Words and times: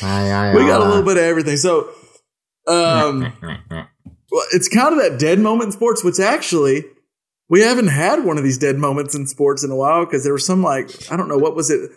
got 0.00 0.80
a 0.80 0.84
little 0.84 1.02
bit 1.02 1.16
of 1.16 1.24
everything. 1.24 1.56
So, 1.56 1.90
um, 2.68 3.32
well, 3.70 4.44
it's 4.52 4.68
kind 4.68 4.92
of 4.94 5.02
that 5.02 5.18
dead 5.18 5.40
moment 5.40 5.68
in 5.68 5.72
sports, 5.72 6.04
which 6.04 6.20
actually 6.20 6.84
we 7.48 7.60
haven't 7.60 7.88
had 7.88 8.24
one 8.24 8.38
of 8.38 8.44
these 8.44 8.58
dead 8.58 8.76
moments 8.76 9.14
in 9.14 9.26
sports 9.26 9.64
in 9.64 9.70
a 9.70 9.76
while 9.76 10.04
because 10.04 10.22
there 10.22 10.32
was 10.32 10.46
some 10.46 10.62
like 10.62 10.90
I 11.10 11.16
don't 11.16 11.28
know 11.28 11.38
what 11.38 11.56
was 11.56 11.70
it 11.70 11.90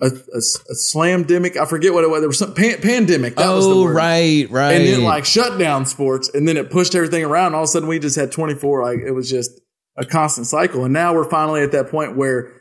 a, 0.00 0.06
a, 0.06 0.38
a 0.38 0.74
slamdemic 0.74 1.56
I 1.56 1.66
forget 1.66 1.92
what 1.92 2.02
it 2.02 2.10
was 2.10 2.20
there 2.20 2.28
was 2.28 2.38
some 2.38 2.54
pan, 2.54 2.80
pandemic 2.80 3.36
that 3.36 3.50
was 3.50 3.66
the 3.66 3.74
oh, 3.74 3.84
word. 3.84 3.94
right, 3.94 4.50
right. 4.50 4.72
and 4.72 4.86
then 4.86 5.04
like 5.04 5.24
shut 5.24 5.58
down 5.58 5.86
sports 5.86 6.30
and 6.32 6.48
then 6.48 6.56
it 6.56 6.70
pushed 6.70 6.94
everything 6.94 7.24
around 7.24 7.54
all 7.54 7.62
of 7.62 7.64
a 7.64 7.68
sudden 7.68 7.88
we 7.88 7.98
just 7.98 8.16
had 8.16 8.32
24 8.32 8.82
like 8.82 9.00
it 9.00 9.12
was 9.12 9.28
just 9.28 9.60
a 9.98 10.04
constant 10.06 10.46
cycle 10.46 10.84
and 10.84 10.92
now 10.94 11.12
we're 11.14 11.28
finally 11.28 11.60
at 11.62 11.72
that 11.72 11.90
point 11.90 12.16
where 12.16 12.52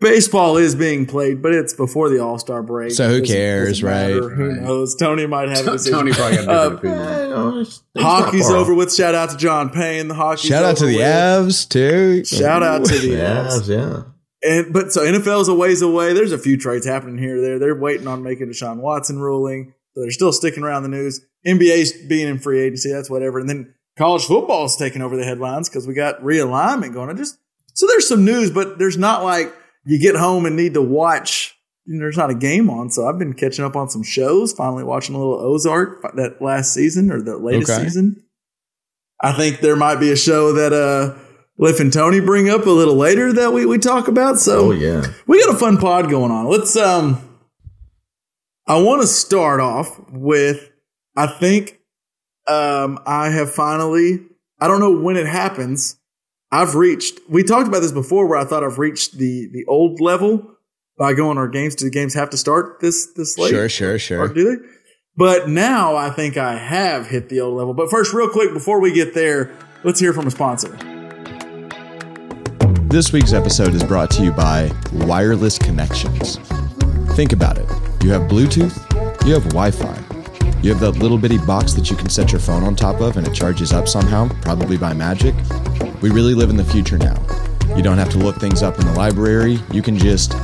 baseball 0.00 0.56
is 0.56 0.74
being 0.74 1.06
played 1.06 1.40
but 1.42 1.52
it's 1.52 1.72
before 1.72 2.08
the 2.10 2.18
all-star 2.22 2.62
break 2.62 2.92
So 2.92 3.08
who 3.08 3.22
cares, 3.22 3.80
doesn't 3.80 3.88
right? 3.88 4.32
who 4.34 4.54
knows 4.60 4.94
tony 4.94 5.26
might 5.26 5.48
have 5.48 5.66
a 5.66 5.70
decision. 5.72 5.98
Tony 5.98 6.12
probably 6.12 6.36
got 6.36 6.48
a 6.48 6.50
Uh, 6.50 6.68
different 6.70 6.96
opinion. 7.18 7.66
hockey's 7.98 8.50
over 8.50 8.74
with 8.74 8.94
shout 8.94 9.14
out 9.14 9.30
to 9.30 9.36
john 9.36 9.70
payne 9.70 10.08
the 10.08 10.14
hockey 10.14 10.48
Shout 10.48 10.64
out 10.64 10.76
to 10.78 10.86
the 10.86 10.98
Avs 10.98 11.68
too. 11.68 12.24
shout 12.24 12.62
out 12.62 12.84
to 12.84 12.98
the 12.98 13.10
Avs. 13.12 13.68
Yeah, 13.68 13.76
yeah. 13.76 14.02
And 14.42 14.72
but 14.72 14.92
so 14.92 15.00
NFL's 15.00 15.48
a 15.48 15.54
ways 15.54 15.80
away. 15.82 16.12
There's 16.12 16.30
a 16.30 16.38
few 16.38 16.56
trades 16.58 16.86
happening 16.86 17.16
here. 17.18 17.38
or 17.38 17.40
There, 17.40 17.58
they're 17.58 17.74
waiting 17.74 18.06
on 18.06 18.22
making 18.22 18.44
a 18.48 18.50
Deshaun 18.52 18.76
Watson 18.76 19.18
ruling. 19.18 19.72
So 19.94 20.02
they're 20.02 20.10
still 20.10 20.30
sticking 20.32 20.62
around 20.62 20.82
the 20.82 20.90
news. 20.90 21.20
NBA's 21.44 21.92
being 22.06 22.28
in 22.28 22.38
free 22.38 22.60
agency. 22.60 22.92
That's 22.92 23.08
whatever. 23.10 23.40
And 23.40 23.48
then 23.48 23.74
college 23.98 24.24
football 24.24 24.64
is 24.66 24.76
taking 24.76 25.02
over 25.02 25.16
the 25.16 25.24
headlines 25.24 25.68
because 25.68 25.86
we 25.86 25.94
got 25.94 26.20
realignment 26.20 26.92
going 26.94 27.08
on. 27.08 27.16
Just 27.16 27.38
so 27.74 27.86
there's 27.86 28.08
some 28.08 28.24
news, 28.24 28.50
but 28.50 28.78
there's 28.78 28.96
not 28.98 29.22
like 29.24 29.52
you 29.84 30.00
get 30.00 30.16
home 30.16 30.46
and 30.46 30.56
need 30.56 30.74
to 30.74 30.82
watch. 30.82 31.54
You 31.84 31.94
know, 31.94 32.00
there's 32.00 32.16
not 32.16 32.30
a 32.30 32.34
game 32.34 32.68
on, 32.68 32.90
so 32.90 33.06
I've 33.06 33.18
been 33.18 33.32
catching 33.32 33.64
up 33.64 33.76
on 33.76 33.88
some 33.88 34.02
shows. 34.02 34.52
Finally, 34.52 34.82
watching 34.84 35.14
a 35.14 35.18
little 35.18 35.38
Ozark 35.38 36.02
that 36.16 36.42
last 36.42 36.74
season 36.74 37.12
or 37.12 37.22
the 37.22 37.36
latest 37.36 37.70
Okay. 37.70 37.84
season. 37.84 38.22
I 39.22 39.32
think 39.32 39.60
there 39.60 39.76
might 39.76 39.96
be 40.00 40.10
a 40.10 40.16
show 40.16 40.52
that 40.54 40.72
uh, 40.72 41.16
Liff 41.58 41.78
and 41.80 41.92
Tony 41.92 42.20
bring 42.20 42.50
up 42.50 42.66
a 42.66 42.70
little 42.70 42.96
later 42.96 43.32
that 43.32 43.52
we, 43.52 43.64
we 43.66 43.78
talk 43.78 44.08
about. 44.08 44.38
So 44.38 44.66
Oh 44.66 44.70
yeah. 44.72 45.04
we 45.28 45.40
got 45.42 45.54
a 45.54 45.58
fun 45.58 45.78
pod 45.78 46.10
going 46.10 46.30
on. 46.32 46.46
Let's 46.50 46.76
um 46.76 47.22
I 48.66 48.78
want 48.82 49.00
to 49.02 49.06
start 49.06 49.60
off 49.60 49.98
with 50.10 50.70
I 51.16 51.26
think 51.28 51.75
um 52.48 52.98
I 53.06 53.30
have 53.30 53.52
finally 53.52 54.20
I 54.60 54.68
don't 54.68 54.80
know 54.80 54.96
when 54.98 55.16
it 55.16 55.26
happens. 55.26 55.96
I've 56.52 56.74
reached 56.74 57.18
we 57.28 57.42
talked 57.42 57.68
about 57.68 57.80
this 57.80 57.92
before 57.92 58.26
where 58.28 58.38
I 58.38 58.44
thought 58.44 58.62
I've 58.64 58.78
reached 58.78 59.18
the 59.18 59.48
the 59.52 59.64
old 59.66 60.00
level 60.00 60.52
by 60.98 61.12
going 61.12 61.38
our 61.38 61.48
games. 61.48 61.74
Do 61.74 61.84
the 61.84 61.90
games 61.90 62.14
have 62.14 62.30
to 62.30 62.36
start 62.36 62.80
this 62.80 63.12
this 63.14 63.36
late? 63.36 63.50
Sure, 63.50 63.68
sure, 63.68 63.94
Or 63.94 63.98
sure. 63.98 64.28
do 64.28 64.44
they? 64.56 64.62
But 65.18 65.48
now 65.48 65.96
I 65.96 66.10
think 66.10 66.36
I 66.36 66.56
have 66.58 67.06
hit 67.08 67.28
the 67.30 67.40
old 67.40 67.56
level. 67.56 67.72
But 67.74 67.90
first, 67.90 68.12
real 68.12 68.28
quick, 68.28 68.52
before 68.52 68.80
we 68.80 68.92
get 68.92 69.14
there, 69.14 69.50
let's 69.82 69.98
hear 69.98 70.12
from 70.12 70.26
a 70.26 70.30
sponsor. 70.30 70.76
This 72.88 73.12
week's 73.12 73.32
episode 73.32 73.74
is 73.74 73.82
brought 73.82 74.10
to 74.12 74.22
you 74.22 74.30
by 74.32 74.70
Wireless 74.92 75.58
Connections. 75.58 76.36
Think 77.16 77.32
about 77.32 77.58
it. 77.58 77.66
You 78.04 78.10
have 78.12 78.22
Bluetooth, 78.30 78.76
you 79.26 79.32
have 79.34 79.44
Wi 79.48 79.70
Fi, 79.70 79.94
you 80.62 80.70
have 80.70 80.80
that 80.80 80.92
little 80.98 81.18
bitty 81.18 81.38
box 81.38 81.72
that 81.74 81.90
you 81.90 81.96
can 81.96 82.08
set 82.08 82.32
your 82.32 82.40
phone 82.40 82.64
on 82.64 82.74
top 82.74 83.00
of 83.00 83.16
and 83.16 83.26
it 83.26 83.34
charges 83.34 83.72
up 83.72 83.86
somehow, 83.88 84.28
probably 84.42 84.76
by 84.76 84.92
magic. 84.92 85.34
We 86.02 86.10
really 86.10 86.34
live 86.34 86.50
in 86.50 86.56
the 86.56 86.64
future 86.64 86.98
now. 86.98 87.16
You 87.76 87.82
don't 87.82 87.98
have 87.98 88.10
to 88.10 88.18
look 88.18 88.36
things 88.36 88.62
up 88.62 88.78
in 88.78 88.86
the 88.86 88.92
library. 88.92 89.58
You 89.72 89.82
can 89.82 89.98
just 89.98 90.34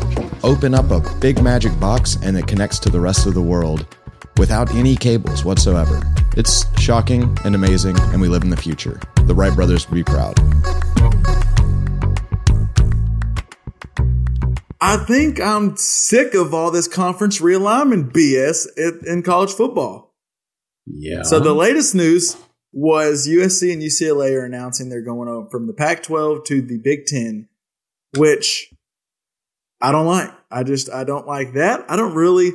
open 0.44 0.74
up 0.74 0.90
a 0.90 1.00
big 1.18 1.42
magic 1.42 1.78
box 1.78 2.18
and 2.22 2.36
it 2.36 2.46
connects 2.46 2.78
to 2.80 2.90
the 2.90 3.00
rest 3.00 3.26
of 3.26 3.34
the 3.34 3.42
world 3.42 3.86
without 4.36 4.74
any 4.74 4.96
cables 4.96 5.44
whatsoever. 5.44 6.02
It's 6.36 6.64
shocking 6.80 7.36
and 7.44 7.54
amazing, 7.54 7.98
and 7.98 8.20
we 8.20 8.28
live 8.28 8.42
in 8.42 8.50
the 8.50 8.56
future. 8.56 9.00
The 9.24 9.34
Wright 9.34 9.54
brothers 9.54 9.88
would 9.88 9.94
be 9.94 10.04
proud. 10.04 10.38
I 14.84 14.96
think 14.96 15.40
I'm 15.40 15.76
sick 15.76 16.34
of 16.34 16.52
all 16.52 16.72
this 16.72 16.88
conference 16.88 17.40
realignment 17.40 18.10
BS 18.10 18.66
in, 18.76 19.00
in 19.06 19.22
college 19.22 19.52
football. 19.52 20.12
Yeah. 20.86 21.22
So 21.22 21.38
the 21.38 21.54
latest 21.54 21.94
news 21.94 22.36
was 22.72 23.28
USC 23.28 23.72
and 23.72 23.80
UCLA 23.80 24.32
are 24.32 24.44
announcing 24.44 24.88
they're 24.88 25.00
going 25.00 25.46
from 25.52 25.68
the 25.68 25.72
Pac-12 25.72 26.44
to 26.46 26.62
the 26.62 26.78
Big 26.78 27.06
Ten, 27.06 27.48
which 28.16 28.74
I 29.80 29.92
don't 29.92 30.06
like. 30.06 30.30
I 30.50 30.64
just 30.64 30.90
I 30.90 31.04
don't 31.04 31.28
like 31.28 31.52
that. 31.52 31.88
I 31.88 31.94
don't 31.94 32.16
really. 32.16 32.50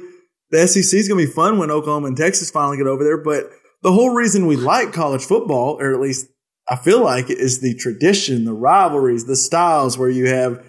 The 0.51 0.67
SEC 0.67 0.99
is 0.99 1.07
going 1.07 1.21
to 1.21 1.27
be 1.27 1.31
fun 1.31 1.57
when 1.57 1.71
Oklahoma 1.71 2.07
and 2.07 2.17
Texas 2.17 2.51
finally 2.51 2.75
get 2.75 2.87
over 2.87 3.05
there, 3.05 3.17
but 3.17 3.49
the 3.83 3.93
whole 3.93 4.13
reason 4.13 4.47
we 4.47 4.57
like 4.57 4.91
college 4.91 5.23
football, 5.23 5.79
or 5.79 5.93
at 5.93 6.01
least 6.01 6.27
I 6.69 6.75
feel 6.75 7.01
like 7.01 7.29
it, 7.29 7.37
is 7.37 7.61
the 7.61 7.73
tradition, 7.75 8.43
the 8.43 8.53
rivalries, 8.53 9.27
the 9.27 9.37
styles 9.37 9.97
where 9.97 10.09
you 10.09 10.27
have 10.27 10.61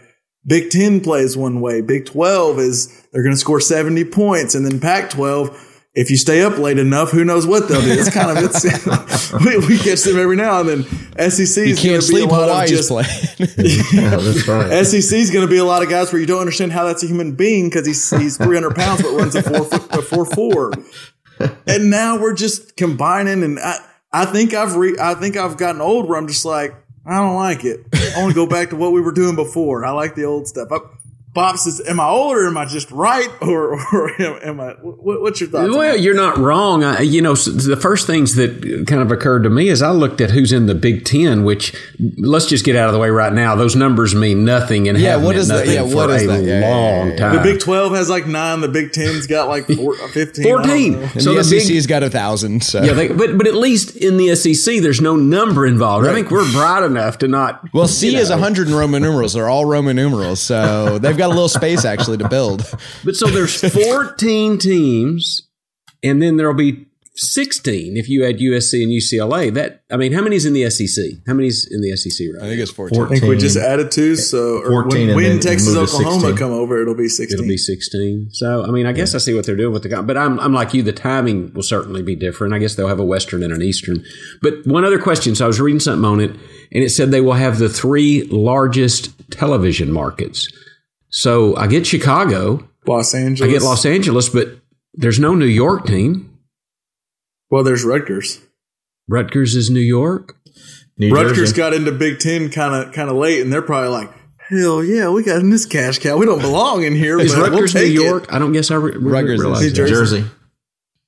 Big 0.48 0.70
Ten 0.70 1.00
plays 1.00 1.36
one 1.36 1.60
way. 1.60 1.82
Big 1.82 2.06
12 2.06 2.58
is 2.58 3.06
they're 3.12 3.22
going 3.22 3.34
to 3.34 3.38
score 3.40 3.60
70 3.60 4.04
points. 4.06 4.54
And 4.54 4.64
then 4.64 4.80
Pac 4.80 5.10
12, 5.10 5.66
if 5.94 6.10
you 6.10 6.16
stay 6.16 6.42
up 6.42 6.56
late 6.56 6.78
enough, 6.78 7.10
who 7.10 7.22
knows 7.22 7.46
what 7.46 7.68
they'll 7.68 7.82
do. 7.82 7.90
It's 7.90 8.08
kind 8.08 8.36
of, 8.36 8.42
it's, 8.42 9.32
we, 9.44 9.58
we 9.66 9.78
catch 9.78 10.02
them 10.02 10.18
every 10.18 10.36
now 10.36 10.60
and 10.60 10.68
then. 10.68 11.30
SEC 11.30 11.40
is 11.40 11.56
going 11.56 11.66
can't 11.66 11.76
to 11.76 11.88
be 11.88 11.94
a 11.94 12.02
sleep 12.02 12.30
lot 12.30 12.48
of 12.48 12.48
Hawaii's 12.48 12.70
just, 12.70 12.88
playing. 12.88 13.08
Yeah, 13.92 14.16
that's 14.16 14.48
right. 14.48 14.86
SEC 14.86 15.18
is 15.18 15.30
going 15.30 15.46
to 15.46 15.50
be 15.50 15.58
a 15.58 15.64
lot 15.64 15.82
of 15.82 15.90
guys 15.90 16.12
where 16.12 16.20
you 16.20 16.26
don't 16.26 16.40
understand 16.40 16.72
how 16.72 16.84
that's 16.84 17.04
a 17.04 17.06
human 17.06 17.34
being 17.34 17.68
because 17.68 17.86
he's, 17.86 18.10
he's 18.16 18.36
300 18.38 18.74
pounds 18.74 19.02
but 19.02 19.12
runs 19.12 19.34
a 19.34 19.42
four, 19.42 19.64
foot- 19.64 19.98
a 19.98 20.02
four, 20.02 20.24
four. 20.24 20.72
And 21.66 21.90
now 21.90 22.18
we're 22.18 22.34
just 22.34 22.76
combining. 22.76 23.42
And 23.42 23.58
I, 23.58 23.76
I 24.12 24.24
think 24.24 24.54
I've 24.54 24.76
re, 24.76 24.96
I 24.98 25.14
think 25.14 25.36
I've 25.36 25.58
gotten 25.58 25.82
old 25.82 26.08
where 26.08 26.16
I'm 26.16 26.26
just 26.26 26.44
like, 26.44 26.74
I 27.06 27.18
don't 27.18 27.36
like 27.36 27.64
it. 27.64 27.80
I 27.94 28.20
want 28.20 28.30
to 28.30 28.34
go 28.34 28.46
back 28.46 28.70
to 28.70 28.76
what 28.76 28.92
we 28.92 29.00
were 29.00 29.12
doing 29.12 29.36
before. 29.36 29.84
I 29.84 29.90
like 29.90 30.14
the 30.14 30.24
old 30.24 30.46
stuff. 30.46 30.68
I, 30.70 30.78
Pops, 31.38 31.66
is, 31.66 31.80
am 31.86 32.00
I 32.00 32.08
older? 32.08 32.48
Am 32.48 32.56
I 32.56 32.64
just 32.64 32.90
right, 32.90 33.28
or, 33.42 33.74
or 33.94 34.22
am, 34.22 34.38
am 34.42 34.60
I? 34.60 34.72
What, 34.82 35.22
what's 35.22 35.40
your 35.40 35.48
thoughts? 35.50 35.72
Well, 35.72 35.96
you're 35.96 36.16
not 36.16 36.36
wrong. 36.36 36.82
I, 36.82 37.02
you 37.02 37.22
know, 37.22 37.34
the 37.34 37.78
first 37.80 38.08
things 38.08 38.34
that 38.34 38.84
kind 38.88 39.00
of 39.00 39.12
occurred 39.12 39.44
to 39.44 39.50
me 39.50 39.68
is 39.68 39.80
I 39.80 39.90
looked 39.90 40.20
at 40.20 40.32
who's 40.32 40.52
in 40.52 40.66
the 40.66 40.74
Big 40.74 41.04
Ten, 41.04 41.44
which 41.44 41.74
let's 42.16 42.46
just 42.46 42.64
get 42.64 42.74
out 42.74 42.88
of 42.88 42.92
the 42.92 42.98
way 42.98 43.10
right 43.10 43.32
now. 43.32 43.54
Those 43.54 43.76
numbers 43.76 44.16
mean 44.16 44.44
nothing 44.44 44.88
and 44.88 44.98
Yeah, 44.98 45.12
have 45.12 45.22
what 45.22 45.36
meant 45.36 45.38
is 45.38 45.48
that? 45.48 45.68
Yeah, 45.68 45.82
what 45.82 46.10
is 46.10 46.24
a 46.24 46.26
that? 46.26 46.42
Yeah, 46.42 46.60
yeah, 46.60 46.68
long 46.68 47.06
yeah, 47.06 47.12
yeah. 47.12 47.16
time. 47.16 47.36
the 47.36 47.42
Big 47.42 47.60
Twelve 47.60 47.92
has 47.92 48.10
like 48.10 48.26
nine. 48.26 48.60
The 48.60 48.68
Big 48.68 48.90
Ten's 48.90 49.28
got 49.28 49.46
like 49.48 49.66
four, 49.76 49.94
fifteen. 50.08 50.42
14. 50.42 51.20
So 51.20 51.34
the, 51.34 51.42
the 51.42 51.50
big- 51.50 51.62
SEC's 51.62 51.86
got 51.86 52.02
a 52.02 52.10
thousand. 52.10 52.64
So 52.64 52.82
yeah, 52.82 52.94
they, 52.94 53.08
but 53.08 53.38
but 53.38 53.46
at 53.46 53.54
least 53.54 53.96
in 53.96 54.16
the 54.16 54.34
SEC, 54.34 54.82
there's 54.82 55.00
no 55.00 55.14
number 55.14 55.66
involved. 55.66 56.04
I 56.08 56.14
think 56.14 56.32
we're 56.32 56.50
bright 56.50 56.82
enough 56.82 57.18
to 57.18 57.28
not. 57.28 57.72
well, 57.72 57.86
C 57.86 58.16
is 58.16 58.30
a 58.30 58.38
hundred 58.38 58.66
in 58.66 58.74
Roman 58.74 59.02
numerals. 59.02 59.34
They're 59.34 59.48
all 59.48 59.64
Roman 59.64 59.94
numerals, 59.94 60.42
so 60.42 60.98
they've 60.98 61.16
got 61.16 61.27
a 61.28 61.34
little 61.34 61.48
space 61.48 61.84
actually 61.84 62.18
to 62.18 62.28
build. 62.28 62.68
But 63.04 63.16
so 63.16 63.26
there's 63.26 63.60
14 63.84 64.58
teams, 64.58 65.48
and 66.02 66.22
then 66.22 66.36
there'll 66.36 66.54
be 66.54 66.88
16 67.20 67.96
if 67.96 68.08
you 68.08 68.24
add 68.24 68.38
USC 68.38 68.82
and 68.82 68.92
UCLA. 68.92 69.52
That 69.52 69.82
I 69.90 69.96
mean, 69.96 70.12
how 70.12 70.22
many's 70.22 70.46
in 70.46 70.52
the 70.52 70.70
SEC? 70.70 71.04
How 71.26 71.34
many's 71.34 71.66
in 71.68 71.80
the 71.80 71.96
SEC 71.96 72.28
right? 72.34 72.44
I 72.44 72.48
think 72.48 72.60
it's 72.60 72.70
fourteen. 72.70 73.02
I 73.02 73.06
think 73.08 73.24
we 73.24 73.36
just 73.36 73.56
added 73.56 73.90
two. 73.90 74.14
So 74.14 74.58
or 74.62 74.84
14 74.84 75.08
when, 75.08 75.16
when 75.16 75.40
Texas, 75.40 75.76
Oklahoma 75.76 76.36
come 76.36 76.52
over, 76.52 76.80
it'll 76.80 76.94
be 76.94 77.08
sixteen. 77.08 77.40
It'll 77.40 77.48
be 77.48 77.56
16. 77.56 78.28
So, 78.30 78.64
I 78.64 78.70
mean, 78.70 78.86
I 78.86 78.92
guess 78.92 79.14
I 79.14 79.18
see 79.18 79.34
what 79.34 79.46
they're 79.46 79.56
doing 79.56 79.72
with 79.72 79.82
the, 79.82 80.02
but 80.02 80.16
I'm, 80.16 80.38
I'm 80.38 80.52
like 80.52 80.74
you, 80.74 80.82
the 80.82 80.92
timing 80.92 81.52
will 81.54 81.62
certainly 81.62 82.02
be 82.02 82.14
different. 82.14 82.54
I 82.54 82.58
guess 82.58 82.76
they'll 82.76 82.88
have 82.88 83.00
a 83.00 83.04
Western 83.04 83.42
and 83.42 83.52
an 83.52 83.62
Eastern. 83.62 84.04
But 84.40 84.64
one 84.64 84.84
other 84.84 85.00
question. 85.00 85.34
So 85.34 85.44
I 85.44 85.48
was 85.48 85.60
reading 85.60 85.80
something 85.80 86.04
on 86.04 86.20
it 86.20 86.30
and 86.30 86.84
it 86.84 86.90
said 86.90 87.10
they 87.10 87.20
will 87.20 87.32
have 87.32 87.58
the 87.58 87.68
three 87.68 88.24
largest 88.24 89.12
television 89.30 89.90
markets. 89.90 90.48
So 91.10 91.56
I 91.56 91.66
get 91.66 91.86
Chicago, 91.86 92.68
Los 92.86 93.14
Angeles. 93.14 93.48
I 93.48 93.52
get 93.52 93.62
Los 93.62 93.86
Angeles, 93.86 94.28
but 94.28 94.60
there's 94.94 95.18
no 95.18 95.34
New 95.34 95.46
York 95.46 95.86
team. 95.86 96.38
Well, 97.50 97.64
there's 97.64 97.84
Rutgers. 97.84 98.40
Rutgers 99.08 99.54
is 99.54 99.70
New 99.70 99.80
York. 99.80 100.36
New 100.98 101.10
Rutgers 101.12 101.36
Jersey. 101.36 101.56
got 101.56 101.74
into 101.74 101.92
Big 101.92 102.18
Ten 102.18 102.50
kind 102.50 102.74
of 102.74 102.92
kind 102.92 103.08
of 103.08 103.16
late, 103.16 103.40
and 103.40 103.52
they're 103.52 103.62
probably 103.62 103.88
like, 103.90 104.10
"Hell 104.50 104.84
yeah, 104.84 105.08
we 105.08 105.22
got 105.22 105.40
in 105.40 105.50
this 105.50 105.64
cash 105.64 105.98
cow. 105.98 106.16
We 106.16 106.26
don't 106.26 106.40
belong 106.42 106.82
in 106.84 106.94
here." 106.94 107.18
Is 107.20 107.34
but 107.34 107.50
Rutgers 107.50 107.74
we'll 107.74 107.84
New 107.84 107.88
take 107.90 107.98
it." 107.98 108.04
York? 108.04 108.32
I 108.32 108.38
don't 108.38 108.52
guess 108.52 108.70
I 108.70 108.74
re- 108.74 108.92
re- 108.92 109.12
Rutgers 109.12 109.38
is 109.38 109.40
realized 109.40 109.62
New. 109.64 109.70
Jersey. 109.70 109.94
Jersey. 109.94 110.30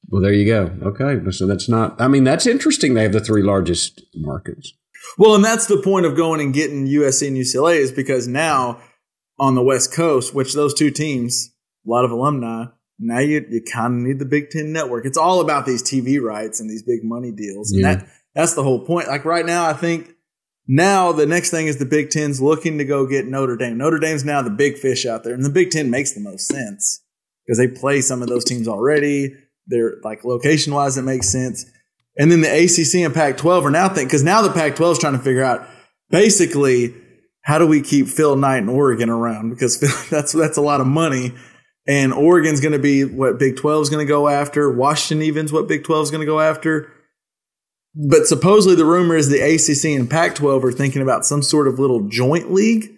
Well, 0.09 0.23
there 0.23 0.33
you 0.33 0.47
go. 0.47 0.75
Okay. 0.83 1.31
So 1.31 1.47
that's 1.47 1.69
not, 1.69 2.01
I 2.01 2.09
mean, 2.09 2.25
that's 2.25 2.45
interesting. 2.45 2.95
They 2.95 3.05
have 3.05 3.13
the 3.13 3.21
three 3.21 3.43
largest 3.43 4.03
markets. 4.17 4.73
Well, 5.19 5.37
and 5.37 5.45
that's 5.45 5.67
the 5.67 5.81
point 5.81 6.05
of 6.05 6.17
going 6.17 6.41
and 6.41 6.53
getting 6.53 6.87
USC 6.89 7.29
and 7.29 7.37
UCLA 7.37 7.77
is 7.77 7.93
because 7.93 8.27
now 8.27 8.81
on 9.41 9.55
the 9.57 9.63
West 9.63 9.93
Coast, 9.93 10.35
which 10.35 10.53
those 10.55 10.75
two 10.75 10.91
teams, 10.93 11.51
a 11.87 11.91
lot 11.91 12.05
of 12.05 12.13
alumni, 12.13 12.67
now 12.99 13.19
you 13.19 13.45
you 13.51 13.63
kind 13.63 13.95
of 13.95 14.07
need 14.07 14.19
the 14.19 14.27
Big 14.27 14.51
Ten 14.51 14.73
network. 14.73 15.07
It's 15.07 15.17
all 15.19 15.41
about 15.41 15.65
these 15.67 15.83
TV 15.83 16.21
rights 16.21 16.61
and 16.61 16.69
these 16.71 16.83
big 16.83 17.01
money 17.03 17.33
deals, 17.33 17.73
and 17.73 17.81
Yeah. 17.81 17.95
that 17.97 18.09
that's 18.35 18.55
the 18.55 18.63
whole 18.63 18.85
point. 18.85 19.09
Like 19.09 19.25
right 19.25 19.45
now, 19.47 19.67
I 19.67 19.73
think 19.73 20.11
now 20.69 21.11
the 21.11 21.27
next 21.27 21.51
thing 21.51 21.67
is 21.67 21.79
the 21.79 21.87
Big 21.87 22.11
Ten's 22.11 22.41
looking 22.41 22.79
to 22.79 22.85
go 22.85 23.07
get 23.07 23.27
Notre 23.27 23.57
Dame. 23.57 23.79
Notre 23.79 23.99
Dame's 23.99 24.25
now 24.25 24.43
the 24.43 24.51
big 24.51 24.77
fish 24.77 25.07
out 25.07 25.25
there, 25.25 25.35
and 25.35 25.45
the 25.45 25.51
Big 25.51 25.71
Ten 25.71 25.91
makes 25.91 26.13
the 26.13 26.21
most 26.21 26.47
sense 26.47 27.03
because 27.47 27.59
they 27.59 27.67
play 27.67 28.03
some 28.03 28.23
of 28.23 28.29
those 28.29 28.45
teams 28.45 28.69
already. 28.69 29.35
They're 29.67 29.95
like 30.05 30.23
location 30.25 30.75
wise, 30.75 30.99
it 30.99 31.03
makes 31.03 31.29
sense. 31.31 31.65
And 32.19 32.31
then 32.31 32.43
the 32.43 32.49
ACC 32.51 33.03
and 33.05 33.15
Pac 33.15 33.39
12 33.39 33.65
are 33.67 33.71
now 33.71 33.89
thinking, 33.89 34.07
because 34.09 34.23
now 34.25 34.43
the 34.43 34.51
Pac 34.51 34.77
12 34.77 34.93
is 34.93 34.99
trying 34.99 35.15
to 35.15 35.19
figure 35.21 35.43
out 35.45 35.67
basically 36.11 36.95
how 37.51 37.59
do 37.59 37.67
we 37.67 37.81
keep 37.81 38.07
Phil 38.07 38.37
Knight 38.37 38.59
and 38.59 38.71
Oregon 38.71 39.11
around? 39.11 39.51
Because 39.51 39.81
that's, 40.11 40.33
that's 40.33 40.57
a 40.57 40.61
lot 40.61 40.81
of 40.81 40.87
money. 40.87 41.33
And 41.89 42.13
Oregon's 42.13 42.61
going 42.61 42.75
to 42.75 42.79
be 42.79 43.05
what 43.05 43.41
Big 43.41 43.57
12 43.57 43.83
is 43.83 43.89
going 43.91 44.07
to 44.07 44.09
go 44.09 44.29
after. 44.29 44.71
Washington 44.71 45.27
even's 45.27 45.53
what 45.53 45.67
Big 45.67 45.83
12 45.83 46.05
is 46.05 46.11
going 46.13 46.21
to 46.21 46.27
go 46.27 46.39
after. 46.39 46.93
But 47.93 48.27
supposedly 48.27 48.77
the 48.77 48.85
rumor 48.85 49.17
is 49.17 49.29
the 49.29 49.41
ACC 49.41 49.99
and 49.99 50.09
Pac 50.09 50.37
12 50.37 50.65
are 50.65 50.71
thinking 50.71 51.03
about 51.03 51.27
some 51.27 51.43
sort 51.43 51.67
of 51.67 51.81
little 51.81 52.07
joint 52.09 52.53
league 52.53 52.93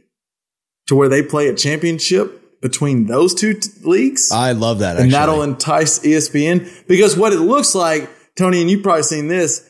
to 0.88 0.94
where 0.94 1.08
they 1.08 1.22
play 1.22 1.48
a 1.48 1.54
championship 1.54 2.60
between 2.60 3.06
those 3.06 3.34
two 3.34 3.54
t- 3.54 3.70
leagues 3.84 4.30
I 4.30 4.52
love 4.52 4.80
that. 4.80 4.96
and 4.96 5.06
Actually. 5.06 5.10
that'll 5.12 5.42
entice 5.42 5.98
ESPN 6.00 6.86
because 6.86 7.16
what 7.16 7.32
it 7.32 7.40
looks 7.40 7.74
like, 7.74 8.10
Tony, 8.36 8.60
and 8.60 8.70
you've 8.70 8.82
probably 8.82 9.02
seen 9.04 9.28
this. 9.28 9.66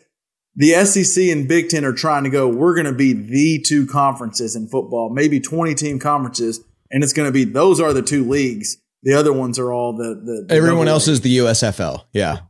The 0.57 0.73
SEC 0.85 1.25
and 1.31 1.49
Big 1.49 1.69
Ten 1.71 1.85
are 1.85 1.93
trying 1.95 2.25
to 2.25 2.31
go. 2.31 2.47
We're 2.49 2.75
going 2.75 2.87
to 2.87 2.93
be 2.93 3.13
the 3.15 3.63
two 3.67 3.87
conferences 3.87 4.55
in 4.55 4.69
football, 4.69 5.09
maybe 5.11 5.41
twenty 5.41 5.75
team 5.75 5.99
conferences, 5.99 6.61
and 6.91 7.03
it's 7.03 7.13
going 7.15 7.27
to 7.29 7.33
be 7.33 7.45
those 7.45 7.81
are 7.81 7.93
the 7.93 8.03
two 8.03 8.29
leagues. 8.29 8.77
The 9.03 9.15
other 9.15 9.33
ones 9.33 9.59
are 9.59 9.73
all 9.73 9.97
the 9.97 10.15
the. 10.15 10.45
the 10.49 10.55
Everyone 10.55 10.89
else 10.89 11.07
league. 11.07 11.13
is 11.15 11.21
the 11.23 11.39
USFL. 11.39 12.05
Yeah. 12.13 12.41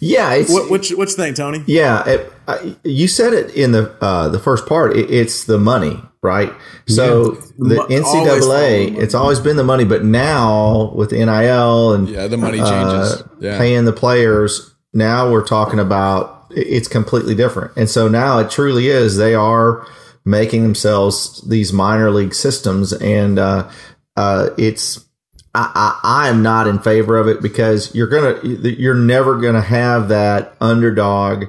Yeah, 0.00 0.34
it's 0.34 0.50
What 0.52 0.70
what 0.70 0.90
you, 0.90 0.96
what 0.98 1.08
you 1.08 1.14
think, 1.16 1.36
Tony? 1.36 1.62
yeah. 1.66 2.04
It, 2.08 2.32
I, 2.48 2.76
you 2.84 3.06
said 3.06 3.32
it 3.32 3.54
in 3.54 3.72
the 3.72 3.96
uh, 4.00 4.28
the 4.28 4.38
first 4.38 4.66
part. 4.66 4.96
It, 4.96 5.10
it's 5.10 5.44
the 5.44 5.58
money, 5.58 6.00
right? 6.22 6.52
So 6.88 7.32
the 7.58 7.76
Mo- 7.76 7.86
the 7.86 7.94
NCAA, 7.94 8.90
money. 8.90 8.98
it's 9.00 9.14
always 9.14 9.38
been 9.40 9.56
the 9.56 9.64
money, 9.64 9.84
but 9.84 10.04
now 10.04 10.92
with 10.94 11.12
NIL 11.12 11.92
and 11.92 12.08
Yeah, 12.08 12.26
the 12.26 12.36
money 12.36 12.58
uh, 12.60 12.68
changes. 12.68 13.22
yeah. 13.40 13.58
paying 13.58 13.84
the 13.84 13.92
players, 13.92 14.74
now 14.92 15.30
we're 15.30 15.44
talking 15.44 15.78
about 15.78 16.41
it's 16.54 16.88
completely 16.88 17.34
different. 17.34 17.72
And 17.76 17.88
so 17.88 18.08
now 18.08 18.38
it 18.38 18.50
truly 18.50 18.88
is. 18.88 19.16
They 19.16 19.34
are 19.34 19.86
making 20.24 20.62
themselves 20.62 21.46
these 21.48 21.72
minor 21.72 22.10
league 22.10 22.34
systems, 22.34 22.92
and 22.92 23.38
uh, 23.38 23.70
uh, 24.16 24.50
it's. 24.58 25.06
I, 25.54 25.70
I, 26.02 26.24
I 26.24 26.28
am 26.30 26.42
not 26.42 26.66
in 26.66 26.78
favor 26.78 27.18
of 27.18 27.28
it 27.28 27.42
because 27.42 27.94
you're 27.94 28.08
gonna 28.08 28.40
you're 28.42 28.94
never 28.94 29.38
gonna 29.38 29.60
have 29.60 30.08
that 30.08 30.56
underdog 30.60 31.44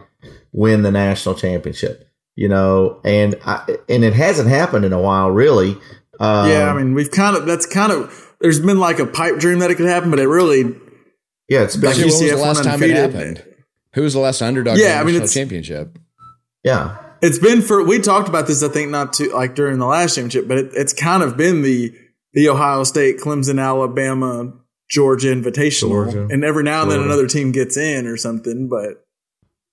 win 0.51 0.81
the 0.81 0.91
national 0.91 1.35
championship, 1.35 2.09
you 2.35 2.49
know, 2.49 2.99
and 3.05 3.35
I, 3.45 3.77
and 3.87 4.03
it 4.03 4.13
hasn't 4.13 4.49
happened 4.49 4.83
in 4.83 4.91
a 4.91 4.99
while, 4.99 5.31
really. 5.31 5.77
Um, 6.19 6.49
yeah, 6.49 6.69
I 6.69 6.75
mean, 6.75 6.93
we've 6.93 7.11
kind 7.11 7.37
of 7.37 7.45
that's 7.45 7.65
kind 7.65 7.93
of 7.93 8.33
there's 8.41 8.59
been 8.59 8.79
like 8.79 8.99
a 8.99 9.05
pipe 9.05 9.39
dream 9.39 9.59
that 9.59 9.71
it 9.71 9.75
could 9.75 9.87
happen, 9.87 10.09
but 10.09 10.19
it 10.19 10.27
really 10.27 10.75
yeah, 11.49 11.63
it's 11.63 11.75
been, 11.75 11.89
Like 11.89 11.97
When 11.97 12.05
was 12.05 12.19
the 12.19 12.35
last 12.35 12.65
went 12.65 12.67
time 12.67 12.83
it 12.83 12.95
happened? 12.95 13.43
Who 13.95 14.01
was 14.01 14.13
the 14.13 14.19
last 14.19 14.41
underdog? 14.41 14.77
Yeah, 14.77 14.93
in 14.93 14.97
I 14.97 14.99
the 14.99 15.05
mean, 15.05 15.13
national 15.13 15.23
it's- 15.23 15.33
championship. 15.33 15.99
yeah. 16.63 16.97
It's 17.21 17.39
been 17.39 17.61
for 17.61 17.81
we 17.83 17.99
talked 17.99 18.27
about 18.27 18.47
this 18.47 18.61
I 18.63 18.67
think 18.67 18.91
not 18.91 19.13
too 19.13 19.31
like 19.33 19.55
during 19.55 19.79
the 19.79 19.85
last 19.85 20.15
championship, 20.15 20.45
but 20.47 20.57
it, 20.57 20.71
it's 20.73 20.91
kind 20.91 21.23
of 21.23 21.37
been 21.37 21.61
the 21.61 21.93
the 22.33 22.49
Ohio 22.49 22.83
State, 22.83 23.17
Clemson, 23.19 23.61
Alabama, 23.63 24.51
Georgia 24.89 25.27
Invitational, 25.33 25.89
Georgia. 26.11 26.27
and 26.29 26.43
every 26.43 26.63
now 26.63 26.81
and 26.81 26.91
then 26.91 26.97
Florida. 26.97 27.13
another 27.13 27.27
team 27.27 27.53
gets 27.53 27.77
in 27.77 28.07
or 28.07 28.17
something. 28.17 28.67
But 28.67 29.02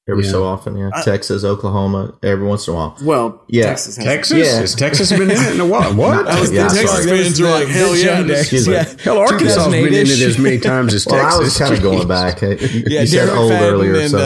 Every 0.09 0.25
Yeah. 0.25 0.31
so 0.31 0.45
often, 0.45 0.77
yeah. 0.77 0.91
Texas, 1.05 1.45
Oklahoma, 1.45 2.15
every 2.23 2.45
once 2.45 2.67
in 2.67 2.73
a 2.73 2.77
while. 2.77 2.97
well, 3.03 3.45
Yeah. 3.49 3.67
Texas, 3.67 3.97
has 3.97 4.05
Texas? 4.05 4.39
Yeah. 4.39 4.59
Has 4.61 4.75
Texas 4.75 5.11
been 5.13 5.23
in 5.23 5.31
it 5.31 5.55
in 5.55 5.61
a 5.61 5.67
while? 5.67 5.95
What? 5.95 6.27
That 6.27 6.41
was 6.41 6.51
Yeah, 6.51 6.67
Texas 6.69 6.91
sorry. 7.05 7.07
fans 7.23 7.41
are 7.41 7.51
like, 7.51 7.69
hell 7.69 7.95
yeah, 7.95 8.23
this- 8.23 8.41
Excuse 8.41 8.67
me. 8.67 8.75
Hell, 9.05 9.19
Arkansas 9.19 9.63
has 9.63 9.73
been 9.73 9.87
in 9.87 9.93
it 10.07 10.21
as 10.21 10.39
many 10.39 10.59
times 10.59 10.95
as 10.95 11.07
Well, 11.11 11.21
Texas. 11.23 11.39
I 11.39 11.43
was 11.43 11.59
kind 11.59 11.75
of 11.75 11.83
going 11.91 12.09
back. 12.09 12.41
You, 12.43 12.49
Yeah, 12.87 13.01
you 13.03 13.07
said 13.07 13.27
Derek 13.27 13.37
old 13.39 13.51
Fenton 13.53 13.69
earlier, 13.75 13.95
and 14.01 14.11
so 14.11 14.19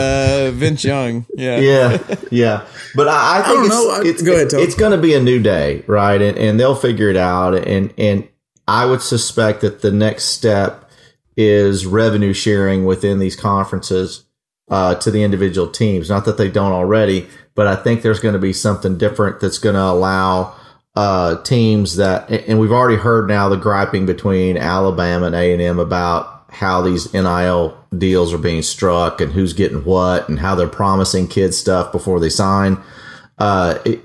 uh, 0.47 0.51
Vince 0.51 0.83
Young. 0.85 1.25
Yeah. 1.35 1.59
yeah, 1.59 2.15
yeah. 2.31 2.61
But 2.95 3.09
I, 3.09 3.39
I 3.39 3.41
think 3.43 3.55
don't 3.55 3.65
it's, 3.65 3.75
know. 3.75 3.89
I- 3.91 4.01
it's, 4.05 4.21
go 4.23 4.33
ahead, 4.33 4.53
it's 4.53 4.75
going 4.75 4.91
to 4.93 4.97
be 4.97 5.13
a 5.13 5.19
new 5.21 5.39
day, 5.41 5.83
right? 5.87 6.21
And, 6.21 6.37
and 6.37 6.59
they'll 6.59 6.73
figure 6.75 7.09
it 7.09 7.17
out. 7.17 7.53
And 7.53 7.93
and 7.97 8.27
I 8.67 8.85
would 8.87 9.01
suspect 9.01 9.61
that 9.61 9.81
the 9.81 9.91
next 9.91 10.23
step 10.25 10.89
is 11.37 11.85
revenue 11.85 12.33
sharing 12.33 12.85
within 12.85 13.19
these 13.19 13.35
conferences 13.35 14.23
uh, 14.69 14.95
to 14.95 15.11
the 15.11 15.23
individual 15.23 15.67
teams. 15.67 16.09
Not 16.09 16.25
that 16.25 16.37
they 16.37 16.49
don't 16.49 16.71
already, 16.71 17.27
but 17.53 17.67
I 17.67 17.75
think 17.75 18.01
there's 18.01 18.19
going 18.19 18.33
to 18.33 18.39
be 18.39 18.53
something 18.53 18.97
different 18.97 19.39
that's 19.39 19.57
going 19.59 19.75
to 19.75 19.81
allow 19.81 20.55
uh, 20.95 21.41
teams 21.43 21.97
that, 21.97 22.29
and 22.29 22.59
we've 22.59 22.71
already 22.71 22.97
heard 22.97 23.27
now 23.27 23.49
the 23.49 23.57
griping 23.57 24.05
between 24.05 24.57
Alabama 24.57 25.27
and 25.27 25.35
A 25.35 25.53
and 25.53 25.61
M 25.61 25.79
about 25.79 26.45
how 26.49 26.81
these 26.81 27.13
NIL 27.13 27.77
deals 27.97 28.33
are 28.33 28.37
being 28.37 28.61
struck 28.61 29.19
and 29.19 29.33
who's 29.33 29.53
getting 29.53 29.83
what 29.83 30.29
and 30.29 30.39
how 30.39 30.55
they're 30.55 30.67
promising 30.67 31.27
kids 31.27 31.57
stuff 31.57 31.91
before 31.91 32.19
they 32.19 32.29
sign. 32.29 32.81
Uh, 33.37 33.77
it, 33.85 34.01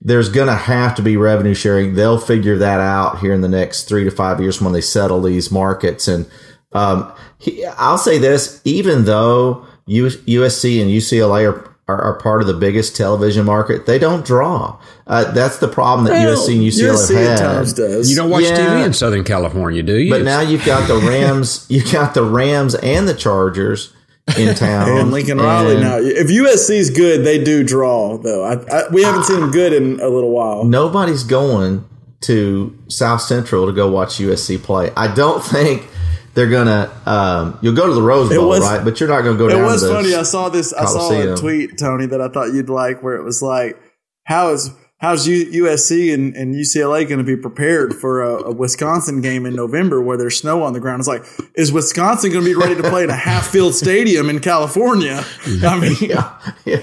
there's 0.00 0.28
going 0.28 0.48
to 0.48 0.54
have 0.54 0.96
to 0.96 1.02
be 1.02 1.16
revenue 1.16 1.54
sharing. 1.54 1.94
They'll 1.94 2.18
figure 2.18 2.58
that 2.58 2.80
out 2.80 3.20
here 3.20 3.32
in 3.32 3.40
the 3.40 3.48
next 3.48 3.84
three 3.84 4.02
to 4.02 4.10
five 4.10 4.40
years 4.40 4.60
when 4.60 4.72
they 4.72 4.80
settle 4.80 5.22
these 5.22 5.52
markets. 5.52 6.08
And 6.08 6.28
um, 6.72 7.12
he, 7.38 7.64
I'll 7.64 7.98
say 7.98 8.18
this: 8.18 8.60
even 8.64 9.04
though 9.04 9.64
USC 9.88 10.80
and 10.80 10.90
UCLA 10.90 11.50
are, 11.52 11.68
are 11.88 12.00
are 12.02 12.14
part 12.20 12.40
of 12.40 12.46
the 12.46 12.54
biggest 12.54 12.96
television 12.96 13.44
market, 13.44 13.86
they 13.86 13.98
don't 13.98 14.24
draw. 14.24 14.78
Uh, 15.06 15.30
that's 15.32 15.58
the 15.58 15.68
problem 15.68 16.04
that 16.06 16.12
Well, 16.12 16.36
USC 16.36 16.54
and 16.54 16.62
UCLA 16.62 16.92
USC 16.94 17.14
have 17.16 17.38
had. 17.38 17.38
times 17.38 17.72
does. 17.72 18.08
You 18.10 18.16
don't 18.16 18.30
watch 18.30 18.44
Yeah. 18.44 18.56
TV 18.56 18.86
in 18.86 18.92
Southern 18.92 19.24
California, 19.24 19.82
do 19.82 19.96
you? 19.98 20.10
But 20.10 20.22
now 20.22 20.40
you've 20.40 20.64
got 20.64 20.86
the 20.88 20.96
Rams, 20.98 21.66
you've 21.70 21.90
got 21.92 22.14
the 22.14 22.24
Rams 22.24 22.74
and 22.76 23.08
the 23.08 23.14
Chargers 23.14 23.92
in 24.38 24.54
town. 24.54 24.88
and 24.88 25.10
Lincoln 25.10 25.38
Riley 25.38 25.80
now. 25.80 25.98
If 25.98 26.28
USC's 26.28 26.90
good, 26.90 27.24
they 27.24 27.42
do 27.42 27.64
draw 27.64 28.16
though. 28.18 28.44
I, 28.44 28.52
I, 28.72 28.88
we 28.90 29.02
haven't 29.02 29.24
seen 29.24 29.40
them 29.40 29.50
good 29.50 29.72
in 29.72 29.98
a 30.00 30.08
little 30.08 30.30
while. 30.30 30.64
Nobody's 30.64 31.24
going 31.24 31.84
to 32.22 32.78
South 32.86 33.20
Central 33.20 33.66
to 33.66 33.72
go 33.72 33.90
watch 33.90 34.18
USC 34.18 34.62
play. 34.62 34.92
I 34.96 35.12
don't 35.12 35.42
think 35.42 35.88
they're 36.34 36.48
gonna. 36.50 36.90
Um, 37.06 37.58
you'll 37.62 37.74
go 37.74 37.86
to 37.86 37.94
the 37.94 38.02
Rose 38.02 38.28
Bowl, 38.34 38.48
was- 38.48 38.60
right? 38.60 38.82
But 38.84 39.00
you're 39.00 39.08
not 39.08 39.22
gonna 39.22 39.38
go 39.38 39.48
It 39.48 39.52
down. 39.52 39.62
was 39.64 39.82
to 39.82 39.88
the, 39.88 39.94
funny. 39.94 40.14
I 40.14 40.22
saw 40.22 40.48
this. 40.48 40.72
I 40.72 40.84
saw 40.86 41.10
a 41.12 41.36
tweet, 41.36 41.78
Tony, 41.78 42.06
that 42.06 42.20
I 42.20 42.28
thought 42.28 42.52
you'd 42.52 42.70
like, 42.70 43.02
where 43.02 43.14
it 43.16 43.22
was 43.24 43.42
like, 43.42 43.78
"How 44.24 44.50
is 44.50 44.70
how's 44.98 45.26
USC 45.26 46.14
and, 46.14 46.34
and 46.36 46.54
UCLA 46.54 47.04
going 47.08 47.18
to 47.18 47.24
be 47.24 47.36
prepared 47.36 47.92
for 47.92 48.22
a, 48.22 48.44
a 48.44 48.52
Wisconsin 48.52 49.20
game 49.20 49.44
in 49.46 49.54
November 49.56 50.00
where 50.00 50.16
there's 50.16 50.38
snow 50.38 50.62
on 50.62 50.72
the 50.72 50.80
ground?" 50.80 51.00
It's 51.00 51.08
like, 51.08 51.24
is 51.54 51.72
Wisconsin 51.72 52.32
going 52.32 52.44
to 52.44 52.50
be 52.50 52.54
ready 52.54 52.76
to 52.80 52.88
play 52.88 53.02
in 53.04 53.10
a 53.10 53.16
half 53.16 53.48
field 53.48 53.74
stadium 53.74 54.30
in 54.30 54.38
California? 54.40 55.24
I 55.64 55.78
mean, 55.80 55.96
yeah, 56.00 56.32
yeah. 56.64 56.80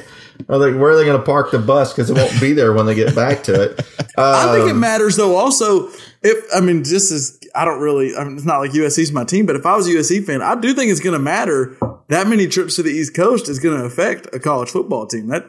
Where 0.48 0.58
are 0.90 0.96
they 0.98 1.06
going 1.06 1.18
to 1.20 1.24
park 1.26 1.52
the 1.52 1.60
bus? 1.60 1.94
Because 1.94 2.10
it 2.10 2.16
won't 2.16 2.40
be 2.42 2.54
there 2.54 2.74
when 2.74 2.86
they 2.86 2.96
get 2.96 3.14
back 3.16 3.44
to 3.44 3.62
it. 3.64 3.80
I 4.18 4.54
think 4.56 4.68
it 4.70 4.72
Um, 4.72 4.80
matters 4.80 5.16
though. 5.16 5.36
Also, 5.36 5.90
if 6.22 6.46
I 6.54 6.60
mean, 6.62 6.84
just 6.84 7.12
as 7.12 7.40
I 7.56 7.66
don't 7.66 7.80
really, 7.80 8.16
I 8.16 8.24
mean, 8.24 8.36
it's 8.36 8.46
not 8.46 8.60
like 8.60 8.72
USC's 8.72 9.12
my 9.12 9.24
team, 9.24 9.46
but 9.46 9.56
if 9.56 9.66
I 9.66 9.76
was 9.76 9.88
a 9.88 9.92
USC 9.92 10.26
fan, 10.26 10.42
I 10.42 10.56
do 10.60 10.74
think 10.74 10.92
it's 10.92 11.00
going 11.00 11.14
to 11.14 11.20
matter. 11.20 11.78
That 12.10 12.28
many 12.28 12.48
trips 12.48 12.76
to 12.78 12.84
the 12.84 12.90
East 12.92 13.16
Coast 13.16 13.48
is 13.50 13.60
going 13.60 13.78
to 13.80 13.86
affect 13.86 14.34
a 14.34 14.40
college 14.40 14.70
football 14.70 15.06
team. 15.08 15.28
That 15.28 15.46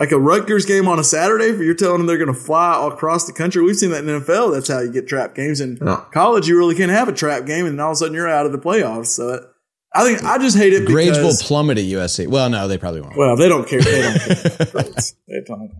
like 0.00 0.10
a 0.10 0.18
Rutgers 0.18 0.66
game 0.66 0.88
on 0.88 0.98
a 0.98 1.04
Saturday, 1.04 1.46
if 1.46 1.60
you're 1.60 1.74
telling 1.74 1.98
them 1.98 2.06
they're 2.06 2.18
going 2.18 2.32
to 2.32 2.38
fly 2.38 2.72
all 2.74 2.90
across 2.90 3.26
the 3.26 3.32
country. 3.32 3.62
We've 3.62 3.76
seen 3.76 3.90
that 3.90 4.00
in 4.00 4.06
the 4.06 4.20
NFL. 4.20 4.52
That's 4.52 4.68
how 4.68 4.80
you 4.80 4.90
get 4.90 5.06
trap 5.06 5.34
games. 5.34 5.60
In 5.60 5.78
college, 6.12 6.48
you 6.48 6.58
really 6.58 6.74
can't 6.74 6.90
have 6.90 7.08
a 7.08 7.12
trap 7.12 7.46
game, 7.46 7.66
and 7.66 7.80
all 7.80 7.90
of 7.90 7.92
a 7.92 7.96
sudden 7.96 8.14
you're 8.14 8.28
out 8.28 8.44
of 8.46 8.52
the 8.52 8.58
playoffs. 8.58 9.06
So 9.06 9.46
I 9.94 10.04
think 10.04 10.24
I 10.24 10.38
just 10.38 10.56
hate 10.56 10.72
it 10.72 10.86
Grades 10.86 11.18
will 11.18 11.34
plummet 11.40 11.78
at 11.78 11.84
USC. 11.84 12.26
Well, 12.26 12.50
no, 12.50 12.66
they 12.66 12.78
probably 12.78 13.02
won't. 13.02 13.16
well, 13.16 13.36
they 13.36 13.48
don't 13.48 13.68
care. 13.68 13.80
They 13.80 14.02
don't 14.02 14.18
care. 14.18 14.92
They 15.28 15.40
don't. 15.46 15.72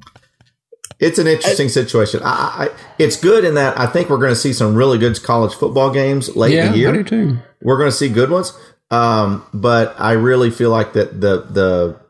It's 1.02 1.18
an 1.18 1.26
interesting 1.26 1.68
situation. 1.68 2.20
I, 2.22 2.28
I, 2.28 2.68
it's 2.98 3.16
good 3.16 3.44
in 3.44 3.54
that 3.56 3.78
I 3.78 3.86
think 3.86 4.08
we're 4.08 4.16
going 4.18 4.30
to 4.32 4.36
see 4.36 4.52
some 4.54 4.74
really 4.74 4.96
good 4.98 5.22
college 5.22 5.52
football 5.54 5.90
games 5.90 6.34
late 6.36 6.52
in 6.66 6.72
the 6.72 6.78
year. 6.78 6.88
I 6.90 6.92
do 6.98 7.04
too. 7.04 7.38
We're 7.60 7.76
going 7.76 7.90
to 7.90 7.96
see 7.96 8.08
good 8.08 8.30
ones. 8.30 8.52
Um, 8.90 9.44
but 9.52 9.94
I 9.98 10.12
really 10.12 10.50
feel 10.50 10.70
like 10.70 10.92
that 10.94 11.20
the 11.20 11.42
the 11.42 12.00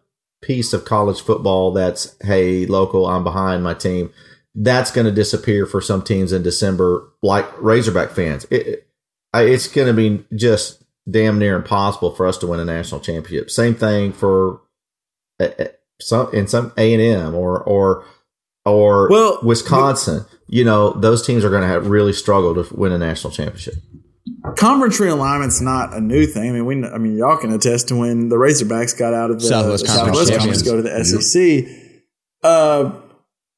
piece 0.42 0.72
of 0.72 0.84
college 0.84 1.20
football 1.20 1.72
that's 1.72 2.16
hey 2.22 2.66
local, 2.66 3.06
I'm 3.06 3.24
behind 3.24 3.62
my 3.64 3.74
team. 3.74 4.12
That's 4.54 4.90
going 4.90 5.06
to 5.06 5.12
disappear 5.12 5.64
for 5.66 5.80
some 5.80 6.02
teams 6.02 6.32
in 6.32 6.42
December, 6.42 7.08
like 7.22 7.46
Razorback 7.60 8.10
fans. 8.10 8.44
It, 8.50 8.66
it- 8.66 8.88
it's 9.34 9.66
going 9.66 9.86
to 9.88 9.94
be 9.94 10.26
just 10.36 10.82
damn 11.10 11.38
near 11.38 11.56
impossible 11.56 12.14
for 12.14 12.26
us 12.26 12.36
to 12.36 12.46
win 12.46 12.60
a 12.60 12.66
national 12.66 13.00
championship. 13.00 13.50
Same 13.50 13.74
thing 13.74 14.12
for 14.12 14.60
uh, 15.40 15.48
uh, 15.58 15.64
some 16.02 16.34
in 16.34 16.46
some 16.46 16.70
A 16.76 16.92
and 16.92 17.00
M 17.02 17.34
or 17.34 17.58
or 17.62 18.04
or 18.64 19.08
Well, 19.08 19.38
Wisconsin. 19.42 20.24
You 20.48 20.64
know 20.64 20.92
those 20.92 21.26
teams 21.26 21.44
are 21.44 21.50
going 21.50 21.62
to 21.62 21.68
have 21.68 21.86
really 21.86 22.12
struggle 22.12 22.62
to 22.62 22.74
win 22.74 22.92
a 22.92 22.98
national 22.98 23.32
championship. 23.32 23.74
conference 24.56 25.00
realignment's 25.00 25.60
not 25.60 25.94
a 25.94 26.00
new 26.00 26.26
thing. 26.26 26.50
I 26.50 26.52
mean, 26.52 26.66
we, 26.66 26.84
I 26.84 26.98
mean, 26.98 27.16
y'all 27.16 27.38
can 27.38 27.52
attest 27.52 27.88
to 27.88 27.96
when 27.96 28.28
the 28.28 28.36
Razorbacks 28.36 28.96
got 28.98 29.14
out 29.14 29.30
of 29.30 29.40
the 29.40 29.46
Southwest 29.46 29.84
the 29.84 29.88
Conference 29.88 30.18
Southwest 30.18 30.30
champions. 30.30 30.62
Conference, 30.62 30.62
go 30.62 30.76
to 30.76 30.82
the 30.82 31.64
SEC. 31.64 31.82
Uh, 32.42 33.00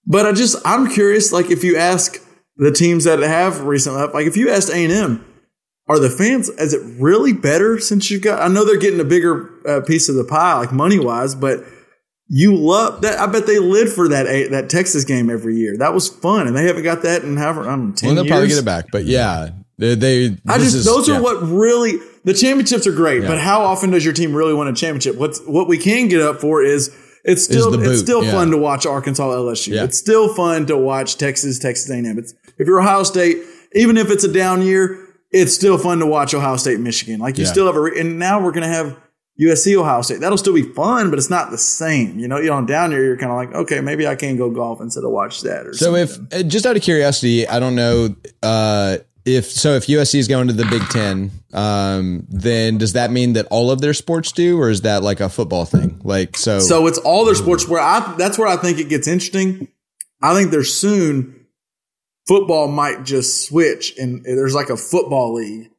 but 0.06 0.26
I 0.26 0.32
just, 0.32 0.56
I'm 0.64 0.88
curious. 0.88 1.32
Like, 1.32 1.50
if 1.50 1.64
you 1.64 1.76
ask 1.76 2.22
the 2.56 2.70
teams 2.70 3.04
that 3.04 3.18
have 3.18 3.62
recently, 3.62 4.06
like 4.08 4.26
if 4.26 4.36
you 4.36 4.50
asked 4.50 4.70
A 4.70 4.76
and 4.76 4.92
M, 4.92 5.26
are 5.88 5.98
the 5.98 6.10
fans 6.10 6.48
is 6.48 6.72
it 6.72 6.82
really 7.00 7.32
better 7.32 7.78
since 7.78 8.10
you 8.10 8.20
got? 8.20 8.40
I 8.40 8.48
know 8.48 8.64
they're 8.64 8.78
getting 8.78 9.00
a 9.00 9.04
bigger 9.04 9.50
uh, 9.68 9.80
piece 9.80 10.08
of 10.08 10.14
the 10.14 10.24
pie, 10.24 10.58
like 10.58 10.72
money 10.72 10.98
wise, 10.98 11.34
but. 11.34 11.64
You 12.28 12.56
love 12.56 13.02
that. 13.02 13.18
I 13.20 13.26
bet 13.26 13.46
they 13.46 13.58
live 13.58 13.92
for 13.92 14.08
that 14.08 14.26
eh, 14.26 14.48
that 14.48 14.70
Texas 14.70 15.04
game 15.04 15.28
every 15.28 15.56
year. 15.56 15.76
That 15.76 15.92
was 15.92 16.08
fun, 16.08 16.46
and 16.46 16.56
they 16.56 16.64
haven't 16.66 16.82
got 16.82 17.02
that 17.02 17.22
in 17.22 17.36
however 17.36 17.62
I 17.62 17.76
don't 17.76 17.90
know, 17.90 17.94
ten 17.94 18.08
Well, 18.08 18.14
they'll 18.16 18.24
years. 18.24 18.30
probably 18.32 18.48
get 18.48 18.58
it 18.58 18.64
back, 18.64 18.86
but 18.90 19.04
yeah, 19.04 19.50
they. 19.78 19.94
they 19.94 20.36
I 20.46 20.58
just 20.58 20.74
is- 20.74 20.84
those 20.86 21.06
yeah. 21.08 21.18
are 21.18 21.22
what 21.22 21.42
really 21.42 21.98
the 22.24 22.32
championships 22.32 22.86
are 22.86 22.92
great, 22.92 23.22
Yeah. 23.22 23.28
but 23.28 23.38
how 23.38 23.60
often 23.62 23.90
does 23.90 24.04
your 24.04 24.14
team 24.14 24.34
really 24.34 24.54
win 24.54 24.68
a 24.68 24.72
championship? 24.72 25.16
What's 25.16 25.40
what 25.42 25.68
we 25.68 25.76
can 25.76 26.08
get 26.08 26.22
up 26.22 26.40
for 26.40 26.62
is 26.62 26.90
it's 27.24 27.44
still 27.44 27.74
it's 27.82 28.00
still 28.00 28.24
yeah. 28.24 28.32
fun 28.32 28.50
to 28.52 28.56
watch 28.56 28.86
Arkansas 28.86 29.28
LSU. 29.30 29.82
It's 29.82 29.98
still 29.98 30.32
fun 30.34 30.64
to 30.66 30.76
watch 30.78 31.18
Texas 31.18 31.58
Texas 31.58 31.90
A&M. 31.90 32.18
It's 32.18 32.32
if 32.58 32.66
you're 32.66 32.80
Ohio 32.80 33.02
State, 33.02 33.38
even 33.74 33.98
if 33.98 34.10
it's 34.10 34.24
a 34.24 34.32
down 34.32 34.62
year, 34.62 34.98
it's 35.30 35.52
still 35.52 35.76
fun 35.76 35.98
to 35.98 36.06
watch 36.06 36.32
Ohio 36.32 36.56
State 36.56 36.80
Michigan. 36.80 37.20
Like 37.20 37.36
you 37.36 37.44
still 37.44 37.66
have 37.66 37.76
a 37.76 37.82
and 38.00 38.18
now 38.18 38.40
we're 38.42 38.52
gonna 38.52 38.68
have 38.68 38.96
USC 39.40 39.76
Ohio 39.76 40.02
State. 40.02 40.20
That'll 40.20 40.38
still 40.38 40.54
be 40.54 40.62
fun, 40.62 41.10
but 41.10 41.18
it's 41.18 41.30
not 41.30 41.50
the 41.50 41.58
same. 41.58 42.18
You 42.18 42.28
know, 42.28 42.38
you 42.38 42.46
know, 42.46 42.54
on 42.54 42.66
down 42.66 42.92
year, 42.92 43.04
you're 43.04 43.16
kind 43.16 43.32
of 43.32 43.36
like, 43.36 43.52
okay, 43.52 43.80
maybe 43.80 44.06
I 44.06 44.14
can't 44.14 44.38
go 44.38 44.50
golf 44.50 44.80
instead 44.80 45.04
of 45.04 45.10
watch 45.10 45.42
that. 45.42 45.66
Or 45.66 45.74
So 45.74 45.96
if 45.96 46.10
something. 46.10 46.40
uh, 46.40 46.48
just 46.48 46.66
out 46.66 46.76
of 46.76 46.82
curiosity, 46.82 47.46
I 47.48 47.58
don't 47.58 47.74
know 47.74 48.14
uh, 48.42 48.98
if 49.24 49.50
so. 49.50 49.74
If 49.74 49.86
USC 49.86 50.20
is 50.20 50.28
going 50.28 50.46
to 50.46 50.52
the 50.52 50.66
Big 50.66 50.82
Ten, 50.88 51.32
um, 51.52 52.26
then 52.28 52.78
does 52.78 52.92
that 52.92 53.10
mean 53.10 53.32
that 53.32 53.46
all 53.50 53.72
of 53.72 53.80
their 53.80 53.94
sports 53.94 54.30
do, 54.30 54.60
or 54.60 54.70
is 54.70 54.82
that 54.82 55.02
like 55.02 55.18
a 55.18 55.28
football 55.28 55.64
thing? 55.64 56.00
Like 56.04 56.36
so. 56.36 56.60
So 56.60 56.86
it's 56.86 56.98
all 56.98 57.24
their 57.24 57.34
sports 57.34 57.68
where 57.68 57.80
I 57.80 58.14
that's 58.16 58.38
where 58.38 58.48
I 58.48 58.56
think 58.56 58.78
it 58.78 58.88
gets 58.88 59.08
interesting. 59.08 59.66
I 60.22 60.34
think 60.34 60.52
there's 60.52 60.72
soon 60.72 61.46
football 62.26 62.68
might 62.68 63.04
just 63.04 63.46
switch 63.46 63.96
and 63.98 64.24
there's 64.24 64.54
like 64.54 64.70
a 64.70 64.76
football 64.76 65.34
league. 65.34 65.70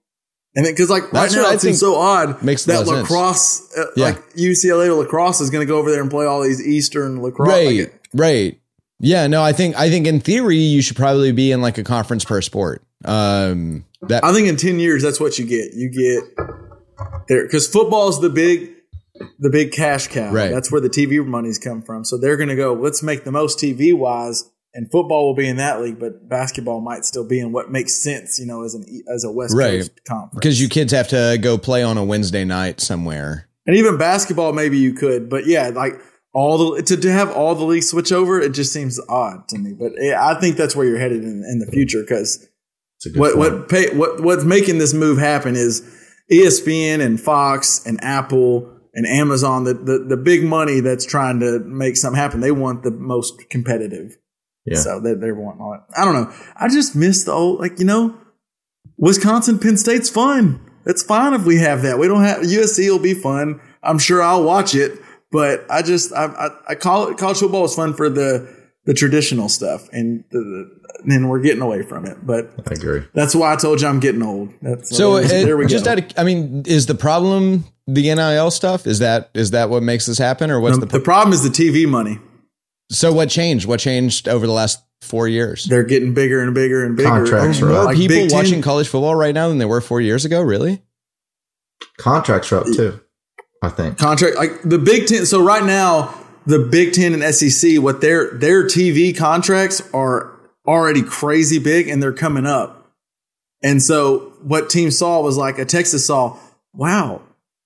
And 0.56 0.66
because 0.66 0.90
like 0.90 1.04
right 1.04 1.14
That's 1.24 1.36
now 1.36 1.44
what 1.44 1.56
it 1.56 1.62
seems 1.62 1.80
so 1.80 1.96
odd 1.96 2.42
makes 2.42 2.64
that 2.66 2.88
lacrosse, 2.88 3.76
uh, 3.78 3.86
Yeah. 3.96 4.06
like 4.06 4.34
UCLA 4.36 4.98
lacrosse 4.98 5.42
is 5.42 5.50
going 5.50 5.66
to 5.66 5.70
go 5.70 5.78
over 5.78 5.92
there 5.92 6.02
and 6.02 6.10
play 6.10 6.26
all 6.26 6.42
these 6.42 6.66
Eastern 6.66 7.22
lacrosse. 7.22 7.50
right, 7.50 7.80
like, 7.80 8.00
right. 8.14 8.60
Yeah, 9.00 9.28
no, 9.28 9.44
I 9.44 9.52
think 9.52 9.76
I 9.78 9.90
think 9.90 10.08
in 10.08 10.22
theory 10.22 10.56
you 10.58 10.82
should 10.82 10.96
probably 10.96 11.34
be 11.34 11.52
in 11.52 11.62
like 11.62 11.78
a 11.78 11.84
conference 11.84 12.24
per 12.24 12.42
sport. 12.42 12.82
Um, 13.04 13.84
that 14.04 14.24
I 14.24 14.32
think 14.34 14.48
in 14.48 14.56
ten 14.56 14.80
years 14.80 15.04
that's 15.04 15.20
what 15.20 15.38
you 15.38 15.46
get. 15.46 15.74
You 15.74 15.90
get 15.90 16.24
there 17.28 17.44
because 17.44 17.68
football 17.68 18.08
is 18.08 18.22
the 18.22 18.30
big, 18.30 18.72
the 19.40 19.50
big 19.50 19.74
cash 19.74 20.08
cow. 20.08 20.32
Right. 20.32 20.50
That's 20.52 20.72
where 20.72 20.80
the 20.80 20.90
TV 20.90 21.24
money's 21.26 21.60
come 21.60 21.82
from. 21.82 22.06
So 22.06 22.18
they're 22.18 22.38
going 22.38 22.50
to 22.50 22.56
go. 22.56 22.74
Let's 22.74 23.04
make 23.04 23.26
the 23.26 23.32
most 23.34 23.60
TV 23.60 23.94
wise, 23.94 24.50
and 24.76 24.92
football 24.92 25.26
will 25.26 25.34
be 25.36 25.48
in 25.48 25.58
that 25.58 25.82
league, 25.82 26.00
but 26.00 26.30
basketball 26.30 26.82
might 26.82 27.06
still 27.06 27.26
be 27.28 27.40
in 27.40 27.52
what 27.52 27.72
makes 27.72 28.04
sense. 28.04 28.38
You 28.40 28.46
know, 28.46 28.64
as 28.64 28.76
an 28.76 28.86
as 29.14 29.24
a 29.24 29.32
West 29.32 29.56
Right. 29.56 29.80
Coast 29.80 30.04
conference. 30.08 30.36
because 30.36 30.62
you 30.62 30.70
kids 30.70 30.92
have 30.92 31.08
to 31.08 31.38
go 31.42 31.58
play 31.58 31.82
on 31.82 31.98
a 31.98 32.04
Wednesday 32.04 32.46
night 32.46 32.80
somewhere. 32.82 33.48
and 33.66 33.76
even 33.76 33.98
basketball, 33.98 34.54
maybe 34.54 34.78
you 34.78 34.94
could, 34.94 35.30
but 35.30 35.48
yeah, 35.48 35.70
like. 35.70 35.94
All 36.38 36.58
the 36.76 36.82
to, 36.84 36.98
to 36.98 37.12
have 37.14 37.32
all 37.32 37.56
the 37.56 37.64
leagues 37.64 37.88
switch 37.88 38.12
over, 38.12 38.42
it 38.42 38.50
just 38.50 38.74
seems 38.74 39.00
odd 39.08 39.48
to 39.48 39.58
me. 39.58 39.72
But 39.72 39.94
yeah, 39.98 40.22
I 40.22 40.38
think 40.38 40.58
that's 40.58 40.76
where 40.76 40.86
you're 40.86 41.00
headed 41.00 41.24
in, 41.24 41.46
in 41.50 41.60
the 41.60 41.72
future 41.72 42.02
because 42.02 42.46
It's 42.98 43.06
a 43.06 43.10
good 43.12 43.20
what 43.22 43.36
point. 43.36 43.40
what 43.60 43.70
pay, 43.70 43.96
what 43.96 44.20
what's 44.20 44.44
making 44.44 44.78
this 44.78 44.94
move 44.94 45.18
happen 45.18 45.56
is 45.56 45.82
ESPN 46.30 47.00
and 47.00 47.22
Fox 47.22 47.86
and 47.86 48.04
Apple 48.04 48.70
and 48.94 49.06
Amazon 49.08 49.64
the, 49.64 49.74
the 49.76 50.06
the 50.10 50.18
big 50.18 50.44
money 50.44 50.82
that's 50.82 51.06
trying 51.06 51.40
to 51.40 51.60
make 51.60 51.96
something 51.96 52.20
happen. 52.20 52.42
They 52.42 52.52
want 52.52 52.84
the 52.84 52.92
most 52.92 53.50
competitive, 53.50 54.18
Yeah. 54.66 54.80
so 54.80 55.00
they 55.00 55.14
they 55.14 55.32
want 55.32 55.60
all 55.62 55.72
that. 55.72 56.00
I 56.00 56.06
don't 56.06 56.14
know. 56.14 56.34
I 56.56 56.68
just 56.70 56.96
miss 56.96 57.24
the 57.24 57.32
old 57.32 57.60
like 57.60 57.80
you 57.80 57.86
know, 57.86 58.16
Wisconsin 58.98 59.60
Penn 59.60 59.78
State's 59.78 60.10
fun. 60.10 60.60
It's 60.86 61.04
fine 61.04 61.34
if 61.34 61.46
we 61.46 61.58
have 61.58 61.82
that. 61.82 61.98
We 62.00 62.08
don't 62.08 62.24
have 62.24 62.42
USC 62.42 62.90
will 62.90 63.00
be 63.00 63.14
fun. 63.14 63.60
I'm 63.82 64.00
sure 64.00 64.22
I'll 64.22 64.44
watch 64.44 64.76
it, 64.76 65.00
but 65.32 65.66
I 65.70 65.82
just 65.82 66.14
I 66.14 66.26
I, 66.26 66.50
I 66.70 66.76
call 66.76 67.10
it 67.10 67.18
college 67.18 67.38
football 67.38 67.66
is 67.66 67.76
fun 67.76 67.94
for 67.94 68.10
the 68.10 68.54
the 68.86 68.94
traditional 68.94 69.50
stuff, 69.50 69.90
and 69.92 70.24
the, 70.30 70.40
the, 70.40 71.00
then 71.06 71.28
we're 71.28 71.40
getting 71.42 71.62
away 71.62 71.82
from 71.82 72.06
it. 72.06 72.18
But 72.26 72.52
I 72.70 72.74
agree. 72.74 73.02
that's 73.14 73.36
why 73.36 73.52
I 73.52 73.56
told 73.56 73.82
you 73.82 73.88
I'm 73.88 74.00
getting 74.00 74.22
old. 74.22 74.50
That's, 74.62 74.96
So 74.96 75.20
there, 75.22 75.42
it, 75.42 75.46
there 75.46 75.58
we 75.58 75.66
just 75.66 75.86
go. 75.86 75.92
out 75.92 75.98
of, 76.00 76.06
I 76.18 76.24
mean, 76.24 76.64
is 76.68 76.86
the 76.86 76.94
problem 76.96 77.66
the 77.88 78.14
NIL 78.14 78.52
stuff? 78.52 78.86
Is 78.88 79.00
that 79.00 79.32
is 79.34 79.52
that 79.52 79.70
what 79.70 79.84
makes 79.84 80.06
this 80.06 80.18
happen, 80.18 80.52
or 80.52 80.60
what's 80.60 80.78
the, 80.80 80.86
the? 80.86 81.00
the 81.00 81.04
problem 81.04 81.34
is 81.34 81.44
the 81.44 81.50
TV 81.50 81.88
money. 81.88 82.20
So 82.90 83.14
what 83.14 83.30
changed? 83.30 83.66
What 83.66 83.80
changed 83.80 84.28
over 84.28 84.46
the 84.46 84.54
last 84.54 84.82
four 85.02 85.28
years? 85.28 85.66
They're 85.66 85.84
getting 85.84 86.14
bigger 86.14 86.42
and 86.42 86.54
bigger 86.54 86.86
and 86.86 86.96
bigger. 86.96 87.10
Contracts 87.10 87.62
are 87.62 87.68
More 87.68 87.78
up. 87.80 87.86
Like 87.86 87.98
people 87.98 88.18
Big 88.18 88.30
Ten- 88.30 88.38
watching 88.38 88.62
college 88.62 88.88
football 88.88 89.16
right 89.16 89.34
now 89.34 89.50
than 89.50 89.58
they 89.58 89.66
were 89.66 89.82
four 89.82 90.02
years 90.02 90.26
ago. 90.26 90.42
Really? 90.42 90.82
Contracts 91.98 92.52
are 92.52 92.60
up 92.60 92.66
too. 92.68 93.00
I 93.62 93.70
think. 93.70 93.98
contract 93.98 94.36
like 94.36 94.62
the 94.64 94.78
Big 94.78 95.08
Ten. 95.08 95.26
So 95.26 95.44
right 95.44 95.64
now, 95.64 96.14
the 96.46 96.60
Big 96.60 96.94
Ten 96.94 97.14
and 97.14 97.36
SEC, 97.36 97.82
what 97.82 98.02
their 98.02 98.32
their 98.32 98.64
TV 98.64 99.16
contracts 99.16 99.82
are 99.94 100.32
already 100.68 101.02
crazy 101.02 101.60
big, 101.60 101.88
and 101.88 102.02
they're 102.02 102.14
coming 102.14 102.46
up. 102.46 102.92
And 103.64 103.82
so 103.82 104.34
what 104.44 104.70
team 104.70 104.92
saw 104.92 105.22
was 105.22 105.38
like 105.38 105.58
a 105.58 105.66
Texas 105.66 106.06
saw, 106.06 106.38
wow, 106.74 107.22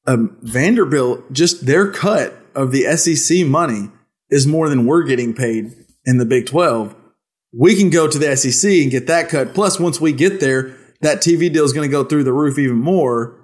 um, 0.07 0.37
Vanderbilt 0.41 1.31
just 1.33 1.65
their 1.65 1.91
cut 1.91 2.33
of 2.55 2.71
the 2.71 2.83
SEC 2.95 3.45
money 3.45 3.89
is 4.29 4.45
more 4.47 4.69
than 4.69 4.85
we're 4.85 5.03
getting 5.03 5.33
paid 5.33 5.73
in 6.05 6.17
the 6.17 6.25
Big 6.25 6.45
Twelve. 6.45 6.95
We 7.57 7.75
can 7.75 7.89
go 7.89 8.07
to 8.07 8.17
the 8.19 8.35
SEC 8.35 8.71
and 8.71 8.91
get 8.91 9.07
that 9.07 9.29
cut. 9.29 9.53
Plus, 9.55 9.79
once 9.79 9.99
we 9.99 10.11
get 10.13 10.39
there, 10.39 10.75
that 11.01 11.17
TV 11.19 11.51
deal 11.51 11.65
is 11.65 11.73
going 11.73 11.87
to 11.87 11.91
go 11.91 12.03
through 12.03 12.23
the 12.23 12.33
roof 12.33 12.59
even 12.59 12.77
more. 12.77 13.35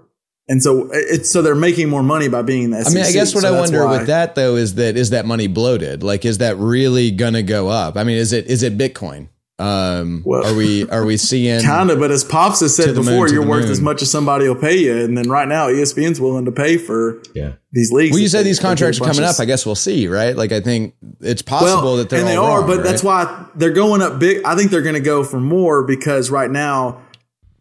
And 0.47 0.61
so 0.61 0.89
it's 0.93 1.31
so 1.31 1.41
they're 1.41 1.55
making 1.55 1.89
more 1.89 2.03
money 2.03 2.27
by 2.27 2.43
being 2.43 2.63
in 2.65 2.69
the 2.71 2.77
I 2.85 2.89
mean, 2.93 3.03
I 3.03 3.11
guess 3.11 3.33
what 3.33 3.41
So 3.41 3.55
I 3.55 3.59
wonder 3.59 3.83
why- 3.83 3.97
with 3.97 4.07
that 4.07 4.35
though 4.35 4.55
is 4.57 4.75
that 4.75 4.95
is 4.95 5.09
that 5.09 5.25
money 5.25 5.47
bloated? 5.47 6.03
Like, 6.03 6.23
is 6.23 6.37
that 6.37 6.57
really 6.57 7.09
gonna 7.09 7.41
go 7.41 7.67
up? 7.67 7.97
I 7.97 8.03
mean, 8.03 8.17
is 8.17 8.31
it 8.31 8.45
is 8.45 8.61
it 8.61 8.77
Bitcoin? 8.77 9.29
Um, 9.57 10.21
Well, 10.25 10.45
are 10.45 10.53
we 10.55 10.87
are 10.89 11.05
we 11.05 11.15
seeing 11.31 11.61
Kind 11.61 11.89
of, 11.89 11.97
but 11.99 12.11
as 12.11 12.23
Pops 12.25 12.59
has 12.59 12.75
said 12.75 12.89
the 12.89 12.95
moon, 12.95 13.05
before, 13.05 13.29
you're 13.29 13.45
worth 13.45 13.63
moon. 13.63 13.71
as 13.71 13.79
much 13.79 14.01
as 14.01 14.11
somebody 14.11 14.47
will 14.49 14.55
pay 14.55 14.77
you. 14.77 14.97
And 14.97 15.17
then 15.17 15.29
right 15.29 15.47
now, 15.47 15.67
ESPN's 15.69 16.19
willing 16.19 16.43
to 16.45 16.51
pay 16.51 16.77
for 16.77 17.21
Yeah. 17.33 17.53
these 17.71 17.91
leagues. 17.91 18.11
Well, 18.11 18.19
you 18.19 18.25
that 18.27 18.31
said 18.31 18.45
these 18.45 18.59
contracts 18.59 18.99
are 18.99 19.05
coming 19.05 19.23
up. 19.23 19.39
I 19.39 19.45
guess 19.45 19.65
we'll 19.65 19.75
see, 19.75 20.07
right? 20.09 20.35
Like 20.35 20.51
I 20.51 20.59
think 20.59 20.93
it's 21.21 21.41
possible 21.41 21.95
that 21.97 22.09
they're 22.09 22.19
and 22.19 22.27
they 22.27 22.35
all 22.35 22.47
are, 22.51 22.59
wrong, 22.61 22.67
but 22.67 22.83
that's 22.83 23.01
why 23.03 23.45
they're 23.55 23.71
going 23.71 24.01
up 24.01 24.19
big. 24.19 24.43
I 24.43 24.55
think 24.57 24.71
they're 24.71 24.81
going 24.81 24.95
to 24.95 24.99
go 25.01 25.23
for 25.23 25.39
more 25.39 25.83
because 25.83 26.29
right 26.29 26.51
now 26.51 27.01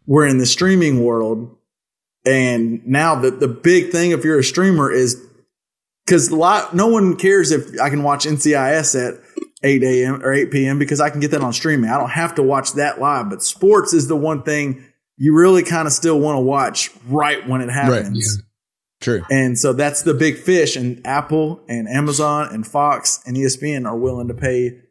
we're 0.05 0.27
in 0.27 0.37
the 0.37 0.45
streaming 0.45 1.01
world, 1.03 1.55
and 2.25 2.85
now 2.85 3.15
the 3.15 3.31
the 3.31 3.47
big 3.47 3.91
thing 3.91 4.11
if 4.11 4.25
you're 4.25 4.39
a 4.39 4.43
streamer 4.43 4.91
is 4.91 5.15
because 6.05 6.27
a 6.29 6.35
lot 6.35 6.75
no 6.75 6.87
one 6.87 7.15
cares 7.15 7.51
if 7.51 7.79
I 7.79 7.89
can 7.89 8.03
watch 8.03 8.25
NCIS 8.25 8.95
at 8.95 9.21
8 9.65 9.83
a.m. 9.83 10.23
or 10.23 10.31
8 10.31 10.51
p.m. 10.51 10.79
because 10.79 11.01
I 11.01 11.09
can 11.09 11.19
get 11.19 11.31
that 11.31 11.41
on 11.41 11.51
streaming. 11.51 11.89
I 11.89 11.97
don't 11.97 12.11
have 12.11 12.35
to 12.35 12.43
watch 12.43 12.73
that 12.73 13.01
live, 13.01 13.29
but 13.29 13.41
sports 13.41 13.93
is 13.93 14.07
the 14.07 14.15
one 14.15 14.43
thing 14.43 14.85
you 15.17 15.35
really 15.35 15.63
kind 15.63 15.87
of 15.87 15.93
still 15.93 16.19
want 16.19 16.37
to 16.37 16.41
watch 16.41 16.91
right 17.07 17.47
when 17.47 17.61
it 17.61 17.69
happens. 17.69 18.41
true. 19.01 19.23
And 19.31 19.57
so 19.57 19.73
that's 19.73 20.03
the 20.03 20.13
big 20.13 20.37
fish. 20.37 20.75
And 20.75 21.05
Apple 21.05 21.63
and 21.67 21.87
Amazon 21.87 22.49
and 22.53 22.65
Fox 22.65 23.21
and 23.25 23.35
ESPN 23.35 23.87
are 23.87 23.97
willing 23.97 24.27
to 24.27 24.33
pay 24.33 24.81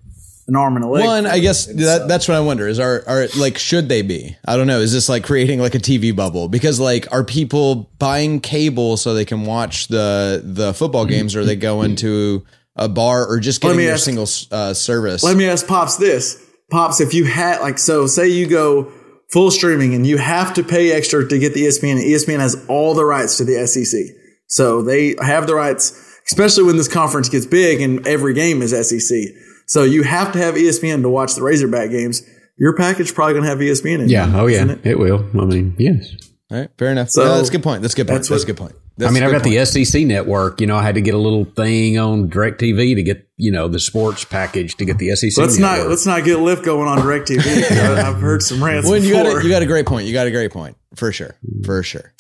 an 0.47 0.57
arm 0.57 0.77
and 0.77 0.85
a 0.85 0.89
leg. 0.89 1.05
Well, 1.05 1.15
and 1.15 1.27
I 1.27 1.39
guess 1.39 1.67
that, 1.67 2.01
so- 2.01 2.07
that's 2.07 2.27
what 2.27 2.37
I 2.37 2.41
wonder 2.41 2.67
is 2.67 2.79
are 2.79 3.03
are 3.07 3.29
like 3.39 3.59
should 3.59 3.89
they 3.89 4.03
be? 4.03 4.37
I 4.45 4.57
don't 4.57 4.67
know. 4.67 4.81
Is 4.81 4.93
this 4.93 5.09
like 5.09 5.25
creating 5.25 5.61
like 5.61 5.75
a 5.75 5.79
TV 5.79 6.15
bubble? 6.15 6.49
Because 6.49 6.81
like 6.81 7.11
are 7.13 7.25
people 7.25 7.91
buying 7.99 8.41
cable 8.41 8.97
so 8.97 9.15
they 9.15 9.25
can 9.25 9.45
watch 9.45 9.89
the 9.89 10.43
the 10.45 10.75
football 10.75 11.05
mm-hmm. 11.05 11.13
games, 11.13 11.37
or 11.37 11.41
are 11.41 11.45
they 11.45 11.57
going 11.57 11.93
mm-hmm. 11.93 12.41
to 12.41 12.47
a 12.77 12.89
bar 12.89 13.27
or 13.27 13.39
just 13.41 13.63
Let 13.63 13.71
getting 13.71 13.79
me 13.79 13.85
their 13.85 13.95
ask- 13.95 14.05
single 14.05 14.29
uh, 14.51 14.75
service? 14.75 15.23
Let 15.23 15.37
me 15.37 15.47
ask 15.47 15.67
Pops 15.67 15.97
this. 15.97 16.41
Pops, 16.71 17.01
if 17.01 17.15
you 17.15 17.25
had 17.25 17.61
like 17.61 17.79
so 17.79 18.07
say 18.07 18.29
you 18.29 18.47
go 18.47 18.91
full 19.31 19.51
streaming 19.51 19.95
and 19.95 20.07
you 20.07 20.17
have 20.19 20.55
to 20.55 20.63
pay 20.63 20.93
extra 20.93 21.29
to 21.29 21.39
get 21.39 21.55
the 21.55 21.67
ESPN 21.67 21.93
and 21.93 22.01
ESPN 22.03 22.39
has 22.41 22.65
all 22.69 22.95
the 22.95 23.05
rights 23.05 23.37
to 23.39 23.45
the 23.45 23.67
SEC. 23.67 24.01
So 24.47 24.83
they 24.83 25.15
have 25.21 25.47
the 25.47 25.55
rights, 25.55 25.93
especially 26.27 26.65
when 26.65 26.77
this 26.77 26.89
conference 26.89 27.29
gets 27.29 27.47
big 27.47 27.81
and 27.81 28.07
every 28.07 28.35
game 28.35 28.63
is 28.63 28.71
SEC. 28.89 29.19
So 29.67 29.83
you 29.85 30.03
have 30.03 30.33
to 30.33 30.39
have 30.39 30.55
ESPN 30.55 31.03
to 31.03 31.09
watch 31.09 31.35
the 31.35 31.43
Razorback 31.43 31.91
games. 31.91 32.23
Your 32.59 32.77
package 32.77 33.15
probably 33.15 33.33
going 33.35 33.45
to 33.45 33.49
have 33.51 33.59
ESPN 33.59 33.95
in 33.95 34.01
it. 34.03 34.11
Yeah. 34.11 34.29
it, 34.29 34.35
Oh, 34.41 34.47
yeah. 34.47 34.65
It? 34.71 34.87
it? 34.87 34.99
will. 34.99 35.25
I 35.41 35.45
mean, 35.47 35.75
yes. 35.79 36.15
All 36.51 36.59
right, 36.61 36.71
fair 36.79 36.93
enough. 36.93 37.11
So, 37.11 37.25
No, 37.25 37.37
that's 37.37 37.49
a 37.49 37.53
good 37.53 37.63
point. 37.65 37.83
That's 37.83 37.95
a 37.95 37.97
good 37.97 38.07
point. 38.07 38.19
That's, 38.19 38.29
that's 38.29 38.43
a 38.45 38.47
good 38.47 38.57
point. 38.59 38.75
I 39.01 39.11
mean, 39.11 39.23
I've 39.25 39.33
got 39.33 39.43
point. 39.43 39.57
the 39.57 39.85
SEC 39.85 40.05
network. 40.07 40.61
You 40.61 40.67
know, 40.69 40.77
I 40.77 40.83
had 40.85 40.95
to 40.95 41.01
get 41.01 41.15
a 41.15 41.19
little 41.19 41.45
thing 41.45 41.99
on 41.99 42.29
DirecTV 42.31 42.95
to 42.95 43.03
get, 43.03 43.29
you 43.37 43.51
know, 43.51 43.67
the 43.67 43.81
sports 43.81 44.25
package 44.25 44.77
to 44.77 44.85
get 44.85 44.99
the 44.99 45.15
SEC 45.17 45.37
Let's 45.37 45.59
not 45.59 45.73
network. 45.77 45.91
let's 45.91 46.07
not 46.07 46.25
get 46.25 46.39
lift 46.39 46.65
going 46.65 46.87
on 46.87 46.99
Directv. 46.99 47.37
'cause 47.43 47.79
I- 47.79 48.09
I've 48.09 48.21
heard 48.21 48.43
some 48.43 48.63
rants 48.63 48.89
Well, 48.89 49.03
you 49.03 49.13
got 49.13 49.25
before. 49.25 49.41
a, 49.41 49.43
you 49.45 49.51
got 49.51 49.63
a 49.63 49.67
great 49.67 49.87
point. 49.87 50.07
You 50.07 50.13
got 50.13 50.27
a 50.29 50.31
great 50.31 50.53
point 50.53 50.77
for 50.95 51.11
sure. 51.11 51.35
For 51.65 51.83
sure. 51.83 52.13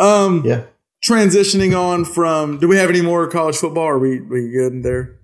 um, 0.00 0.42
Yeah. 0.46 0.62
transitioning 1.06 1.78
on 1.78 2.04
from 2.06 2.58
do 2.58 2.66
we 2.68 2.76
have 2.76 2.88
any 2.88 3.02
more 3.02 3.26
college 3.28 3.56
football 3.56 3.84
are 3.84 3.98
we 3.98 4.20
we 4.20 4.48
good 4.50 4.82
there 4.82 5.18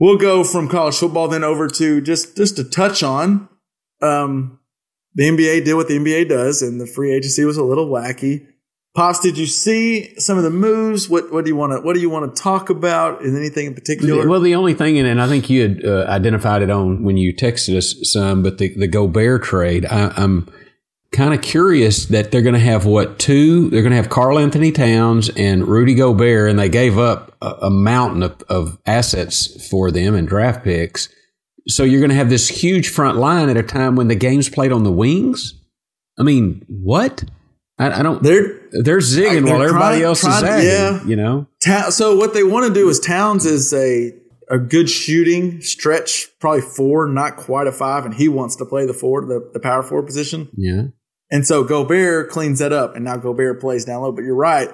we'll 0.00 0.16
go 0.16 0.42
from 0.42 0.66
college 0.68 0.96
football 0.96 1.28
then 1.28 1.44
over 1.44 1.68
to 1.68 2.00
just 2.00 2.36
just 2.36 2.56
to 2.56 2.64
touch 2.64 3.02
on 3.02 3.48
um 4.00 4.58
the 5.14 5.24
nba 5.24 5.62
did 5.64 5.74
what 5.74 5.88
the 5.88 5.98
nba 5.98 6.26
does 6.28 6.62
and 6.62 6.80
the 6.80 6.86
free 6.86 7.14
agency 7.14 7.44
was 7.44 7.56
a 7.58 7.62
little 7.62 7.86
wacky 7.88 8.46
pops 8.94 9.20
did 9.20 9.38
you 9.38 9.46
see 9.46 10.14
some 10.18 10.36
of 10.36 10.44
the 10.44 10.50
moves 10.50 11.08
what 11.08 11.32
what 11.32 11.44
do 11.44 11.50
you 11.50 11.56
want 11.56 11.72
to 11.72 11.80
what 11.80 11.94
do 11.94 12.00
you 12.00 12.10
want 12.10 12.34
to 12.34 12.42
talk 12.42 12.68
about 12.70 13.22
is 13.22 13.34
anything 13.34 13.66
in 13.66 13.74
particular 13.74 14.28
Well, 14.28 14.40
the 14.40 14.54
only 14.54 14.74
thing, 14.74 14.98
and, 14.98 15.20
I 15.20 15.28
think 15.28 15.48
you 15.48 15.62
had 15.62 15.84
uh, 15.84 16.06
identified 16.08 16.62
it 16.62 16.70
on 16.70 17.02
when 17.02 17.16
you 17.16 17.34
texted 17.34 17.76
us 17.76 17.94
some, 18.02 18.42
but 18.42 18.58
the, 18.58 18.74
the 18.74 18.88
Gobert 18.88 19.44
trade, 19.44 19.86
I, 19.86 20.12
I'm 20.16 20.48
kind 21.12 21.34
of 21.34 21.42
curious 21.42 22.06
that 22.06 22.30
they're 22.30 22.42
going 22.42 22.54
to 22.54 22.60
have 22.60 22.86
what 22.86 23.18
two? 23.18 23.70
They're 23.70 23.82
going 23.82 23.90
to 23.92 23.96
have 23.96 24.08
Karl-Anthony 24.08 24.72
Towns 24.72 25.28
and 25.30 25.68
Rudy 25.68 25.94
Gobert, 25.94 26.50
and 26.50 26.58
they 26.58 26.68
gave 26.68 26.98
up 26.98 27.36
a, 27.40 27.50
a 27.62 27.70
mountain 27.70 28.22
of, 28.22 28.42
of 28.48 28.78
assets 28.86 29.68
for 29.68 29.90
them 29.90 30.14
and 30.14 30.26
draft 30.26 30.64
picks. 30.64 31.08
So 31.68 31.84
you're 31.84 32.00
going 32.00 32.10
to 32.10 32.16
have 32.16 32.30
this 32.30 32.48
huge 32.48 32.88
front 32.88 33.18
line 33.18 33.48
at 33.48 33.56
a 33.56 33.62
time 33.62 33.94
when 33.94 34.08
the 34.08 34.16
game's 34.16 34.48
played 34.48 34.72
on 34.72 34.82
the 34.82 34.90
wings. 34.90 35.54
I 36.18 36.22
mean, 36.24 36.64
what? 36.68 37.24
I, 37.82 38.00
I 38.00 38.02
don't. 38.02 38.22
they're 38.22 38.60
They're 38.72 38.98
zigging 38.98 39.44
They're 39.44 39.54
while 39.54 39.62
everybody 39.62 39.96
trying- 39.98 40.02
else 40.02 40.20
trying- 40.20 40.34
is 40.34 40.40
zagging. 40.40 40.68
yeah. 40.68 41.04
You 41.04 41.16
know. 41.16 41.46
Ta- 41.64 41.90
so 41.90 42.16
what 42.16 42.34
they 42.34 42.44
want 42.44 42.66
to 42.66 42.72
do 42.74 42.88
is 42.88 43.00
Towns 43.00 43.44
is 43.46 43.72
a 43.72 44.12
a 44.50 44.58
good 44.58 44.90
shooting 44.90 45.60
stretch, 45.62 46.28
probably 46.40 46.60
four, 46.60 47.06
not 47.08 47.36
quite 47.36 47.66
a 47.66 47.72
five, 47.72 48.04
and 48.04 48.14
he 48.14 48.28
wants 48.28 48.56
to 48.56 48.64
play 48.66 48.84
the 48.84 48.92
four, 48.92 49.24
the, 49.24 49.48
the 49.54 49.60
power 49.60 49.82
forward 49.82 50.06
position. 50.06 50.48
Yeah. 50.56 50.82
And 51.30 51.46
so 51.46 51.64
Gobert 51.64 52.28
cleans 52.28 52.58
that 52.58 52.72
up, 52.72 52.94
and 52.94 53.04
now 53.04 53.16
Gobert 53.16 53.60
plays 53.60 53.86
down 53.86 54.02
low. 54.02 54.12
But 54.12 54.24
you're 54.24 54.34
right, 54.34 54.68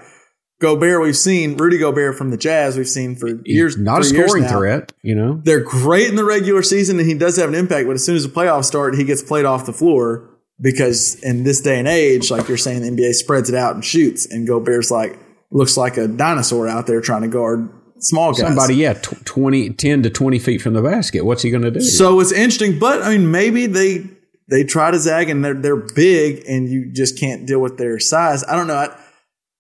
Gobert. 0.61 1.01
We've 1.03 1.17
seen 1.17 1.57
Rudy 1.57 1.79
Gobert 1.79 2.17
from 2.17 2.31
the 2.31 2.37
Jazz. 2.37 2.77
We've 2.77 2.89
seen 2.89 3.15
for 3.15 3.29
years, 3.45 3.77
not 3.77 4.01
a 4.01 4.05
scoring 4.05 4.45
threat. 4.45 4.93
You 5.03 5.15
know. 5.15 5.41
They're 5.45 5.61
great 5.63 6.09
in 6.09 6.17
the 6.17 6.25
regular 6.25 6.63
season, 6.65 6.99
and 6.99 7.09
he 7.09 7.15
does 7.15 7.37
have 7.37 7.49
an 7.49 7.55
impact. 7.55 7.87
But 7.87 7.93
as 7.95 8.05
soon 8.05 8.17
as 8.17 8.25
the 8.25 8.29
playoffs 8.31 8.65
start, 8.65 8.97
he 8.97 9.05
gets 9.05 9.23
played 9.23 9.45
off 9.45 9.67
the 9.67 9.73
floor 9.73 10.29
because 10.61 11.15
in 11.23 11.45
this 11.45 11.61
day 11.61 11.79
and 11.79 11.89
age, 11.89 12.31
like 12.31 12.49
you're 12.49 12.57
saying, 12.57 12.83
the 12.83 12.91
NBA 12.91 13.15
spreads 13.15 13.49
it 13.49 13.55
out 13.55 13.75
and 13.75 13.85
shoots, 13.85 14.27
and 14.27 14.47
Gobert's 14.47 14.91
like 14.91 15.19
looks 15.51 15.77
like 15.77 15.97
a 15.97 16.09
dinosaur 16.09 16.69
out 16.69 16.87
there 16.87 17.01
trying 17.01 17.23
to 17.23 17.29
guard 17.29 17.71
small 18.01 18.33
guys. 18.33 18.41
Somebody, 18.41 18.77
yeah, 18.77 18.95
tw- 18.95 19.25
20, 19.25 19.71
10 19.71 20.03
to 20.03 20.11
20 20.11 20.39
feet 20.39 20.61
from 20.61 20.75
the 20.75 20.83
basket. 20.83 21.25
What's 21.25 21.43
he 21.43 21.51
going 21.51 21.63
to 21.63 21.71
do? 21.71 21.81
So 21.81 22.21
it's 22.21 22.33
interesting, 22.33 22.79
but 22.79 23.03
I 23.03 23.17
mean, 23.17 23.31
maybe 23.31 23.67
they 23.67 24.05
they 24.49 24.65
try 24.65 24.91
to 24.91 24.99
zag 24.99 25.29
and 25.29 25.45
they're 25.45 25.55
they're 25.55 25.77
big, 25.77 26.45
and 26.49 26.69
you 26.69 26.91
just 26.93 27.19
can't 27.19 27.47
deal 27.47 27.61
with 27.61 27.79
their 27.79 27.99
size. 27.99 28.45
I 28.45 28.57
don't 28.57 28.67
know. 28.67 28.77
I, 28.77 28.97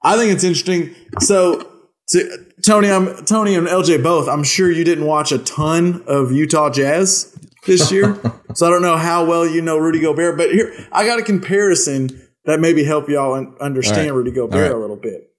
I 0.02 0.16
think 0.16 0.32
it's 0.32 0.44
interesting. 0.44 0.94
So, 1.20 1.68
to, 2.10 2.46
Tony, 2.64 2.90
I'm 2.90 3.24
Tony 3.24 3.54
and 3.54 3.66
LJ 3.66 4.02
both. 4.02 4.28
I'm 4.28 4.44
sure 4.44 4.70
you 4.70 4.84
didn't 4.84 5.06
watch 5.06 5.32
a 5.32 5.38
ton 5.38 6.02
of 6.06 6.32
Utah 6.32 6.70
Jazz 6.70 7.36
this 7.66 7.90
year, 7.92 8.18
so 8.54 8.66
I 8.66 8.70
don't 8.70 8.82
know 8.82 8.96
how 8.96 9.24
well 9.24 9.46
you 9.46 9.62
know 9.62 9.78
Rudy 9.78 10.00
Gobert. 10.00 10.36
But 10.36 10.50
here, 10.52 10.72
I 10.92 11.06
got 11.06 11.18
a 11.18 11.22
comparison 11.22 12.08
that 12.44 12.60
maybe 12.60 12.84
help 12.84 13.08
y'all 13.08 13.34
understand 13.60 14.10
right. 14.10 14.16
Rudy 14.16 14.30
Gobert 14.32 14.62
right. 14.62 14.70
a 14.70 14.76
little 14.78 14.96
bit. 14.96 15.30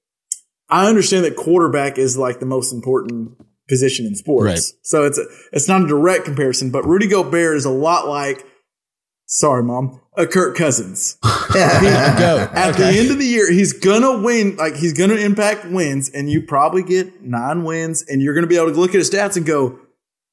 I 0.69 0.88
understand 0.88 1.25
that 1.25 1.36
quarterback 1.36 1.97
is 1.97 2.17
like 2.17 2.39
the 2.39 2.45
most 2.45 2.71
important 2.71 3.32
position 3.67 4.05
in 4.05 4.15
sports. 4.15 4.45
Right. 4.45 4.60
So 4.84 5.05
it's 5.05 5.17
a, 5.17 5.25
it's 5.51 5.67
not 5.67 5.84
a 5.84 5.88
direct 5.88 6.25
comparison, 6.25 6.69
but 6.71 6.86
Rudy 6.86 7.08
Gobert 7.08 7.58
is 7.58 7.65
a 7.65 7.71
lot 7.71 8.08
like, 8.08 8.45
sorry, 9.25 9.63
mom, 9.63 10.01
a 10.15 10.27
Kirk 10.27 10.55
Cousins. 10.55 11.17
Go. 11.53 11.60
At 11.60 12.73
Okay. 12.75 12.91
the 12.91 12.99
end 12.99 13.12
of 13.12 13.17
the 13.17 13.25
year, 13.25 13.51
he's 13.51 13.73
gonna 13.73 14.19
win. 14.21 14.55
Like 14.58 14.75
he's 14.75 14.93
gonna 14.93 15.15
impact 15.15 15.65
wins, 15.65 16.10
and 16.10 16.29
you 16.29 16.43
probably 16.43 16.84
get 16.84 17.23
nine 17.23 17.63
wins, 17.63 18.03
and 18.08 18.21
you're 18.21 18.36
gonna 18.36 18.45
be 18.47 18.58
able 18.58 18.71
to 18.71 18.79
look 18.79 18.91
at 18.91 18.97
his 18.97 19.10
stats 19.10 19.36
and 19.38 19.45
go, 19.45 19.79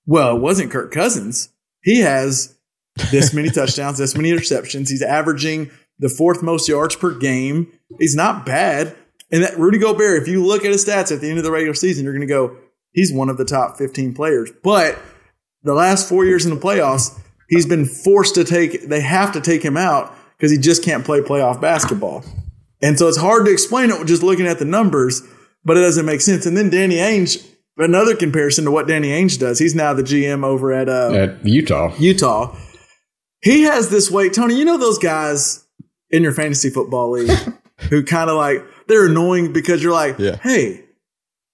"Well, 0.05 0.37
it 0.37 0.41
wasn't 0.41 0.71
Kirk 0.71 0.93
Cousins. 0.93 1.49
He 1.87 2.01
has 2.01 2.57
this 3.13 3.33
many 3.33 3.49
touchdowns, 3.49 3.99
this 3.99 4.17
many 4.17 4.33
interceptions. 4.33 4.89
He's 4.89 5.03
averaging 5.03 5.71
the 6.01 6.09
fourth 6.09 6.43
most 6.43 6.69
yards 6.69 6.97
per 6.97 7.13
game. 7.13 7.69
He's 8.01 8.17
not 8.17 8.45
bad." 8.45 8.97
And 9.31 9.45
that 9.45 9.57
Rudy 9.57 9.79
Gobert, 9.79 10.21
if 10.21 10.27
you 10.27 10.45
look 10.45 10.65
at 10.65 10.73
his 10.73 10.85
stats 10.85 11.13
at 11.13 11.21
the 11.21 11.29
end 11.29 11.39
of 11.39 11.45
the 11.45 11.53
regular 11.53 11.75
season, 11.75 12.05
you're 12.05 12.13
gonna 12.13 12.27
go, 12.27 12.57
"He's 12.93 13.13
one 13.13 13.29
of 13.29 13.37
the 13.37 13.45
top 13.45 13.79
15 13.79 14.15
players." 14.15 14.51
But 14.65 14.99
the 15.63 15.75
last 15.75 16.09
four 16.09 16.25
years 16.25 16.45
in 16.45 16.51
the 16.51 16.61
playoffs, 16.61 17.13
he's 17.49 17.67
been 17.67 17.85
forced 17.85 18.35
to 18.35 18.43
take. 18.43 18.89
They 18.89 19.01
have 19.01 19.31
to 19.35 19.41
take 19.41 19.63
him 19.63 19.77
out 19.77 20.13
because 20.37 20.51
he 20.51 20.59
just 20.59 20.83
can't 20.83 21.05
play 21.05 21.21
playoff 21.21 21.61
basketball. 21.61 22.25
And 22.83 22.99
so 22.99 23.07
it's 23.07 23.17
hard 23.17 23.47
to 23.47 23.53
explain 23.53 23.91
it 23.91 24.07
just 24.07 24.25
looking 24.25 24.49
at 24.49 24.59
the 24.59 24.65
numbers, 24.65 25.23
but 25.65 25.77
it 25.77 25.83
doesn't 25.83 26.05
make 26.05 26.21
sense. 26.21 26.47
And 26.47 26.57
then 26.57 26.69
Danny 26.69 26.97
Ainge, 26.97 27.47
another 27.77 28.15
comparison 28.17 28.65
to 28.65 28.71
what 28.71 28.87
Danny 28.89 29.09
Ainge 29.09 29.39
does. 29.39 29.59
He's 29.59 29.75
now 29.75 29.93
the 29.95 30.03
GM 30.03 30.45
over 30.45 30.73
at 30.73 30.89
uh, 30.89 31.13
At 31.13 31.45
Utah. 31.47 31.95
Utah. 31.99 32.57
He 33.43 33.63
has 33.63 33.91
this 33.91 34.11
way, 34.11 34.29
Tony. 34.29 34.57
You 34.59 34.65
know 34.65 34.79
those 34.79 34.99
guys 34.99 35.65
in 36.11 36.23
your 36.23 36.33
fantasy 36.33 36.71
football 36.71 37.11
league 37.13 37.31
who 37.91 38.03
kind 38.05 38.31
of 38.31 38.37
like 38.37 38.65
they're 38.89 39.07
annoying 39.07 39.53
because 39.53 39.83
you're 39.83 39.93
like, 39.93 40.19
Yeah. 40.19 40.37
hey, 40.43 40.85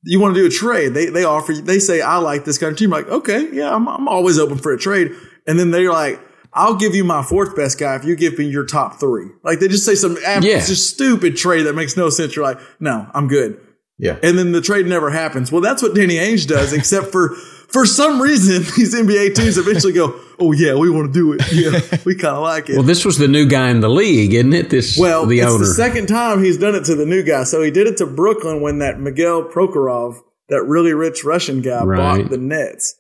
you 0.05 0.21
want 0.21 0.35
to 0.35 0.41
do 0.41 0.47
a 0.47 0.51
trade? 0.51 0.95
They 0.95 1.07
they 1.07 1.25
offer 1.25 1.53
you, 1.53 1.63
they 1.63 1.79
say 1.79 2.01
I 2.01 2.17
like 2.19 2.45
this 2.45 2.59
kind 2.59 2.73
of 2.73 2.79
team. 2.79 2.91
Like, 2.91 3.09
okay, 3.09 3.49
yeah, 3.53 3.75
I'm 3.75 3.89
I'm 3.89 4.09
always 4.09 4.39
open 4.39 4.59
for 4.59 4.73
a 4.73 4.79
trade. 4.79 5.13
And 5.47 5.59
then 5.59 5.71
they're 5.71 5.91
like, 5.93 6.21
I'll 6.53 6.77
give 6.77 6.95
you 6.95 7.03
my 7.05 7.23
fourth 7.23 7.57
best 7.57 7.79
guy 7.79 7.97
if 7.97 8.05
you 8.05 8.15
give 8.17 8.39
me 8.39 8.47
your 8.47 8.65
top 8.67 8.99
three. 9.01 9.27
Like 9.43 9.59
they 9.61 9.69
just 9.69 9.85
say 9.85 9.95
some 9.97 10.17
ab- 10.25 10.45
Yeah. 10.45 10.59
just 10.65 10.91
stupid 10.95 11.37
trade 11.37 11.63
that 11.65 11.75
makes 11.75 11.97
no 11.97 12.11
sense. 12.11 12.37
You're 12.37 12.45
like, 12.45 12.59
no, 12.81 13.07
I'm 13.15 13.27
good 13.29 13.61
Yeah. 14.03 14.19
and 14.23 14.37
then 14.37 14.51
the 14.51 14.61
trade 14.61 14.87
never 14.87 15.11
happens. 15.11 15.53
Well, 15.53 15.61
that's 15.63 15.81
what 15.81 15.95
Danny 15.95 16.17
Ainge 16.17 16.47
does, 16.49 16.73
except 16.79 17.13
for 17.13 17.31
for 17.69 17.87
some 17.87 18.21
reason 18.21 18.63
these 18.77 18.95
NBA 18.95 19.35
teams 19.37 19.57
eventually 19.57 19.93
go, 19.93 20.19
"Oh 20.41 20.51
yeah, 20.53 20.75
we 20.75 20.91
want 20.91 21.07
to 21.07 21.19
do 21.19 21.33
it. 21.33 21.41
Yeah, 21.53 21.99
we 22.05 22.15
kind 22.17 22.35
of 22.37 22.43
like 22.43 22.69
it." 22.69 22.75
Well, 22.75 22.83
this 22.83 23.05
was 23.05 23.17
the 23.19 23.29
new 23.29 23.47
guy 23.47 23.71
in 23.71 23.81
the 23.81 23.89
league, 23.89 24.35
isn't 24.35 24.53
it? 24.53 24.71
This 24.71 24.99
Well, 24.99 25.25
the 25.27 25.39
it's 25.39 25.51
owner. 25.53 25.65
the 25.65 25.73
second 25.75 26.09
time 26.09 26.43
he's 26.43 26.59
done 26.59 26.75
it 26.75 26.85
to 26.87 26.95
the 26.97 27.07
new 27.07 27.23
guy. 27.23 27.45
So 27.45 27.63
he 27.63 27.71
did 27.71 27.87
it 27.87 27.97
to 27.99 28.07
Brooklyn 28.07 28.61
when 28.61 28.81
that 28.81 28.99
Mikhail 29.01 29.45
Prokhorov, 29.45 30.19
that 30.49 30.65
really 30.65 30.93
rich 30.93 31.23
Russian 31.25 31.63
guy, 31.63 31.85
Right. 31.85 32.23
bought 32.23 32.31
the 32.31 32.39
Nets. 32.39 32.97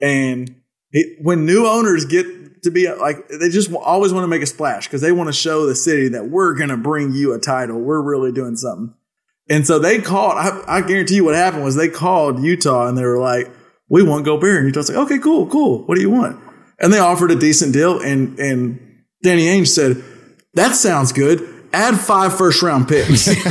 And 0.00 0.54
he, 0.92 1.16
when 1.22 1.44
new 1.44 1.66
owners 1.66 2.04
get 2.04 2.62
to 2.62 2.70
be 2.70 2.88
like 2.92 3.28
they 3.28 3.48
just 3.48 3.72
always 3.72 4.12
want 4.12 4.24
to 4.24 4.28
make 4.28 4.42
a 4.42 4.46
splash 4.46 4.86
because 4.86 5.00
they 5.00 5.12
want 5.12 5.28
to 5.28 5.32
show 5.32 5.66
the 5.66 5.74
city 5.74 6.08
that 6.10 6.28
we're 6.30 6.54
going 6.54 6.70
to 6.70 6.76
bring 6.76 7.12
you 7.12 7.32
a 7.34 7.38
title. 7.38 7.78
We're 7.80 8.00
really 8.02 8.32
doing 8.32 8.56
something. 8.56 8.94
And 9.48 9.66
so 9.66 9.78
they 9.78 10.00
called. 10.00 10.34
I, 10.36 10.62
I 10.66 10.80
guarantee 10.80 11.16
you, 11.16 11.24
what 11.24 11.34
happened 11.34 11.64
was 11.64 11.76
they 11.76 11.88
called 11.88 12.42
Utah 12.42 12.88
and 12.88 12.98
they 12.98 13.04
were 13.04 13.18
like, 13.18 13.50
"We 13.88 14.02
want 14.02 14.24
Gobert." 14.24 14.56
And 14.58 14.66
Utah's 14.66 14.88
like, 14.88 14.98
"Okay, 14.98 15.18
cool, 15.18 15.46
cool. 15.46 15.84
What 15.84 15.94
do 15.94 16.00
you 16.00 16.10
want?" 16.10 16.40
And 16.78 16.92
they 16.92 16.98
offered 16.98 17.30
a 17.30 17.36
decent 17.36 17.72
deal. 17.72 18.00
And 18.00 18.38
and 18.38 18.80
Danny 19.22 19.46
Ainge 19.46 19.68
said, 19.68 20.02
"That 20.54 20.74
sounds 20.74 21.12
good." 21.12 21.52
Add 21.72 21.98
five 21.98 22.36
first 22.36 22.62
round 22.62 22.88
picks. 22.88 23.26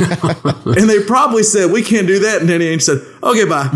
and 0.64 0.90
they 0.90 1.04
probably 1.04 1.44
said, 1.44 1.70
We 1.70 1.82
can't 1.82 2.08
do 2.08 2.18
that. 2.20 2.40
And 2.40 2.48
Danny 2.48 2.64
Ainge 2.64 2.82
said, 2.82 3.00
Okay, 3.22 3.44
bye. 3.44 3.68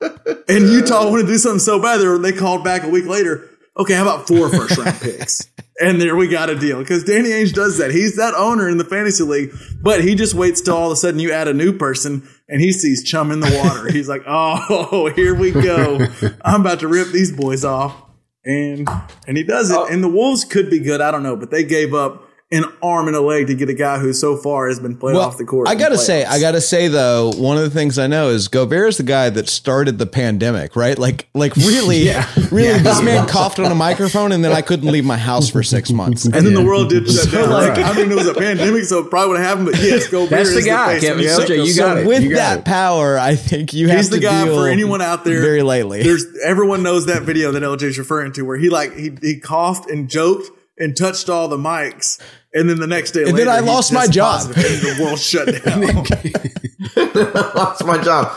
and 0.48 0.68
Utah 0.70 1.10
wanted 1.10 1.24
to 1.24 1.28
do 1.28 1.38
something 1.38 1.58
so 1.58 1.82
bad, 1.82 1.98
they 2.22 2.32
called 2.32 2.64
back 2.64 2.84
a 2.84 2.88
week 2.88 3.04
later. 3.04 3.50
Okay, 3.78 3.94
how 3.94 4.02
about 4.02 4.26
four 4.26 4.48
first 4.48 4.78
round 4.78 4.96
picks? 5.00 5.50
And 5.78 6.00
there 6.00 6.16
we 6.16 6.28
got 6.28 6.48
a 6.48 6.54
deal 6.54 6.78
because 6.78 7.04
Danny 7.04 7.28
Ainge 7.28 7.52
does 7.52 7.76
that. 7.76 7.90
He's 7.90 8.16
that 8.16 8.32
owner 8.34 8.68
in 8.68 8.78
the 8.78 8.84
fantasy 8.84 9.24
league, 9.24 9.50
but 9.82 10.02
he 10.02 10.14
just 10.14 10.32
waits 10.32 10.62
till 10.62 10.74
all 10.74 10.86
of 10.86 10.92
a 10.92 10.96
sudden 10.96 11.20
you 11.20 11.32
add 11.32 11.48
a 11.48 11.52
new 11.52 11.76
person 11.76 12.26
and 12.48 12.62
he 12.62 12.72
sees 12.72 13.04
chum 13.04 13.30
in 13.30 13.40
the 13.40 13.62
water. 13.62 13.92
He's 13.92 14.08
like, 14.08 14.22
"Oh, 14.26 15.12
here 15.16 15.34
we 15.34 15.50
go! 15.50 16.06
I'm 16.42 16.62
about 16.62 16.80
to 16.80 16.88
rip 16.88 17.08
these 17.08 17.30
boys 17.30 17.62
off," 17.62 17.94
and 18.42 18.88
and 19.28 19.36
he 19.36 19.42
does 19.42 19.70
it. 19.70 19.76
Oh. 19.76 19.84
And 19.84 20.02
the 20.02 20.08
Wolves 20.08 20.46
could 20.46 20.70
be 20.70 20.78
good, 20.78 21.02
I 21.02 21.10
don't 21.10 21.22
know, 21.22 21.36
but 21.36 21.50
they 21.50 21.62
gave 21.62 21.92
up 21.92 22.25
an 22.52 22.64
arm 22.80 23.08
and 23.08 23.16
a 23.16 23.20
leg 23.20 23.48
to 23.48 23.56
get 23.56 23.68
a 23.68 23.74
guy 23.74 23.98
who 23.98 24.12
so 24.12 24.36
far 24.36 24.68
has 24.68 24.78
been 24.78 24.96
played 24.96 25.16
Well, 25.16 25.24
off 25.24 25.36
the 25.36 25.44
court. 25.44 25.66
I 25.68 25.74
gotta 25.74 25.98
say, 25.98 26.24
I 26.24 26.38
gotta 26.38 26.60
say 26.60 26.86
though, 26.86 27.32
one 27.32 27.56
of 27.56 27.64
the 27.64 27.70
things 27.70 27.98
I 27.98 28.06
know 28.06 28.28
is 28.28 28.46
Gobert 28.46 28.90
is 28.90 28.96
the 28.98 29.02
guy 29.02 29.30
that 29.30 29.48
started 29.48 29.98
the 29.98 30.06
pandemic, 30.06 30.76
right? 30.76 30.96
Like, 30.96 31.26
like 31.34 31.56
really, 31.56 32.08
really, 32.52 32.78
this 32.78 33.02
man 33.02 33.26
coughed 33.26 33.58
on 33.58 33.72
a 33.72 33.74
microphone, 33.86 34.30
and 34.30 34.44
then 34.44 34.52
I 34.52 34.62
couldn't 34.62 34.92
leave 34.92 35.04
my 35.04 35.16
house 35.16 35.50
for 35.50 35.64
six 35.64 35.90
months. 35.90 36.24
And 36.24 36.34
then 36.34 36.54
the 36.54 36.64
world 36.64 36.88
did 36.90 37.06
shut 37.10 37.24
So, 37.30 37.30
down. 37.42 37.50
like- 37.50 37.78
I 37.78 37.92
mean, 37.96 38.12
it 38.12 38.14
was 38.14 38.28
a 38.28 38.34
pandemic, 38.34 38.84
so 38.84 39.00
it 39.00 39.10
probably 39.10 39.30
would 39.30 39.40
have 39.40 39.46
happened. 39.58 39.66
But 39.72 39.82
yes, 39.82 40.06
Gobert 40.06 40.30
That's 40.30 40.50
the 40.52 40.58
is 40.58 40.66
guy, 40.66 40.92
face 40.94 41.02
Kevin. 41.02 41.18
of 41.18 41.24
Yeah, 41.24 41.36
music. 41.38 41.50
okay, 41.50 41.60
you 41.64 41.72
So 41.72 41.82
got 41.82 41.98
it. 41.98 42.06
with 42.06 42.22
You 42.22 42.30
got 42.30 42.36
that 42.36 42.58
it. 42.60 42.64
power, 42.64 43.18
I 43.18 43.34
think 43.34 43.72
you 43.74 43.88
have 43.88 43.96
He's 43.96 44.10
the 44.10 44.16
to 44.18 44.22
guy 44.22 44.44
deal 44.44 44.54
for 44.54 44.68
anyone 44.68 45.02
out 45.02 45.24
there. 45.24 45.40
very 45.42 45.64
lightly. 45.64 46.04
There's 46.04 46.24
everyone 46.44 46.84
knows 46.84 47.06
that 47.06 47.22
video 47.24 47.50
that 47.50 47.64
LJ's 47.64 47.98
referring 47.98 48.30
to, 48.34 48.42
where 48.42 48.56
he 48.56 48.68
like 48.70 48.94
he 48.94 49.10
he 49.20 49.40
coughed 49.40 49.90
and 49.90 50.08
joked 50.08 50.50
and 50.78 50.96
touched 50.96 51.28
all 51.28 51.48
the 51.48 51.56
mics, 51.56 52.20
and 52.52 52.68
then 52.68 52.78
the 52.80 52.86
next 52.86 53.12
day, 53.12 53.22
And 53.22 53.32
later, 53.32 53.46
then 53.46 53.48
I 53.48 53.60
lost 53.60 53.92
my 53.92 54.06
job. 54.06 54.40
positive 54.40 54.64
and 54.64 54.98
the 54.98 55.02
world 55.04 55.18
shut 55.18 55.46
down. 55.64 57.54
Lost 57.54 57.84
my 57.84 58.02
job. 58.02 58.32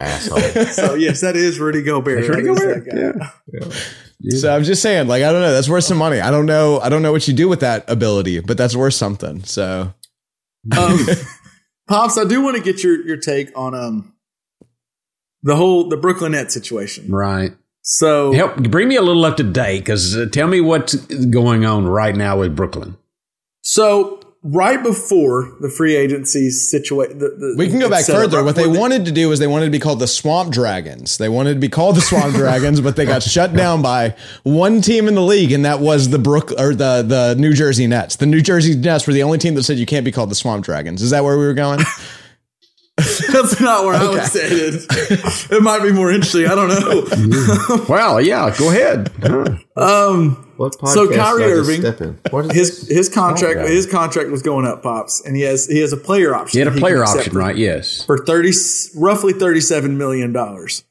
Asshole. 0.00 0.38
so 0.66 0.94
yes, 0.94 1.20
that 1.22 1.34
is 1.36 1.58
Rudy 1.58 1.82
Gobert. 1.82 2.28
Rudy 2.28 2.42
Gobert, 2.42 2.84
that 2.84 3.20
guy. 3.20 3.30
yeah. 4.20 4.38
So 4.38 4.54
I'm 4.54 4.62
just 4.64 4.80
saying, 4.82 5.08
like, 5.08 5.22
I 5.22 5.32
don't 5.32 5.40
know. 5.40 5.52
That's 5.52 5.68
worth 5.68 5.84
some 5.84 5.98
money. 5.98 6.20
I 6.20 6.30
don't 6.30 6.46
know. 6.46 6.78
I 6.80 6.88
don't 6.88 7.02
know 7.02 7.12
what 7.12 7.26
you 7.28 7.34
do 7.34 7.48
with 7.48 7.60
that 7.60 7.88
ability, 7.88 8.40
but 8.40 8.56
that's 8.56 8.74
worth 8.76 8.94
something. 8.94 9.42
So 9.44 9.92
Um, 10.76 10.98
Pops, 11.88 12.18
I 12.18 12.24
do 12.24 12.42
want 12.42 12.56
to 12.56 12.62
get 12.62 12.82
your 12.84 13.04
your 13.06 13.16
take 13.16 13.56
on 13.56 13.74
um 13.74 14.12
the 15.42 15.56
whole 15.56 15.88
the 15.88 15.96
Brooklyn 15.96 16.32
Nets 16.32 16.52
situation. 16.54 17.10
Right. 17.10 17.52
So 17.90 18.34
Help 18.34 18.56
bring 18.70 18.86
me 18.86 18.96
a 18.96 19.02
little 19.02 19.24
up 19.24 19.38
to 19.38 19.42
date 19.42 19.78
because 19.78 20.14
uh, 20.14 20.26
tell 20.30 20.46
me 20.46 20.60
what's 20.60 20.94
going 20.94 21.64
on 21.64 21.86
right 21.86 22.14
now 22.14 22.40
with 22.40 22.54
Brooklyn. 22.54 22.98
So 23.62 24.20
right 24.42 24.82
before 24.82 25.56
the 25.62 25.70
free 25.70 25.96
agency 25.96 26.50
situation, 26.50 27.18
the, 27.18 27.30
the, 27.30 27.54
we 27.56 27.66
can 27.66 27.78
go 27.78 27.88
back 27.88 28.04
further. 28.04 28.36
right 28.36 28.44
What 28.44 28.56
they 28.56 28.64
before 28.64 28.78
wanted 28.78 29.06
to 29.06 29.10
do 29.10 29.30
was 29.30 29.38
they 29.38 29.46
wanted 29.46 29.64
to 29.64 29.70
be 29.70 29.78
called 29.78 30.00
the 30.00 30.06
Swamp 30.06 30.52
Dragons. 30.52 31.16
They 31.16 31.30
wanted 31.30 31.54
to 31.54 31.60
be 31.60 31.70
called 31.70 31.96
the 31.96 32.02
Swamp 32.02 32.34
Dragons, 32.34 32.82
but 32.82 32.96
they 32.96 33.06
got 33.06 33.22
shut 33.22 33.54
down 33.54 33.80
by 33.80 34.14
one 34.42 34.82
team 34.82 35.08
in 35.08 35.14
the 35.14 35.22
league, 35.22 35.52
and 35.52 35.64
that 35.64 35.80
was 35.80 36.10
the 36.10 36.18
Brook 36.18 36.52
or 36.58 36.74
the 36.74 37.02
the 37.02 37.36
New 37.38 37.54
Jersey 37.54 37.86
Nets. 37.86 38.16
The 38.16 38.26
New 38.26 38.42
Jersey 38.42 38.76
Nets 38.76 39.06
were 39.06 39.14
the 39.14 39.22
only 39.22 39.38
team 39.38 39.54
that 39.54 39.62
said 39.62 39.78
you 39.78 39.86
can't 39.86 40.04
be 40.04 40.12
called 40.12 40.30
the 40.30 40.34
Swamp 40.34 40.62
Dragons. 40.62 41.00
Is 41.00 41.08
that 41.08 41.24
where 41.24 41.38
we 41.38 41.46
were 41.46 41.54
going? 41.54 41.80
That's 43.32 43.60
not 43.60 43.84
where 43.84 43.94
I 43.94 44.08
was 44.08 44.32
headed. 44.32 44.74
it 44.88 45.50
It 45.52 45.62
might 45.62 45.82
be 45.82 45.92
more 45.92 46.10
interesting. 46.10 46.46
I 46.46 46.54
don't 46.54 46.68
know. 46.68 47.84
Well, 47.88 48.20
yeah, 48.20 48.54
go 48.58 48.70
ahead. 48.70 49.10
Um, 49.78 50.52
What 50.56 50.74
So 50.88 51.08
Kyrie 51.08 51.44
did 51.44 51.52
I 51.52 51.56
just 51.56 51.70
Irving, 51.70 51.80
step 51.82 52.00
in? 52.00 52.18
What 52.30 52.46
is 52.46 52.52
his 52.52 52.80
this? 52.88 52.96
his 52.96 53.08
contract 53.08 53.60
Oh, 53.60 53.66
his 53.68 53.86
contract 53.86 54.30
was 54.30 54.42
going 54.42 54.66
up, 54.66 54.82
pops, 54.82 55.24
and 55.24 55.36
he 55.36 55.42
has 55.42 55.66
he 55.68 55.78
has 55.78 55.92
a 55.92 55.96
player 55.96 56.34
option. 56.34 56.58
He 56.58 56.64
had 56.66 56.74
a 56.76 56.78
player 56.80 57.04
option, 57.04 57.32
for- 57.32 57.38
right? 57.38 57.56
Yes. 57.56 58.04
For 58.04 58.18
thirty, 58.18 58.50
roughly 58.96 59.32
thirty-seven 59.34 59.96
million 59.96 60.32
dollars. 60.32 60.84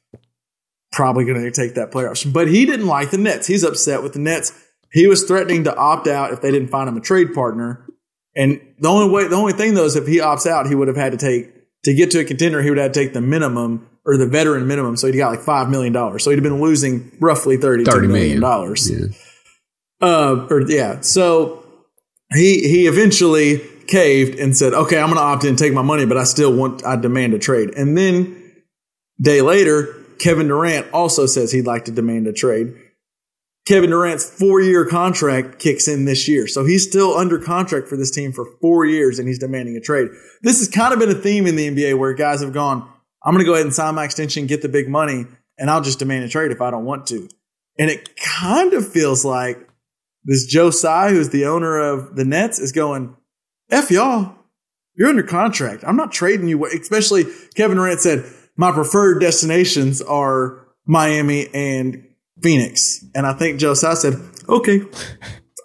Probably 0.90 1.26
going 1.26 1.42
to 1.42 1.50
take 1.50 1.74
that 1.74 1.90
player 1.90 2.08
option, 2.08 2.32
but 2.32 2.48
he 2.48 2.64
didn't 2.64 2.86
like 2.86 3.10
the 3.10 3.18
Nets. 3.18 3.46
He's 3.46 3.62
upset 3.62 4.02
with 4.02 4.14
the 4.14 4.20
Nets. 4.20 4.52
He 4.90 5.06
was 5.06 5.24
threatening 5.24 5.64
to 5.64 5.76
opt 5.76 6.06
out 6.08 6.32
if 6.32 6.40
they 6.40 6.50
didn't 6.50 6.68
find 6.68 6.88
him 6.88 6.96
a 6.96 7.00
trade 7.02 7.34
partner. 7.34 7.84
And 8.34 8.58
the 8.78 8.88
only 8.88 9.12
way, 9.12 9.28
the 9.28 9.36
only 9.36 9.52
thing 9.52 9.74
though, 9.74 9.84
is 9.84 9.96
if 9.96 10.06
he 10.06 10.16
opts 10.16 10.46
out, 10.46 10.66
he 10.66 10.74
would 10.74 10.88
have 10.88 10.96
had 10.96 11.12
to 11.12 11.18
take 11.18 11.52
to 11.84 11.94
get 11.94 12.10
to 12.12 12.20
a 12.20 12.24
contender. 12.24 12.62
He 12.62 12.70
would 12.70 12.78
have 12.78 12.92
to 12.92 13.00
take 13.00 13.12
the 13.12 13.20
minimum 13.20 13.88
or 14.04 14.16
the 14.16 14.26
veteran 14.26 14.66
minimum. 14.66 14.96
So 14.96 15.06
he'd 15.06 15.18
got 15.18 15.30
like 15.30 15.40
five 15.40 15.68
million 15.68 15.92
dollars. 15.92 16.24
So 16.24 16.30
he'd 16.30 16.36
have 16.36 16.42
been 16.42 16.60
losing 16.60 17.10
roughly 17.20 17.56
thirty-two 17.56 17.90
30 17.90 18.06
million 18.08 18.22
million. 18.22 18.40
dollars. 18.40 18.90
Yeah. 18.90 19.06
Uh, 20.00 20.46
or 20.50 20.62
yeah. 20.62 21.00
So 21.00 21.64
he 22.32 22.68
he 22.68 22.86
eventually 22.86 23.60
caved 23.86 24.38
and 24.38 24.56
said, 24.56 24.74
"Okay, 24.74 24.98
I'm 24.98 25.06
going 25.06 25.16
to 25.16 25.22
opt 25.22 25.44
in, 25.44 25.56
take 25.56 25.72
my 25.72 25.82
money, 25.82 26.06
but 26.06 26.16
I 26.16 26.24
still 26.24 26.52
want, 26.54 26.84
I 26.84 26.96
demand 26.96 27.34
a 27.34 27.38
trade." 27.38 27.70
And 27.76 27.96
then 27.96 28.52
day 29.20 29.40
later, 29.42 29.94
Kevin 30.18 30.48
Durant 30.48 30.92
also 30.92 31.26
says 31.26 31.52
he'd 31.52 31.66
like 31.66 31.86
to 31.86 31.90
demand 31.92 32.26
a 32.26 32.32
trade. 32.32 32.74
Kevin 33.68 33.90
Durant's 33.90 34.24
four 34.24 34.62
year 34.62 34.86
contract 34.86 35.58
kicks 35.58 35.86
in 35.88 36.06
this 36.06 36.26
year. 36.26 36.46
So 36.46 36.64
he's 36.64 36.88
still 36.88 37.14
under 37.14 37.38
contract 37.38 37.86
for 37.86 37.98
this 37.98 38.10
team 38.10 38.32
for 38.32 38.46
four 38.62 38.86
years 38.86 39.18
and 39.18 39.28
he's 39.28 39.38
demanding 39.38 39.76
a 39.76 39.80
trade. 39.80 40.08
This 40.40 40.58
has 40.60 40.68
kind 40.68 40.94
of 40.94 40.98
been 40.98 41.10
a 41.10 41.14
theme 41.14 41.46
in 41.46 41.54
the 41.54 41.68
NBA 41.68 41.98
where 41.98 42.14
guys 42.14 42.40
have 42.40 42.54
gone, 42.54 42.90
I'm 43.22 43.34
going 43.34 43.44
to 43.44 43.46
go 43.46 43.52
ahead 43.52 43.66
and 43.66 43.74
sign 43.74 43.94
my 43.94 44.04
extension, 44.04 44.46
get 44.46 44.62
the 44.62 44.70
big 44.70 44.88
money, 44.88 45.26
and 45.58 45.70
I'll 45.70 45.82
just 45.82 45.98
demand 45.98 46.24
a 46.24 46.30
trade 46.30 46.50
if 46.50 46.62
I 46.62 46.70
don't 46.70 46.86
want 46.86 47.06
to. 47.08 47.28
And 47.78 47.90
it 47.90 48.16
kind 48.16 48.72
of 48.72 48.90
feels 48.90 49.22
like 49.22 49.58
this 50.24 50.46
Joe 50.46 50.70
Tsai, 50.70 51.10
who's 51.10 51.28
the 51.28 51.44
owner 51.44 51.78
of 51.78 52.16
the 52.16 52.24
Nets, 52.24 52.58
is 52.58 52.72
going, 52.72 53.16
F 53.70 53.90
y'all, 53.90 54.34
you're 54.96 55.10
under 55.10 55.22
contract. 55.22 55.84
I'm 55.86 55.96
not 55.96 56.10
trading 56.10 56.48
you. 56.48 56.64
Especially 56.64 57.26
Kevin 57.54 57.76
Durant 57.76 58.00
said, 58.00 58.24
my 58.56 58.72
preferred 58.72 59.20
destinations 59.20 60.00
are 60.00 60.66
Miami 60.86 61.48
and 61.52 62.07
Phoenix. 62.42 63.04
And 63.14 63.26
I 63.26 63.32
think 63.32 63.58
Joe 63.58 63.74
Tsai 63.74 63.94
said, 63.94 64.14
okay, 64.48 64.82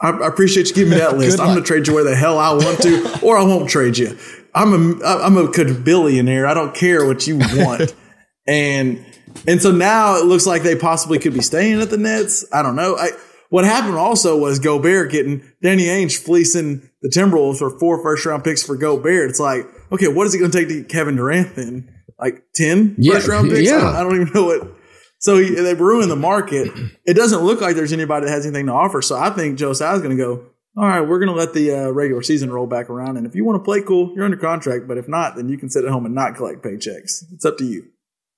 I, 0.01 0.09
I 0.09 0.27
appreciate 0.27 0.69
you 0.69 0.75
giving 0.75 0.91
me 0.91 0.97
that 0.97 1.17
list. 1.17 1.39
I'm 1.39 1.47
going 1.47 1.59
to 1.59 1.63
trade 1.63 1.87
you 1.87 1.93
where 1.93 2.03
the 2.03 2.15
hell 2.15 2.37
I 2.37 2.53
want 2.53 2.81
to, 2.81 3.19
or 3.25 3.37
I 3.37 3.43
won't 3.43 3.69
trade 3.69 3.97
you. 3.97 4.17
I'm 4.55 5.01
a, 5.01 5.05
I'm 5.05 5.37
a 5.37 5.49
billionaire. 5.49 6.45
I 6.45 6.53
don't 6.53 6.75
care 6.75 7.05
what 7.05 7.25
you 7.25 7.39
want. 7.39 7.95
and, 8.47 9.03
and 9.47 9.61
so 9.61 9.71
now 9.71 10.17
it 10.17 10.25
looks 10.25 10.45
like 10.45 10.61
they 10.61 10.75
possibly 10.75 11.17
could 11.17 11.33
be 11.33 11.41
staying 11.41 11.81
at 11.81 11.89
the 11.89 11.97
Nets. 11.97 12.45
I 12.53 12.61
don't 12.61 12.75
know. 12.75 12.95
I, 12.95 13.11
what 13.49 13.65
happened 13.65 13.97
also 13.97 14.35
was 14.35 14.57
Gobert 14.57 15.11
getting 15.11 15.43
Danny 15.61 15.85
Ainge 15.85 16.17
fleecing 16.17 16.89
the 17.03 17.09
Timberwolves 17.09 17.59
for 17.59 17.77
four 17.77 18.01
first 18.01 18.25
round 18.25 18.43
picks 18.43 18.63
for 18.63 18.75
Gobert. 18.75 19.29
It's 19.29 19.39
like, 19.39 19.67
okay, 19.91 20.07
what 20.07 20.25
is 20.25 20.33
it 20.33 20.39
going 20.39 20.49
to 20.49 20.57
take 20.57 20.69
to 20.69 20.81
get 20.81 20.89
Kevin 20.89 21.15
Durant 21.15 21.55
then? 21.55 21.87
Like 22.19 22.43
10 22.55 22.95
Yeah, 22.97 23.13
first 23.13 23.27
round 23.27 23.49
picks? 23.51 23.69
I, 23.69 23.75
yeah. 23.75 23.81
don't, 23.81 23.95
I 23.95 24.03
don't 24.03 24.15
even 24.21 24.33
know 24.33 24.45
what. 24.45 24.75
So 25.23 25.37
he, 25.37 25.51
they 25.51 25.73
ruined 25.73 26.11
the 26.11 26.17
market. 26.17 26.71
It 27.05 27.15
doesn't 27.15 27.41
look 27.43 27.59
like 27.59 27.75
there's 27.75 27.91
anybody 27.91 28.25
that 28.25 28.31
has 28.31 28.45
anything 28.45 28.67
to 28.67 28.71
offer. 28.71 29.01
So 29.01 29.17
I 29.17 29.29
think 29.29 29.57
Joe 29.57 29.71
is 29.71 29.79
going 29.79 30.09
to 30.09 30.15
go, 30.15 30.45
all 30.77 30.87
right, 30.87 31.01
we're 31.01 31.19
going 31.19 31.29
to 31.29 31.35
let 31.35 31.53
the 31.53 31.71
uh, 31.71 31.89
regular 31.89 32.21
season 32.21 32.49
roll 32.49 32.65
back 32.65 32.89
around. 32.89 33.17
And 33.17 33.27
if 33.27 33.35
you 33.35 33.43
want 33.43 33.59
to 33.59 33.63
play 33.63 33.81
cool, 33.81 34.13
you're 34.15 34.23
under 34.23 34.37
contract. 34.37 34.87
But 34.87 34.97
if 34.97 35.09
not, 35.09 35.35
then 35.35 35.49
you 35.49 35.57
can 35.57 35.69
sit 35.69 35.83
at 35.83 35.91
home 35.91 36.05
and 36.05 36.15
not 36.15 36.35
collect 36.35 36.63
paychecks. 36.63 37.25
It's 37.33 37.43
up 37.43 37.57
to 37.57 37.65
you. 37.65 37.85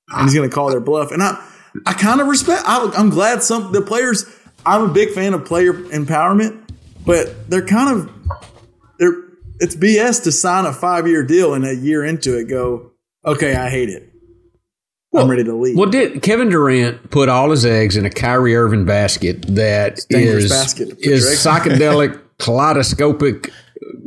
And 0.09 0.23
he's 0.23 0.33
going 0.33 0.49
to 0.49 0.53
call 0.53 0.71
their 0.71 0.79
bluff. 0.79 1.11
And 1.11 1.21
I, 1.21 1.43
I 1.85 1.93
kind 1.93 2.21
of 2.21 2.27
respect, 2.27 2.63
I, 2.65 2.91
I'm 2.97 3.11
glad 3.11 3.43
some, 3.43 3.71
the 3.71 3.81
players, 3.81 4.25
I'm 4.65 4.81
a 4.89 4.91
big 4.91 5.11
fan 5.11 5.35
of 5.35 5.45
player 5.45 5.73
empowerment, 5.73 6.59
but 7.05 7.49
they're 7.49 7.65
kind 7.65 7.99
of, 7.99 8.11
they're, 8.97 9.13
it's 9.59 9.75
BS 9.75 10.23
to 10.23 10.31
sign 10.31 10.65
a 10.65 10.73
five 10.73 11.07
year 11.07 11.23
deal 11.23 11.53
and 11.53 11.65
a 11.65 11.75
year 11.75 12.03
into 12.03 12.35
it 12.35 12.45
go, 12.45 12.93
okay, 13.25 13.55
I 13.55 13.69
hate 13.69 13.89
it. 13.89 14.11
I'm 15.17 15.29
ready 15.29 15.43
to 15.43 15.55
leave. 15.55 15.77
Well, 15.77 15.89
did 15.89 16.21
Kevin 16.21 16.49
Durant 16.49 17.09
put 17.09 17.29
all 17.29 17.51
his 17.51 17.65
eggs 17.65 17.97
in 17.97 18.05
a 18.05 18.09
Kyrie 18.09 18.55
Irving 18.55 18.85
basket 18.85 19.43
that 19.55 19.99
is 20.09 20.49
basket 20.49 20.97
is 20.99 21.25
psychedelic, 21.25 22.19
kaleidoscopic, 22.39 23.51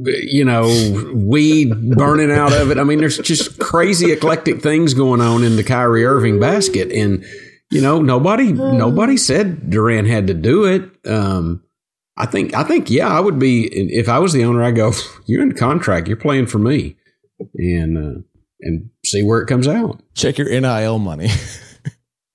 you 0.05 0.45
know, 0.45 1.13
weed 1.15 1.73
burning 1.97 2.31
out 2.31 2.53
of 2.53 2.71
it? 2.71 2.79
I 2.79 2.85
mean, 2.85 2.99
there's 2.99 3.19
just 3.19 3.59
crazy 3.59 4.13
eclectic 4.13 4.63
things 4.63 4.95
going 4.95 5.21
on 5.21 5.45
in 5.45 5.57
the 5.57 5.65
Kyrie 5.65 6.05
Irving 6.05 6.41
basket, 6.41 6.93
and 6.93 7.25
you 7.71 7.81
know, 7.81 8.01
nobody 8.01 8.53
nobody 8.53 9.17
said 9.17 9.71
Durant 9.71 10.09
had 10.09 10.27
to 10.29 10.35
do 10.35 10.65
it. 10.65 10.91
Um, 11.07 11.63
I 12.17 12.27
think 12.27 12.55
I 12.55 12.65
think 12.65 12.91
yeah, 12.91 13.09
I 13.09 13.21
would 13.21 13.39
be 13.39 13.67
if 13.67 14.09
I 14.09 14.19
was 14.19 14.33
the 14.33 14.45
owner. 14.45 14.63
I 14.63 14.73
go, 14.73 14.93
you're 15.27 15.43
in 15.43 15.53
contract, 15.53 16.09
you're 16.09 16.17
playing 16.17 16.47
for 16.47 16.59
me, 16.59 16.97
and 17.55 17.97
uh, 17.97 18.21
and 18.61 18.91
see 19.11 19.23
where 19.23 19.41
it 19.41 19.47
comes 19.47 19.67
out. 19.69 20.01
Check 20.15 20.39
your 20.39 20.49
NIL 20.49 20.99
money. 20.99 21.29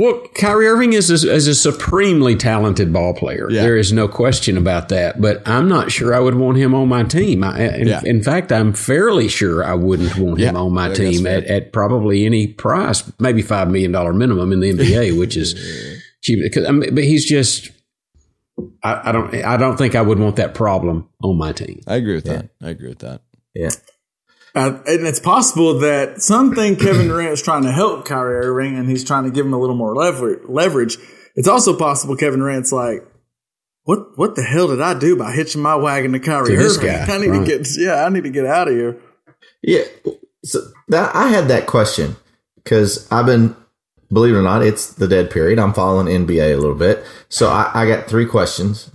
Well, 0.01 0.21
Kyrie 0.36 0.67
Irving 0.67 0.91
is 0.91 1.09
a, 1.09 1.31
is 1.31 1.47
a 1.47 1.55
supremely 1.55 2.36
talented 2.36 2.91
ball 2.91 3.13
player. 3.13 3.49
Yeah. 3.49 3.62
There 3.62 3.77
is 3.77 3.93
no 3.93 4.09
question 4.09 4.57
about 4.57 4.89
that. 4.89 5.21
But 5.21 5.47
I'm 5.47 5.69
not 5.69 5.93
sure 5.93 6.13
I 6.13 6.19
would 6.19 6.36
want 6.36 6.57
him 6.57 6.75
on 6.75 6.89
my 6.89 7.03
team. 7.03 7.41
I, 7.41 7.75
in, 7.75 7.88
Yeah. 7.88 8.01
in 8.03 8.21
fact, 8.21 8.51
I'm 8.51 8.73
fairly 8.73 9.29
sure 9.29 9.63
I 9.63 9.75
wouldn't 9.75 10.17
want 10.17 10.39
him 10.41 10.57
on 10.57 10.73
my 10.73 10.91
team 10.93 11.25
at, 11.25 11.45
at 11.45 11.71
probably 11.71 12.25
any 12.25 12.47
price, 12.47 13.09
maybe 13.17 13.41
five 13.41 13.69
million 13.69 13.93
dollar 13.93 14.12
minimum 14.12 14.51
in 14.51 14.59
the 14.59 14.73
NBA, 14.73 15.17
which 15.17 15.38
is 15.38 15.53
cheap. 16.21 16.39
Because 16.43 16.67
I 16.67 16.71
mean, 16.71 16.93
but 16.93 17.05
he's 17.05 17.25
just. 17.25 17.69
I, 18.83 19.09
I 19.09 19.12
don't. 19.13 19.33
I 19.33 19.55
don't 19.55 19.77
think 19.77 19.95
I 19.95 20.01
would 20.01 20.19
want 20.19 20.36
that 20.36 20.53
problem 20.53 21.07
on 21.23 21.38
my 21.38 21.53
team. 21.53 21.79
I 21.88 21.95
agree 21.95 22.15
with 22.15 22.25
that. 22.25 22.49
I 22.62 22.71
agree 22.71 22.89
with 22.89 22.99
that. 22.99 23.21
Yeah. 23.55 23.69
Uh, 24.56 24.80
and 24.86 25.08
it's 25.08 25.20
possible 25.20 25.80
that 25.80 26.22
something 26.22 26.76
Kevin 26.76 27.08
Durant 27.08 27.32
is 27.32 27.42
trying 27.42 27.63
to 27.63 27.72
help 27.72 28.06
Kyrie 28.06 28.46
Irving 28.46 28.78
and 28.78 28.88
he's 28.88 29.04
trying 29.04 29.24
to 29.24 29.32
give 29.32 29.46
him 29.46 29.54
a 29.54 29.60
little 29.60 29.76
more 29.76 29.96
lever- 29.96 30.42
leverage. 30.48 30.98
It's 31.36 31.48
also 31.48 31.76
possible 31.76 32.16
Kevin 32.16 32.39
Durant's 32.39 32.72
like, 32.72 33.04
what 33.86 34.18
what 34.18 34.36
the 34.36 34.44
hell 34.44 34.68
did 34.68 34.80
I 34.80 34.98
do 34.98 35.18
by 35.18 35.34
hitching 35.34 35.62
my 35.62 35.76
wagon 35.76 36.13
to 36.13 36.20
Kyrie 36.20 36.56
To 36.56 36.56
Irving? 36.56 36.86
guy, 36.86 37.06
I 37.16 37.18
need 37.18 37.28
right. 37.30 37.46
to 37.46 37.58
get 37.58 37.68
yeah, 37.78 38.06
I 38.06 38.10
need 38.10 38.24
to 38.24 38.30
get 38.30 38.46
out 38.46 38.68
of 38.68 38.76
here. 38.76 38.98
Yeah. 39.62 39.84
So 40.46 40.60
that 40.89 41.16
I 41.16 41.30
had 41.30 41.48
that 41.48 41.66
question 41.68 42.16
because 42.63 43.12
I've 43.12 43.26
been, 43.26 43.56
believe 44.12 44.36
it 44.36 44.38
or 44.38 44.42
not, 44.44 44.62
it's 44.63 44.94
the 44.94 45.08
dead 45.08 45.32
period. 45.32 45.60
I'm 45.60 45.74
following 45.74 46.08
NBA 46.08 46.54
a 46.54 46.58
little 46.58 46.76
bit. 46.76 47.04
So 47.28 47.50
I, 47.50 47.72
I 47.74 47.88
got 47.88 48.08
three 48.08 48.26
questions. 48.26 48.92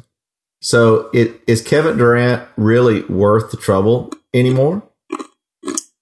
So 0.61 1.11
it 1.13 1.41
is 1.47 1.63
Kevin 1.63 1.99
Durant 1.99 2.49
really 2.57 3.03
worth 3.05 3.51
the 3.51 3.57
trouble 3.57 4.13
anymore? 4.33 4.83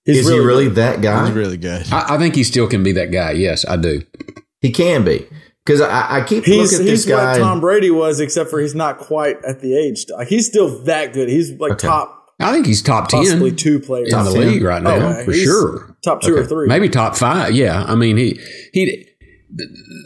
He's 0.07 0.19
is 0.27 0.29
he 0.33 0.39
really 0.39 0.69
that 0.69 1.03
guy? 1.03 1.27
He's 1.27 1.35
really 1.35 1.57
good. 1.59 1.87
I, 1.93 2.15
I 2.15 2.19
think 2.19 2.35
he 2.37 2.45
still 2.45 2.67
can 2.69 2.83
be 2.83 2.93
that 2.93 3.11
guy. 3.13 3.33
Yes, 3.33 3.65
I 3.69 3.77
do. 3.77 4.03
he 4.61 4.71
can 4.71 5.05
be. 5.05 5.27
Because 5.65 5.81
I, 5.81 6.19
I 6.19 6.25
keep 6.25 6.45
He's 6.45 6.73
looking 6.73 6.87
at 6.87 6.91
this 6.91 7.05
he's 7.05 7.13
what 7.13 7.19
guy. 7.19 7.39
Tom 7.39 7.61
Brady 7.61 7.91
was, 7.91 8.21
except 8.21 8.51
for 8.51 8.61
he's 8.61 8.75
not 8.77 8.99
quite 8.99 9.45
at 9.45 9.61
the 9.61 9.77
age. 9.77 10.07
Like 10.17 10.29
he's 10.29 10.47
still 10.47 10.79
that 10.85 11.13
good. 11.13 11.29
He's 11.29 11.51
like 11.59 11.73
Okay. 11.73 11.89
top 11.89 12.13
I 12.39 12.53
think 12.53 12.67
he's 12.67 12.83
top 12.83 13.09
ten 13.09 13.23
possibly 13.25 13.51
two 13.51 13.81
players 13.81 14.13
in 14.13 14.25
the 14.25 14.31
10. 14.33 14.41
league 14.41 14.63
right 14.63 14.81
now 14.83 14.95
Oh, 14.95 15.25
for 15.25 15.33
he's 15.33 15.43
sure. 15.43 15.97
top 16.05 16.21
two 16.21 16.37
or 16.37 16.45
three. 16.45 16.69
Maybe 16.69 16.89
top 16.89 17.17
five. 17.17 17.53
Yeah, 17.55 17.83
I 17.83 17.97
mean 17.97 18.17
he 18.17 18.39
he. 18.73 19.09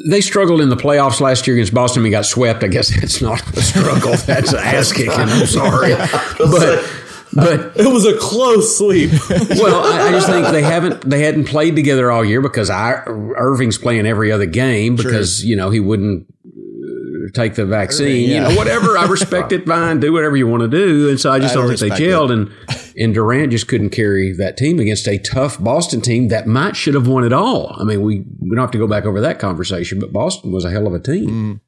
They 0.09 0.21
struggled 0.21 0.61
in 0.61 0.69
the 0.69 0.77
playoffs 0.77 1.21
last 1.21 1.47
year 1.47 1.57
against 1.57 1.75
Boston. 1.75 2.05
and 2.05 2.13
got 2.13 2.25
swept. 2.25 2.63
I 2.63 2.69
guess 2.69 2.89
that's 3.01 3.21
not 3.21 3.41
a 3.57 3.61
struggle. 3.63 4.13
That's 4.17 4.53
an 4.53 4.61
ass 4.61 4.93
kicking. 4.93 5.11
I'm 5.13 5.47
sorry, 5.47 5.93
but 6.39 6.85
but 7.33 7.77
It 7.77 7.87
was 7.93 8.05
a 8.07 8.16
close 8.19 8.77
sleep. 8.77 9.11
well, 9.31 9.85
I, 9.85 10.09
I 10.09 10.11
just 10.12 10.27
think 10.29 10.47
they 10.49 10.62
haven't 10.62 11.03
they 11.09 11.21
hadn't 11.23 11.45
played 11.45 11.77
together 11.77 12.11
all 12.11 12.25
year 12.25 12.40
because 12.40 12.71
I, 12.71 13.03
Irving's 13.07 13.79
playing 13.79 14.07
every 14.07 14.33
other 14.33 14.47
game 14.47 14.97
because 14.97 15.45
you 15.45 15.57
know 15.57 15.71
he 15.71 15.81
wouldn't 15.81 16.27
uh, 16.47 17.31
take 17.35 17.55
the 17.55 17.66
vaccine. 17.66 18.29
yeah. 18.31 18.49
You 18.49 18.55
know, 18.55 18.59
whatever. 18.59 18.97
I 18.99 19.07
respect 19.07 19.53
it. 19.53 19.66
Fine, 19.66 20.01
do 20.01 20.12
whatever 20.12 20.37
you 20.37 20.47
want 20.47 20.62
to 20.62 20.69
do. 20.69 21.09
And 21.09 21.21
so 21.21 21.31
I 21.31 21.38
just 21.38 21.53
I 21.53 21.59
don't 21.59 21.69
think 21.69 21.81
they 21.81 21.90
respect 21.90 22.03
gelled. 22.03 22.33
And 22.33 22.53
and 22.97 23.14
Durant 23.14 23.53
just 23.53 23.69
couldn't 23.69 23.90
carry 23.90 24.33
that 24.33 24.57
team 24.57 24.79
against 24.81 25.07
a 25.09 25.19
tough 25.19 25.59
Boston 25.62 26.01
team 26.01 26.29
that 26.29 26.47
might 26.47 26.77
should 26.77 26.95
have 26.95 27.07
won 27.07 27.25
it 27.25 27.33
all. 27.33 27.75
I 27.79 27.85
mean, 27.85 28.03
we 28.03 28.25
we 28.40 28.51
don't 28.51 28.59
have 28.59 28.71
to 28.73 28.79
go 28.79 28.87
back 28.87 29.05
over 29.05 29.21
that 29.21 29.38
conversation, 29.38 29.99
but 30.01 30.12
Boston 30.12 30.53
was 30.53 30.64
a 30.64 30.71
hell 30.71 30.87
of 30.87 30.95
a 30.95 30.99
team. 30.99 31.61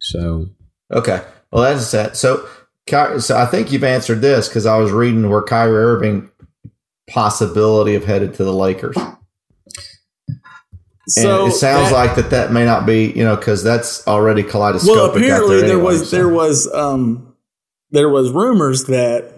So 0.00 0.46
Okay. 0.92 1.22
Well, 1.52 1.62
that's 1.62 1.90
that. 1.92 2.16
So, 2.16 2.38
Ky- 2.38 2.48
so 2.88 3.36
I 3.36 3.46
think 3.46 3.72
you've 3.72 3.84
answered 3.84 4.20
this 4.20 4.48
because 4.48 4.66
I 4.66 4.76
was 4.78 4.92
reading 4.92 5.28
where 5.28 5.42
Kyrie 5.42 5.76
Irving 5.76 6.30
possibility 7.08 7.94
of 7.94 8.04
headed 8.04 8.34
to 8.34 8.44
the 8.44 8.52
Lakers. 8.52 8.96
And 10.28 11.22
so 11.22 11.46
it 11.46 11.52
sounds 11.52 11.90
that- 11.90 11.94
like 11.94 12.16
that 12.16 12.30
that 12.30 12.52
may 12.52 12.64
not 12.64 12.84
be, 12.84 13.12
you 13.12 13.22
know, 13.24 13.36
because 13.36 13.62
that's 13.62 14.06
already 14.08 14.42
kaleidoscopic. 14.42 14.96
well, 14.96 15.16
apparently 15.16 15.60
there, 15.60 15.70
anyway, 15.70 15.82
was 15.82 16.10
so. 16.10 16.16
there 16.16 16.28
was 16.28 16.72
um 16.72 17.34
there 17.92 18.08
was 18.08 18.30
rumors 18.32 18.84
that 18.86 19.32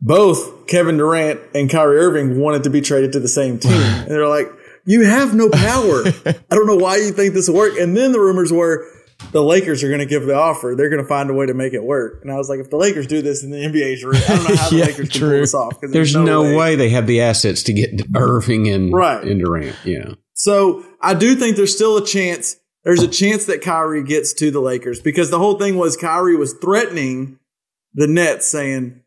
both 0.00 0.66
Kevin 0.66 0.96
Durant 0.96 1.40
and 1.54 1.70
Kyrie 1.70 1.98
Irving 1.98 2.40
wanted 2.40 2.64
to 2.64 2.70
be 2.70 2.80
traded 2.80 3.12
to 3.12 3.20
the 3.20 3.28
same 3.28 3.58
team, 3.58 3.72
and 3.80 4.08
they're 4.08 4.26
like, 4.28 4.50
"You 4.84 5.04
have 5.04 5.32
no 5.32 5.48
power. 5.48 6.02
I 6.26 6.54
don't 6.54 6.66
know 6.66 6.76
why 6.76 6.96
you 6.96 7.12
think 7.12 7.34
this 7.34 7.48
will 7.48 7.54
work." 7.56 7.78
And 7.78 7.96
then 7.96 8.10
the 8.10 8.20
rumors 8.20 8.52
were 8.52 8.84
the 9.32 9.42
Lakers 9.42 9.82
are 9.82 9.88
going 9.88 10.00
to 10.00 10.06
give 10.06 10.26
the 10.26 10.34
offer. 10.34 10.74
They're 10.76 10.90
going 10.90 11.02
to 11.02 11.08
find 11.08 11.30
a 11.30 11.34
way 11.34 11.46
to 11.46 11.54
make 11.54 11.72
it 11.72 11.82
work. 11.82 12.20
And 12.22 12.30
I 12.30 12.36
was 12.36 12.48
like, 12.48 12.60
if 12.60 12.70
the 12.70 12.76
Lakers 12.76 13.06
do 13.06 13.22
this 13.22 13.42
in 13.42 13.50
the 13.50 13.56
NBA's 13.56 14.04
room, 14.04 14.16
I 14.28 14.36
don't 14.36 14.48
know 14.50 14.56
how 14.56 14.68
the 14.70 14.76
Yeah, 14.76 14.84
Lakers 14.86 15.08
can 15.10 15.20
true. 15.20 15.30
pull 15.30 15.40
this 15.40 15.54
off. 15.54 15.80
'cause 15.80 15.90
there's 15.90 16.14
no, 16.14 16.56
way. 16.56 16.76
they 16.76 16.90
have 16.90 17.06
the 17.06 17.20
assets 17.20 17.62
to 17.64 17.72
get 17.72 17.90
Irving 18.14 18.68
and 18.68 18.92
Right. 18.92 19.24
and 19.24 19.40
Durant. 19.40 19.74
Yeah. 19.84 20.12
So 20.34 20.84
I 21.00 21.14
do 21.14 21.34
think 21.34 21.56
there's 21.56 21.74
still 21.74 21.96
a 21.96 22.04
chance. 22.04 22.56
There's 22.84 23.02
a 23.02 23.08
chance 23.08 23.46
that 23.46 23.62
Kyrie 23.62 24.04
gets 24.04 24.32
to 24.34 24.50
the 24.50 24.60
Lakers 24.60 25.00
because 25.00 25.30
the 25.30 25.38
whole 25.38 25.58
thing 25.58 25.76
was 25.76 25.96
Kyrie 25.96 26.36
was 26.36 26.52
threatening 26.60 27.38
the 27.94 28.06
Nets, 28.06 28.46
saying, 28.46 29.00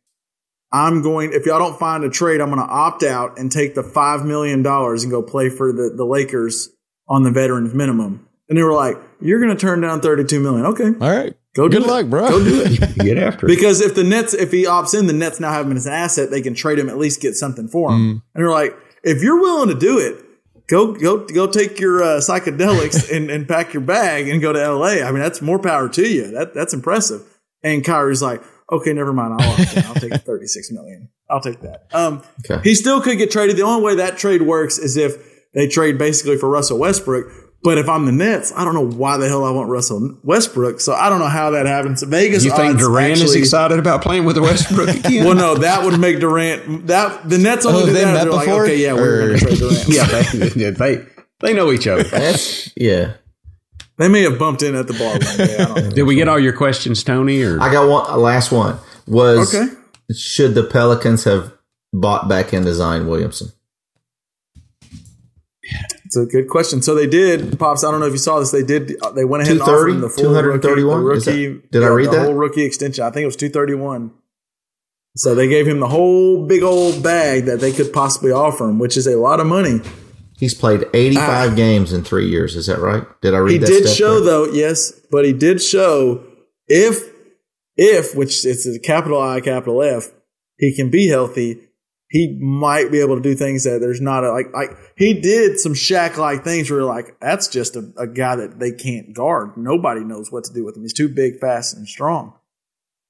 "I'm 0.73 1.01
going. 1.01 1.31
If 1.33 1.45
y'all 1.45 1.59
don't 1.59 1.79
find 1.79 2.03
a 2.03 2.09
trade, 2.09 2.41
I'm 2.41 2.49
going 2.49 2.59
to 2.59 2.67
opt 2.73 3.03
out 3.03 3.37
and 3.39 3.49
take 3.51 3.75
the 3.75 3.83
five 3.83 4.25
million 4.25 4.63
dollars 4.63 5.03
and 5.03 5.11
go 5.11 5.21
play 5.21 5.49
for 5.49 5.71
the 5.71 5.93
the 5.95 6.03
Lakers 6.05 6.69
on 7.07 7.23
the 7.23 7.31
veterans 7.31 7.73
minimum." 7.73 8.25
And 8.49 8.57
they 8.57 8.63
were 8.63 8.73
like, 8.73 8.97
"You're 9.21 9.39
going 9.39 9.55
to 9.55 9.59
turn 9.59 9.79
down 9.81 10.01
32 10.01 10.39
million? 10.39 10.65
Okay, 10.65 10.85
All 10.99 11.15
right. 11.15 11.33
go 11.55 11.67
do 11.67 11.77
Good 11.77 11.85
it. 11.85 11.89
luck, 11.89 12.05
bro. 12.07 12.27
Go 12.29 12.43
do 12.43 12.61
it." 12.65 12.97
Get 13.05 13.17
after 13.17 13.45
it. 13.45 13.49
Because 13.49 13.79
if 13.79 13.93
the 13.95 14.03
Nets, 14.03 14.33
if 14.33 14.51
he 14.51 14.65
opts 14.65 14.97
in, 14.97 15.05
the 15.07 15.13
Nets 15.13 15.39
now 15.39 15.51
have 15.51 15.65
him 15.69 15.77
as 15.77 15.85
an 15.85 15.93
asset. 15.93 16.31
They 16.31 16.41
can 16.41 16.55
trade 16.55 16.79
him, 16.79 16.89
at 16.89 16.97
least 16.97 17.21
get 17.21 17.35
something 17.35 17.67
for 17.67 17.91
him. 17.91 17.99
Mm. 17.99 18.11
And 18.33 18.43
they're 18.43 18.49
like, 18.51 18.75
if 19.03 19.21
you're 19.21 19.39
willing 19.39 19.69
to 19.69 19.75
do 19.75 19.97
it, 19.99 20.25
go 20.67 20.93
go 20.93 21.25
go 21.27 21.45
take 21.47 21.79
your 21.79 22.01
uh, 22.03 22.07
psychedelics 22.19 23.11
and, 23.15 23.29
and 23.29 23.47
pack 23.47 23.73
your 23.73 23.81
bag 23.81 24.27
and 24.27 24.41
go 24.41 24.51
to 24.51 24.61
L.A. 24.61 25.03
I 25.03 25.11
mean, 25.11 25.21
that's 25.21 25.41
more 25.41 25.59
power 25.59 25.87
to 25.89 26.07
you. 26.07 26.31
That 26.31 26.53
that's 26.53 26.73
impressive. 26.73 27.21
And 27.63 27.83
Kyrie's 27.85 28.21
like, 28.21 28.41
okay, 28.71 28.93
never 28.93 29.13
mind. 29.13 29.33
I'll 29.39 29.51
opt 29.51 29.75
in. 29.77 29.83
I'll 29.83 29.93
take 29.95 30.13
36 30.13 30.71
million. 30.71 31.09
I'll 31.29 31.41
take 31.41 31.61
that. 31.61 31.85
Um, 31.91 32.23
Okay. 32.49 32.61
he 32.67 32.73
still 32.73 32.99
could 33.01 33.17
get 33.17 33.29
traded. 33.31 33.57
The 33.57 33.61
only 33.63 33.83
way 33.83 33.95
that 33.95 34.17
trade 34.17 34.41
works 34.43 34.77
is 34.79 34.97
if 34.97 35.17
they 35.53 35.67
trade 35.67 35.97
basically 35.97 36.37
for 36.37 36.49
Russell 36.49 36.79
Westbrook. 36.79 37.27
But 37.61 37.77
if 37.77 37.89
I'm 37.89 38.05
the 38.05 38.13
Nets, 38.13 38.53
I 38.55 38.63
don't 38.63 38.73
know 38.73 38.87
why 38.87 39.17
the 39.17 39.27
hell 39.27 39.43
I 39.43 39.51
want 39.51 39.67
Russell 39.69 40.17
Westbrook. 40.23 40.79
So 40.79 40.93
I 40.93 41.09
don't 41.09 41.19
know 41.19 41.27
how 41.27 41.49
that 41.51 41.65
happens. 41.65 42.01
Vegas. 42.03 42.45
you 42.45 42.51
think 42.51 42.75
odds 42.75 42.79
Durant 42.79 43.19
is 43.19 43.35
excited 43.35 43.77
about 43.79 44.01
playing 44.01 44.23
with 44.23 44.37
the 44.37 44.41
Westbrook 44.41 44.87
again? 45.05 45.25
well, 45.25 45.35
no, 45.35 45.55
that 45.55 45.83
would 45.83 45.99
make 45.99 46.19
Durant. 46.21 46.87
That 46.87 47.27
the 47.29 47.37
Nets 47.37 47.65
only 47.65 47.83
Oh, 47.83 47.85
do 47.87 47.91
they 47.91 48.05
that. 48.05 48.13
met 48.13 48.23
They're 48.23 48.31
like, 48.33 48.45
before? 48.45 48.63
okay, 48.63 48.77
yeah, 48.77 48.93
we're 48.93 49.27
going 49.27 49.39
to 49.39 49.45
trade 49.45 49.57
Durant. 49.59 49.87
yeah, 50.55 50.69
they, 50.71 50.95
they 50.97 51.05
they 51.41 51.53
know 51.53 51.71
each 51.73 51.85
other. 51.85 52.03
That's, 52.03 52.71
yeah. 52.77 53.13
They 53.97 54.07
may 54.07 54.21
have 54.21 54.39
bumped 54.39 54.63
in 54.63 54.75
at 54.75 54.87
the 54.87 54.93
bar 54.93 55.19
day. 55.19 55.55
I 55.57 55.65
don't 55.65 55.83
know. 55.83 55.89
Did 55.91 56.03
we 56.03 56.15
get 56.15 56.29
all 56.29 56.39
your 56.39 56.53
questions, 56.53 57.03
Tony? 57.03 57.41
Or 57.43 57.59
I 57.61 57.69
got 57.73 57.89
one. 57.89 58.21
Last 58.21 58.53
one 58.53 58.77
was 59.05 59.53
Okay. 59.53 59.69
should 60.15 60.55
the 60.55 60.63
Pelicans 60.63 61.25
have 61.25 61.51
bought 61.91 62.29
back 62.29 62.53
into 62.53 62.73
Zion 62.73 63.05
Williamson? 63.07 63.49
It's 66.09 66.17
a 66.17 66.25
good 66.25 66.49
question. 66.49 66.81
So 66.81 66.95
they 66.95 67.05
did, 67.05 67.59
pops. 67.59 67.83
I 67.83 67.91
don't 67.91 67.99
know 67.99 68.07
if 68.07 68.13
you 68.13 68.17
saw 68.17 68.39
this. 68.39 68.49
They 68.49 68.63
did. 68.63 68.97
Uh, 68.99 69.11
they 69.11 69.25
went 69.25 69.43
ahead 69.43 69.57
and 69.57 69.61
offered 69.61 69.89
him 69.89 70.01
the 70.01 70.09
full 70.09 70.23
231? 70.23 71.03
rookie. 71.03 71.19
The 71.19 71.31
rookie 71.31 71.47
that- 71.53 71.71
did 71.71 71.83
I 71.83 71.87
read 71.89 72.07
the 72.07 72.11
that? 72.13 72.25
whole 72.25 72.33
rookie 72.33 72.63
extension? 72.63 73.03
I 73.03 73.11
think 73.11 73.21
it 73.21 73.27
was 73.27 73.35
two 73.35 73.49
thirty 73.49 73.75
one. 73.75 74.09
So 75.15 75.35
they 75.35 75.47
gave 75.47 75.67
him 75.67 75.79
the 75.79 75.87
whole 75.87 76.47
big 76.47 76.63
old 76.63 77.03
bag 77.03 77.45
that 77.45 77.59
they 77.59 77.71
could 77.71 77.93
possibly 77.93 78.31
offer 78.31 78.67
him, 78.67 78.79
which 78.79 78.97
is 78.97 79.05
a 79.05 79.17
lot 79.17 79.39
of 79.39 79.45
money. 79.45 79.81
He's 80.39 80.55
played 80.55 80.85
85 80.95 81.51
ah. 81.51 81.55
games 81.55 81.93
in 81.93 82.03
three 82.03 82.27
years. 82.27 82.55
Is 82.55 82.65
that 82.65 82.79
right? 82.79 83.03
Did 83.21 83.35
I 83.35 83.37
read 83.37 83.61
that? 83.61 83.69
He 83.69 83.81
did 83.81 83.89
show 83.89 84.15
right? 84.15 84.25
though, 84.25 84.45
yes, 84.45 84.91
but 85.11 85.25
he 85.25 85.33
did 85.33 85.61
show 85.61 86.23
if 86.67 87.07
if 87.77 88.15
which 88.15 88.45
it's 88.45 88.65
a 88.65 88.79
capital 88.79 89.21
I 89.21 89.41
capital 89.41 89.83
F, 89.83 90.09
he 90.57 90.75
can 90.75 90.89
be 90.89 91.07
healthy. 91.07 91.68
He 92.09 92.35
might 92.41 92.91
be 92.91 93.01
able 93.01 93.15
to 93.17 93.21
do 93.21 93.35
things 93.35 93.65
that 93.65 93.79
there's 93.81 94.01
not 94.01 94.23
a, 94.23 94.31
like 94.31 94.51
like 94.53 94.71
he 94.95 95.13
did 95.13 95.59
some 95.59 95.73
Shaq 95.73 96.17
like 96.17 96.43
things 96.43 96.69
where 96.71 96.79
you're 96.79 96.87
like 96.89 97.15
that's 97.19 97.47
just 97.47 97.75
a, 97.75 97.91
a 97.97 98.07
guy 98.07 98.35
that 98.35 98.59
they 98.59 98.71
can't 98.71 99.13
guard. 99.13 99.55
Nobody 99.57 100.01
knows 100.03 100.31
what 100.31 100.43
to 100.45 100.53
do 100.53 100.65
with 100.65 100.75
him. 100.75 100.81
He's 100.81 100.93
too 100.93 101.07
big, 101.09 101.39
fast, 101.39 101.75
and 101.77 101.87
strong. 101.87 102.33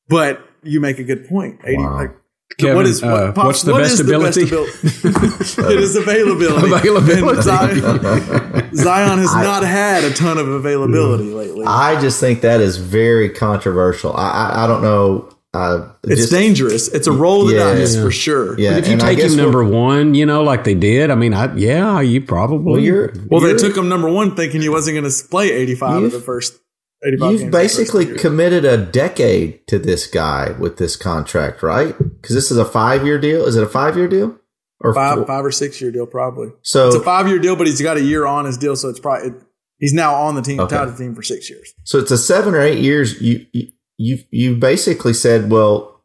But 0.10 0.42
you 0.64 0.80
make 0.82 1.00
a 1.00 1.04
good 1.06 1.30
point. 1.30 1.62
80, 1.64 1.78
Wow. 1.78 1.94
like, 1.96 2.12
Kevin, 2.58 2.76
what 2.78 2.86
is 2.88 3.02
what, 3.02 3.12
uh, 3.14 3.32
Pops, 3.32 3.46
what's 3.46 3.62
the 3.62 3.72
what 3.74 3.84
best 3.84 3.94
is 3.94 4.00
ability? 4.02 4.42
abil- 4.48 4.66
it 5.72 5.80
is 5.80 5.96
availability. 5.96 6.72
Availability. 6.74 7.42
Zion, 7.44 7.80
Zion 8.76 9.20
has 9.20 9.34
not 9.36 9.64
had 9.64 10.04
a 10.04 10.12
ton 10.14 10.38
of 10.40 10.48
availability 10.50 11.26
lately. 11.32 11.64
I 11.68 12.02
just 12.02 12.20
think 12.20 12.42
that 12.42 12.60
is 12.60 12.78
very 12.78 13.30
controversial. 13.30 14.14
I 14.18 14.30
I, 14.32 14.64
I 14.64 14.68
don't 14.68 14.82
know. 14.82 15.30
Uh, 15.54 15.90
it's 16.04 16.22
just- 16.22 16.32
dangerous. 16.32 16.88
It's 16.90 17.08
a 17.08 17.12
roll 17.12 17.42
of 17.44 17.48
the 17.50 17.56
Yeah. 17.56 17.74
dice 17.74 17.96
Yeah. 17.96 18.04
for 18.04 18.12
sure. 18.12 18.60
Yeah, 18.60 18.78
if 18.78 18.88
you 18.88 18.94
and 18.94 19.02
I 19.02 19.16
take 19.16 19.26
him 19.32 19.36
number 19.36 19.64
one, 19.64 20.14
you 20.14 20.26
know, 20.26 20.44
like 20.44 20.64
they 20.64 20.76
did, 20.76 21.10
I 21.10 21.16
mean, 21.16 21.34
I 21.34 21.56
yeah, 21.56 22.00
you 22.02 22.22
probably. 22.22 22.74
Well, 22.74 22.80
you're 22.82 23.12
Well, 23.30 23.42
they 23.42 23.48
you're- 23.50 23.60
took 23.60 23.76
him 23.76 23.90
number 23.90 24.10
one, 24.10 24.36
thinking 24.36 24.62
he 24.62 24.70
wasn't 24.70 24.98
going 25.00 25.12
to 25.12 25.24
play 25.30 25.52
85 25.52 26.04
of 26.04 26.12
the 26.12 26.20
first 26.20 26.60
85 27.04 27.32
You've 27.32 27.40
games 27.42 27.42
of 27.48 27.52
the 27.52 27.58
first 27.58 27.78
basically 27.78 28.06
committed 28.18 28.66
a 28.66 28.78
decade 28.78 29.66
to 29.68 29.80
this 29.80 30.06
guy 30.06 30.54
with 30.60 30.78
this 30.78 30.96
contract, 30.96 31.64
right? 31.64 31.98
Because 31.98 32.36
this 32.36 32.52
is 32.52 32.58
a 32.58 32.66
five 32.66 33.06
year 33.06 33.18
deal. 33.18 33.46
Is 33.46 33.56
it 33.56 33.64
a 33.64 33.68
five 33.68 33.98
year 33.98 34.08
deal 34.08 34.36
or 34.82 34.94
five, 34.94 35.16
four? 35.18 35.26
five 35.26 35.46
or 35.46 35.52
six 35.52 35.82
year 35.82 35.90
deal, 35.92 36.06
probably. 36.06 36.50
So 36.62 36.88
It's 36.88 36.96
a 36.98 37.00
five 37.02 37.28
year 37.28 37.40
deal, 37.40 37.56
but 37.56 37.66
he's 37.68 37.82
got 37.82 37.98
a 37.98 38.02
year 38.04 38.26
on 38.28 38.46
his 38.46 38.58
deal, 38.58 38.76
so 38.76 38.90
it's 38.90 39.00
probably 39.00 39.30
it, 39.30 39.34
He's 39.80 39.94
now 39.94 40.14
on 40.14 40.36
the 40.36 40.42
team, 40.42 40.60
Okay. 40.60 40.76
tied 40.76 40.94
the 40.94 40.98
team 40.98 41.16
for 41.16 41.24
six 41.24 41.50
years. 41.50 41.74
So 41.86 42.00
it's 42.00 42.12
a 42.12 42.18
seven 42.18 42.54
or 42.54 42.60
eight 42.60 42.80
years. 42.80 43.22
You 43.22 43.46
you 43.54 43.68
you, 44.00 44.18
you 44.32 44.56
basically 44.56 45.14
said, 45.14 45.52
well, 45.52 46.02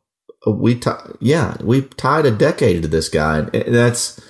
we 0.47 0.75
ti 0.75 0.91
yeah 1.21 1.57
we 1.63 1.81
tied 1.83 2.27
a 2.27 2.31
decade 2.31 2.83
to 2.83 2.89
this 2.89 3.09
guy, 3.09 3.39
and 3.39 3.75
that's 3.75 4.21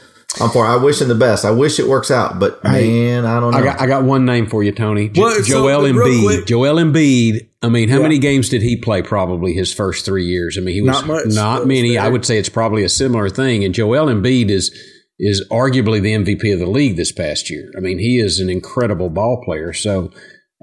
I'm 0.41 0.51
for. 0.51 0.65
I 0.67 0.77
wish 0.77 1.01
him 1.01 1.09
the 1.09 1.15
best. 1.17 1.45
I 1.45 1.51
wish 1.51 1.79
it 1.81 1.89
works 1.89 2.11
out, 2.11 2.39
but 2.41 2.61
Hey, 2.65 2.89
man, 2.89 3.25
I 3.25 3.41
don't 3.41 3.51
know. 3.53 3.59
I 3.59 3.63
got 3.63 3.81
I 3.81 3.87
got 3.87 4.05
one 4.05 4.25
name 4.25 4.47
for 4.47 4.63
you, 4.63 4.71
Tony. 4.73 5.09
Jo- 5.09 5.23
Well, 5.23 5.35
so, 5.37 5.43
Joel 5.43 5.81
but 5.83 5.93
real 5.93 6.07
Embiid. 6.07 6.25
quick- 6.25 6.47
Joel 6.47 6.77
Embiid. 6.77 7.49
I 7.63 7.69
mean, 7.69 7.89
how 7.89 7.97
Yeah. 7.97 8.03
many 8.03 8.19
games 8.19 8.49
did 8.49 8.63
he 8.63 8.77
play? 8.77 9.03
Probably 9.03 9.55
his 9.55 9.73
first 9.73 10.05
three 10.05 10.27
years. 10.27 10.57
I 10.57 10.61
mean, 10.61 10.75
he 10.75 10.83
was 10.83 10.93
Not 10.93 11.07
much. 11.07 11.27
Not 11.27 11.53
That 11.55 11.59
was 11.61 11.69
many. 11.69 11.99
I 11.99 12.09
would 12.09 12.25
say 12.25 12.39
it's 12.39 12.49
probably 12.49 12.85
a 12.85 12.89
similar 12.89 13.29
thing. 13.29 13.65
And 13.65 13.75
Joel 13.75 14.07
Embiid 14.07 14.51
is 14.51 14.71
is 15.19 15.45
arguably 15.51 16.01
the 16.03 16.13
MVP 16.13 16.53
of 16.53 16.59
the 16.59 16.67
league 16.67 16.97
this 16.97 17.13
past 17.13 17.49
year. 17.51 17.71
I 17.77 17.81
mean, 17.81 17.99
he 17.99 18.19
is 18.19 18.41
an 18.41 18.51
incredible 18.51 19.09
ball 19.11 19.41
player. 19.45 19.73
So, 19.73 20.11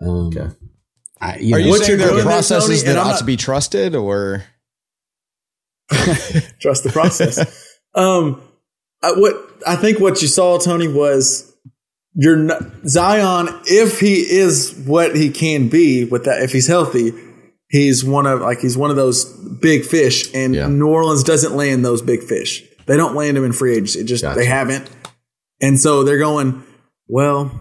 um, 0.02 0.28
Okay. 0.28 0.48
I, 1.22 1.38
you 1.38 1.56
Are 1.56 1.60
know, 1.60 1.66
you 1.66 1.70
What 1.72 1.84
saying 1.84 2.00
you're 2.00 2.10
there 2.16 2.24
processes 2.24 2.84
that 2.84 2.98
ought 2.98 3.12
not- 3.12 3.20
to 3.20 3.26
be 3.26 3.38
trusted, 3.38 3.96
or 3.96 4.44
Trust 6.60 6.84
the 6.84 6.90
process. 6.92 7.38
um, 7.96 8.42
I, 9.04 9.12
what 9.14 9.36
I 9.68 9.76
think 9.76 10.00
what 10.00 10.22
you 10.22 10.28
saw, 10.28 10.58
Tony, 10.58 10.88
was 10.88 11.54
you're 12.14 12.38
not, 12.38 12.62
Zion. 12.88 13.50
If 13.66 14.00
he 14.00 14.16
is 14.22 14.74
what 14.86 15.16
he 15.16 15.30
can 15.30 15.68
be 15.70 16.06
with 16.06 16.26
that, 16.26 16.42
if 16.44 16.52
he's 16.54 16.68
healthy, 16.68 17.14
he's 17.70 18.04
one 18.04 18.26
of 18.26 18.42
like 18.42 18.60
he's 18.60 18.78
one 18.78 18.90
of 18.90 18.96
those 18.96 19.26
big 19.62 19.84
fish, 19.86 20.34
and 20.34 20.56
Yeah. 20.56 20.68
New 20.68 20.88
Orleans 20.88 21.24
doesn't 21.24 21.56
land 21.56 21.84
those 21.86 22.02
big 22.02 22.24
fish. 22.24 22.64
They 22.86 22.98
don't 22.98 23.16
land 23.16 23.38
them 23.38 23.44
in 23.46 23.54
free 23.54 23.74
agency. 23.74 24.00
It 24.00 24.06
just 24.06 24.24
Gotcha. 24.24 24.40
they 24.40 24.46
haven't, 24.46 24.90
and 25.62 25.80
so 25.80 26.04
they're 26.04 26.18
going. 26.20 26.64
Well, 27.08 27.52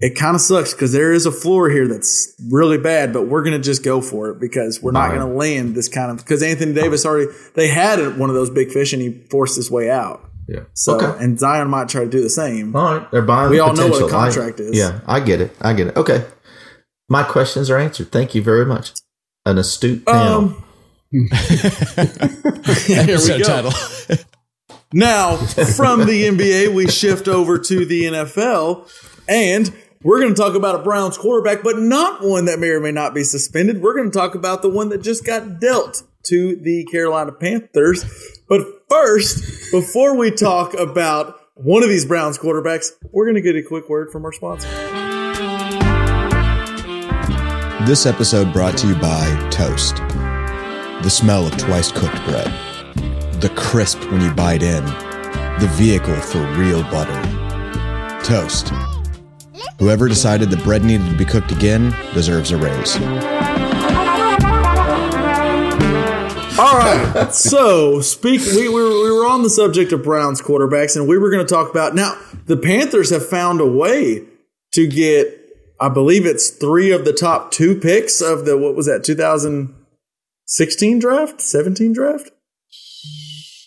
it 0.00 0.14
kind 0.16 0.34
of 0.34 0.40
sucks 0.40 0.72
because 0.72 0.92
there 0.92 1.12
is 1.12 1.26
a 1.26 1.32
floor 1.32 1.68
here 1.70 1.86
that's 1.86 2.34
really 2.50 2.78
bad, 2.78 3.12
but 3.12 3.28
we're 3.28 3.42
going 3.42 3.52
to 3.56 3.62
just 3.62 3.82
go 3.84 4.00
for 4.00 4.30
it 4.30 4.40
because 4.40 4.80
we're 4.82 4.92
not 4.92 5.10
Right. 5.10 5.18
going 5.18 5.28
to 5.30 5.34
land 5.36 5.74
this 5.74 5.88
kind 5.88 6.10
of 6.10 6.18
because 6.18 6.42
Anthony 6.42 6.72
Davis 6.72 7.04
already 7.04 7.30
they 7.54 7.68
had 7.68 8.18
one 8.18 8.30
of 8.30 8.34
those 8.34 8.50
big 8.50 8.70
fish 8.70 8.92
and 8.92 9.02
he 9.02 9.12
forced 9.30 9.56
his 9.56 9.70
way 9.70 9.90
out. 9.90 10.24
yeah. 10.48 10.60
So 10.74 10.96
okay. 11.00 11.22
and 11.24 11.38
Zion 11.38 11.68
might 11.68 11.88
try 11.88 12.04
to 12.04 12.10
do 12.10 12.22
the 12.22 12.30
same. 12.30 12.74
All 12.74 12.98
right, 12.98 13.10
they're 13.10 13.22
buying. 13.22 13.50
We 13.50 13.56
the 13.58 13.64
all 13.64 13.74
know 13.74 13.88
what 13.88 14.00
a 14.02 14.04
potential. 14.06 14.18
I- 14.18 14.24
contract 14.24 14.60
is. 14.60 14.76
Yeah, 14.76 15.00
I 15.06 15.20
get 15.20 15.40
it. 15.40 15.54
I 15.60 15.72
get 15.74 15.88
it. 15.88 15.96
Okay, 15.96 16.24
my 17.08 17.22
questions 17.22 17.68
are 17.70 17.78
answered. 17.78 18.10
Thank 18.10 18.34
you 18.34 18.42
very 18.42 18.64
much. 18.66 18.92
An 19.46 19.58
astute 19.58 20.04
panel. 20.06 20.38
Um, 20.38 20.64
here 21.12 21.28
we 22.88 22.94
episode 22.94 23.38
go. 23.42 23.44
title. 23.44 23.72
Now, 24.92 25.36
from 25.36 26.00
the 26.06 26.24
NBA, 26.24 26.74
we 26.74 26.88
shift 26.88 27.28
over 27.28 27.58
to 27.58 27.84
the 27.84 28.02
NFL, 28.04 28.90
and 29.28 29.72
we're 30.02 30.20
going 30.20 30.34
to 30.34 30.40
talk 30.40 30.54
about 30.54 30.76
a 30.76 30.78
Browns 30.78 31.18
quarterback, 31.18 31.62
but 31.62 31.78
not 31.78 32.24
one 32.24 32.46
that 32.46 32.58
may 32.58 32.68
or 32.68 32.80
may 32.80 32.92
not 32.92 33.14
be 33.14 33.22
suspended. 33.22 33.82
We're 33.82 33.94
going 33.94 34.10
to 34.10 34.18
talk 34.18 34.34
about 34.34 34.62
the 34.62 34.70
one 34.70 34.88
that 34.90 35.02
just 35.02 35.26
got 35.26 35.60
dealt 35.60 36.04
to 36.24 36.56
the 36.56 36.84
Carolina 36.90 37.32
Panthers. 37.32 38.04
But 38.48 38.62
first, 38.88 39.70
before 39.70 40.16
we 40.16 40.30
talk 40.30 40.72
about 40.74 41.38
one 41.54 41.82
of 41.82 41.90
these 41.90 42.06
Browns 42.06 42.38
quarterbacks, 42.38 42.92
we're 43.12 43.26
going 43.26 43.34
to 43.34 43.42
get 43.42 43.56
a 43.56 43.62
quick 43.62 43.90
word 43.90 44.10
from 44.10 44.24
our 44.24 44.32
sponsor. 44.32 44.68
This 47.86 48.06
episode 48.06 48.52
brought 48.54 48.78
to 48.78 48.88
you 48.88 48.94
by 48.94 49.48
Toast. 49.50 49.96
The 49.96 51.10
smell 51.10 51.46
of 51.46 51.56
twice 51.58 51.92
cooked 51.92 52.22
bread. 52.24 52.46
The 53.42 53.52
crisp 53.54 54.00
when 54.10 54.22
you 54.22 54.32
bite 54.32 54.62
in. 54.62 54.84
The 55.60 55.70
vehicle 55.72 56.16
for 56.16 56.40
real 56.56 56.82
butter. 56.84 57.20
Toast. 58.24 58.72
Whoever 59.80 60.08
decided 60.08 60.50
that 60.50 60.62
bread 60.62 60.84
needed 60.84 61.08
to 61.08 61.16
be 61.16 61.24
cooked 61.24 61.52
again 61.52 61.96
deserves 62.12 62.52
a 62.52 62.58
raise. 62.58 62.96
All 66.60 66.76
right. 66.76 67.30
so, 67.32 68.02
speak. 68.02 68.42
We, 68.42 68.68
we, 68.68 68.68
were, 68.68 68.90
we 68.90 69.10
were 69.10 69.26
on 69.26 69.42
the 69.42 69.48
subject 69.48 69.92
of 69.92 70.02
Browns 70.02 70.42
quarterbacks, 70.42 70.96
and 70.96 71.08
we 71.08 71.16
were 71.16 71.30
going 71.30 71.46
to 71.46 71.50
talk 71.50 71.70
about 71.70 71.94
now. 71.94 72.20
The 72.44 72.58
Panthers 72.58 73.08
have 73.08 73.26
found 73.26 73.62
a 73.62 73.66
way 73.66 74.26
to 74.72 74.86
get, 74.86 75.48
I 75.80 75.88
believe 75.88 76.26
it's 76.26 76.50
three 76.50 76.92
of 76.92 77.06
the 77.06 77.14
top 77.14 77.50
two 77.50 77.74
picks 77.74 78.20
of 78.20 78.44
the 78.44 78.58
what 78.58 78.76
was 78.76 78.84
that 78.84 79.02
2016 79.02 80.98
draft, 80.98 81.40
17 81.40 81.94
draft. 81.94 82.28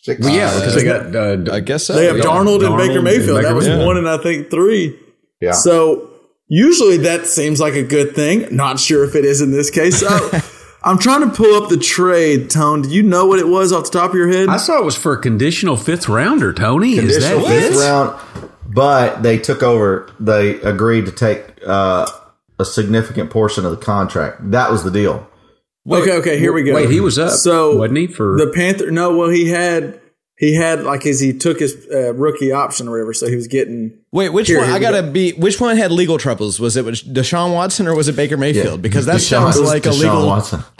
well, 0.08 0.30
yeah, 0.30 0.54
because 0.60 0.76
they 0.76 0.84
got. 0.84 1.16
Uh, 1.16 1.52
I 1.52 1.60
guess 1.60 1.88
so. 1.88 1.94
They 1.96 2.06
have 2.06 2.18
yeah. 2.18 2.24
Darnold, 2.24 2.64
and 2.64 2.76
Darnold 2.76 2.78
Baker 2.78 2.96
and 2.98 3.04
Mayfield. 3.04 3.38
Baker 3.40 3.48
that 3.48 3.56
was 3.56 3.68
Mayfield. 3.68 3.88
one, 3.88 3.98
and 3.98 4.08
I 4.08 4.18
think 4.20 4.52
three. 4.52 5.00
Yeah. 5.42 5.52
So 5.54 6.10
usually 6.48 6.98
that 6.98 7.26
seems 7.28 7.60
like 7.60 7.74
a 7.74 7.84
good 7.84 8.16
thing. 8.16 8.56
Not 8.56 8.80
sure 8.80 9.04
if 9.04 9.16
it 9.16 9.26
is 9.26 9.42
in 9.42 9.52
this 9.52 9.70
case. 9.70 10.00
So 10.00 10.32
I'm 10.84 10.98
trying 10.98 11.22
to 11.22 11.30
pull 11.36 11.62
up 11.62 11.70
the 11.70 11.78
trade. 11.78 12.50
Tone, 12.50 12.82
do 12.84 12.90
you 12.90 13.04
know 13.04 13.26
what 13.26 13.40
it 13.40 13.48
was 13.48 13.72
off 13.72 13.86
the 13.92 13.98
top 14.00 14.10
of 14.12 14.16
your 14.16 14.28
head? 14.30 14.50
I 14.50 14.58
saw 14.58 14.80
it 14.80 14.86
was 14.86 14.98
for 14.98 15.14
a 15.14 15.22
conditional 15.22 15.78
fifth 15.78 16.10
rounder. 16.10 16.52
Tony, 16.54 16.94
is 16.94 17.20
that 17.24 17.34
Conditional 17.36 17.48
fifth 17.48 17.76
it? 17.76 17.80
round, 17.80 18.50
but 18.68 19.24
they 19.24 19.38
took 19.40 19.64
over. 19.64 20.10
They 20.20 20.60
agreed 20.62 21.06
to 21.06 21.12
take 21.12 21.46
uh, 21.66 22.06
a 22.60 22.66
significant 22.66 23.30
portion 23.30 23.66
of 23.66 23.72
the 23.72 23.78
contract. 23.78 24.52
That 24.52 24.72
was 24.72 24.84
the 24.84 24.92
deal. 24.92 25.30
okay, 25.90 26.14
okay, 26.18 26.38
here 26.40 26.52
we 26.54 26.64
go. 26.64 26.74
Wait, 26.76 26.90
he 26.90 27.00
was 27.00 27.18
up, 27.18 27.32
So 27.32 27.78
wasn't 27.78 27.98
he? 28.00 28.08
For 28.08 28.38
the 28.38 28.52
Panther? 28.54 28.92
No, 28.92 29.16
well, 29.18 29.30
he 29.30 29.48
had 29.50 30.02
he 30.36 30.56
had 30.56 30.84
like 30.84 31.06
as 31.06 31.20
he 31.20 31.32
took 31.38 31.60
his 31.60 31.88
uh, 31.94 32.14
rookie 32.16 32.52
option 32.52 32.88
or 32.88 32.92
whatever, 32.92 33.14
so 33.14 33.28
he 33.28 33.36
was 33.36 33.48
getting. 33.48 34.00
Wait, 34.12 34.30
which 34.30 34.48
Here, 34.48 34.58
one? 34.60 34.68
here 34.68 34.76
I 34.76 34.80
gotta 34.80 35.02
go. 35.04 35.12
be. 35.12 35.32
Which 35.34 35.60
one 35.62 35.78
had 35.78 35.92
legal 35.92 36.18
troubles? 36.18 36.60
Was 36.60 36.76
it 36.78 36.86
Deshaun 36.86 37.54
Watson 37.54 37.88
or 37.88 37.96
was 37.96 38.08
it 38.08 38.16
Baker 38.16 38.36
Mayfield? 38.38 38.82
Because 38.82 39.06
that 39.06 39.16
Deshaun- 39.18 39.54
sounds 39.54 39.58
it 39.58 39.62
was 39.62 39.70
like 39.70 39.86
a 39.86 39.90
Deshaun 39.90 40.00
legal. 40.00 40.28
Watson. 40.28 40.60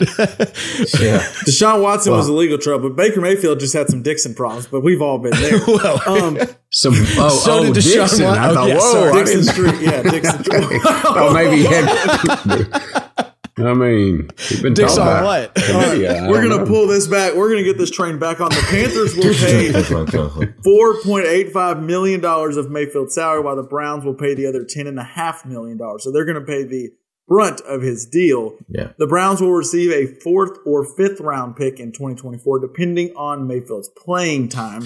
yeah. 1.00 1.18
Deshaun 1.46 1.82
Watson 1.82 2.12
was 2.12 2.28
a 2.28 2.32
legal 2.32 2.58
trouble, 2.58 2.90
Baker 2.90 3.20
Mayfield 3.20 3.58
just 3.60 3.74
had 3.74 3.88
some 3.88 4.02
Dixon 4.02 4.34
problems. 4.34 4.66
But 4.66 4.82
we've 4.82 5.00
all 5.02 5.18
been 5.18 5.32
there. 5.32 5.54
um, 6.06 6.38
some 6.70 6.94
oh, 7.16 7.28
So 7.44 7.58
oh 7.58 7.72
did 7.72 7.76
Deshaun 7.82 8.00
Dixon. 8.08 8.26
I 8.26 8.52
Watson. 8.52 8.54
thought, 8.54 8.56
Oh, 8.56 8.66
yeah, 8.66 8.74
whoa, 8.74 8.92
sorry. 8.92 9.10
I 9.12 9.24
Dixon 9.24 9.40
didn't- 9.40 9.52
Street, 9.54 9.82
yeah, 9.82 10.02
Dixon 10.02 10.44
Street. 10.44 10.80
Oh, 10.84 11.30
maybe 11.32 11.56
he 11.58 11.64
had. 11.64 13.32
I 13.56 13.72
mean, 13.72 14.30
you've 14.50 14.62
been 14.62 14.74
Dicks 14.74 14.96
talking 14.96 15.02
on 15.12 15.18
about 15.18 15.24
what? 15.24 15.54
chlamydia. 15.54 16.22
I 16.24 16.28
We're 16.28 16.42
gonna 16.42 16.64
know. 16.64 16.66
pull 16.66 16.88
this 16.88 17.06
back. 17.06 17.34
We're 17.34 17.48
gonna 17.50 17.62
get 17.62 17.78
this 17.78 17.90
train 17.90 18.18
back 18.18 18.40
on. 18.40 18.48
The 18.48 18.66
Panthers 18.68 19.14
will 19.14 19.32
pay 19.32 20.52
four 20.64 21.00
point 21.02 21.26
eight 21.26 21.52
five 21.52 21.80
million 21.80 22.20
dollars 22.20 22.56
of 22.56 22.70
Mayfield's 22.70 23.14
salary, 23.14 23.42
while 23.42 23.54
the 23.56 23.62
Browns 23.62 24.04
will 24.04 24.14
pay 24.14 24.34
the 24.34 24.46
other 24.46 24.64
ten 24.68 24.86
and 24.88 24.98
a 24.98 25.04
half 25.04 25.46
million 25.46 25.76
dollars. 25.78 26.02
So 26.02 26.10
they're 26.10 26.24
going 26.24 26.40
to 26.40 26.44
pay 26.46 26.64
the 26.64 26.90
brunt 27.28 27.60
of 27.62 27.80
his 27.82 28.06
deal. 28.06 28.56
Yeah. 28.68 28.90
The 28.98 29.06
Browns 29.06 29.40
will 29.40 29.52
receive 29.52 29.90
a 29.92 30.06
fourth 30.20 30.58
or 30.66 30.84
fifth 30.84 31.20
round 31.20 31.56
pick 31.56 31.78
in 31.78 31.92
2024, 31.92 32.58
depending 32.60 33.12
on 33.16 33.46
Mayfield's 33.46 33.88
playing 33.96 34.48
time. 34.48 34.82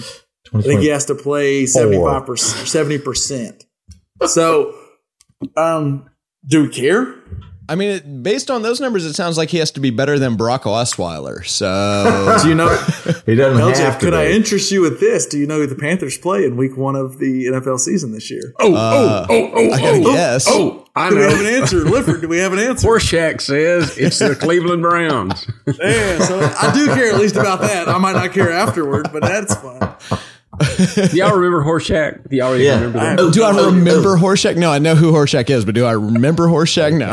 I 0.53 0.61
think 0.61 0.81
he 0.81 0.87
has 0.87 1.05
to 1.05 1.15
play 1.15 1.65
75 1.65 2.25
percent, 2.25 2.67
70 2.67 2.97
percent. 2.99 3.65
So, 4.25 4.75
um, 5.57 6.09
do 6.47 6.63
we 6.63 6.69
care? 6.69 7.15
I 7.69 7.75
mean, 7.75 7.91
it, 7.91 8.23
based 8.23 8.49
on 8.49 8.63
those 8.63 8.79
numbers, 8.81 9.05
it 9.05 9.13
sounds 9.13 9.37
like 9.37 9.49
he 9.49 9.59
has 9.59 9.69
to 9.71 9.79
be 9.79 9.91
better 9.91 10.17
than 10.17 10.35
Brock 10.35 10.63
Osweiler. 10.63 11.45
So 11.45 12.37
Do 12.43 12.49
you 12.49 12.55
know? 12.55 12.69
He 13.25 13.35
doesn't 13.35 13.61
LJ, 13.61 13.77
have 13.77 13.99
to. 13.99 14.05
could 14.05 14.13
I 14.15 14.27
interest 14.31 14.71
you 14.71 14.81
with 14.81 14.99
this? 14.99 15.27
Do 15.27 15.37
you 15.37 15.45
know 15.45 15.57
who 15.59 15.67
the 15.67 15.75
Panthers 15.75 16.17
play 16.17 16.45
in 16.45 16.57
Week 16.57 16.75
One 16.75 16.95
of 16.95 17.19
the 17.19 17.45
NFL 17.45 17.77
season 17.79 18.11
this 18.11 18.31
year? 18.31 18.53
Oh, 18.59 18.73
Uh, 18.73 19.27
oh, 19.29 19.35
oh, 19.35 19.51
oh, 19.53 19.71
I 19.71 19.79
gotta 19.79 19.97
oh, 19.97 20.13
guess. 20.13 20.45
Oh, 20.49 20.85
I 20.95 21.09
Do 21.11 21.17
we 21.17 21.21
have 21.21 21.39
an 21.39 21.45
answer, 21.45 21.77
Lifford? 21.85 22.21
Do 22.21 22.27
we 22.27 22.39
have 22.39 22.53
an 22.53 22.59
answer? 22.59 22.87
Horshack 22.87 23.39
says 23.41 23.95
it's 23.99 24.17
the 24.17 24.35
Cleveland 24.35 24.81
Browns. 24.81 25.45
Yeah, 25.67 26.19
so 26.25 26.39
I 26.59 26.71
do 26.73 26.87
care 26.87 27.13
at 27.13 27.19
least 27.19 27.35
about 27.35 27.61
that. 27.61 27.87
I 27.87 27.99
might 27.99 28.13
not 28.13 28.33
care 28.33 28.51
afterward, 28.51 29.09
but 29.13 29.21
that's 29.21 29.53
fun. 29.55 29.95
Do 30.59 31.17
y'all 31.17 31.35
remember 31.35 31.63
Horshack? 31.63 32.29
Do 32.29 32.35
y'all 32.35 32.57
Yeah. 32.57 32.75
remember 32.75 32.99
that? 32.99 33.19
I- 33.19 33.31
do 33.31 33.43
I 33.43 33.51
Oh, 33.57 33.65
remember 33.71 34.17
Horshack? 34.17 34.57
No, 34.57 34.71
I 34.71 34.79
know 34.79 34.95
who 34.95 35.11
Horshack 35.11 35.49
is, 35.49 35.63
but 35.65 35.73
do 35.75 35.85
I 35.85 35.93
remember 35.93 36.47
Horshack? 36.47 36.93
No. 36.97 37.11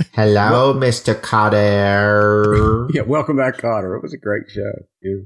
Hello, 0.12 0.72
Mr. 0.74 1.14
Kotter. 1.14 2.88
Yeah, 2.94 3.02
welcome 3.02 3.36
back, 3.36 3.58
Kotter. 3.58 3.96
It 3.96 4.02
was 4.02 4.14
a 4.14 4.16
great 4.18 4.44
show. 4.48 4.72
Yeah. 5.02 5.16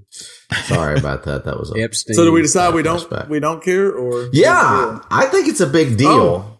Sorry 0.64 0.98
about 0.98 1.24
that. 1.24 1.44
That 1.44 1.58
was 1.58 1.72
a 1.74 1.80
Epstein. 1.80 2.14
So 2.14 2.24
do 2.24 2.32
we 2.32 2.42
decide 2.42 2.74
we 2.74 2.82
don't 2.82 2.98
Flashback. 3.08 3.28
we 3.28 3.38
don't 3.38 3.62
care 3.62 3.92
or 3.92 4.28
Yeah, 4.32 4.98
I 5.10 5.26
think 5.26 5.46
it's 5.48 5.60
a 5.60 5.66
big 5.66 5.96
deal. 5.96 6.08
Oh. 6.10 6.56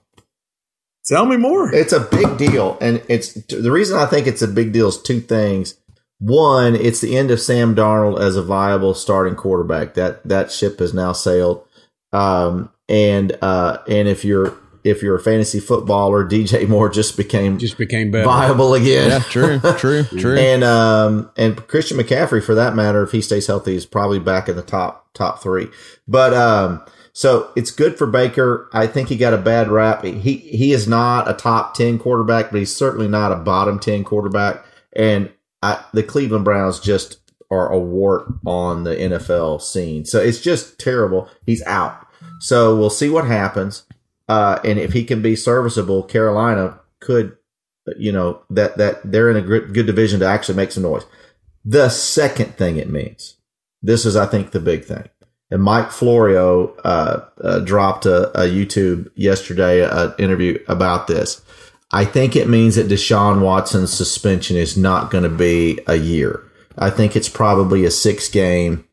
Tell 1.07 1.27
me 1.27 1.37
more. 1.37 1.75
It's 1.75 1.93
a 1.93 2.01
big 2.01 2.37
deal, 2.37 2.79
and 2.81 3.03
it's 3.09 3.33
the 3.49 3.73
reason 3.73 3.99
I 3.99 4.07
think 4.07 4.29
it's 4.29 4.43
a 4.43 4.47
big 4.49 4.73
deal 4.73 4.89
is 4.89 4.99
two 5.03 5.19
things. 5.21 5.75
One, 6.21 6.77
it's 6.77 7.01
the 7.01 7.17
end 7.17 7.31
of 7.31 7.41
Sam 7.41 7.75
Darnold 7.75 8.21
as 8.21 8.37
a 8.37 8.43
viable 8.43 8.95
starting 8.95 9.35
quarterback. 9.35 9.95
That 9.95 10.23
that 10.29 10.53
ship 10.53 10.79
has 10.79 10.95
now 10.95 11.13
sailed. 11.13 11.67
Um, 12.13 12.71
and 12.89 13.37
uh, 13.43 13.79
and 13.89 14.07
if 14.07 14.25
you're 14.25 14.55
if 14.85 15.03
you're 15.03 15.17
a 15.17 15.21
fantasy 15.21 15.61
footballer, 15.61 16.25
DJ 16.25 16.69
Moore 16.69 16.89
just 16.89 17.17
became 17.17 17.59
just 17.59 17.79
became 17.79 18.11
better. 18.11 18.25
viable 18.25 18.75
again. 18.75 19.11
yeah, 19.11 19.19
true, 19.21 19.61
true, 19.79 20.05
true. 20.05 20.37
And 20.39 20.63
um 20.65 21.31
and 21.37 21.57
Christian 21.69 21.99
McCaffrey 21.99 22.43
for 22.43 22.55
that 22.55 22.75
matter, 22.75 23.03
if 23.03 23.13
he 23.13 23.21
stays 23.21 23.47
healthy, 23.47 23.75
is 23.75 23.87
probably 23.87 24.19
back 24.19 24.49
in 24.49 24.57
the 24.57 24.63
top 24.63 25.13
top 25.15 25.43
three. 25.43 25.69
But 26.09 26.33
um 26.35 26.83
So 27.13 27.51
it's 27.57 27.71
good 27.71 27.99
for 27.99 28.07
Baker. 28.07 28.69
I 28.73 28.87
think 28.87 29.09
he 29.09 29.17
got 29.17 29.35
a 29.35 29.39
bad 29.39 29.69
rap. 29.69 30.05
He 30.05 30.37
he 30.37 30.73
is 30.73 30.89
not 30.89 31.31
a 31.31 31.35
top 31.35 31.75
ten 31.75 31.99
quarterback, 31.99 32.51
but 32.51 32.59
he's 32.59 32.75
certainly 32.75 33.09
not 33.09 33.33
a 33.33 33.37
bottom 33.37 33.79
ten 33.79 34.03
quarterback. 34.05 34.65
And 34.95 35.31
I, 35.63 35.85
the 35.93 36.03
Cleveland 36.03 36.45
Browns 36.45 36.81
just 36.81 37.19
are 37.51 37.71
a 37.71 37.79
wart 37.79 38.27
on 38.47 38.85
the 38.85 38.95
NFL 38.95 39.61
scene. 39.61 40.05
So 40.05 40.21
it's 40.21 40.41
just 40.41 40.79
terrible. 40.79 41.29
He's 41.45 41.63
out. 41.65 42.07
So 42.39 42.77
we'll 42.77 42.91
see 42.91 43.11
what 43.11 43.27
happens. 43.27 43.85
Uh, 44.29 44.61
and 44.65 44.79
if 44.79 44.93
he 44.93 45.05
can 45.05 45.23
be 45.23 45.35
serviceable, 45.35 46.05
Carolina 46.05 46.79
could, 47.01 47.37
you 47.99 48.13
know, 48.13 48.43
that 48.51 48.77
that 48.79 49.01
they're 49.05 49.31
in 49.31 49.37
a 49.37 49.43
good, 49.43 49.75
good 49.75 49.87
division 49.87 50.21
to 50.21 50.27
actually 50.27 50.55
make 50.55 50.71
some 50.71 50.85
noise. 50.85 51.05
The 51.65 51.89
second 51.89 52.57
thing 52.57 52.77
it 52.77 52.89
means, 52.89 53.37
this 53.83 54.07
is, 54.07 54.17
I 54.17 54.27
think, 54.27 54.53
the 54.53 54.61
big 54.61 54.85
thing. 54.85 55.09
And 55.51 55.63
Mike 55.63 55.91
Florio 55.91 56.75
uh, 56.85 57.25
uh, 57.43 57.59
dropped 57.61 58.07
a, 58.07 58.29
a, 58.41 58.47
YouTube 58.47 59.11
yesterday, 59.17 59.83
an 59.83 60.15
interview 60.19 60.63
about 60.69 61.09
this. 61.09 61.43
I 61.93 62.05
think 62.05 62.37
it 62.37 62.49
means 62.49 62.77
that 62.77 62.89
Deshaun 62.89 63.41
Watson's 63.41 63.93
suspension 63.93 64.57
is 64.57 64.77
not 64.77 65.11
going 65.11 65.25
to 65.25 65.31
be 65.31 65.81
a 65.87 65.97
year. 65.97 66.43
I 66.79 66.91
think 66.91 67.17
it's 67.17 67.29
probably 67.29 67.85
a 67.85 67.91
six 67.91 68.29
game 68.29 68.85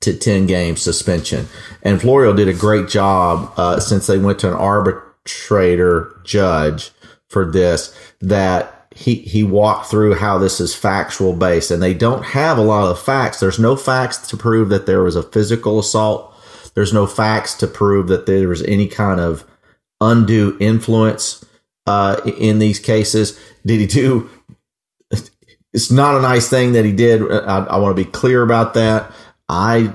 to 0.00 0.16
10 0.16 0.46
game 0.46 0.76
suspension. 0.76 1.48
And 1.82 2.00
Florio 2.00 2.32
did 2.32 2.48
a 2.48 2.54
great 2.54 2.88
job 2.88 3.52
uh, 3.56 3.80
since 3.80 4.06
they 4.06 4.18
went 4.18 4.38
to 4.40 4.48
an 4.48 4.54
arbitrator 4.54 6.20
judge 6.24 6.90
for 7.28 7.50
this 7.50 7.96
that 8.20 8.88
he 8.94 9.16
he 9.16 9.44
walked 9.44 9.86
through 9.86 10.14
how 10.16 10.36
this 10.36 10.60
is 10.60 10.74
factual 10.74 11.32
based 11.32 11.70
and 11.70 11.82
they 11.82 11.94
don't 11.94 12.24
have 12.24 12.58
a 12.58 12.62
lot 12.62 12.90
of 12.90 13.00
facts 13.00 13.38
there's 13.38 13.58
no 13.58 13.76
facts 13.76 14.16
to 14.28 14.36
prove 14.36 14.68
that 14.68 14.86
there 14.86 15.02
was 15.02 15.14
a 15.14 15.22
physical 15.22 15.78
assault 15.78 16.34
there's 16.74 16.92
no 16.92 17.06
facts 17.06 17.54
to 17.54 17.68
prove 17.68 18.08
that 18.08 18.26
there 18.26 18.48
was 18.48 18.64
any 18.64 18.88
kind 18.88 19.20
of 19.20 19.44
undue 20.00 20.56
influence 20.58 21.44
uh, 21.86 22.20
in 22.38 22.58
these 22.58 22.78
cases 22.78 23.38
did 23.64 23.80
he 23.80 23.86
do 23.86 24.28
it's 25.72 25.90
not 25.90 26.16
a 26.16 26.20
nice 26.20 26.48
thing 26.48 26.72
that 26.72 26.84
he 26.84 26.92
did 26.92 27.22
i, 27.22 27.64
I 27.64 27.78
want 27.78 27.96
to 27.96 28.04
be 28.04 28.10
clear 28.10 28.42
about 28.42 28.74
that 28.74 29.10
i 29.48 29.94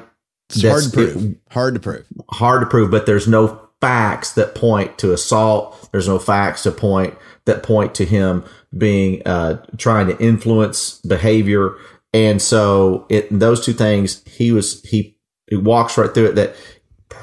it's 0.50 0.64
hard 0.64 0.84
to 0.84 0.90
prove. 0.92 1.26
It, 1.32 1.38
hard 1.50 1.74
to 1.74 1.80
prove. 1.80 2.06
Hard 2.30 2.62
to 2.62 2.68
prove, 2.68 2.92
but 2.92 3.06
there's 3.06 3.28
no 3.28 3.62
facts 3.82 4.34
that 4.34 4.56
point 4.56 4.98
to 5.00 5.14
assault. 5.14 5.90
There's 5.92 6.08
no 6.08 6.20
facts 6.20 6.64
to 6.64 6.72
point 6.72 7.16
that 7.46 7.64
point 7.64 7.96
to 7.96 8.06
him 8.06 8.44
being 8.78 9.22
uh, 9.26 9.64
trying 9.78 10.08
to 10.08 10.18
influence 10.20 11.00
behavior. 11.02 11.76
And 12.14 12.42
so 12.42 13.06
it, 13.10 13.28
those 13.32 13.64
two 13.64 13.74
things, 13.74 14.24
he 14.26 14.52
was 14.52 14.82
he, 14.84 15.18
he 15.48 15.56
walks 15.56 15.98
right 15.98 16.14
through 16.14 16.28
it. 16.28 16.36
That 16.36 16.56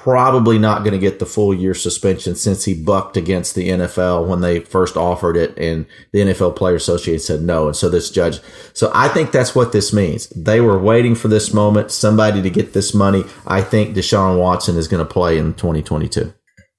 probably 0.02 0.58
not 0.58 0.80
going 0.80 0.92
to 0.92 0.98
get 0.98 1.20
the 1.20 1.26
full 1.26 1.54
year 1.54 1.74
suspension 1.74 2.34
since 2.34 2.64
he 2.64 2.74
bucked 2.74 3.16
against 3.16 3.54
the 3.54 3.68
NFL 3.68 4.26
when 4.26 4.40
they 4.40 4.58
first 4.58 4.96
offered 4.96 5.36
it 5.36 5.56
and 5.56 5.86
the 6.10 6.18
NFL 6.18 6.56
Player 6.56 6.74
Association 6.74 7.20
said 7.20 7.42
no. 7.42 7.68
And 7.68 7.76
so 7.76 7.88
this 7.88 8.10
judge, 8.10 8.40
so 8.72 8.90
I 8.92 9.06
think 9.06 9.30
that's 9.30 9.54
what 9.54 9.70
this 9.70 9.92
means. 9.92 10.26
They 10.30 10.60
were 10.60 10.76
waiting 10.76 11.14
for 11.14 11.28
this 11.28 11.54
moment, 11.54 11.92
somebody 11.92 12.42
to 12.42 12.50
get 12.50 12.72
this 12.72 12.92
money. 12.92 13.24
I 13.46 13.60
think 13.60 13.94
Deshaun 13.94 14.40
Watson 14.40 14.76
is 14.76 14.88
going 14.88 15.06
to 15.06 15.10
play 15.10 15.38
in 15.38 15.54
2022. 15.54 16.34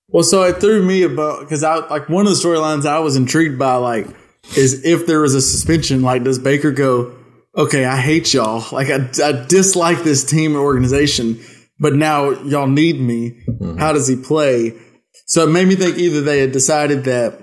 Well, 0.09 0.23
so 0.23 0.43
it 0.43 0.59
threw 0.59 0.85
me 0.85 1.03
about 1.03 1.39
because 1.39 1.63
I 1.63 1.75
like 1.87 2.09
one 2.09 2.27
of 2.27 2.33
the 2.33 2.37
storylines 2.37 2.85
I 2.85 2.99
was 2.99 3.15
intrigued 3.15 3.57
by, 3.57 3.75
like, 3.75 4.05
is 4.57 4.83
if 4.83 5.07
there 5.07 5.21
was 5.21 5.33
a 5.33 5.41
suspension, 5.41 6.01
like, 6.01 6.25
does 6.25 6.39
Baker 6.39 6.71
go, 6.71 7.15
okay, 7.55 7.85
I 7.85 7.97
hate 7.97 8.33
y'all. 8.33 8.65
Like, 8.71 8.89
I, 8.89 9.09
I 9.23 9.45
dislike 9.47 10.03
this 10.03 10.25
team 10.25 10.57
or 10.57 10.59
organization 10.59 11.39
but 11.83 11.93
now 11.93 12.29
y'all 12.43 12.65
need 12.65 12.97
me. 12.97 13.31
Mm-hmm. 13.45 13.77
How 13.77 13.91
does 13.91 14.07
he 14.07 14.15
play? 14.15 14.73
So 15.25 15.43
it 15.43 15.51
made 15.51 15.67
me 15.67 15.75
think 15.75 15.97
either 15.97 16.21
they 16.21 16.39
had 16.39 16.53
decided 16.53 17.03
that 17.03 17.37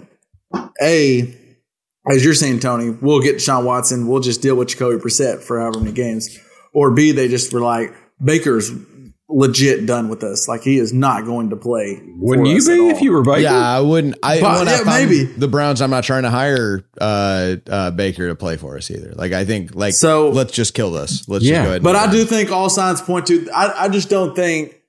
a, 0.83 1.37
as 2.11 2.25
you're 2.25 2.33
saying, 2.33 2.61
Tony, 2.61 2.89
we'll 2.89 3.21
get 3.21 3.43
Sean 3.43 3.67
Watson, 3.67 4.09
we'll 4.09 4.21
just 4.21 4.41
deal 4.41 4.57
with 4.57 4.69
Jacoby 4.69 4.97
Brissett 4.97 5.43
for 5.43 5.61
however 5.61 5.81
many 5.81 5.93
games, 5.93 6.39
or 6.73 6.91
B, 6.91 7.13
they 7.13 7.29
just 7.29 7.53
were 7.53 7.61
like 7.61 7.93
Baker's 8.25 8.71
legit 9.31 9.87
done 9.87 10.09
with 10.09 10.23
us. 10.23 10.49
Like 10.49 10.63
he 10.63 10.79
is 10.79 10.93
not 10.93 11.25
going 11.25 11.51
to 11.51 11.57
play. 11.57 12.01
Wouldn't 12.17 12.49
you 12.49 12.65
be 12.65 12.89
if 12.89 13.01
you 13.01 13.13
were 13.13 13.23
Baker? 13.23 13.41
Yeah, 13.41 13.55
I 13.55 13.81
wouldn't. 13.81 14.17
I, 14.23 14.41
but, 14.41 14.67
yeah, 14.67 14.83
maybe 14.85 15.25
the 15.25 15.49
Browns. 15.49 15.81
I'm 15.81 15.91
not 15.91 16.05
trying 16.05 16.25
to 16.25 16.31
hire 16.31 16.85
uh, 17.01 17.57
uh, 17.69 17.91
Baker 17.93 18.29
to 18.29 18.35
play 18.35 18.57
for 18.57 18.77
us 18.77 18.91
either. 18.91 19.13
Like 19.15 19.33
I 19.33 19.45
think, 19.45 19.75
like 19.75 19.95
so, 19.95 20.31
let's 20.31 20.53
just 20.53 20.75
kill 20.75 20.91
this. 20.91 21.29
Let's 21.29 21.45
yeah. 21.45 21.57
just 21.57 21.65
go 21.65 21.69
ahead. 21.71 21.83
But 21.83 21.97
I 21.97 22.11
do 22.11 22.25
think 22.25 22.51
all 22.51 22.69
signs 22.69 23.01
point 23.01 23.27
to. 23.27 23.49
I, 23.51 23.85
I 23.85 23.89
just 23.89 24.11
don't 24.11 24.35
think 24.35 24.80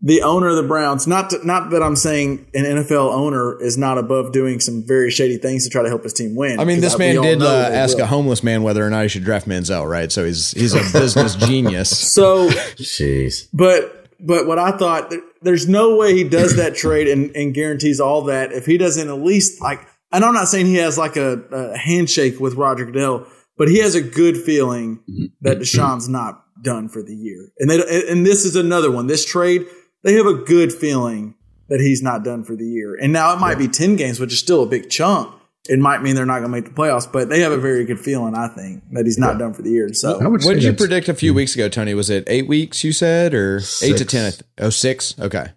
the 0.00 0.22
owner 0.22 0.48
of 0.48 0.56
the 0.56 0.62
Browns. 0.62 1.06
Not 1.06 1.30
to, 1.30 1.46
not 1.46 1.70
that 1.70 1.82
I'm 1.82 1.96
saying 1.96 2.46
an 2.54 2.64
NFL 2.64 3.12
owner 3.12 3.60
is 3.60 3.78
not 3.78 3.98
above 3.98 4.32
doing 4.32 4.60
some 4.60 4.84
very 4.86 5.10
shady 5.10 5.38
things 5.38 5.64
to 5.64 5.70
try 5.70 5.82
to 5.82 5.88
help 5.88 6.02
his 6.02 6.12
team 6.12 6.34
win. 6.34 6.60
I 6.60 6.64
mean, 6.64 6.80
this 6.80 6.94
I, 6.94 6.98
man 6.98 7.22
did 7.22 7.42
uh, 7.42 7.70
ask 7.72 7.96
will. 7.96 8.04
a 8.04 8.06
homeless 8.06 8.42
man 8.42 8.62
whether 8.62 8.86
or 8.86 8.90
not 8.90 9.02
he 9.02 9.08
should 9.08 9.24
draft 9.24 9.48
Manziel, 9.48 9.88
right? 9.88 10.12
So 10.12 10.24
he's 10.24 10.52
he's 10.52 10.74
a 10.74 10.98
business 10.98 11.34
genius. 11.46 12.12
So, 12.12 12.48
jeez. 12.48 13.48
But 13.52 14.08
but 14.20 14.46
what 14.46 14.58
I 14.58 14.76
thought, 14.76 15.12
there's 15.42 15.68
no 15.68 15.96
way 15.96 16.14
he 16.14 16.24
does 16.24 16.56
that 16.56 16.74
trade 16.76 17.08
and, 17.08 17.34
and 17.34 17.54
guarantees 17.54 18.00
all 18.00 18.24
that 18.24 18.52
if 18.52 18.66
he 18.66 18.78
doesn't 18.78 19.08
at 19.08 19.18
least 19.18 19.60
like. 19.60 19.80
And 20.12 20.24
I'm 20.24 20.34
not 20.34 20.46
saying 20.46 20.66
he 20.66 20.76
has 20.76 20.96
like 20.96 21.16
a, 21.16 21.42
a 21.50 21.76
handshake 21.76 22.38
with 22.38 22.54
Roger 22.54 22.86
Goodell, 22.86 23.26
but 23.58 23.68
he 23.68 23.78
has 23.78 23.96
a 23.96 24.00
good 24.00 24.36
feeling 24.36 25.00
that 25.40 25.58
Deshaun's 25.58 26.08
not 26.08 26.44
done 26.62 26.88
for 26.88 27.02
the 27.02 27.14
year. 27.14 27.50
And 27.58 27.68
they 27.68 27.80
and 28.08 28.24
this 28.24 28.44
is 28.44 28.56
another 28.56 28.90
one. 28.90 29.08
This 29.08 29.24
trade, 29.24 29.66
they 30.06 30.14
have 30.14 30.26
a 30.26 30.34
good 30.34 30.72
feeling 30.72 31.34
that 31.68 31.80
he's 31.80 32.02
not 32.02 32.24
done 32.24 32.44
for 32.44 32.56
the 32.56 32.64
year. 32.64 32.94
And 32.94 33.12
now 33.12 33.34
it 33.34 33.40
might 33.40 33.58
be 33.58 33.68
10 33.68 33.96
games, 33.96 34.20
which 34.20 34.32
is 34.32 34.38
still 34.38 34.62
a 34.62 34.66
big 34.66 34.88
chunk 34.88 35.36
it 35.68 35.78
might 35.78 36.02
mean 36.02 36.14
they're 36.14 36.26
not 36.26 36.40
going 36.40 36.44
to 36.44 36.48
make 36.48 36.64
the 36.64 36.70
playoffs, 36.70 37.10
but 37.10 37.28
they 37.28 37.40
have 37.40 37.52
a 37.52 37.56
very 37.56 37.84
good 37.84 37.98
feeling, 37.98 38.34
I 38.34 38.48
think, 38.48 38.82
that 38.92 39.04
he's 39.04 39.18
not 39.18 39.34
yeah. 39.34 39.38
done 39.38 39.54
for 39.54 39.62
the 39.62 39.70
year. 39.70 39.92
So, 39.92 40.18
what 40.18 40.42
did 40.42 40.62
you 40.62 40.72
predict 40.72 41.08
a 41.08 41.14
few 41.14 41.34
weeks 41.34 41.54
ago, 41.54 41.68
Tony? 41.68 41.94
Was 41.94 42.10
it 42.10 42.24
eight 42.26 42.46
weeks 42.46 42.84
you 42.84 42.92
said, 42.92 43.34
or 43.34 43.60
six. 43.60 43.82
eight 43.82 43.98
to 43.98 44.04
ten? 44.04 44.32
Oh, 44.58 44.70
six. 44.70 45.18
Okay, 45.18 45.48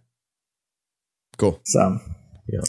cool. 1.37 1.59
So, 1.65 1.99
yeah. 2.47 2.61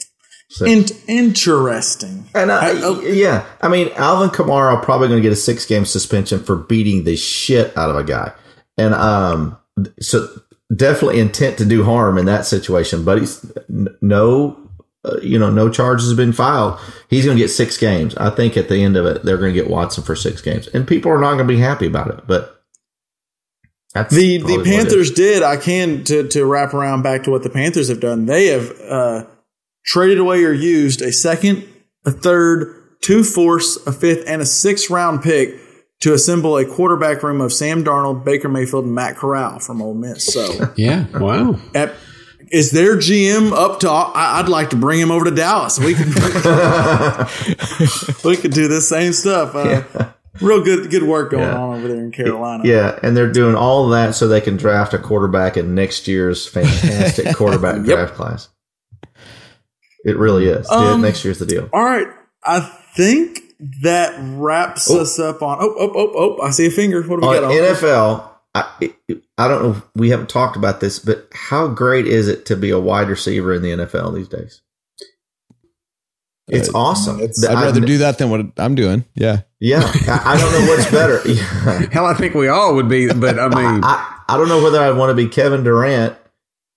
So, 0.51 0.67
In- 0.67 0.85
interesting. 1.07 2.27
And 2.35 2.51
I, 2.51 2.71
I, 2.71 2.81
oh, 2.83 3.01
yeah, 3.03 3.47
I 3.61 3.69
mean, 3.69 3.89
Alvin 3.95 4.31
Kamara 4.31 4.83
probably 4.83 5.07
going 5.09 5.23
to 5.23 5.23
get 5.23 5.33
a 5.33 5.37
six 5.37 5.65
game 5.65 5.85
suspension 5.85 6.43
for 6.43 6.57
beating 6.57 7.05
the 7.05 7.17
shit 7.17 7.77
out 7.77 7.91
of 7.91 7.97
a 7.97 8.05
guy, 8.05 8.33
and 8.77 8.95
um, 8.95 9.57
so 10.01 10.29
definitely 10.75 11.21
intent 11.21 11.59
to 11.59 11.65
do 11.65 11.85
harm 11.85 12.19
in 12.19 12.27
that 12.27 12.47
situation. 12.47 13.05
But 13.05 13.19
he's 13.19 13.53
no 14.01 14.71
uh, 15.03 15.17
you 15.23 15.39
know, 15.39 15.51
no 15.51 15.71
charges 15.71 16.09
have 16.09 16.17
been 16.17 16.33
filed. 16.33 16.79
He's 17.09 17.25
going 17.25 17.37
to 17.37 17.43
get 17.43 17.49
six 17.49 17.79
games. 17.79 18.15
I 18.17 18.29
think 18.29 18.57
at 18.59 18.69
the 18.69 18.83
end 18.83 18.99
of 18.99 19.07
it, 19.07 19.23
they're 19.23 19.39
going 19.39 19.55
to 19.55 19.59
get 19.59 19.71
Watson 19.71 20.05
for 20.05 20.15
six 20.15 20.43
games, 20.43 20.67
and 20.69 20.87
people 20.87 21.11
are 21.11 21.19
not 21.19 21.37
going 21.37 21.49
to 21.49 21.55
be 21.55 21.59
happy 21.59 21.87
about 21.87 22.09
it. 22.09 22.27
But 22.27 22.63
the 23.95 24.39
the 24.39 24.63
Panthers 24.63 25.11
did. 25.11 25.43
I 25.43 25.57
can 25.57 26.05
to 26.05 26.29
to 26.29 26.45
wrap 26.45 26.75
around 26.75 27.03
back 27.03 27.25
to 27.25 27.31
what 27.31 27.43
the 27.43 27.51
Panthers 27.51 27.89
have 27.89 28.01
done. 28.01 28.27
They 28.27 28.49
have 28.49 28.79
uh, 28.83 29.25
traded 29.87 30.19
away 30.19 30.45
or 30.45 30.53
used 30.53 31.01
a 31.01 31.13
second, 31.13 31.67
a 32.05 32.11
third, 32.11 32.99
two 33.01 33.25
fourths, 33.25 33.77
a 33.87 33.93
fifth, 33.93 34.25
and 34.27 34.43
a 34.43 34.47
sixth 34.47 34.91
round 34.91 35.23
pick 35.23 35.59
to 36.01 36.15
assemble 36.15 36.57
a 36.57 36.65
quarterback 36.65 37.23
room 37.23 37.41
of 37.41 37.53
Sam 37.53 37.85
Darnold, 37.85 38.25
Baker 38.25 38.49
Mayfield, 38.49 38.85
and 38.87 38.95
Matt 38.95 39.17
Corral 39.17 39.59
from 39.59 39.83
Ole 39.83 39.95
Miss. 39.95 40.33
So 40.33 40.73
yeah, 40.77 41.07
wow. 41.19 41.59
At, 41.75 41.95
is 42.51 42.71
their 42.73 42.97
GM 42.97 43.53
up 43.53 43.81
to? 43.81 43.91
I, 43.91 44.41
would 44.41 44.51
like 44.51 44.71
to 44.71 44.77
bring 44.77 44.99
him 44.99 45.11
over 45.11 45.27
to 45.27 45.31
Dallas. 45.31 45.79
We 45.79 45.95
could 45.95 46.07
we 48.25 48.37
could 48.37 48.53
do 48.53 48.67
the 48.67 48.81
same 48.81 49.13
stuff. 49.13 49.55
Uh, 49.55 49.85
yeah. 49.95 50.13
Real 50.41 50.63
good 50.63 50.91
good 50.91 51.03
work 51.03 51.31
going 51.31 51.45
yeah. 51.45 51.57
on 51.57 51.79
over 51.79 51.87
there 51.87 51.99
in 51.99 52.11
Carolina. 52.13 52.63
Yeah, 52.67 52.99
and 53.03 53.17
they're 53.17 53.31
doing 53.31 53.55
all 53.55 53.85
of 53.85 53.91
that 53.93 54.15
so 54.15 54.27
they 54.27 54.41
can 54.41 54.57
draft 54.57 54.95
a 54.95 54.99
quarterback 54.99 55.57
in 55.57 55.75
next 55.75 56.09
year's 56.09 56.49
fantastic 56.49 57.37
quarterback 57.37 57.77
yep. 57.77 57.85
draft 57.85 58.15
class. 58.15 58.49
It 60.05 60.17
really 60.17 60.47
is. 60.47 60.69
Um, 60.71 61.03
next 61.03 61.25
year's 61.25 61.39
the 61.39 61.47
deal. 61.47 61.69
All 61.73 61.85
right, 61.85 62.09
I 62.43 62.61
think 62.97 63.50
that 63.83 64.15
wraps 64.19 64.91
oh. 64.91 65.01
us 65.01 65.19
up 65.19 65.43
on. 65.43 65.59
Oh, 65.61 65.75
oh, 65.79 65.93
oh, 65.95 66.13
oh! 66.15 66.43
I 66.43 66.51
see 66.51 66.67
a 66.67 66.71
finger. 66.71 67.03
What 67.03 67.21
do 67.21 67.29
we 67.29 67.37
on 67.37 67.43
got? 67.43 67.45
On 67.45 67.51
NFL. 67.51 68.31
I, 68.53 68.93
I 69.39 69.49
don't 69.49 69.63
know. 69.63 69.83
We 69.95 70.11
haven't 70.11 70.29
talked 70.29 70.57
about 70.57 70.81
this, 70.81 70.99
but 70.99 71.29
how 71.33 71.69
great 71.69 72.07
is 72.07 72.27
it 72.27 72.47
to 72.47 72.57
be 72.57 72.71
a 72.71 72.81
wide 72.81 73.09
receiver 73.09 73.55
in 73.55 73.63
the 73.63 73.71
NFL 73.71 74.15
these 74.15 74.29
days? 74.29 74.63
It's 76.51 76.69
uh, 76.69 76.79
awesome. 76.79 77.21
It's, 77.21 77.47
I'd 77.47 77.55
rather 77.55 77.81
I, 77.81 77.85
do 77.85 77.99
that 77.99 78.19
than 78.19 78.31
what 78.31 78.41
I'm 78.57 78.75
doing. 78.75 79.05
Yeah. 79.15 79.43
Yeah. 79.61 79.83
I, 79.85 80.35
I 80.35 80.37
don't 80.37 80.53
know 80.53 80.69
what's 80.69 80.91
better. 80.91 81.89
Hell, 81.93 82.07
I 82.07 82.15
think 82.15 82.35
we 82.35 82.49
all 82.49 82.75
would 82.75 82.89
be, 82.89 83.13
but 83.13 83.39
I 83.39 83.49
mean, 83.49 83.85
I, 83.85 84.23
I, 84.29 84.37
don't 84.37 84.49
know 84.49 84.63
whether 84.63 84.81
I'd 84.81 84.97
want 84.97 85.11
to 85.11 85.15
be 85.15 85.29
Kevin 85.29 85.63
Durant 85.63 86.17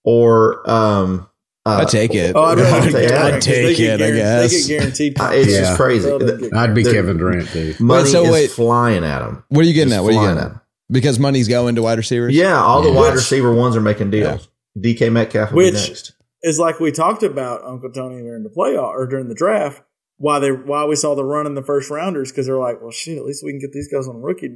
or, 0.03 0.69
um, 0.69 1.27
uh, 1.65 1.79
I 1.81 1.85
take 1.85 2.13
it. 2.13 2.35
Oh, 2.35 2.43
I'd, 2.43 2.59
I'd 2.59 2.91
take, 2.91 3.11
I'd 3.11 3.41
take 3.41 3.79
it. 3.79 4.01
I 4.01 4.11
guess 4.11 4.51
they 4.51 4.59
get 4.59 4.79
guaranteed. 4.79 5.19
Uh, 5.19 5.29
it's 5.31 5.51
yeah. 5.51 5.59
just 5.61 5.77
crazy. 5.77 6.51
I'd 6.53 6.75
be 6.75 6.83
Kevin 6.83 7.17
Durant, 7.17 7.51
dude. 7.53 7.79
Money 7.79 8.09
so 8.09 8.25
is 8.25 8.31
wait, 8.31 8.51
flying 8.51 9.05
at 9.05 9.21
him. 9.21 9.43
What 9.47 9.63
are 9.63 9.67
you 9.67 9.73
getting 9.73 9.93
at? 9.93 10.03
What 10.03 10.13
are 10.13 10.21
you 10.21 10.27
getting 10.27 10.51
at? 10.51 10.61
Because 10.91 11.19
money's 11.19 11.47
going 11.47 11.75
to 11.75 11.81
wide 11.81 11.97
receivers. 11.97 12.35
Yeah, 12.35 12.61
all 12.61 12.81
the 12.81 12.91
wide 12.91 13.13
receiver 13.13 13.53
ones 13.53 13.77
are 13.77 13.81
making 13.81 14.11
deals. 14.11 14.49
DK 14.77 15.11
Metcalf 15.11 15.51
will 15.51 15.59
be 15.59 15.65
Which- 15.71 15.89
next. 15.89 16.13
Is 16.45 16.59
like 16.59 16.81
we 16.81 16.91
talked 16.91 17.23
about 17.23 17.63
Uncle 17.63 17.89
Tony 17.89 18.21
during 18.21 18.43
the 18.43 18.49
playoff 18.49 18.93
or 18.93 19.07
during 19.07 19.29
the 19.29 19.33
draft. 19.33 19.81
Why 20.17 20.39
they 20.39 20.51
why 20.51 20.83
we 20.83 20.97
saw 20.97 21.15
the 21.15 21.23
run 21.23 21.45
in 21.45 21.55
the 21.55 21.63
first 21.63 21.89
rounders 21.89 22.31
because 22.31 22.47
they're 22.47 22.59
like, 22.59 22.81
well, 22.81 22.91
shit, 22.91 23.17
at 23.17 23.23
least 23.23 23.45
we 23.45 23.53
can 23.53 23.59
get 23.59 23.71
these 23.71 23.87
guys 23.87 24.09
on 24.09 24.21
rookie. 24.21 24.49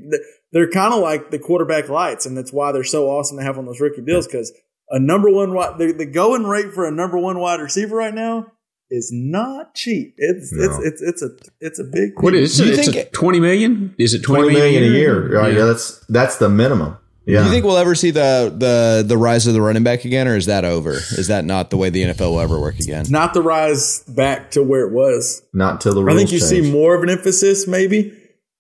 They're 0.52 0.70
kind 0.70 0.94
of 0.94 1.00
like 1.00 1.32
the 1.32 1.40
quarterback 1.40 1.88
lights, 1.88 2.26
and 2.26 2.36
that's 2.36 2.52
why 2.52 2.74
they're 2.74 2.84
so 2.84 3.10
awesome 3.10 3.38
to 3.38 3.44
have 3.44 3.58
on 3.58 3.66
those 3.66 3.80
rookie 3.80 4.02
deals 4.02 4.28
because 4.28 4.52
a 4.90 5.00
number 5.00 5.30
one 5.30 5.54
wide 5.54 5.78
the, 5.78 5.92
the 5.94 6.06
going 6.06 6.46
rate 6.46 6.74
for 6.74 6.86
a 6.88 6.92
number 6.92 7.18
one 7.18 7.40
wide 7.40 7.60
receiver 7.60 7.96
right 7.96 8.14
now 8.14 8.48
is 8.90 9.12
not 9.14 9.74
cheap. 9.76 10.16
It's 10.18 10.52
No. 10.54 10.64
it's 10.64 10.80
it's 10.80 11.02
it's 11.02 11.22
a 11.22 11.30
it's 11.60 11.80
a 11.80 11.84
big. 11.84 12.12
What 12.22 12.34
is 12.34 12.56
Do 12.58 12.64
it? 12.64 12.68
you 12.68 12.74
It's 12.74 12.86
think 12.92 13.08
a 13.08 13.10
twenty 13.12 13.40
million? 13.40 13.94
Is 13.98 14.14
it 14.14 14.24
Twenty 14.24 14.54
million 14.54 14.84
a 14.84 14.88
year. 14.88 15.34
Right? 15.40 15.54
Yeah. 15.54 15.66
that's 15.66 16.06
that's 16.08 16.38
the 16.38 16.48
minimum. 16.50 16.98
Yeah. 17.26 17.40
Do 17.40 17.46
you 17.48 17.52
think 17.52 17.66
we'll 17.66 17.76
ever 17.78 17.94
see 17.94 18.12
the 18.12 18.54
the 18.58 19.04
the 19.06 19.18
rise 19.18 19.46
of 19.48 19.54
the 19.54 19.62
running 19.62 19.84
back 19.84 20.06
again, 20.06 20.30
or 20.30 20.38
is 20.38 20.46
that 20.46 20.64
over? 20.64 20.94
Is 20.94 21.28
that 21.28 21.44
not 21.44 21.70
the 21.72 21.76
way 21.76 21.90
the 21.90 22.04
NFL 22.04 22.32
will 22.32 22.40
ever 22.40 22.58
work 22.58 22.80
again? 22.80 23.06
not 23.10 23.34
the 23.34 23.42
rise 23.42 24.02
back 24.08 24.52
to 24.52 24.64
where 24.64 24.88
it 24.88 24.94
was. 24.94 25.44
Not 25.54 25.82
till 25.82 25.94
the 25.94 26.10
I 26.10 26.16
think 26.16 26.32
you 26.32 26.40
change. 26.40 26.50
see 26.50 26.72
more 26.72 26.96
of 26.96 27.04
an 27.04 27.10
emphasis, 27.10 27.68
maybe. 27.68 28.17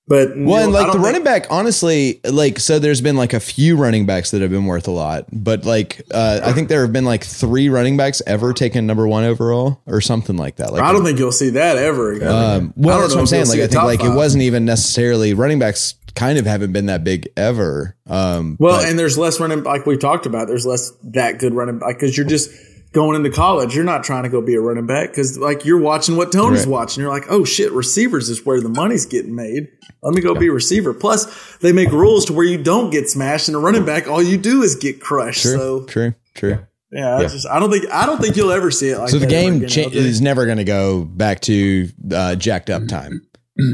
But 0.09 0.37
Well, 0.37 0.63
and 0.63 0.71
like 0.71 0.93
the 0.93 0.99
running 0.99 1.23
back, 1.23 1.47
honestly, 1.49 2.21
like 2.23 2.59
so, 2.59 2.79
there's 2.79 3.01
been 3.01 3.17
like 3.17 3.33
a 3.33 3.41
few 3.41 3.75
running 3.75 4.05
backs 4.05 4.31
that 4.31 4.41
have 4.41 4.51
been 4.51 4.65
worth 4.65 4.87
a 4.87 4.91
lot, 4.91 5.25
but 5.33 5.65
like 5.65 6.01
uh, 6.11 6.39
I 6.43 6.53
think 6.53 6.69
there 6.69 6.81
have 6.81 6.93
been 6.93 7.03
like 7.03 7.25
three 7.25 7.67
running 7.67 7.97
backs 7.97 8.21
ever 8.25 8.53
taken 8.53 8.87
number 8.87 9.05
one 9.05 9.25
overall 9.25 9.81
or 9.85 9.99
something 9.99 10.37
like 10.37 10.55
that. 10.57 10.71
Like 10.71 10.81
I 10.81 10.93
don't 10.93 11.03
think 11.03 11.19
you'll 11.19 11.33
see 11.33 11.49
that 11.51 11.77
ever 11.77 12.13
again. 12.13 12.29
Um, 12.29 12.73
well, 12.77 13.01
that's 13.01 13.09
know 13.11 13.15
what 13.17 13.21
I'm 13.21 13.27
saying. 13.27 13.47
Like, 13.47 13.59
I 13.59 13.67
think 13.67 13.83
like 13.83 14.03
it 14.03 14.15
wasn't 14.15 14.43
even 14.43 14.63
necessarily 14.63 15.33
running 15.33 15.59
backs. 15.59 15.95
Kind 16.15 16.39
of 16.39 16.45
haven't 16.47 16.71
been 16.71 16.87
that 16.87 17.03
big 17.03 17.27
ever. 17.37 17.95
Um, 18.09 18.55
Well, 18.59 18.77
but- 18.81 18.89
and 18.89 18.97
there's 18.97 19.17
less 19.19 19.39
running, 19.39 19.61
like 19.63 19.85
we 19.85 19.97
talked 19.97 20.25
about. 20.25 20.47
There's 20.47 20.65
less 20.65 20.91
that 21.03 21.37
good 21.37 21.53
running 21.53 21.77
back 21.79 21.89
because 21.99 22.17
you're 22.17 22.25
just 22.25 22.49
going 22.93 23.15
into 23.15 23.29
college. 23.29 23.75
You're 23.75 23.83
not 23.83 24.03
trying 24.03 24.23
to 24.23 24.29
go 24.29 24.41
be 24.41 24.55
a 24.55 24.61
running 24.61 24.85
back 24.87 25.09
because 25.09 25.37
like 25.37 25.65
you're 25.65 25.79
watching 25.79 26.15
what 26.15 26.31
Tony's 26.31 26.61
Right. 26.61 26.69
watching. 26.69 27.01
You're 27.01 27.11
like, 27.11 27.25
oh 27.29 27.43
shit, 27.43 27.71
receivers 27.71 28.29
is 28.29 28.45
where 28.45 28.59
the 28.61 28.69
money's 28.69 29.05
getting 29.05 29.35
made. 29.35 29.67
Let 30.03 30.13
me 30.13 30.21
go 30.21 30.33
be 30.35 30.47
a 30.47 30.51
receiver. 30.51 30.93
Plus, 30.93 31.57
they 31.57 31.71
make 31.71 31.91
rules 31.91 32.25
to 32.25 32.33
where 32.33 32.45
you 32.45 32.61
don't 32.61 32.89
get 32.89 33.09
smashed, 33.09 33.47
and 33.49 33.55
a 33.55 33.59
running 33.59 33.85
back, 33.85 34.07
all 34.07 34.21
you 34.21 34.37
do 34.37 34.61
is 34.63 34.75
get 34.75 34.99
crushed. 35.01 35.41
true, 35.43 35.51
So 35.57 35.85
true, 35.85 36.13
true. 36.33 36.59
yeah, 36.91 37.17
I 37.17 37.21
just 37.23 37.47
I 37.47 37.59
don't 37.59 37.71
think 37.71 37.85
I 37.91 38.05
don't 38.05 38.21
think 38.21 38.35
you'll 38.37 38.51
ever 38.51 38.71
see 38.71 38.89
it 38.89 38.97
like 38.99 39.09
So 39.09 39.17
the 39.19 39.25
that 39.25 39.33
ever 39.33 39.43
game 39.43 39.55
again, 39.63 39.69
cha- 39.69 39.89
is 39.97 40.21
never 40.21 40.45
going 40.45 40.57
to 40.57 40.63
go 40.63 41.03
back 41.03 41.41
to 41.41 41.89
uh, 42.11 42.35
jacked 42.35 42.69
up 42.69 42.87
time. 42.87 43.21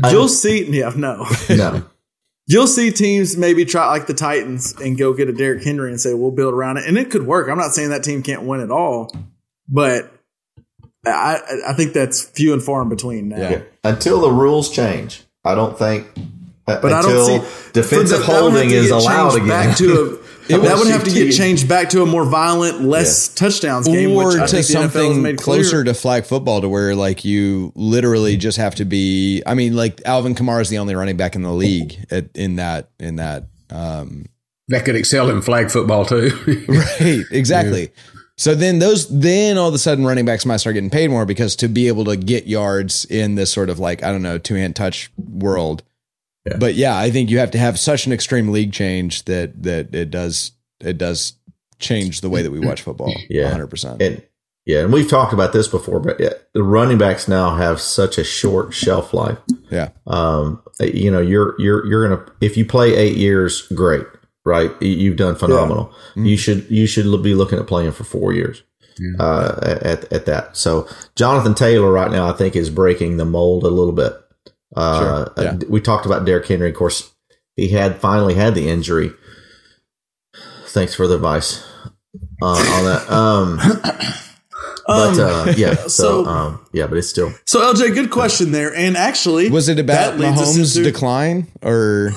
You'll 0.10 0.30
see, 0.30 0.66
yeah, 0.72 0.92
no. 0.96 1.26
no. 1.50 1.84
You'll 2.46 2.68
see 2.68 2.92
teams 2.92 3.38
maybe 3.38 3.64
try 3.64 3.88
like 3.88 4.06
the 4.08 4.14
Titans 4.14 4.74
and 4.82 4.98
go 4.98 5.14
get 5.14 5.30
a 5.30 5.34
Derrick 5.34 5.64
Henry 5.64 5.90
and 5.90 6.00
say 6.00 6.14
we'll 6.14 6.32
build 6.32 6.54
around 6.54 6.78
it, 6.78 6.86
and 6.86 6.98
it 6.98 7.10
could 7.10 7.26
work. 7.26 7.48
I'm 7.50 7.58
not 7.58 7.72
saying 7.74 7.90
that 7.92 8.04
team 8.04 8.22
can't 8.22 8.44
win 8.44 8.60
at 8.60 8.70
all, 8.72 9.16
but 9.70 10.12
I 11.06 11.40
I 11.68 11.74
think 11.74 11.94
that's 11.94 12.22
few 12.24 12.54
and 12.54 12.62
far 12.62 12.82
in 12.82 12.90
between 12.90 13.30
now. 13.30 13.38
Yeah. 13.38 13.62
Until 13.84 14.22
the 14.22 14.30
rules 14.32 14.70
change, 14.70 15.24
I 15.46 15.56
don't 15.56 15.78
think. 15.78 16.08
But 16.66 16.86
I 16.94 16.98
until 17.00 17.28
don't 17.28 17.44
see 17.46 17.72
defensive 17.74 18.20
the- 18.22 18.26
that 18.26 18.44
would 18.44 18.54
have 18.54 18.62
holding 18.62 18.72
is 18.72 18.90
allowed 18.92 19.36
again. 19.36 19.48
Back 19.48 19.78
to 19.78 20.20
a, 20.22 20.24
It 20.50 20.58
that 20.58 20.78
would 20.78 20.88
have 20.88 21.04
to 21.06 21.12
get 21.12 21.32
changed 21.32 21.70
back 21.70 21.90
to 21.90 22.02
a 22.02 22.06
more 22.06 22.26
violent, 22.26 22.82
less 22.82 23.30
touchdowns 23.30 23.88
game, 23.88 24.12
or 24.12 24.28
which 24.28 24.38
I 24.38 24.46
to 24.48 24.52
think 24.52 24.68
the 24.68 24.74
NFL 24.74 24.82
has 24.82 24.92
something 24.92 25.22
made 25.22 25.38
closer 25.38 25.84
to 25.84 25.94
flag 25.94 26.26
football 26.26 26.62
to 26.62 26.68
where 26.68 26.96
like 26.96 27.24
you 27.24 27.72
literally 27.76 28.36
just 28.36 28.58
have 28.58 28.76
to 28.76 28.86
be 28.86 29.42
I 29.46 29.54
mean 29.54 29.76
like 29.76 30.02
Alvin 30.06 30.36
Kamara 30.36 30.62
is 30.62 30.70
the 30.70 30.80
only 30.80 30.96
running 30.96 31.16
back 31.16 31.36
in 31.36 31.44
the 31.44 31.54
league 31.54 32.06
at, 32.12 32.36
in 32.36 32.58
that 32.58 32.90
in 33.00 33.18
that 33.18 33.46
um 33.70 34.26
That 34.68 34.84
could 34.84 34.96
excel 34.96 35.30
in 35.30 35.42
flag 35.42 35.72
football 35.72 36.06
too. 36.06 36.30
right 36.68 37.24
exactly. 37.32 37.92
So 38.36 38.56
then 38.56 38.80
those 38.80 39.08
then 39.08 39.58
all 39.58 39.70
of 39.70 39.74
a 39.74 39.80
sudden 39.80 40.06
running 40.06 40.26
backs 40.26 40.46
might 40.46 40.58
start 40.58 40.74
getting 40.74 40.90
paid 40.90 41.10
more 41.10 41.26
because 41.26 41.56
to 41.58 41.70
be 41.70 41.88
able 41.88 42.04
to 42.06 42.18
get 42.18 42.48
yards 42.48 43.06
in 43.06 43.36
this 43.36 43.52
sort 43.52 43.70
of 43.70 43.80
like 43.80 44.04
I 44.04 44.12
don't 44.12 44.24
know 44.24 44.38
two 44.38 44.56
hand 44.56 44.76
touch 44.76 45.10
world 45.18 45.84
Yeah. 46.46 46.58
but 46.58 46.74
yeah 46.76 46.98
I 46.98 47.10
think 47.10 47.30
you 47.30 47.40
have 47.40 47.52
to 47.52 47.58
have 47.58 47.80
such 47.80 48.06
an 48.06 48.12
extreme 48.12 48.50
league 48.50 48.74
change 48.74 49.24
that 49.26 49.64
that 49.64 49.96
it 49.96 50.12
does 50.12 50.52
it 50.82 50.98
does 50.98 51.34
change 51.80 52.22
the 52.22 52.30
way 52.30 52.42
that 52.42 52.52
we 52.52 52.60
watch 52.60 52.82
football 52.88 53.14
Yeah. 53.30 53.52
100% 53.52 54.02
And 54.02 54.22
yeah, 54.66 54.80
and 54.80 54.94
we've 54.94 55.10
talked 55.10 55.34
about 55.34 55.52
this 55.52 55.68
before, 55.68 56.00
but 56.00 56.18
yeah, 56.22 56.30
the 56.54 56.64
running 56.64 56.98
backs 56.98 57.28
now 57.28 57.56
have 57.58 57.82
such 57.82 58.18
a 58.18 58.24
short 58.24 58.74
shelf 58.74 59.14
life. 59.14 59.38
yeah 59.70 59.90
Um, 60.08 60.64
you 60.80 61.12
know, 61.12 61.20
you're 61.20 61.54
you're 61.60 61.86
you're 61.86 62.08
gonna 62.08 62.26
if 62.40 62.56
you 62.56 62.66
play 62.66 62.96
eight 62.96 63.18
years, 63.18 63.64
great, 63.76 64.06
right? 64.46 64.72
You- 64.82 64.88
You've 64.88 65.18
done 65.18 65.36
phenomenal. 65.36 65.88
Mm-hmm. 66.12 66.26
You 66.28 66.38
should 66.38 66.66
you 66.72 66.88
should 66.88 67.04
be 67.24 67.36
looking 67.36 67.60
at 67.60 67.68
playing 67.68 67.92
for 67.92 68.06
four 68.06 68.32
years. 68.34 68.64
Uh, 69.20 69.78
at 69.84 70.14
at 70.14 70.26
that, 70.28 70.56
so 70.56 70.88
Jonathan 71.16 71.56
Taylor 71.56 71.92
right 71.92 72.12
now, 72.12 72.30
I 72.30 72.34
think, 72.34 72.56
is 72.56 72.70
breaking 72.70 73.18
the 73.18 73.26
mold 73.26 73.64
a 73.66 73.70
little 73.70 73.92
bit. 73.92 74.14
Uh, 74.76 75.00
Sure, 75.00 75.34
yeah. 75.44 75.58
We 75.70 75.82
talked 75.82 76.06
about 76.06 76.26
Derrick 76.26 76.48
Henry. 76.48 76.70
Of 76.70 76.76
course, 76.76 77.12
he 77.56 77.70
had 77.70 78.00
finally 78.00 78.34
had 78.34 78.56
the 78.56 78.68
injury. 78.70 79.12
Thanks 80.68 80.96
for 80.96 81.08
the 81.08 81.16
advice 81.16 81.64
uh, 82.42 82.46
on 82.48 82.84
that. 82.86 83.10
Um, 84.86 85.16
but 85.16 85.18
uh, 85.20 85.54
yeah, 85.56 85.76
so, 85.84 85.88
so- 85.88 86.26
um, 86.26 86.66
yeah, 86.74 86.88
but 86.88 86.98
it's 86.98 87.08
still 87.08 87.32
So 87.46 87.62
LJ, 87.74 87.94
good 87.94 88.12
question 88.12 88.52
there, 88.52 88.76
and 88.76 88.98
actually, 88.98 89.50
Was 89.50 89.70
it 89.70 89.80
about 89.80 90.18
that 90.18 90.20
leads 90.20 90.42
us 90.42 90.58
Mahomes' 90.58 90.78
into- 90.78 90.92
decline 90.92 91.48
or? 91.62 92.12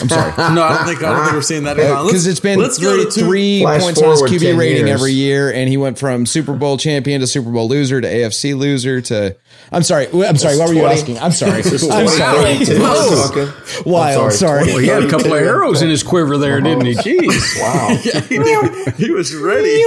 I'm 0.00 0.08
sorry. 0.08 0.32
No, 0.54 0.62
I 0.62 0.76
don't 0.76 0.86
think 0.86 1.02
I 1.02 1.12
don't 1.12 1.22
think 1.24 1.34
we're 1.34 1.42
seeing 1.42 1.64
that. 1.64 1.76
Let's- 1.76 2.06
Because 2.06 2.26
it's 2.26 2.40
been 2.40 2.58
let's 2.58 2.78
three, 2.78 3.04
to 3.04 3.10
three 3.10 3.62
points 3.64 4.02
on 4.02 4.10
his 4.10 4.22
QB 4.22 4.58
rating 4.58 4.86
years. 4.86 4.90
every 5.00 5.12
year, 5.12 5.52
and 5.52 5.68
he 5.68 5.76
went 5.76 5.98
from 5.98 6.26
Super 6.26 6.54
Bowl 6.54 6.76
champion 6.78 7.20
to 7.20 7.26
Super 7.26 7.50
Bowl 7.50 7.68
loser 7.68 8.00
to 8.00 8.08
AFC 8.08 8.56
loser 8.56 9.00
to. 9.02 9.36
I'm 9.72 9.82
sorry. 9.84 10.08
I'm 10.12 10.36
sorry. 10.36 10.58
What 10.58 10.68
were 10.68 10.74
you 10.74 10.80
20. 10.80 10.94
asking? 11.00 11.18
I'm 11.18 11.30
sorry. 11.32 11.62
I'm 11.62 12.08
sorry. 12.08 12.56
Whoa. 12.66 13.52
Wild. 13.86 14.24
I'm 14.24 14.30
Sorry. 14.32 14.64
Well, 14.66 14.78
he 14.78 14.88
had 14.88 15.04
a 15.04 15.08
couple 15.08 15.32
of 15.32 15.40
arrows 15.40 15.80
in 15.82 15.88
his 15.90 16.02
quiver 16.02 16.38
there, 16.38 16.60
didn't 16.60 16.86
he? 16.86 16.94
Jeez. 16.94 17.60
Wow. 17.60 17.88
Yeah, 18.04 18.20
he, 18.20 19.04
he 19.04 19.10
was 19.10 19.34
ready. 19.34 19.82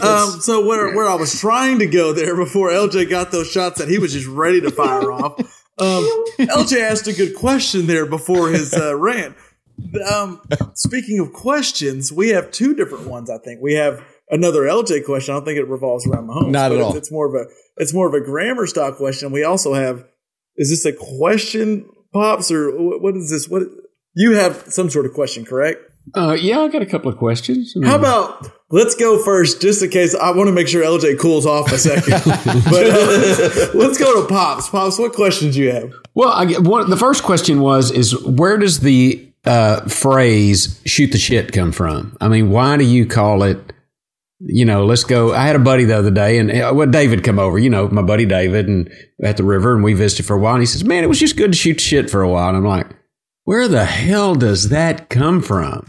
um, 0.00 0.40
so 0.40 0.64
where 0.66 0.94
where 0.94 1.08
I 1.08 1.14
was 1.14 1.38
trying 1.38 1.78
to 1.80 1.86
go 1.86 2.12
there 2.12 2.36
before 2.36 2.70
LJ 2.70 3.08
got 3.10 3.30
those 3.30 3.50
shots 3.50 3.78
that 3.78 3.88
he 3.88 3.98
was 3.98 4.12
just 4.12 4.26
ready 4.26 4.60
to 4.60 4.70
fire 4.70 5.10
off. 5.12 5.61
Um, 5.78 6.24
LJ 6.38 6.80
asked 6.80 7.06
a 7.08 7.12
good 7.12 7.34
question 7.34 7.86
there 7.86 8.06
before 8.06 8.50
his 8.50 8.74
uh, 8.74 8.96
rant. 8.98 9.36
Um, 10.10 10.40
speaking 10.74 11.18
of 11.18 11.32
questions, 11.32 12.12
we 12.12 12.28
have 12.30 12.50
two 12.50 12.74
different 12.74 13.06
ones. 13.06 13.30
I 13.30 13.38
think 13.38 13.60
we 13.62 13.74
have 13.74 14.04
another 14.30 14.62
LJ 14.62 15.04
question. 15.04 15.34
I 15.34 15.38
don't 15.38 15.44
think 15.44 15.58
it 15.58 15.68
revolves 15.68 16.06
around 16.06 16.28
Mahomes. 16.28 16.50
Not 16.50 16.72
at 16.72 16.78
it's- 16.78 16.86
all. 16.90 16.96
It's 16.96 17.10
more 17.10 17.26
of 17.26 17.34
a 17.34 17.46
it's 17.78 17.94
more 17.94 18.06
of 18.06 18.14
a 18.14 18.20
grammar 18.20 18.66
style 18.66 18.92
question. 18.92 19.32
We 19.32 19.44
also 19.44 19.72
have 19.74 20.04
is 20.56 20.68
this 20.68 20.84
a 20.84 20.92
question, 20.92 21.88
pops, 22.12 22.50
or 22.52 22.70
what 22.98 23.16
is 23.16 23.30
this? 23.30 23.48
What 23.48 23.62
you 24.14 24.32
have 24.32 24.64
some 24.68 24.90
sort 24.90 25.06
of 25.06 25.14
question, 25.14 25.44
correct? 25.44 25.80
Uh, 26.14 26.36
yeah, 26.38 26.60
I 26.60 26.68
got 26.68 26.82
a 26.82 26.86
couple 26.86 27.10
of 27.10 27.16
questions. 27.16 27.74
How 27.84 27.96
about 27.96 28.50
let's 28.70 28.94
go 28.94 29.22
first, 29.22 29.62
just 29.62 29.82
in 29.82 29.90
case 29.90 30.14
I 30.14 30.32
want 30.32 30.48
to 30.48 30.52
make 30.52 30.66
sure 30.66 30.82
LJ 30.82 31.18
cools 31.20 31.46
off 31.46 31.70
a 31.70 31.78
second. 31.78 32.20
but 32.70 32.86
uh, 32.86 33.68
let's 33.74 33.98
go 33.98 34.20
to 34.20 34.28
Pops. 34.28 34.68
Pops, 34.68 34.98
what 34.98 35.12
questions 35.12 35.54
do 35.54 35.62
you 35.62 35.72
have? 35.72 35.92
Well, 36.14 36.30
I 36.30 36.58
one. 36.58 36.90
The 36.90 36.96
first 36.96 37.22
question 37.22 37.60
was: 37.60 37.90
is 37.90 38.20
where 38.24 38.58
does 38.58 38.80
the 38.80 39.32
uh, 39.44 39.88
phrase 39.88 40.80
"shoot 40.84 41.12
the 41.12 41.18
shit" 41.18 41.52
come 41.52 41.72
from? 41.72 42.16
I 42.20 42.28
mean, 42.28 42.50
why 42.50 42.76
do 42.76 42.84
you 42.84 43.06
call 43.06 43.44
it? 43.44 43.58
You 44.44 44.64
know, 44.64 44.84
let's 44.84 45.04
go. 45.04 45.32
I 45.32 45.46
had 45.46 45.54
a 45.54 45.60
buddy 45.60 45.84
the 45.84 45.96
other 45.96 46.10
day, 46.10 46.38
and 46.38 46.50
uh, 46.50 46.72
well, 46.74 46.88
David 46.88 47.22
come 47.22 47.38
over. 47.38 47.60
You 47.60 47.70
know, 47.70 47.88
my 47.88 48.02
buddy 48.02 48.26
David, 48.26 48.66
and 48.66 48.92
at 49.22 49.36
the 49.36 49.44
river, 49.44 49.72
and 49.72 49.84
we 49.84 49.94
visited 49.94 50.26
for 50.26 50.34
a 50.34 50.40
while. 50.40 50.54
And 50.54 50.62
he 50.62 50.66
says, 50.66 50.82
"Man, 50.82 51.04
it 51.04 51.06
was 51.06 51.20
just 51.20 51.36
good 51.36 51.52
to 51.52 51.56
shoot 51.56 51.80
shit 51.80 52.10
for 52.10 52.22
a 52.22 52.28
while." 52.28 52.48
And 52.48 52.56
I'm 52.56 52.64
like, 52.64 52.88
"Where 53.44 53.68
the 53.68 53.84
hell 53.84 54.34
does 54.34 54.68
that 54.70 55.08
come 55.08 55.42
from?" 55.42 55.86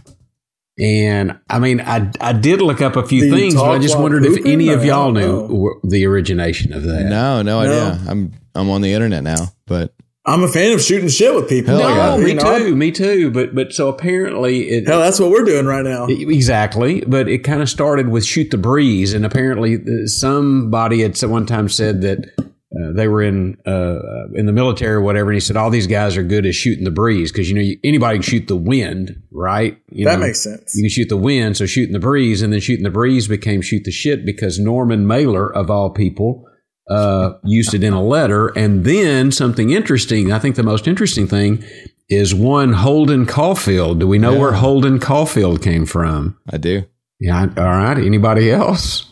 And 0.79 1.37
I 1.49 1.59
mean, 1.59 1.81
I 1.81 2.09
I 2.19 2.33
did 2.33 2.61
look 2.61 2.81
up 2.81 2.95
a 2.95 3.05
few 3.05 3.21
Do 3.21 3.29
things, 3.31 3.53
but 3.55 3.69
I 3.69 3.77
just 3.79 3.97
wondered 3.99 4.25
if 4.25 4.43
any 4.45 4.69
of 4.69 4.83
y'all 4.83 5.11
knew 5.11 5.21
know? 5.47 5.79
the 5.83 6.05
origination 6.07 6.73
of 6.73 6.83
that. 6.83 7.03
No, 7.05 7.41
no 7.43 7.61
No. 7.61 7.69
idea. 7.69 8.01
I'm 8.07 8.31
I'm 8.55 8.69
on 8.71 8.81
the 8.81 8.91
internet 8.93 9.23
now, 9.23 9.49
but 9.67 9.93
I'm 10.25 10.41
a 10.41 10.47
fan 10.47 10.73
of 10.73 10.81
shooting 10.81 11.09
shit 11.09 11.35
with 11.35 11.47
people. 11.47 11.77
Hell 11.77 11.89
No, 11.89 12.17
yeah. 12.17 12.23
me 12.23 12.29
You 12.31 12.35
know, 12.37 12.57
too, 12.57 12.75
me 12.75 12.91
too. 12.91 13.29
But 13.29 13.53
but 13.53 13.71
so 13.73 13.87
apparently 13.87 14.69
it 14.69 14.87
Hell, 14.87 14.99
that's 15.01 15.19
what 15.19 15.29
we're 15.29 15.43
doing 15.43 15.67
right 15.67 15.83
now. 15.83 16.07
exactly. 16.07 17.01
But 17.05 17.27
it 17.27 17.39
kind 17.43 17.61
of 17.61 17.69
started 17.69 18.09
with 18.09 18.25
shoot 18.25 18.49
the 18.49 18.57
breeze, 18.57 19.13
and 19.13 19.25
apparently 19.27 19.75
uh, 19.75 20.07
somebody 20.07 21.03
at 21.03 21.19
one 21.21 21.45
time 21.45 21.69
said 21.69 22.01
that 22.01 22.42
uh, 22.75 22.91
they 22.93 23.07
were 23.07 23.21
in 23.21 23.57
uh, 23.65 23.99
in 24.33 24.45
the 24.45 24.51
military 24.51 24.93
or 24.95 25.01
whatever, 25.01 25.29
and 25.29 25.35
he 25.35 25.39
said 25.39 25.55
all 25.57 25.69
these 25.69 25.87
guys 25.87 26.17
are 26.17 26.23
good 26.23 26.45
at 26.45 26.55
shooting 26.55 26.83
the 26.85 26.91
breeze 26.91 27.31
because 27.31 27.47
you 27.49 27.55
know 27.55 27.61
you, 27.61 27.77
anybody 27.83 28.17
can 28.17 28.23
shoot 28.23 28.47
the 28.47 28.55
wind, 28.55 29.21
right? 29.31 29.77
You 29.91 30.05
That 30.05 30.19
know, 30.19 30.25
makes 30.25 30.41
sense. 30.43 30.73
You 30.75 30.83
can 30.83 30.89
shoot 30.89 31.09
the 31.09 31.17
wind, 31.17 31.55
so 31.57 31.65
shooting 31.65 31.93
the 31.93 31.99
breeze, 31.99 32.41
and 32.41 32.51
then 32.51 32.59
shooting 32.59 32.83
the 32.83 32.89
breeze 32.89 33.27
became 33.27 33.61
shoot 33.61 33.83
the 33.83 33.91
shit 33.91 34.25
because 34.25 34.57
Norman 34.59 35.05
Mailer 35.05 35.53
of 35.53 35.69
all 35.69 35.91
people 35.91 36.45
uh, 36.89 37.33
used 37.43 37.73
it 37.73 37.83
in 37.83 37.93
a 37.93 38.03
letter. 38.03 38.47
And 38.57 38.83
then 38.85 39.31
something 39.31 39.69
interesting, 39.69 40.31
I 40.31 40.39
think 40.39 40.55
the 40.55 40.63
most 40.63 40.87
interesting 40.87 41.27
thing 41.27 41.63
is 42.09 42.33
one 42.35 42.73
Holden 42.73 43.25
Caulfield. 43.25 43.99
Do 43.99 44.07
we 44.07 44.17
know 44.17 44.33
Yeah. 44.33 44.39
where 44.39 44.51
Holden 44.53 44.99
Caulfield 44.99 45.61
came 45.61 45.85
from? 45.85 46.37
I 46.51 46.57
do. 46.57 46.83
Yeah. 47.19 47.41
All 47.55 47.63
right. 47.63 47.97
Anybody 47.97 48.51
else? 48.51 49.09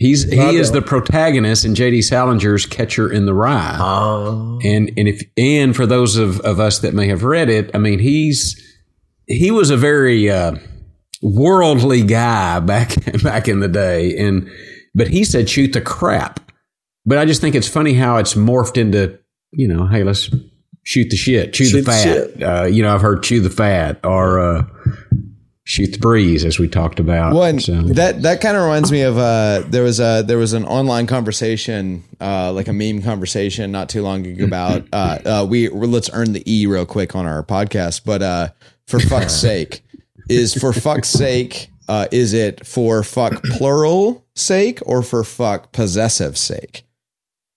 He's 0.00 0.24
he 0.32 0.56
is 0.56 0.72
the 0.72 0.80
protagonist 0.80 1.66
in 1.66 1.74
J.D. 1.74 1.98
Salinger's 2.00 2.64
Catcher 2.64 3.12
in 3.12 3.26
the 3.26 3.34
Rye. 3.34 3.76
Oh, 3.78 4.58
and 4.64 4.90
and 4.96 5.06
if 5.06 5.20
and 5.36 5.76
for 5.76 5.84
those 5.84 6.16
of, 6.16 6.40
of 6.40 6.58
us 6.58 6.78
that 6.78 6.94
may 6.94 7.06
have 7.08 7.22
read 7.22 7.50
it, 7.50 7.70
I 7.74 7.78
mean 7.78 7.98
he's 7.98 8.58
he 9.26 9.50
was 9.50 9.68
a 9.68 9.76
very 9.76 10.30
uh, 10.30 10.54
worldly 11.20 12.02
guy 12.02 12.60
back 12.60 12.94
back 13.22 13.46
in 13.46 13.60
the 13.60 13.68
day, 13.68 14.16
and 14.16 14.48
but 14.94 15.08
he 15.08 15.22
said 15.22 15.50
shoot 15.50 15.74
the 15.74 15.82
crap. 15.82 16.40
But 17.04 17.18
I 17.18 17.26
just 17.26 17.42
think 17.42 17.54
it's 17.54 17.68
funny 17.68 17.92
how 17.92 18.16
it's 18.16 18.32
morphed 18.32 18.78
into 18.78 19.18
you 19.52 19.68
know 19.68 19.86
hey 19.86 20.02
let's 20.02 20.30
shoot 20.82 21.10
the 21.10 21.16
shit, 21.16 21.52
chew 21.52 21.66
Shoot 21.66 21.76
the 21.76 21.82
the 21.82 21.90
fat. 21.92 22.02
shit. 22.02 22.42
Uh, 22.42 22.64
you 22.64 22.82
know 22.82 22.94
I've 22.94 23.02
heard 23.02 23.22
chew 23.22 23.40
the 23.42 23.50
fat 23.50 24.00
or 24.02 24.40
uh, 24.40 24.62
shoot 25.70 25.92
the 25.92 25.98
breeze 25.98 26.44
as 26.44 26.58
we 26.58 26.66
talked 26.66 26.98
about. 26.98 27.32
One 27.32 27.60
So- 27.60 27.80
that 27.82 28.22
that 28.22 28.40
kind 28.40 28.56
of 28.56 28.64
reminds 28.64 28.90
me 28.90 29.02
of 29.02 29.16
uh, 29.16 29.62
there 29.68 29.84
was 29.84 30.00
a 30.00 30.24
there 30.26 30.36
was 30.36 30.52
an 30.52 30.64
online 30.64 31.06
conversation 31.06 32.02
uh, 32.20 32.52
like 32.52 32.66
a 32.66 32.72
meme 32.72 33.02
conversation 33.02 33.70
not 33.70 33.88
too 33.88 34.02
long 34.02 34.26
ago 34.26 34.44
about 34.44 34.84
uh, 34.92 35.18
uh, 35.24 35.46
we 35.48 35.68
let's 35.68 36.10
earn 36.12 36.32
the 36.32 36.42
e 36.52 36.66
real 36.66 36.86
quick 36.86 37.14
on 37.14 37.24
our 37.24 37.44
podcast, 37.44 38.02
but 38.04 38.20
uh, 38.20 38.48
for 38.88 38.98
fuck's 38.98 39.32
sake 39.48 39.82
is 40.28 40.54
for 40.54 40.72
fuck's 40.72 41.08
sake 41.08 41.68
uh, 41.88 42.08
is 42.10 42.32
it 42.32 42.66
for 42.66 43.04
fuck 43.04 43.40
plural 43.44 44.24
sake 44.34 44.80
or 44.84 45.02
for 45.02 45.22
fuck 45.22 45.70
possessive 45.70 46.36
sake? 46.36 46.82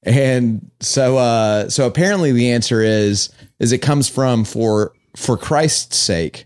And 0.03 0.70
so 0.82 1.18
uh, 1.18 1.68
so 1.70 1.88
apparently 1.88 2.32
the 2.32 2.51
answer 2.51 2.82
is 2.82 3.30
is 3.59 3.72
it 3.72 3.80
comes 3.80 4.07
from 4.07 4.45
for 4.45 4.93
for 5.16 5.36
Christ's 5.36 5.97
sake. 5.97 6.45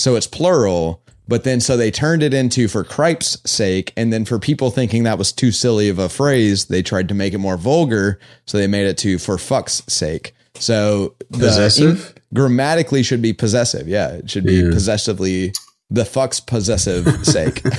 So 0.00 0.16
it's 0.16 0.26
plural, 0.26 1.02
but 1.28 1.44
then 1.44 1.60
so 1.60 1.76
they 1.76 1.90
turned 1.90 2.22
it 2.22 2.32
into 2.32 2.68
for 2.68 2.82
cripe's 2.84 3.36
sake. 3.48 3.92
And 3.96 4.12
then 4.12 4.24
for 4.24 4.38
people 4.38 4.70
thinking 4.70 5.02
that 5.04 5.18
was 5.18 5.30
too 5.30 5.52
silly 5.52 5.88
of 5.90 5.98
a 5.98 6.08
phrase, 6.08 6.64
they 6.66 6.82
tried 6.82 7.08
to 7.08 7.14
make 7.14 7.34
it 7.34 7.38
more 7.38 7.56
vulgar. 7.58 8.18
So 8.46 8.56
they 8.56 8.66
made 8.66 8.86
it 8.86 8.96
to 8.98 9.18
for 9.18 9.36
fuck's 9.36 9.82
sake. 9.88 10.32
So 10.54 11.14
the 11.30 11.38
Possessive? 11.38 12.14
grammatically 12.34 13.02
should 13.02 13.20
be 13.22 13.32
possessive. 13.32 13.86
Yeah. 13.88 14.08
It 14.14 14.30
should 14.30 14.44
be 14.44 14.54
Yeah. 14.56 14.70
possessively 14.70 15.52
the 15.90 16.04
fuck's 16.04 16.40
possessive 16.40 17.06
sake. 17.26 17.62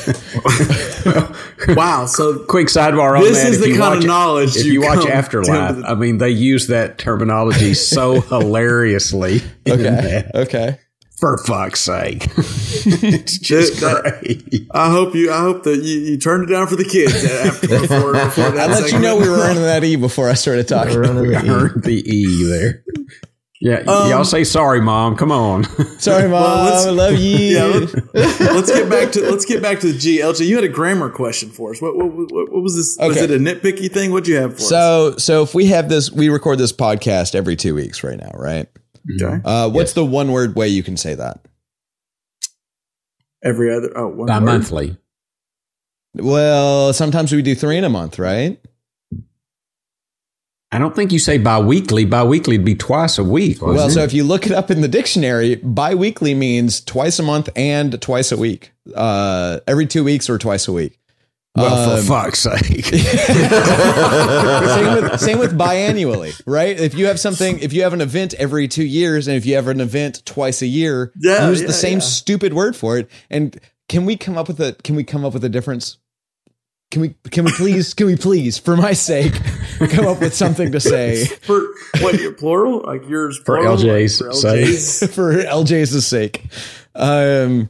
Wow. 1.76 2.06
So 2.08 2.40
Quick 2.46 2.68
sidebar 2.68 3.18
on 3.18 3.24
This 3.24 3.42
that. 3.44 3.50
is 3.50 3.58
If 3.58 3.64
the 3.64 3.70
you 3.70 3.78
kind 3.78 3.98
of 4.00 4.06
knowledge 4.06 4.56
If 4.58 4.66
you 4.66 4.74
you 4.74 4.82
watch 4.82 5.00
come 5.00 5.12
Afterlife, 5.12 5.78
to- 5.78 5.84
I 5.90 5.96
mean, 5.96 6.18
they 6.18 6.30
use 6.30 6.68
that 6.68 6.98
terminology 6.98 7.74
so 7.74 8.20
hilariously. 8.30 9.42
in 9.66 9.74
Okay. 9.74 9.84
that. 9.84 10.36
Okay. 10.36 10.78
For 11.22 11.38
fuck's 11.46 11.80
sake. 11.80 12.26
it's 12.38 13.38
just 13.38 13.80
That- 13.80 14.20
great. 14.22 14.68
I 14.72 14.90
hope 14.92 15.16
you. 15.16 15.32
I 15.32 15.40
hope 15.40 15.64
that 15.64 15.78
you, 15.84 16.00
you 16.00 16.18
turned 16.18 16.50
it 16.50 16.52
down 16.54 16.68
for 16.68 16.76
the 16.76 16.84
kids 16.84 17.24
after 17.46 17.68
before, 17.68 18.14
before 18.14 18.52
that. 18.52 18.70
I 18.70 18.80
let 18.82 18.92
you 18.92 19.00
know 19.00 19.16
we 19.18 19.30
were 19.30 19.38
earning 19.38 19.62
that 19.64 19.84
E 19.84 19.96
before 19.96 20.30
I 20.30 20.34
started 20.34 20.68
talking. 20.68 20.98
running 20.98 21.34
I 21.36 21.42
the 21.44 21.48
E. 21.48 21.82
the 21.82 21.94
E 22.10 22.50
there. 22.50 22.84
Yeah, 23.64 23.76
Um, 23.82 24.10
y'all 24.10 24.26
say 24.26 24.44
sorry, 24.44 24.82
mom. 24.82 25.16
Come 25.16 25.32
on. 25.32 25.64
Sorry, 26.00 26.24
mom. 26.24 26.42
Well, 26.42 26.64
let's- 26.66 26.86
I 26.88 26.90
love 26.90 27.14
you. 27.20 27.38
Yeah, 27.38 27.66
let's, 28.16 28.40
let's 28.40 28.72
get 28.72 28.90
back 28.90 29.12
to 29.12 29.22
let's 29.30 29.46
get 29.46 29.62
back 29.62 29.80
to 29.82 29.92
the 29.94 30.00
G. 30.00 30.18
LJ, 30.18 30.48
you 30.48 30.56
had 30.56 30.64
a 30.64 30.68
grammar 30.68 31.12
question 31.12 31.52
for 31.52 31.70
us. 31.70 31.80
What 31.80 31.96
what, 31.96 32.12
what, 32.12 32.52
what 32.52 32.64
was 32.64 32.76
this? 32.76 32.98
Was 33.00 33.18
it 33.22 33.30
a 33.30 33.36
nitpicky 33.38 33.92
thing? 33.92 34.10
What'd 34.12 34.28
you 34.28 34.38
have 34.38 34.54
for 34.56 34.62
us? 34.62 34.68
So, 34.70 35.16
so 35.20 35.44
if 35.44 35.54
we 35.54 35.68
have 35.68 35.90
this, 35.90 36.10
we 36.12 36.30
record 36.30 36.58
this 36.58 36.74
podcast 36.74 37.36
every 37.36 37.56
two 37.56 37.76
weeks 37.76 38.04
right 38.04 38.18
now, 38.18 38.32
right? 38.34 38.68
Okay. 39.22 39.42
Uh, 39.44 39.70
what's 39.70 39.94
the 39.94 40.06
one 40.06 40.32
word 40.32 40.56
way 40.56 40.68
you 40.68 40.84
can 40.84 40.98
say 40.98 41.16
that? 41.16 41.40
Every 43.44 43.76
other 43.76 43.92
oh 43.96 44.08
one 44.08 44.28
word. 44.28 44.42
monthly. 44.42 44.98
Well, 46.14 46.94
sometimes 46.94 47.32
we 47.32 47.42
do 47.42 47.56
three 47.56 47.78
in 47.78 47.84
a 47.84 47.90
month, 47.90 48.20
right? 48.20 48.60
I 50.74 50.80
don't 50.80 50.96
think 50.96 51.12
you 51.12 51.20
say 51.20 51.38
bi 51.38 51.60
weekly. 51.60 52.06
Bi 52.06 52.24
weekly 52.24 52.58
would 52.58 52.66
be 52.66 52.76
twice 52.76 53.18
a 53.18 53.24
week. 53.24 53.62
Well, 53.62 53.74
wasn't 53.74 53.94
so 53.94 54.02
it? 54.02 54.06
if 54.06 54.14
you 54.14 54.24
look 54.24 54.46
it 54.46 54.54
up 54.54 54.72
in 54.72 54.82
the 54.82 54.88
dictionary, 54.88 55.56
bi-weekly 55.56 56.34
means 56.34 56.80
twice 56.80 57.20
a 57.20 57.24
month 57.24 57.50
and 57.58 58.02
twice 58.02 58.32
a 58.32 58.38
week. 58.38 58.72
Uh, 58.96 59.60
every 59.68 59.86
two 59.86 60.04
weeks 60.04 60.30
or 60.30 60.38
twice 60.38 60.70
a 60.70 60.72
week. 60.72 60.98
Well, 61.56 61.92
um, 61.92 62.00
for 62.00 62.06
fuck's 62.08 62.40
sake. 62.40 62.86
same 62.86 63.02
with 65.02 65.20
same 65.20 65.40
with 65.40 65.58
biannually, 65.58 66.40
right? 66.46 66.80
If 66.80 66.94
you 66.94 67.08
have 67.08 67.20
something, 67.20 67.60
if 67.60 67.74
you 67.74 67.84
have 67.84 67.94
an 67.94 68.02
event 68.02 68.34
every 68.36 68.68
two 68.68 68.86
years, 68.86 69.28
and 69.28 69.36
if 69.38 69.46
you 69.46 69.56
have 69.56 69.68
an 69.68 69.82
event 69.82 70.22
twice 70.26 70.62
a 70.62 70.68
year, 70.68 71.12
Yeah, 71.20 71.50
use 71.50 71.62
yeah, 71.62 71.68
the 71.68 71.74
same 71.74 72.00
yeah. 72.00 72.06
stupid 72.06 72.54
word 72.54 72.76
for 72.76 72.98
it. 72.98 73.10
And 73.30 73.60
can 73.90 74.06
we 74.06 74.16
come 74.16 74.38
up 74.38 74.48
with 74.48 74.60
a 74.62 74.74
can 74.84 74.96
we 74.96 75.04
come 75.04 75.26
up 75.26 75.34
with 75.34 75.44
a 75.44 75.50
difference? 75.50 75.98
Can 76.90 77.02
we 77.02 77.16
can 77.32 77.46
we 77.46 77.52
please 77.54 77.94
can 77.94 78.08
we 78.08 78.16
please 78.18 78.58
for 78.58 78.76
my 78.78 78.92
sake 78.94 79.34
come 79.92 80.08
up 80.08 80.20
with 80.20 80.34
something 80.34 80.72
to 80.74 80.80
say 80.80 81.26
for 81.26 81.62
what 82.02 82.38
plural 82.38 82.82
like 82.86 83.08
yours 83.08 83.38
For 83.38 83.58
plural, 83.58 83.78
LJ's 83.78 84.18
for 84.20 84.34
sake. 84.34 84.68
LJ's. 84.68 85.12
for 85.16 85.34
LJ's 85.36 86.06
sake? 86.08 86.46
Um. 86.96 87.70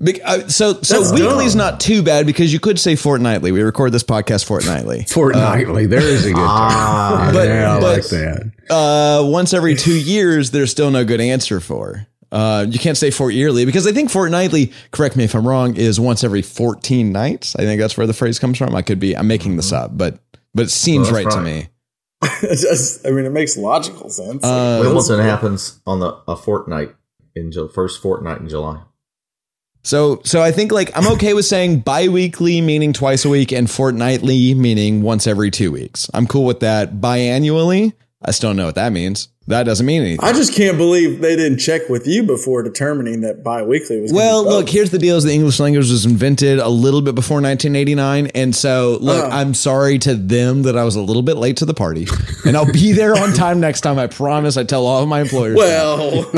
Bec- 0.00 0.20
uh, 0.24 0.48
So 0.48 0.80
so 0.82 0.98
That's 1.00 1.12
weekly's 1.12 1.52
dumb. 1.54 1.58
not 1.72 1.80
too 1.80 2.02
bad 2.02 2.26
because 2.26 2.52
you 2.52 2.58
could 2.60 2.78
say 2.78 2.96
fortnightly. 2.96 3.52
We 3.52 3.62
record 3.62 3.92
this 3.92 4.02
podcast 4.04 4.44
fortnightly. 4.44 5.04
Fortnightly. 5.08 5.86
there 5.86 6.00
is 6.00 6.24
a 6.26 6.30
good 6.30 6.36
term. 6.36 6.46
Ah, 6.48 7.30
But- 7.32 7.48
yeah, 7.48 7.76
I 7.76 7.80
but- 7.80 7.96
like 7.98 8.08
that. 8.08 8.52
uh, 8.70 9.24
once 9.26 9.52
every 9.54 9.74
two 9.76 9.94
years, 9.98 10.50
there's 10.50 10.70
still 10.70 10.90
no 10.90 11.04
good 11.04 11.20
answer 11.20 11.60
for. 11.60 12.06
Uh, 12.32 12.64
you 12.68 12.78
can't 12.78 12.96
say 12.96 13.10
fort 13.10 13.34
yearly 13.34 13.64
because 13.64 13.88
I 13.88 13.92
think 13.92 14.08
fortnightly, 14.08 14.72
correct 14.92 15.16
me 15.16 15.24
if 15.24 15.34
I'm 15.34 15.46
wrong, 15.48 15.74
is 15.76 15.98
once 15.98 16.22
every 16.22 16.42
14 16.42 17.10
nights. 17.10 17.56
I 17.56 17.62
think 17.62 17.80
that's 17.80 17.96
where 17.96 18.06
the 18.06 18.12
phrase 18.14 18.38
comes 18.38 18.56
from. 18.56 18.74
I 18.76 18.82
could 18.82 19.00
be, 19.00 19.16
I'm 19.16 19.26
making 19.26 19.56
this 19.56 19.72
up, 19.72 19.98
but, 19.98 20.20
but 20.54 20.66
it 20.66 20.70
seems 20.70 21.08
Well, 21.10 21.16
right, 21.16 21.24
that's 21.24 21.34
to 21.36 21.42
me. 21.42 21.68
It 22.42 22.56
just, 22.60 23.04
I 23.06 23.10
mean, 23.10 23.24
it 23.24 23.32
makes 23.32 23.56
logical 23.56 24.10
sense. 24.10 24.44
Uh, 24.44 24.78
Wimbledon 24.84 25.20
happens 25.24 25.80
on 25.86 25.98
the 26.00 26.16
a 26.28 26.36
fortnight 26.36 26.94
in 27.34 27.50
the 27.50 27.68
first 27.74 28.00
fortnight 28.00 28.40
in 28.40 28.48
July. 28.48 28.80
So, 29.82 30.20
so 30.24 30.42
I 30.42 30.52
think 30.52 30.72
like 30.72 30.90
I'm 30.96 31.10
okay 31.14 31.32
with 31.34 31.46
saying 31.46 31.80
bi-weekly 31.80 32.60
meaning 32.60 32.92
twice 32.92 33.24
a 33.24 33.28
week 33.28 33.52
and 33.52 33.70
fortnightly 33.70 34.54
meaning 34.54 35.02
once 35.02 35.26
every 35.26 35.50
two 35.50 35.72
weeks. 35.72 36.10
I'm 36.12 36.26
cool 36.26 36.44
with 36.44 36.60
that. 36.60 36.94
Biannually, 36.94 37.94
I 38.22 38.32
still 38.32 38.50
don't 38.50 38.56
know 38.56 38.66
what 38.66 38.74
that 38.74 38.92
means. 38.92 39.28
That 39.46 39.62
doesn't 39.64 39.84
mean 39.86 40.02
anything. 40.02 40.20
I 40.22 40.32
just 40.32 40.54
can't 40.54 40.76
believe 40.76 41.22
they 41.22 41.34
didn't 41.36 41.58
check 41.58 41.88
with 41.88 42.06
you 42.06 42.22
before 42.22 42.62
determining 42.62 43.22
that 43.22 43.42
bi-weekly 43.42 43.98
was. 44.00 44.12
Well, 44.12 44.44
be 44.44 44.50
look, 44.50 44.68
here's 44.68 44.90
the 44.90 44.98
deal: 44.98 45.16
is 45.16 45.24
the 45.24 45.32
English 45.32 45.58
language 45.58 45.90
was 45.90 46.04
invented 46.04 46.58
a 46.58 46.68
little 46.68 47.00
bit 47.00 47.14
before 47.14 47.36
1989, 47.36 48.28
and 48.34 48.54
so 48.54 48.98
look, 49.00 49.24
Oh. 49.24 49.28
I'm 49.30 49.54
sorry 49.54 49.98
to 50.00 50.14
them 50.14 50.62
that 50.64 50.76
I 50.76 50.84
was 50.84 50.96
a 50.96 51.00
little 51.00 51.22
bit 51.22 51.36
late 51.36 51.56
to 51.58 51.64
the 51.64 51.74
party, 51.74 52.06
and 52.44 52.56
I'll 52.56 52.70
be 52.70 52.92
there 52.92 53.16
on 53.16 53.32
time 53.32 53.58
next 53.58 53.80
time. 53.80 53.98
I 53.98 54.06
promise. 54.06 54.56
I 54.58 54.64
tell 54.64 54.86
all 54.86 55.02
of 55.02 55.08
my 55.08 55.22
employers. 55.22 55.56
Well, 55.56 56.30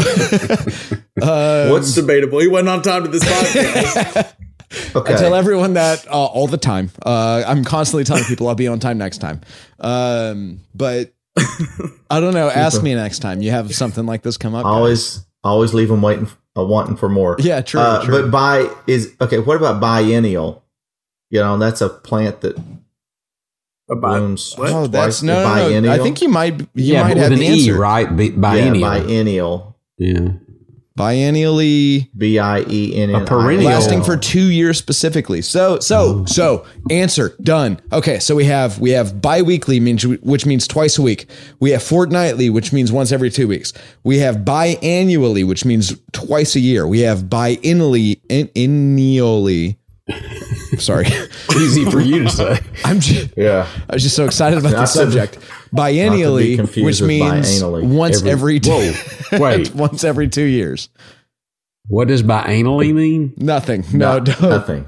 Uh, 1.21 1.69
what's 1.71 1.93
debatable? 1.95 2.39
He 2.39 2.49
wasn't 2.49 2.69
on 2.71 2.83
time 2.83 3.03
to 3.03 3.09
this 3.09 3.25
podcast. 3.25 4.33
Okay. 4.97 5.13
I 5.13 5.17
tell 5.19 5.35
everyone 5.35 5.75
that 5.75 6.07
uh, 6.09 6.13
all 6.13 6.47
the 6.47 6.57
time. 6.57 6.91
Uh, 7.05 7.45
I'm 7.47 7.63
constantly 7.63 8.05
telling 8.05 8.25
people 8.25 8.49
I'll 8.49 8.55
be 8.55 8.69
on 8.69 8.79
time 8.81 8.97
next 8.97 9.19
time. 9.19 9.43
Um, 9.81 10.61
but 10.75 11.13
I 12.11 12.21
don't 12.21 12.35
know. 12.35 12.49
Ask 12.51 12.83
me 12.83 12.95
next 12.95 13.21
time 13.21 13.41
you 13.43 13.51
have 13.51 13.75
something 13.75 14.05
like 14.07 14.23
this 14.23 14.37
come 14.37 14.55
up. 14.55 14.65
guys. 14.65 14.71
always 14.73 15.27
always 15.45 15.75
leave 15.75 15.89
them 15.89 16.03
waiting, 16.03 16.29
uh, 16.57 16.65
wanting 16.65 16.97
for 16.97 17.09
more. 17.09 17.37
Yeah, 17.39 17.63
true, 17.63 17.81
Uh, 17.81 18.05
true. 18.05 18.23
But 18.23 18.31
bi 18.31 18.71
is 18.87 19.15
okay. 19.21 19.39
What 19.39 19.57
about 19.57 19.81
biennial? 19.81 20.63
You 21.31 21.41
know, 21.41 21.57
that's 21.59 21.81
a 21.81 21.89
plant 21.89 22.43
that 22.43 22.59
A 23.91 23.97
bi- 23.97 24.19
blooms. 24.19 24.53
what? 24.57 24.71
Oh, 24.71 24.87
that's 24.87 25.23
no, 25.23 25.43
no, 25.43 25.81
no. 25.81 25.91
I 25.93 25.99
think 25.99 26.21
you 26.21 26.29
might. 26.29 26.61
You 26.61 26.67
yeah, 26.75 27.03
might 27.03 27.17
have 27.17 27.31
with 27.31 27.39
the 27.39 27.47
an 27.47 27.53
E, 27.55 27.61
answer. 27.61 27.79
right? 27.81 28.15
Bi- 28.17 28.23
yeah, 28.25 28.31
biennial. 28.37 28.91
biennial. 28.91 29.77
yeah. 29.99 30.29
Biennially. 30.97 32.11
B 32.17 32.39
I 32.39 32.61
E 32.69 32.95
N 32.95 33.15
N. 33.15 33.23
A 33.23 33.25
perennial. 33.25 33.71
lasting 33.71 34.03
for 34.03 34.17
two 34.17 34.51
years 34.51 34.79
specifically. 34.79 35.41
So, 35.41 35.79
so, 35.81 36.25
so, 36.27 36.67
answer 36.91 37.35
done. 37.43 37.81
Okay, 37.93 38.19
so 38.19 38.35
we 38.35 38.45
have 38.45 38.79
we 38.79 38.91
have 38.91 39.23
biweekly, 39.23 39.81
means 39.81 40.07
which 40.07 40.45
means 40.45 40.69
twice 40.69 40.99
a 40.99 41.03
week. 41.03 41.27
We 41.61 41.71
have 41.71 41.83
fortnightly, 41.83 42.51
which 42.51 42.73
means 42.73 42.93
once 42.93 43.11
every 43.11 43.31
two 43.31 43.49
weeks. 43.49 43.73
We 44.05 44.19
have 44.19 44.39
biannually, 44.39 45.47
which 45.47 45.65
means 45.65 45.97
twice 46.13 46.57
a 46.57 46.61
year. 46.61 46.87
We 46.87 47.01
have 47.01 47.25
biennially, 47.25 48.21
in, 48.29 48.49
ennially. 48.49 49.77
Sorry, 50.79 51.07
Easy 51.57 51.85
for 51.91 52.01
you 52.01 52.25
to 52.25 52.31
say. 52.31 52.59
I'm 52.85 53.01
just, 53.01 53.31
Yeah. 53.37 53.67
I 53.91 53.95
was 53.95 54.03
just 54.03 54.17
so 54.17 54.25
excited 54.25 54.59
about 54.59 54.71
the 54.71 54.77
Not 54.77 54.87
to- 54.87 54.93
subject. 54.93 55.39
Biennially, 55.75 56.59
which 56.85 57.01
means 57.03 57.47
biannually. 57.63 57.83
once 57.85 58.19
Every- 58.19 58.31
every, 58.31 58.61
two, 58.61 58.93
Wait, 59.39 59.75
once 59.75 60.05
every 60.05 60.29
two 60.29 60.45
years. 60.45 60.89
what 61.89 62.09
does 62.09 62.23
biannually 62.23 62.93
mean? 62.95 63.35
Nothing. 63.37 63.85
No, 63.93 64.19
No, 64.19 64.21
don't. 64.25 64.41
nothing. 64.43 64.87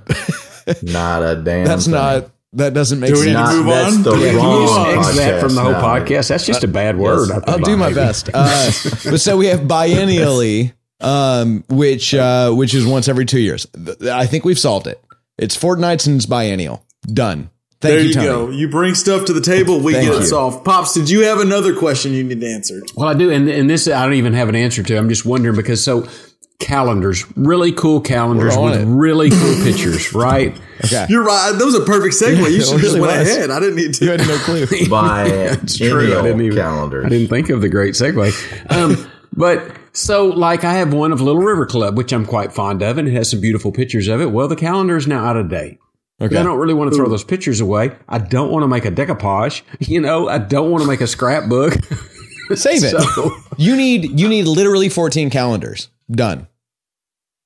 not 0.82 1.22
a 1.22 1.37
damn. 1.37 1.64
That's 1.66 1.85
thing. 1.85 1.93
not 1.95 2.30
That 2.55 2.72
doesn't 2.74 3.01
make 3.01 3.12
Do 3.12 3.20
we 3.20 3.26
sense. 3.26 3.28
need 3.28 3.32
to 3.35 3.41
Not, 3.41 3.55
move 3.57 3.66
that's 3.66 3.97
on? 3.97 4.03
the 4.03 4.11
Yeah, 4.26 4.32
wrong 4.37 4.62
you 4.62 4.68
Can 4.68 4.91
you 4.95 4.99
X 5.01 5.16
that 5.16 5.41
from 5.41 5.55
the 5.55 5.62
whole 5.62 5.72
podcast 5.74 6.07
podcast? 6.07 6.28
That's 6.28 6.47
just 6.47 6.64
a 6.64 6.68
bad 6.68 6.97
word. 6.99 7.30
I 7.30 7.41
I'll 7.51 7.59
do 7.59 7.76
my 7.76 7.87
maybe. 7.89 7.95
best. 7.97 8.30
Uh, 8.32 8.70
but 9.11 9.20
so 9.20 9.37
we 9.37 9.47
have 9.47 9.61
biennially, 9.61 10.72
um, 11.01 11.64
which 11.68 12.14
uh, 12.14 12.51
which 12.53 12.72
is 12.74 12.87
once 12.87 13.09
every 13.09 13.24
two 13.26 13.41
years. 13.41 13.66
I 14.11 14.26
think 14.26 14.45
we've 14.45 14.59
solved 14.59 14.87
it. 14.87 15.03
It's 15.39 15.57
fortnights 15.57 16.07
and 16.07 16.16
it's 16.16 16.26
biennial. 16.26 16.85
Done. 17.07 17.51
Thank 17.80 17.93
there 17.95 18.01
you, 18.01 18.09
you 18.09 18.14
go. 18.14 18.51
You 18.51 18.68
bring 18.68 18.95
stuff 18.95 19.26
to 19.26 19.32
the 19.35 19.43
table, 19.43 19.78
we 19.80 19.93
get 19.93 20.05
you. 20.05 20.14
it 20.14 20.24
solved. 20.26 20.64
Pops, 20.64 20.95
did 20.95 21.11
you 21.11 21.24
have 21.24 21.39
another 21.41 21.74
question 21.76 22.12
you 22.12 22.24
need 22.24 22.43
answered? 22.43 22.85
Well, 22.97 23.09
I 23.09 23.14
do, 23.14 23.30
and 23.30 23.47
and 23.49 23.68
this 23.68 23.87
I 23.89 24.05
don't 24.05 24.14
even 24.14 24.32
have 24.32 24.49
an 24.49 24.55
answer 24.57 24.82
to. 24.82 24.97
I'm 24.97 25.11
just 25.11 25.26
wondering 25.26 25.55
because 25.55 25.85
so 25.85 26.09
calendars, 26.61 27.24
really 27.37 27.72
cool 27.72 28.01
calendars 28.01 28.57
with 28.57 28.80
it. 28.80 28.87
really 28.87 29.28
cool 29.28 29.55
pictures, 29.64 30.12
right? 30.14 30.59
Okay. 30.85 31.07
You're 31.09 31.24
right. 31.24 31.53
That 31.57 31.64
was 31.64 31.76
a 31.76 31.85
perfect 31.85 32.14
segue. 32.14 32.51
You 32.51 32.61
should 32.62 32.72
have 32.72 32.80
just 32.80 32.95
really 32.95 33.01
went 33.01 33.18
was. 33.20 33.35
ahead. 33.37 33.51
I 33.51 33.59
didn't 33.59 33.76
need 33.76 33.99
You 34.01 34.09
to. 34.09 34.18
had 34.18 34.28
no 34.28 34.37
clue. 34.39 34.66
By 34.91 35.24
It's 35.28 35.78
true. 35.78 36.18
I 36.18 36.20
didn't 36.22 36.43
even 36.43 36.59
calendars. 36.59 37.07
I 37.07 37.09
didn't 37.09 37.28
think 37.28 37.49
of 37.49 37.62
the 37.62 37.70
great 37.70 37.95
segue. 37.95 38.70
Um, 38.70 39.11
but 39.32 39.74
so, 39.95 40.27
like, 40.27 40.65
I 40.65 40.75
have 40.75 40.93
one 40.93 41.13
of 41.13 41.21
Little 41.21 41.41
River 41.43 41.65
Club, 41.67 41.97
which 41.97 42.13
I'm 42.13 42.27
quite 42.27 42.53
fond 42.53 42.83
of, 42.83 42.99
and 42.99 43.09
it 43.09 43.13
has 43.13 43.31
some 43.31 43.41
beautiful 43.41 43.73
pictures 43.73 44.09
of 44.09 44.21
it. 44.21 44.31
Well, 44.33 44.49
the 44.49 44.57
calendar 44.57 44.97
is 44.97 45.07
now 45.07 45.25
out 45.25 45.37
of 45.37 45.49
date. 45.49 45.79
Okay. 46.21 46.37
I 46.37 46.43
don't 46.43 46.59
really 46.59 46.75
want 46.75 46.91
to 46.93 46.97
throw 46.97 47.09
those 47.09 47.25
pictures 47.25 47.61
away. 47.61 47.91
I 48.09 48.19
don't 48.19 48.51
want 48.53 48.63
to 48.63 48.69
make 48.69 48.85
a 48.85 48.91
decoupage. 48.91 49.63
You 49.81 50.01
know, 50.01 50.29
I 50.29 50.39
don't 50.39 50.71
want 50.71 50.83
to 50.83 50.89
make 50.89 51.01
a 51.01 51.07
scrapbook. 51.07 51.75
Save 52.55 52.85
it. 52.85 52.95
So- 53.15 53.31
You 53.57 53.75
need 53.77 54.19
you 54.21 54.29
need 54.29 54.47
literally 54.47 54.89
14 54.89 55.31
calendars. 55.31 55.89
Done. 56.11 56.47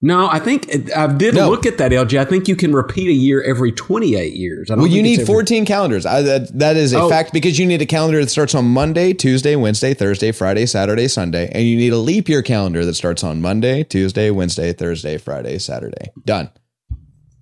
No, 0.01 0.29
I 0.29 0.39
think 0.39 0.69
uh, 0.73 0.79
I 1.09 1.13
did 1.13 1.35
No. 1.35 1.51
look 1.51 1.67
at 1.67 1.79
that, 1.79 1.91
LG. 1.91 2.19
I 2.21 2.25
think 2.25 2.47
you 2.47 2.55
can 2.55 2.73
repeat 2.73 3.09
a 3.09 3.13
year 3.13 3.43
every 3.43 3.73
28 3.73 4.33
years. 4.33 4.71
I 4.71 4.75
don't 4.75 4.83
Well, 4.85 4.93
you 4.93 5.03
need 5.03 5.15
every- 5.21 5.27
14 5.27 5.65
calendars. 5.67 6.07
I, 6.07 6.23
that, 6.23 6.57
that 6.57 6.77
is 6.77 6.93
a 6.93 7.01
Oh. 7.01 7.09
fact 7.09 7.33
because 7.33 7.59
you 7.59 7.67
need 7.67 7.83
a 7.83 7.87
calendar 7.87 8.21
that 8.21 8.31
starts 8.31 8.55
on 8.55 8.67
Monday, 8.67 9.13
Tuesday, 9.13 9.57
Wednesday, 9.57 9.95
Thursday, 9.95 10.31
Friday, 10.31 10.67
Saturday, 10.67 11.09
Sunday, 11.09 11.51
and 11.53 11.65
you 11.65 11.77
need 11.77 11.93
a 11.93 11.99
leap 11.99 12.29
year 12.29 12.43
calendar 12.43 12.85
that 12.85 12.95
starts 12.95 13.25
on 13.25 13.41
Monday, 13.43 13.83
Tuesday, 13.83 14.31
Wednesday, 14.31 14.73
Thursday, 14.73 15.19
Friday, 15.19 15.59
Saturday. 15.59 16.13
Done. 16.25 16.51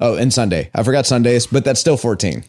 Oh, 0.01 0.15
and 0.17 0.33
Sunday. 0.33 0.71
I 0.75 0.83
forgot 0.83 1.05
Sundays, 1.07 1.47
but 1.47 1.63
that's 1.65 1.81
still 1.81 1.97
14. 1.99 2.43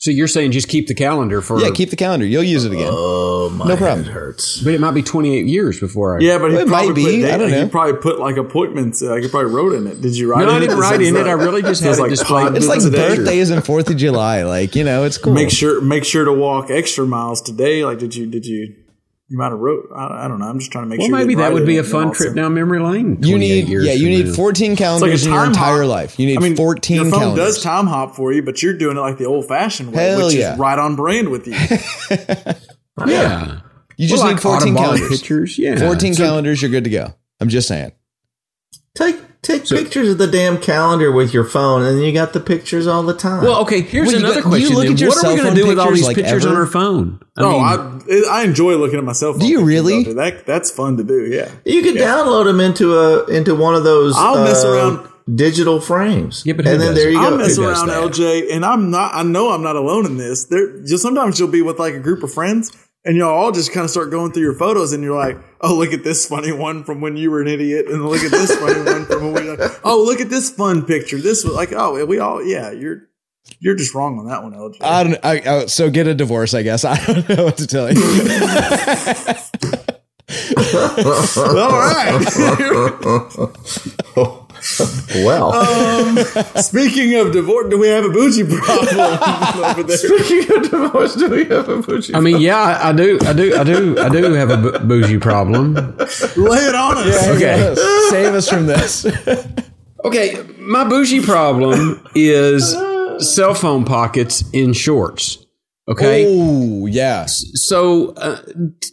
So 0.00 0.10
you're 0.12 0.28
saying 0.28 0.52
just 0.52 0.68
keep 0.68 0.86
the 0.86 0.94
calendar 0.94 1.40
for. 1.42 1.60
Yeah, 1.60 1.70
keep 1.70 1.90
the 1.90 1.96
calendar. 1.96 2.24
You'll 2.24 2.42
use 2.44 2.64
it 2.64 2.72
again. 2.72 2.88
Oh 2.90 3.50
my 3.50 3.66
No 3.66 3.76
problem. 3.76 4.04
head 4.04 4.12
hurts. 4.12 4.62
But 4.62 4.74
it 4.74 4.80
might 4.80 4.92
be 4.92 5.02
28 5.02 5.46
years 5.46 5.80
before 5.80 6.16
I. 6.16 6.20
Yeah, 6.20 6.38
but 6.38 6.50
he 6.50 6.56
Well, 6.56 6.66
it 6.66 6.68
probably 6.68 6.88
might 6.88 6.94
be. 6.94 7.02
Put 7.04 7.10
date, 7.10 7.32
I 7.32 7.36
don't 7.36 7.50
know. 7.50 7.64
He 7.64 7.68
probably 7.68 8.00
put 8.00 8.18
like 8.20 8.36
appointments. 8.36 9.02
Uh, 9.02 9.10
like 9.10 9.22
he 9.24 9.28
probably 9.28 9.52
wrote 9.52 9.72
in 9.74 9.86
it. 9.86 10.00
Did 10.00 10.16
you 10.16 10.30
write? 10.30 10.42
No, 10.44 10.50
in 10.50 10.56
I 10.56 10.60
didn't 10.60 10.76
it? 10.76 10.80
write 10.80 10.98
Says 11.00 11.08
in 11.08 11.16
it. 11.16 11.26
I 11.26 11.32
really 11.32 11.62
just 11.62 11.82
had 11.82 11.94
it 11.96 12.00
like 12.00 12.10
displayed. 12.10 12.46
pod 12.48 12.56
It's 12.56 12.68
like 12.68 12.76
visits. 12.80 12.96
birthdays 12.96 13.50
and 13.50 13.62
4th 13.62 13.90
of 13.90 13.96
July. 13.96 14.42
Like, 14.44 14.76
you 14.76 14.84
know, 14.84 15.04
it's 15.04 15.18
cool. 15.18 15.32
Make 15.32 15.50
sure 15.50 15.80
make 15.80 16.04
sure 16.04 16.24
to 16.24 16.32
walk 16.32 16.70
extra 16.70 17.04
miles 17.06 17.42
today. 17.42 17.84
Like, 17.84 17.98
did 17.98 18.14
you 18.14 18.26
did 18.26 18.46
you? 18.46 18.74
You 19.30 19.36
might 19.36 19.50
have 19.50 19.58
wrote. 19.58 19.90
I, 19.94 20.24
I 20.24 20.28
don't 20.28 20.38
know. 20.38 20.46
I'm 20.46 20.58
just 20.58 20.72
trying 20.72 20.84
to 20.84 20.88
make 20.88 21.00
Well, 21.00 21.08
sure. 21.08 21.18
you 21.18 21.26
maybe 21.26 21.34
that 21.34 21.52
would 21.52 21.66
be 21.66 21.76
a 21.76 21.84
fun 21.84 22.08
also. 22.08 22.24
trip 22.24 22.34
down 22.34 22.54
memory 22.54 22.80
lane. 22.80 23.22
you 23.22 23.36
need 23.36 23.68
years 23.68 23.84
yeah, 23.84 23.92
you 23.92 24.08
need 24.08 24.26
now. 24.28 24.32
14 24.32 24.72
It's 24.72 24.80
like 24.80 24.86
calendars 24.86 25.26
in 25.26 25.32
your 25.34 25.44
entire 25.44 25.82
hop. 25.82 25.88
life. 25.90 26.18
You 26.18 26.26
need 26.26 26.38
I 26.38 26.40
mean, 26.40 26.56
14 26.56 26.96
your 26.96 27.04
phone 27.10 27.20
calendars. 27.20 27.54
does 27.56 27.64
Timehop 27.64 28.14
for 28.14 28.32
you, 28.32 28.42
but 28.42 28.62
you're 28.62 28.72
doing 28.72 28.96
it 28.96 29.00
like 29.00 29.18
the 29.18 29.26
old 29.26 29.46
fashioned 29.46 29.92
way, 29.92 30.02
Hell 30.02 30.26
which 30.26 30.34
yeah. 30.34 30.54
is 30.54 30.58
right 30.58 30.78
on 30.78 30.96
brand 30.96 31.28
with 31.28 31.46
you. 31.46 31.54
Yeah. 33.06 33.60
you 33.96 34.08
just 34.08 34.22
Well, 34.22 34.28
need 34.32 34.34
like 34.34 34.42
14 34.42 34.74
calendars. 34.74 35.08
pictures. 35.08 35.58
Yeah. 35.58 35.76
14 35.78 36.14
So- 36.14 36.24
calendars, 36.24 36.60
you're 36.62 36.70
good 36.70 36.84
to 36.84 36.90
go. 36.90 37.14
I'm 37.40 37.48
just 37.48 37.68
saying. 37.68 37.92
Take 38.96 39.16
take 39.48 39.68
pictures 39.68 40.10
of 40.10 40.18
the 40.18 40.26
damn 40.26 40.60
calendar 40.60 41.10
with 41.10 41.34
your 41.34 41.44
phone, 41.44 41.82
and 41.82 42.02
you 42.02 42.12
got 42.12 42.32
the 42.32 42.40
pictures 42.40 42.86
all 42.86 43.02
the 43.02 43.14
time. 43.14 43.42
Well, 43.42 43.60
okay. 43.62 43.80
Here's 43.80 44.08
Well, 44.08 44.16
another 44.16 44.42
got- 44.42 44.52
do 44.52 44.58
you 44.58 44.66
question. 44.68 44.76
look 44.76 44.92
at 44.92 45.00
your 45.00 45.08
what 45.10 45.18
are 45.18 45.20
cell 45.20 45.30
we 45.34 45.40
going 45.40 45.54
to 45.54 45.60
do 45.62 45.66
with 45.66 45.78
all 45.78 45.90
these 45.92 46.04
like, 46.06 46.16
pictures 46.16 46.44
ever? 46.44 46.54
on 46.54 46.60
our 46.60 46.66
phone? 46.66 47.20
I 47.36 47.42
oh, 47.42 47.50
mean, 48.06 48.24
I 48.28 48.40
I 48.40 48.44
enjoy 48.44 48.76
looking 48.76 48.98
at 48.98 49.04
my 49.04 49.12
cell 49.12 49.32
phone. 49.32 49.40
Do 49.40 49.46
you 49.48 49.64
really? 49.64 50.04
That 50.14 50.46
that's 50.46 50.70
fun 50.70 50.96
to 50.98 51.04
do. 51.04 51.26
Yeah. 51.26 51.50
you 51.64 51.82
could 51.82 51.96
download 51.96 52.44
them 52.44 52.60
into 52.60 52.96
a 52.98 53.26
into 53.26 53.54
one 53.54 53.74
of 53.74 53.84
those. 53.84 54.14
I'll 54.16 54.42
mess 54.44 54.64
uh, 54.64 54.72
around. 54.72 55.08
digital 55.34 55.80
frames. 55.80 56.42
Yeah, 56.46 56.54
but 56.54 56.66
and 56.66 56.80
then 56.80 56.94
does 56.94 57.02
there 57.02 57.10
you 57.10 57.18
go. 57.18 57.24
I'll 57.24 57.36
mess 57.36 57.58
around, 57.58 57.88
that? 57.88 58.02
LJ, 58.12 58.52
and 58.52 58.64
I'm 58.64 58.90
not. 58.90 59.14
I 59.14 59.22
know 59.22 59.50
I'm 59.52 59.62
not 59.62 59.76
alone 59.76 60.06
in 60.06 60.16
this. 60.16 60.44
There, 60.46 60.80
just 60.82 61.02
sometimes 61.02 61.38
you'll 61.38 61.48
be 61.48 61.62
with 61.62 61.78
like 61.78 61.94
a 61.94 62.00
group 62.00 62.22
of 62.22 62.32
friends, 62.32 62.72
and 63.04 63.16
y'all 63.16 63.30
all 63.30 63.52
just 63.52 63.72
kind 63.72 63.84
of 63.84 63.90
start 63.90 64.10
going 64.10 64.32
through 64.32 64.42
your 64.42 64.54
photos, 64.54 64.92
and 64.92 65.02
you're 65.02 65.16
like, 65.16 65.38
"Oh, 65.60 65.74
look 65.76 65.92
at 65.92 66.04
this 66.04 66.26
funny 66.26 66.52
one 66.52 66.84
from 66.84 67.00
when 67.00 67.16
you 67.16 67.30
were 67.30 67.40
an 67.40 67.48
idiot," 67.48 67.86
and 67.88 68.04
look 68.06 68.22
at 68.22 68.30
this 68.30 68.54
funny 68.56 68.82
one 68.82 69.06
from 69.06 69.32
when 69.32 69.44
we. 69.44 69.50
Like, 69.50 69.80
oh, 69.84 70.02
look 70.02 70.20
at 70.20 70.30
this 70.30 70.50
fun 70.50 70.84
picture. 70.84 71.18
This 71.18 71.44
was 71.44 71.54
like, 71.54 71.72
oh, 71.72 72.04
we 72.06 72.18
all, 72.18 72.44
yeah, 72.44 72.70
you're 72.70 73.08
you're 73.60 73.74
just 73.74 73.94
wrong 73.94 74.18
on 74.18 74.26
that 74.26 74.42
one, 74.42 74.52
LJ. 74.52 74.76
I 74.80 75.04
don't. 75.04 75.18
I, 75.24 75.60
I, 75.62 75.66
so 75.66 75.90
get 75.90 76.06
a 76.06 76.14
divorce, 76.14 76.54
I 76.54 76.62
guess. 76.62 76.84
I 76.86 77.04
don't 77.04 77.28
know 77.28 77.44
what 77.44 77.56
to 77.58 77.66
tell 77.66 77.92
you. 77.92 78.00
all 81.36 81.78
right. 81.80 82.24
well, 85.24 85.52
Um, 85.54 86.18
Speaking 86.62 87.14
of 87.16 87.32
divorce, 87.32 87.70
do 87.70 87.78
we 87.78 87.88
have 87.88 88.04
a 88.04 88.08
bougie 88.10 88.44
problem 88.44 88.98
over 89.64 89.82
there? 89.84 89.96
speaking 89.96 90.56
of 90.56 90.70
divorce, 90.70 91.14
do 91.14 91.28
we 91.30 91.44
have 91.46 91.68
a 91.68 91.76
bougie? 91.80 92.14
I 92.14 92.20
mean, 92.20 92.40
yeah, 92.40 92.56
I, 92.58 92.88
I 92.88 92.92
do, 92.92 93.18
I 93.24 93.32
do, 93.32 93.56
I 93.56 93.64
do, 93.64 93.98
I 93.98 94.08
do 94.08 94.32
have 94.34 94.50
a 94.50 94.78
bougie 94.80 95.18
problem. 95.18 95.74
Lay 95.74 96.58
it 96.66 96.74
on 96.74 96.96
us. 96.98 97.28
Okay. 97.28 97.56
Yes. 97.56 98.10
Save 98.10 98.34
us 98.34 98.48
from 98.48 98.66
this. 98.66 99.06
Okay, 100.04 100.40
my 100.60 100.84
bougie 100.88 101.20
problem 101.20 102.00
is 102.14 102.70
cell 103.18 103.52
phone 103.52 103.84
pockets 103.84 104.44
in 104.52 104.72
shorts. 104.72 105.44
Okay. 105.88 106.26
Oh, 106.28 106.84
yeah. 106.86 107.24
So 107.26 108.10
uh, 108.16 108.40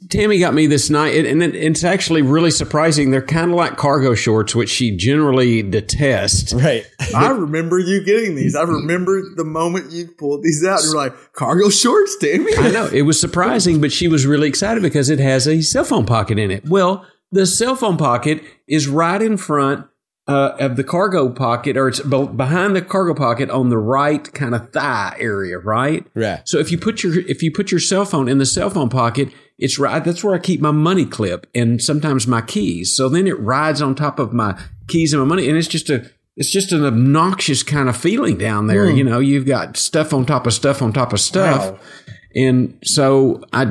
Tammy 0.09 0.39
got 0.39 0.53
me 0.53 0.65
this 0.65 0.89
night, 0.89 1.13
and, 1.15 1.27
and 1.27 1.43
it- 1.43 1.55
it's 1.55 1.83
actually 1.83 2.21
really 2.21 2.51
surprising. 2.51 3.11
They're 3.11 3.21
kind 3.21 3.51
of 3.51 3.57
like 3.57 3.75
cargo 3.75 4.15
shorts, 4.15 4.55
which 4.55 4.69
she 4.69 4.95
generally 4.95 5.61
detests. 5.61 6.53
Right. 6.53 6.85
I 7.15 7.29
remember 7.31 7.79
you 7.79 8.03
getting 8.05 8.35
these. 8.35 8.55
I 8.55 8.63
remember 8.63 9.21
the 9.35 9.43
moment 9.43 9.91
you 9.91 10.07
pulled 10.17 10.43
these 10.43 10.63
out. 10.65 10.83
You 10.83 10.91
were 10.91 10.95
like, 10.95 11.33
cargo 11.33 11.69
shorts, 11.69 12.15
Tammy? 12.17 12.51
I 12.57 12.71
know 12.71 12.85
it 12.93 13.01
was 13.01 13.19
surprising, 13.19 13.81
but 13.81 13.91
she 13.91 14.07
was 14.07 14.25
really 14.25 14.47
excited 14.47 14.81
because 14.81 15.09
it 15.09 15.19
has 15.19 15.47
a 15.47 15.61
cell 15.61 15.83
phone 15.83 16.05
pocket 16.05 16.39
in 16.39 16.49
it. 16.49 16.63
Well, 16.69 17.05
the 17.31 17.45
cell 17.45 17.75
phone 17.75 17.97
pocket 17.97 18.41
is 18.67 18.87
right 18.87 19.21
in 19.21 19.35
front 19.35 19.85
uh, 20.27 20.55
of 20.59 20.75
the 20.75 20.83
cargo 20.83 21.29
pocket, 21.29 21.77
or 21.77 21.87
it's 21.87 21.99
behind 21.99 22.75
the 22.75 22.81
cargo 22.81 23.13
pocket 23.13 23.49
on 23.49 23.69
the 23.69 23.77
right 23.77 24.31
kind 24.33 24.55
of 24.55 24.71
thigh 24.71 25.15
area, 25.19 25.57
right? 25.59 26.05
Right. 26.15 26.41
So 26.45 26.57
if 26.57 26.71
you 26.71 26.77
put 26.77 27.03
your 27.03 27.19
if 27.29 27.43
you 27.43 27.51
put 27.51 27.71
your 27.71 27.79
cell 27.79 28.05
phone 28.05 28.27
in 28.27 28.39
the 28.39 28.45
cell 28.45 28.69
phone 28.69 28.89
pocket, 28.89 29.29
it's 29.59 29.77
right. 29.77 30.03
That's 30.03 30.23
where 30.23 30.33
I 30.33 30.39
keep 30.39 30.61
my 30.61 30.71
money 30.71 31.05
clip 31.05 31.45
and 31.53 31.81
sometimes 31.81 32.25
my 32.27 32.41
keys. 32.41 32.95
So 32.95 33.07
then 33.07 33.27
it 33.27 33.39
rides 33.39 33.81
on 33.81 33.93
top 33.93 34.17
of 34.19 34.33
my 34.33 34.59
keys 34.87 35.13
and 35.13 35.21
my 35.21 35.27
money, 35.27 35.47
and 35.47 35.57
it's 35.57 35.67
just 35.67 35.89
a 35.91 36.09
it's 36.35 36.51
just 36.51 36.71
an 36.71 36.83
obnoxious 36.83 37.61
kind 37.63 37.87
of 37.87 37.95
feeling 37.95 38.37
down 38.37 38.67
there. 38.67 38.89
You 38.89 39.03
know, 39.03 39.19
you've 39.19 39.45
got 39.45 39.77
stuff 39.77 40.11
on 40.13 40.25
top 40.25 40.47
of 40.47 40.53
stuff 40.53 40.81
on 40.81 40.91
top 40.91 41.13
of 41.13 41.19
stuff, 41.19 41.71
Wow. 41.73 41.79
and 42.35 42.79
so 42.83 43.43
I. 43.53 43.67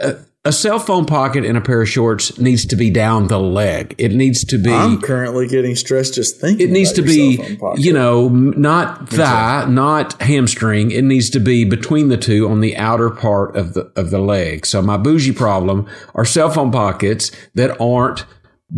Uh, 0.00 0.14
a 0.48 0.52
cell 0.52 0.78
phone 0.78 1.04
pocket 1.04 1.44
and 1.44 1.58
a 1.58 1.60
pair 1.60 1.82
of 1.82 1.88
shorts 1.88 2.38
needs 2.38 2.64
to 2.66 2.74
be 2.76 2.88
down 2.90 3.26
the 3.28 3.38
leg. 3.38 3.94
It 3.98 4.12
needs 4.12 4.44
to 4.46 4.56
be. 4.58 4.72
I'm 4.72 5.00
currently 5.00 5.46
getting 5.46 5.76
stressed 5.76 6.14
just 6.14 6.40
thinking. 6.40 6.68
It 6.68 6.72
needs 6.72 6.92
to 6.94 7.02
be, 7.02 7.36
cell 7.36 7.44
phone 7.46 7.56
pocket. 7.58 7.80
you 7.84 7.92
know, 7.92 8.28
not 8.30 9.08
thigh, 9.10 9.66
not 9.68 10.20
hamstring. 10.22 10.90
It 10.90 11.04
needs 11.04 11.28
to 11.30 11.38
be 11.40 11.64
between 11.64 12.08
the 12.08 12.16
two 12.16 12.48
on 12.48 12.60
the 12.60 12.76
outer 12.76 13.10
part 13.10 13.56
of 13.56 13.74
the 13.74 13.92
of 13.94 14.10
the 14.10 14.18
leg. 14.20 14.64
So 14.64 14.80
my 14.80 14.96
bougie 14.96 15.32
problem 15.32 15.86
are 16.14 16.24
cell 16.24 16.50
phone 16.50 16.72
pockets 16.72 17.30
that 17.54 17.78
aren't 17.80 18.24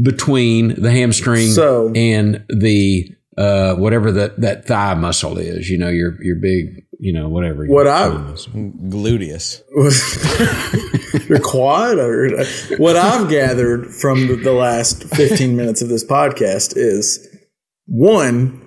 between 0.03 0.81
the 0.81 0.91
hamstring 0.91 1.51
So- 1.51 1.93
and 1.95 2.45
the 2.49 3.15
uh, 3.39 3.75
whatever 3.77 4.11
that 4.13 4.41
that 4.41 4.67
thigh 4.67 4.95
muscle 4.95 5.39
is. 5.39 5.71
You 5.71 5.79
know, 5.79 5.89
your 5.89 6.23
your 6.23 6.37
big, 6.37 6.85
you 7.01 7.13
know, 7.13 7.29
whatever. 7.29 7.67
What 7.67 7.87
I- 7.87 8.09
thigh 8.11 8.17
muscle. 8.19 8.53
Gluteus. 8.53 9.63
your 11.29 11.41
quad 11.41 11.99
or 11.99 12.45
what 12.79 12.97
I've 12.97 13.29
gathered 13.29 13.87
from 13.95 14.27
the, 14.29 14.37
the 14.37 14.53
last 14.53 15.05
15 15.05 15.57
minutes 15.57 15.83
of 15.83 15.89
this 15.89 16.05
podcast 16.05 16.75
is 16.77 17.27
one 17.87 18.61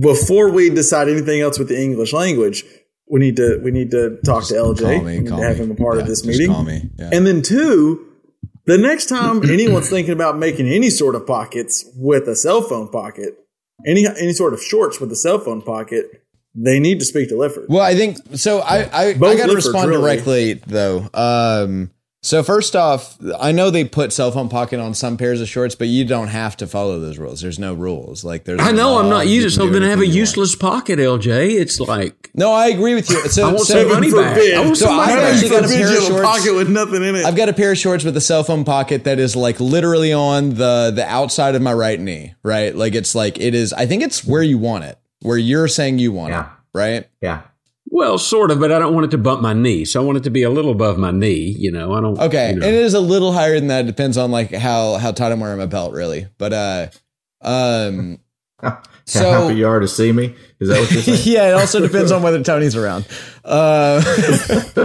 before 0.00 0.50
we 0.50 0.70
decide 0.70 1.08
anything 1.08 1.40
else 1.40 1.58
with 1.58 1.68
the 1.68 1.80
English 1.80 2.12
language 2.12 2.64
we 3.10 3.20
need 3.20 3.36
to 3.36 3.58
we 3.62 3.70
need 3.70 3.90
to 3.92 4.18
talk 4.24 4.44
to 4.48 4.54
LJ 4.54 4.80
Call 4.96 5.04
me. 5.04 5.24
Call 5.24 5.38
to 5.38 5.44
have 5.44 5.58
me. 5.58 5.64
him 5.64 5.70
a 5.70 5.74
part 5.74 5.98
of 5.98 6.06
this 6.06 6.20
just 6.22 6.28
meeting 6.28 6.52
Call 6.52 6.64
me. 6.64 6.90
Yeah. 6.98 7.10
and 7.12 7.26
then 7.26 7.40
two 7.42 8.04
the 8.66 8.76
next 8.76 9.06
time 9.06 9.42
anyone's 9.48 9.88
thinking 9.88 10.12
about 10.12 10.36
making 10.36 10.68
any 10.68 10.90
sort 10.90 11.14
of 11.14 11.26
pockets 11.26 11.86
with 11.96 12.28
a 12.28 12.36
cell 12.36 12.60
phone 12.60 12.88
pocket 12.88 13.38
any 13.86 14.06
any 14.06 14.32
sort 14.32 14.52
of 14.52 14.62
shorts 14.62 15.00
with 15.00 15.10
a 15.10 15.16
cell 15.16 15.38
phone 15.38 15.62
pocket 15.62 16.04
they 16.54 16.80
need 16.80 16.98
to 17.00 17.04
speak 17.04 17.28
to 17.28 17.36
Lifford 17.36 17.66
Well, 17.68 17.82
I 17.82 17.94
think 17.94 18.18
so. 18.34 18.60
I 18.60 18.78
I, 18.84 19.04
I 19.10 19.12
got 19.14 19.46
to 19.46 19.54
respond 19.54 19.90
really. 19.90 20.02
directly 20.02 20.52
though. 20.54 21.08
Um, 21.14 21.90
So 22.20 22.42
first 22.42 22.74
off, 22.74 23.16
I 23.38 23.52
know 23.52 23.70
they 23.70 23.84
put 23.84 24.12
cell 24.12 24.32
phone 24.32 24.48
pocket 24.48 24.80
on 24.80 24.92
some 24.92 25.16
pairs 25.16 25.40
of 25.40 25.48
shorts, 25.48 25.76
but 25.76 25.86
you 25.86 26.04
don't 26.04 26.26
have 26.28 26.56
to 26.56 26.66
follow 26.66 26.98
those 26.98 27.16
rules. 27.16 27.40
There's 27.40 27.60
no 27.60 27.74
rules. 27.74 28.24
Like 28.24 28.42
there's. 28.44 28.58
I 28.60 28.72
know 28.72 28.98
I'm 28.98 29.08
not 29.08 29.28
using. 29.28 29.50
can 29.50 29.56
So 29.56 29.66
do 29.68 29.72
then 29.74 29.84
I 29.84 29.90
have 29.90 30.00
a 30.00 30.02
anything 30.02 30.16
you 30.16 30.20
want. 30.22 30.28
useless 30.36 30.56
pocket, 30.56 30.98
LJ. 30.98 31.60
It's 31.60 31.78
like 31.78 32.30
No, 32.34 32.52
I 32.52 32.68
agree 32.68 32.94
with 32.96 33.08
you. 33.08 33.28
So, 33.28 33.48
I 33.48 33.52
want 33.52 33.60
so 33.66 33.74
some 33.82 33.88
money 33.92 34.10
back. 34.10 34.36
I 34.36 34.60
want 34.64 34.76
So 34.76 34.86
some 34.86 34.96
money 34.96 35.12
I've 35.12 35.18
back. 35.20 35.34
actually 35.34 35.48
got 35.50 35.64
a 35.64 35.68
pair 35.68 35.96
of 35.96 36.02
shorts. 36.04 36.22
pocket 36.26 36.54
with 36.56 36.68
nothing 36.68 37.02
in 37.04 37.14
it. 37.14 37.24
I've 37.24 37.36
got 37.36 37.48
a 37.48 37.52
pair 37.52 37.70
of 37.70 37.78
shorts 37.78 38.02
with 38.04 38.16
a 38.16 38.20
cell 38.20 38.42
phone 38.42 38.64
pocket 38.64 39.04
that 39.04 39.20
is 39.20 39.36
like 39.36 39.60
literally 39.60 40.12
on 40.12 40.54
the 40.56 40.90
the 40.94 41.06
outside 41.06 41.54
of 41.54 41.62
my 41.62 41.72
right 41.72 42.00
knee, 42.00 42.34
right? 42.42 42.74
Like 42.74 42.96
it's 42.96 43.14
like 43.14 43.38
it 43.38 43.54
is. 43.54 43.72
I 43.72 43.86
think 43.86 44.02
it's 44.02 44.24
where 44.26 44.42
you 44.42 44.58
want 44.58 44.82
it, 44.84 44.98
where 45.22 45.38
you're 45.38 45.68
saying 45.68 45.98
you 45.98 46.12
want 46.12 46.30
Yeah. 46.32 46.44
it, 46.44 46.48
right? 46.74 47.08
Yeah. 47.20 47.42
well, 47.90 48.18
sort 48.18 48.50
of, 48.50 48.60
but 48.60 48.70
I 48.70 48.78
don't 48.78 48.92
want 48.94 49.06
it 49.06 49.10
to 49.12 49.18
bump 49.18 49.40
my 49.42 49.52
knee. 49.54 49.84
So 49.84 50.00
I 50.00 50.04
want 50.04 50.18
it 50.18 50.24
to 50.24 50.30
be 50.30 50.42
a 50.42 50.50
little 50.50 50.70
above 50.70 50.98
my 50.98 51.10
knee. 51.10 51.54
You 51.58 51.72
know, 51.72 51.94
I 51.94 52.00
don't. 52.00 52.18
Okay, 52.18 52.50
you 52.52 52.56
know. 52.60 52.66
and 52.66 52.74
it 52.76 52.82
is 52.82 52.94
a 52.94 53.00
little 53.00 53.32
higher 53.32 53.54
than 53.58 53.68
that. 53.68 53.84
It 53.84 53.86
depends 53.88 54.16
on 54.18 54.30
like 54.30 54.52
how 54.52 54.94
how 54.98 55.10
tight 55.12 55.32
I'm 55.32 55.40
wearing 55.40 55.58
my 55.58 55.66
belt, 55.66 55.92
really. 55.94 56.26
But 56.38 56.52
uh, 56.52 56.86
um, 57.42 58.18
How 58.60 58.82
So- 59.08 59.30
happy 59.30 59.56
you 59.56 59.66
are 59.66 59.80
to 59.80 59.88
see 59.88 60.12
me? 60.12 60.34
Is 60.60 60.68
that 60.68 60.80
what 60.80 60.90
you're 60.90 61.02
saying? 61.02 61.20
yeah, 61.24 61.48
it 61.50 61.52
also 61.52 61.80
depends 61.80 62.10
on 62.12 62.20
whether 62.22 62.42
Tony's 62.42 62.74
around. 62.76 63.06
Uh, 63.44 64.02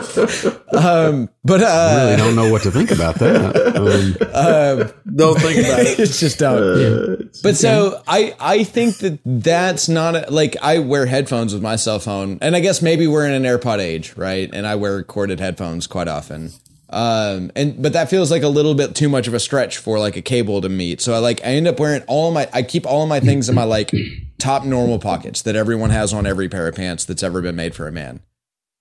um, 0.77 1.29
but 1.43 1.63
I 1.63 1.95
really 2.03 2.13
uh, 2.13 2.17
don't 2.17 2.35
know 2.35 2.51
what 2.51 2.61
to 2.63 2.71
think 2.71 2.91
about 2.91 3.15
that. 3.15 4.23
Um, 4.33 4.91
Don't 5.15 5.39
think 5.39 5.59
about 5.65 5.79
it. 5.81 5.99
it's 5.99 6.19
just 6.19 6.39
don't. 6.39 7.29
But 7.43 7.55
so 7.55 8.01
I 8.07 8.35
I 8.39 8.63
think 8.63 8.97
that 8.97 9.19
that's 9.25 9.87
not 9.87 10.15
a, 10.15 10.31
like 10.31 10.55
I 10.61 10.79
wear 10.79 11.05
headphones 11.05 11.53
with 11.53 11.61
my 11.61 11.75
cell 11.75 11.99
phone, 11.99 12.39
and 12.41 12.55
I 12.55 12.59
guess 12.59 12.81
maybe 12.81 13.05
we're 13.05 13.27
in 13.27 13.33
an 13.33 13.43
AirPod 13.43 13.79
age, 13.79 14.15
right? 14.17 14.49
And 14.51 14.65
I 14.65 14.75
wear 14.75 15.03
corded 15.03 15.39
headphones 15.39 15.85
quite 15.87 16.07
often. 16.07 16.51
Um, 16.93 17.51
and 17.55 17.81
but 17.81 17.93
that 17.93 18.09
feels 18.09 18.29
like 18.29 18.43
a 18.43 18.47
little 18.47 18.75
bit 18.75 18.93
too 18.93 19.09
much 19.09 19.27
of 19.27 19.33
a 19.33 19.39
stretch 19.39 19.79
for 19.79 19.97
like 19.97 20.15
a 20.15 20.21
cable 20.21 20.61
to 20.61 20.69
meet. 20.69 21.01
So 21.01 21.13
I 21.13 21.17
like 21.17 21.41
I 21.41 21.47
end 21.47 21.67
up 21.67 21.79
wearing 21.79 22.03
all 22.07 22.31
my 22.31 22.47
I 22.53 22.61
keep 22.61 22.85
all 22.85 23.01
of 23.01 23.09
my 23.09 23.19
things 23.19 23.49
in 23.49 23.55
my 23.55 23.63
like 23.63 23.91
top 24.37 24.63
normal 24.63 24.99
pockets 24.99 25.41
that 25.41 25.55
everyone 25.55 25.89
has 25.89 26.13
on 26.13 26.27
every 26.27 26.47
pair 26.49 26.67
of 26.67 26.75
pants 26.75 27.03
that's 27.03 27.23
ever 27.23 27.41
been 27.41 27.55
made 27.55 27.73
for 27.73 27.87
a 27.87 27.91
man. 27.91 28.21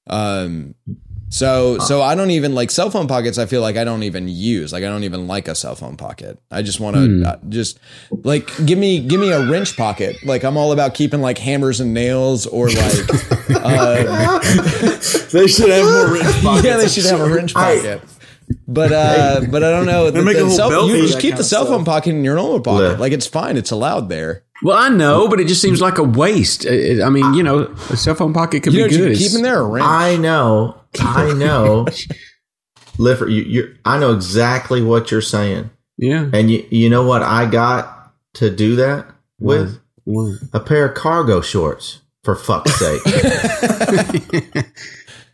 Um, 0.09 0.75
so 1.33 1.79
so 1.79 2.03
I 2.03 2.15
don't 2.15 2.31
even 2.31 2.55
like 2.55 2.71
cell 2.71 2.91
phone 2.91 3.09
pockets. 3.09 3.39
I 3.39 3.47
feel 3.47 3.63
like 3.63 3.77
I 3.79 3.85
don't 3.85 4.03
even 4.03 4.29
use. 4.29 4.71
Like 4.73 4.85
I 4.85 4.89
don't 4.89 5.05
even 5.05 5.27
like 5.27 5.49
a 5.49 5.55
cell 5.55 5.75
phone 5.75 5.97
pocket. 5.97 6.39
I 6.51 6.61
just 6.61 6.79
want 6.79 6.97
to 6.97 7.25
uh, 7.27 7.37
just 7.49 7.81
like 8.11 8.51
give 8.67 8.79
me 8.79 9.01
give 9.01 9.19
me 9.19 9.31
a 9.33 9.49
wrench 9.51 9.75
pocket. 9.77 10.17
Like 10.27 10.45
I'm 10.45 10.59
all 10.59 10.73
about 10.73 10.93
keeping 10.95 11.23
like 11.23 11.39
hammers 11.39 11.81
and 11.81 11.95
nails 11.95 12.47
or 12.47 12.69
like 12.69 13.09
uh, 13.51 14.39
They 15.33 15.47
should 15.47 15.71
have 15.71 15.85
more 15.85 16.13
wrench 16.13 16.43
pockets. 16.43 16.65
yeah 16.67 16.77
they 16.77 16.89
should 16.89 17.07
have 17.07 17.21
a 17.21 17.29
wrench 17.35 17.55
pocket. 17.55 18.03
But 18.69 18.93
uh, 18.93 19.41
but 19.51 19.65
I 19.65 19.71
don't 19.71 19.87
know. 19.87 20.11
The, 20.11 20.21
make 20.23 20.37
a 20.37 20.41
the 20.41 20.47
whole 20.49 20.57
cell- 20.57 20.69
belt 20.71 20.91
you 20.91 21.07
just 21.07 21.21
keep 21.21 21.37
the 21.37 21.45
cell 21.45 21.65
phone 21.65 21.87
pocket 21.87 22.11
in 22.11 22.23
your 22.25 22.35
normal 22.37 22.61
pocket. 22.61 22.83
Yeah. 22.93 22.97
Like 22.99 23.13
it's 23.13 23.27
fine. 23.27 23.57
It's 23.57 23.71
allowed 23.71 24.11
there. 24.11 24.45
well, 24.63 24.77
I 24.77 24.91
know, 24.91 25.29
but 25.29 25.41
it 25.41 25.49
just 25.49 25.63
seems 25.63 25.81
like 25.81 25.97
a 25.97 26.03
waste. 26.05 26.67
It- 26.67 26.99
it- 26.99 27.03
I 27.03 27.09
mean, 27.09 27.33
you 27.35 27.43
know, 27.43 27.61
a 27.89 27.97
cell 27.97 28.15
phone 28.15 28.35
pocket 28.35 28.63
could 28.63 28.75
You 28.75 28.81
be 28.81 28.83
what 28.83 28.93
you 28.93 28.99
good. 28.99 29.05
can 29.13 29.17
keep 29.17 29.27
It's- 29.29 29.37
in 29.37 29.43
there 29.43 29.61
a 29.61 29.67
wrench. 29.67 29.87
I 29.87 30.17
know. 30.19 30.77
I 31.01 31.33
know. 31.33 31.87
Lifford, 32.99 33.31
you, 33.31 33.43
you're, 33.43 33.69
I 33.85 33.99
know 33.99 34.13
exactly 34.13 34.83
what 34.83 35.11
you're 35.11 35.21
saying. 35.21 35.71
Yeah. 35.97 36.29
And 36.33 36.51
you, 36.51 36.67
you 36.71 36.91
know 36.91 37.05
what 37.05 37.23
I 37.23 37.47
got 37.47 38.13
to 38.35 38.51
do 38.51 38.77
that 38.77 39.07
with? 39.39 39.81
Well, 40.05 40.37
A 40.53 40.61
pair 40.61 40.87
of 40.87 40.95
cargo 40.95 41.41
shorts, 41.41 42.01
for 42.25 42.35
fuck's 42.35 42.75
sake. 42.75 43.01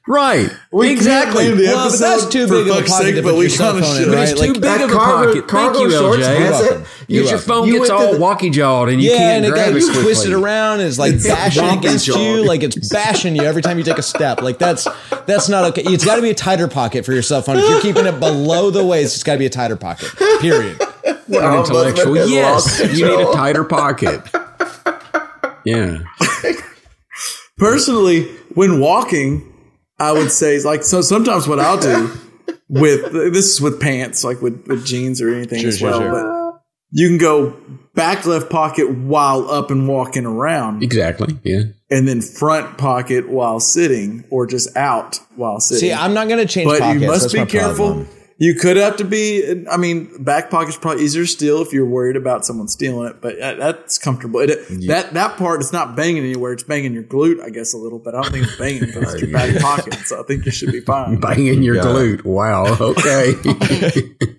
Right. 0.08 0.48
We 0.72 0.90
exactly. 0.90 1.44
can't 1.44 1.56
name 1.58 1.66
the 1.66 1.72
Well, 1.74 1.90
but 1.90 1.98
that's 1.98 2.26
too 2.28 2.48
big 2.48 2.66
of 2.66 2.66
a 2.66 2.70
pocket 2.80 2.88
sake, 2.88 3.22
but 3.22 3.34
we 3.34 3.40
your 3.42 3.50
cell 3.50 3.72
kind 3.72 3.84
of 3.84 3.88
phone 3.90 3.96
in, 3.98 4.04
should. 4.04 4.14
Right? 4.14 4.28
it's 4.30 4.40
Like, 4.40 4.54
too 4.54 4.60
big 4.60 4.80
of 4.80 4.90
a 4.90 4.92
cargo- 4.94 5.26
pocket. 5.34 5.48
cargo 5.48 5.78
Thank 5.78 5.84
you, 5.84 5.90
shorts 5.98 6.26
LJ. 6.26 6.36
has 6.38 6.60
it. 6.60 6.62
welcome. 6.70 6.84
You- 7.08 7.20
Because 7.20 7.30
your 7.30 7.38
phone 7.40 7.68
you 7.68 7.78
gets 7.78 7.90
all 7.90 8.12
the- 8.12 8.18
walkie 8.18 8.48
jawed 8.50 8.88
and 8.88 9.02
you 9.02 9.10
yeah, 9.10 9.16
can't 9.18 9.36
and 9.36 9.44
it 9.46 9.50
grab 9.50 9.66
got 9.66 9.76
it 9.76 9.80
you 9.80 9.84
quickly. 9.86 10.02
twisted 10.04 10.32
around. 10.32 10.80
It's 10.80 10.98
like 10.98 11.22
bashing 11.22 11.62
wonky 11.62 11.78
against 11.78 12.06
you, 12.08 12.44
like 12.46 12.62
it's 12.62 12.88
bashing 12.90 13.36
you 13.36 13.42
every 13.42 13.60
time 13.60 13.76
you 13.76 13.84
take 13.84 13.98
a 13.98 14.02
step. 14.02 14.40
Like 14.40 14.58
that's 14.58 14.88
that's 15.26 15.48
not 15.50 15.64
okay. 15.72 15.82
It's 15.82 16.04
got 16.06 16.16
to 16.16 16.22
be 16.22 16.30
a 16.30 16.34
tighter 16.34 16.68
pocket 16.68 17.04
for 17.04 17.12
your 17.12 17.20
cell 17.22 17.42
phone. 17.42 17.58
If 17.58 17.68
you're 17.68 17.80
keeping 17.82 18.06
it 18.06 18.18
below 18.18 18.70
the 18.70 18.84
waist, 18.86 19.14
it's 19.14 19.22
got 19.24 19.34
to 19.34 19.38
be 19.38 19.46
a 19.46 19.50
tighter 19.50 19.76
pocket. 19.76 20.10
Period. 20.40 20.80
Well, 21.28 21.60
Intellectual. 21.60 22.16
Yes. 22.26 22.80
You 22.96 23.04
need 23.06 23.20
a 23.28 23.32
tighter 23.32 23.64
pocket. 23.64 24.22
Yeah. 25.64 25.98
Personally, 27.58 28.24
when 28.54 28.80
walking, 28.80 29.47
I 29.98 30.12
would 30.12 30.30
say 30.30 30.60
like 30.62 30.82
so. 30.84 31.00
Sometimes 31.00 31.48
what 31.48 31.58
I'll 31.60 31.78
do 31.80 32.10
with 32.68 33.12
this 33.12 33.54
is 33.54 33.60
with 33.60 33.80
pants, 33.80 34.24
like 34.24 34.40
with, 34.42 34.66
with 34.66 34.84
jeans 34.86 35.20
or 35.20 35.34
anything 35.34 35.60
Sure, 35.60 35.68
as 35.68 35.78
sure, 35.78 35.90
well. 35.90 36.00
sure. 36.00 36.10
But 36.52 36.62
you 36.90 37.08
can 37.08 37.18
go 37.18 37.54
back 37.94 38.24
left 38.26 38.48
pocket 38.50 38.90
while 38.90 39.50
up 39.50 39.70
and 39.70 39.88
walking 39.88 40.24
around, 40.24 40.82
Exactly. 40.82 41.38
Yeah. 41.42 41.62
and 41.90 42.06
then 42.08 42.20
front 42.22 42.78
pocket 42.78 43.28
while 43.28 43.60
sitting, 43.60 44.24
or 44.30 44.46
just 44.46 44.74
out 44.76 45.18
while 45.36 45.60
sitting. 45.60 45.80
See, 45.88 45.92
I'm 45.92 46.14
not 46.14 46.28
going 46.28 46.38
to 46.40 46.46
change 46.46 46.68
but 46.68 46.78
pockets. 46.80 47.00
you 47.02 47.06
must 47.08 47.32
That's 47.32 47.34
be 47.34 47.58
careful. 47.58 47.86
problem. 47.94 48.08
You 48.40 48.54
could 48.54 48.76
have 48.76 48.96
to 48.98 49.04
be. 49.04 49.64
I 49.68 49.76
mean, 49.76 50.22
back 50.22 50.48
pocket's 50.48 50.76
probably 50.78 51.02
easier 51.02 51.24
to 51.24 51.28
steal 51.28 51.60
if 51.60 51.72
you're 51.72 51.84
worried 51.84 52.14
about 52.14 52.46
someone 52.46 52.68
stealing 52.68 53.08
it. 53.08 53.20
But 53.20 53.36
that's 53.38 53.98
comfortable. 53.98 54.38
It, 54.40 54.60
That 54.86 55.12
that 55.14 55.36
part 55.36 55.60
is 55.60 55.72
not 55.72 55.96
banging 55.96 56.22
anywhere. 56.22 56.52
It's 56.52 56.62
banging 56.62 56.92
your 56.94 57.02
glute, 57.02 57.42
I 57.42 57.50
guess, 57.50 57.74
a 57.74 57.76
little 57.76 57.98
bit. 57.98 58.14
I 58.14 58.22
don't 58.22 58.30
think 58.30 58.46
it's 58.46 58.56
banging 58.56 58.80
because 58.86 59.12
it's 59.14 59.22
your 59.22 59.32
back 59.32 59.60
pocket. 59.60 59.94
So 60.06 60.20
I 60.20 60.22
think 60.22 60.44
you 60.46 60.52
should 60.52 60.70
be 60.70 60.80
fine. 60.80 61.18
Banging 61.18 61.64
your 61.64 61.76
Yeah. 61.76 61.82
glute. 61.82 62.24
Wow. 62.24 62.76
Okay. 62.80 63.34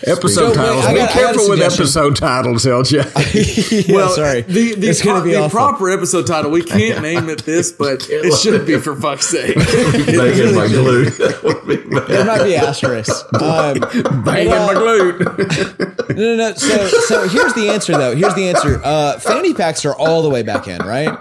episode 0.03 0.29
So, 0.29 0.53
titles. 0.53 0.85
I 0.85 0.87
got- 0.87 0.89
I 0.89 0.93
Be 0.93 0.99
got 0.99 1.09
a 1.09 1.13
careful 1.13 1.49
with 1.49 1.61
episode 1.61 2.15
titles, 2.15 2.65
LJ. 2.65 2.93
yeah, 3.87 3.95
well, 3.95 4.09
sorry. 4.09 4.41
The 4.41 4.75
the, 4.75 4.87
It's 4.89 5.01
gonna 5.01 5.19
pro- 5.19 5.25
be 5.25 5.31
the 5.31 5.39
awful. 5.41 5.49
proper 5.59 5.89
episode 5.91 6.27
title. 6.27 6.51
We 6.51 6.63
can't 6.63 7.01
name 7.03 7.29
it 7.29 7.43
this, 7.45 7.71
but 7.71 8.07
it 8.09 8.33
should 8.39 8.65
be 8.65 8.77
for 8.79 8.95
fuck's 8.95 9.27
sake. 9.27 9.55
Banging 9.55 10.55
my 10.55 10.67
glute. 10.67 11.17
That 11.17 11.43
would 11.43 11.67
be 11.67 11.77
bad. 11.77 12.07
There 12.07 12.25
might 12.25 12.43
be 12.43 12.55
asterisks. 12.55 13.23
Um, 13.33 13.79
Banging 14.23 14.53
uh, 14.53 14.67
my 14.67 14.73
glute. 14.75 16.09
no, 16.15 16.15
no, 16.15 16.35
no. 16.35 16.53
So, 16.53 16.87
so 16.87 17.27
here's 17.27 17.53
the 17.53 17.69
answer, 17.69 17.93
though. 17.93 18.15
Here's 18.15 18.33
the 18.35 18.49
answer. 18.49 18.81
Uh, 18.83 19.19
fanny 19.19 19.53
packs 19.53 19.85
are 19.85 19.95
all 19.95 20.21
the 20.23 20.29
way 20.29 20.41
back 20.43 20.67
in, 20.67 20.79
right? 20.79 21.17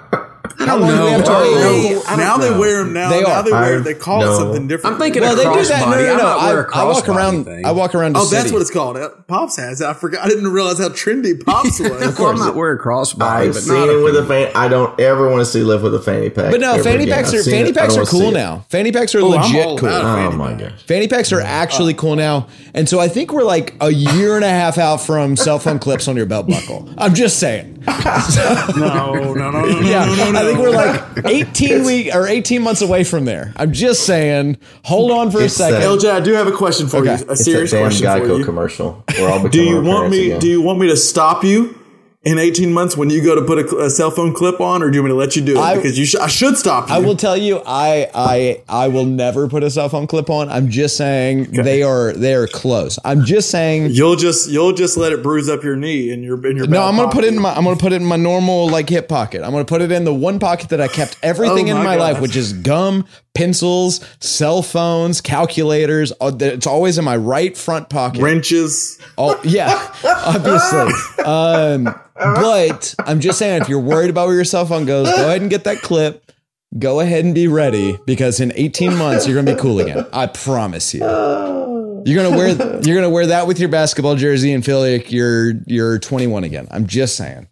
How 0.60 0.76
long 0.76 0.88
do 0.90 0.94
we 0.94 1.00
know. 1.00 1.06
have 1.08 1.24
to 1.24 1.30
I 1.30 1.40
don't 1.42 2.00
know. 2.06 2.16
Now 2.16 2.36
they 2.36 2.50
wear 2.58 2.84
them. 2.84 2.92
Now, 2.92 3.08
They 3.10 3.22
now 3.22 3.30
are. 3.30 3.42
they 3.42 3.50
wear. 3.50 3.78
I 3.78 3.82
They 3.82 3.94
call 3.94 4.22
it 4.22 4.36
something 4.36 4.68
different. 4.68 4.94
I'm 4.94 5.00
thinking 5.00 5.22
Well, 5.22 5.32
a 5.32 5.36
they 5.36 5.42
do 5.44 5.68
that. 5.68 5.80
No, 5.88 5.96
crossbody. 5.96 6.18
no, 6.18 6.26
I 6.26 6.32
I, 6.50 6.52
wear 6.52 6.62
a 6.64 6.76
I 6.76 6.84
walk 6.84 7.08
around. 7.08 7.44
thing. 7.44 7.64
I 7.66 7.70
walk 7.72 7.94
around. 7.94 8.14
To 8.14 8.20
Oh, 8.20 8.24
that's 8.26 8.52
what 8.52 8.60
it's 8.60 8.70
called. 8.70 8.98
Pops 9.26 9.56
has 9.56 9.80
it. 9.80 9.86
I 9.86 9.94
forgot. 9.94 10.24
I 10.24 10.28
didn't 10.28 10.48
realize 10.52 10.78
how 10.78 10.90
trendy 10.90 11.42
Pops 11.44 11.80
was. 11.80 11.90
Well, 12.18 12.26
I 12.26 12.32
might 12.34 12.54
wear 12.54 12.72
a 12.72 12.78
crossbody, 12.78 13.22
I've 13.22 13.54
but 13.54 13.62
seen 13.62 13.74
not 13.74 13.88
him 13.88 14.02
with 14.04 14.16
a 14.16 14.24
fanny. 14.26 14.54
I 14.54 14.68
don't 14.68 14.98
ever 15.00 15.28
want 15.28 15.40
to 15.40 15.46
see 15.46 15.62
live 15.62 15.82
with 15.82 15.94
a 15.94 16.00
fanny 16.00 16.28
pack. 16.30 16.50
But 16.50 16.60
no, 16.60 16.82
fanny 16.82 17.06
packs 17.06 17.32
are 17.32 17.42
fanny 17.42 17.72
packs 17.72 17.96
are 17.96 18.04
cool 18.04 18.30
now. 18.30 18.64
Fanny 18.68 18.92
packs 18.92 19.14
are 19.14 19.20
Oh, 19.20 19.28
legit 19.28 19.78
cool. 19.78 19.88
Oh 19.88 20.30
my 20.32 20.50
pack. 20.50 20.58
gosh. 20.60 20.82
Fanny 20.82 21.08
packs 21.08 21.32
are 21.32 21.40
actually 21.40 21.94
cool 21.94 22.16
now, 22.16 22.48
and 22.74 22.88
so 22.88 23.00
I 23.00 23.08
think 23.08 23.32
we're 23.32 23.44
like 23.44 23.74
a 23.80 23.90
year 23.90 24.36
and 24.36 24.44
a 24.44 24.48
half 24.50 24.76
out 24.78 24.98
from 25.00 25.36
cell 25.36 25.58
phone 25.58 25.78
clips 25.78 26.06
on 26.06 26.16
your 26.16 26.26
belt 26.26 26.46
buckle. 26.48 26.88
I'm 26.98 27.14
just 27.14 27.38
saying. 27.38 27.79
No, 27.86 27.92
no, 28.76 29.32
no, 29.34 29.50
no, 29.50 29.50
no, 29.50 29.80
Yeah, 29.80 30.04
no, 30.04 30.14
no, 30.14 30.30
no. 30.32 30.38
I 30.38 30.42
think 30.44 30.58
we're 30.58 30.70
like 30.70 31.24
18 31.26 31.84
week 31.84 32.14
or 32.14 32.26
18 32.26 32.62
months 32.62 32.82
away 32.82 33.04
from 33.04 33.24
there. 33.24 33.52
I'm 33.56 33.72
just 33.72 34.04
saying. 34.04 34.58
Hold 34.84 35.10
on 35.10 35.30
for 35.30 35.40
a 35.40 35.48
second. 35.48 35.80
that- 35.80 35.88
LJ, 35.88 36.10
I 36.10 36.20
do 36.20 36.32
have 36.34 36.46
a 36.46 36.52
question 36.52 36.88
for 36.88 36.98
Okay. 36.98 37.16
you. 37.18 37.26
A 37.28 37.32
It's 37.32 37.44
serious 37.44 37.70
that 37.70 37.78
damn 37.78 37.86
question 37.86 38.06
for 38.06 38.18
Geico 38.34 38.38
you. 38.38 38.44
commercial. 38.44 39.04
We're 39.18 39.30
all 39.30 39.48
Do 39.48 39.62
you 39.62 39.80
want 39.82 40.10
me? 40.10 40.26
again. 40.26 40.40
Do 40.40 40.48
you 40.48 40.60
want 40.60 40.78
me 40.78 40.88
to 40.88 40.96
stop 40.96 41.42
you 41.44 41.74
in 42.22 42.38
18 42.38 42.70
months 42.70 42.98
when 42.98 43.08
you 43.08 43.24
go 43.24 43.34
to 43.34 43.40
put 43.40 43.58
a, 43.58 43.76
a 43.78 43.88
cell 43.88 44.10
phone 44.10 44.34
clip 44.34 44.60
on, 44.60 44.82
or 44.82 44.90
do 44.90 44.96
you 44.96 45.02
want 45.02 45.10
me 45.10 45.14
to 45.14 45.18
let 45.18 45.36
you 45.36 45.42
do 45.42 45.56
it? 45.56 45.58
I- 45.58 45.76
because 45.76 45.98
you 45.98 46.04
sh- 46.04 46.16
I 46.16 46.26
should 46.26 46.58
stop 46.58 46.88
you. 46.90 46.94
I 46.94 46.98
will 46.98 47.16
tell 47.16 47.34
you, 47.36 47.62
I 47.64 48.10
I 48.14 48.62
I 48.68 48.88
will 48.88 49.06
never 49.06 49.48
put 49.48 49.62
a 49.62 49.70
cell 49.70 49.88
phone 49.88 50.06
clip 50.06 50.28
on. 50.28 50.50
I'm 50.50 50.68
just 50.68 50.98
saying 50.98 51.52
they 51.52 51.82
are 51.82 52.12
they 52.12 52.34
are 52.34 52.46
close. 52.46 52.98
I'm 53.06 53.24
just 53.24 53.50
saying. 53.50 53.90
You'll 53.92 54.16
just 54.16 54.50
you'll 54.50 54.72
just 54.74 54.98
let 54.98 55.12
it 55.12 55.22
bruise 55.22 55.48
up 55.48 55.64
your 55.64 55.76
knee 55.76 56.10
and 56.10 56.22
your 56.22 56.36
in 56.46 56.58
your. 56.58 56.66
No, 56.66 56.82
I'm 56.82 56.96
gonna 56.96 57.10
put 57.10 57.24
it 57.24 57.32
in 57.32 57.40
my 57.40 57.54
I'm 57.54 57.64
gonna 57.64 57.76
put 57.76 57.92
it 57.92 58.02
in 58.02 58.04
my 58.06 58.16
normal 58.16 58.68
like 58.68 58.90
hip 58.90 59.08
pocket. 59.08 59.42
I'm 59.42 59.52
gonna 59.52 59.64
put 59.64 59.80
it 59.80 59.90
in 59.90 60.04
the 60.04 60.12
one 60.14 60.38
pocket 60.38 60.68
that 60.68 60.80
I 60.80 60.88
kept 60.88 61.16
everything 61.22 61.68
Oh 61.68 61.72
in 61.72 61.76
my 61.78 61.84
my 61.84 61.96
life, 61.96 62.20
which 62.20 62.36
is 62.36 62.52
gum, 62.52 63.06
pencils, 63.34 64.00
cell 64.20 64.62
phones, 64.62 65.20
calculators. 65.20 66.12
Uh, 66.20 66.32
It's 66.40 66.66
always 66.66 66.98
in 66.98 67.04
my 67.04 67.16
right 67.16 67.56
front 67.56 67.88
pocket. 67.88 68.22
wrenches. 68.22 68.98
Oh 69.18 69.40
yeah, 69.44 69.70
obviously. 70.04 71.24
Um, 71.24 71.94
but 72.14 72.94
I'm 73.06 73.20
just 73.20 73.38
saying, 73.38 73.62
if 73.62 73.68
you're 73.68 73.80
worried 73.80 74.10
about 74.10 74.26
where 74.26 74.36
your 74.36 74.44
cell 74.44 74.66
phone 74.66 74.84
goes, 74.84 75.08
go 75.08 75.26
ahead 75.26 75.40
and 75.40 75.50
get 75.50 75.64
that 75.64 75.78
clip. 75.82 76.30
Go 76.78 77.00
ahead 77.00 77.24
and 77.24 77.34
be 77.34 77.48
ready 77.48 77.98
because 78.06 78.38
in 78.38 78.52
18 78.54 78.96
months 78.96 79.26
you're 79.26 79.34
gonna 79.34 79.54
be 79.56 79.60
cool 79.60 79.80
again. 79.80 80.06
I 80.12 80.26
promise 80.26 80.94
you. 80.94 81.00
You're 81.00 82.22
gonna 82.22 82.36
wear 82.36 82.48
you're 82.82 82.94
gonna 82.94 83.10
wear 83.10 83.26
that 83.26 83.46
with 83.46 83.58
your 83.58 83.68
basketball 83.68 84.14
jersey 84.14 84.52
and 84.52 84.64
feel 84.64 84.80
like 84.80 85.10
you're 85.10 85.52
you're 85.66 85.98
21 85.98 86.44
again. 86.44 86.68
I'm 86.70 86.86
just 86.86 87.16
saying. 87.16 87.48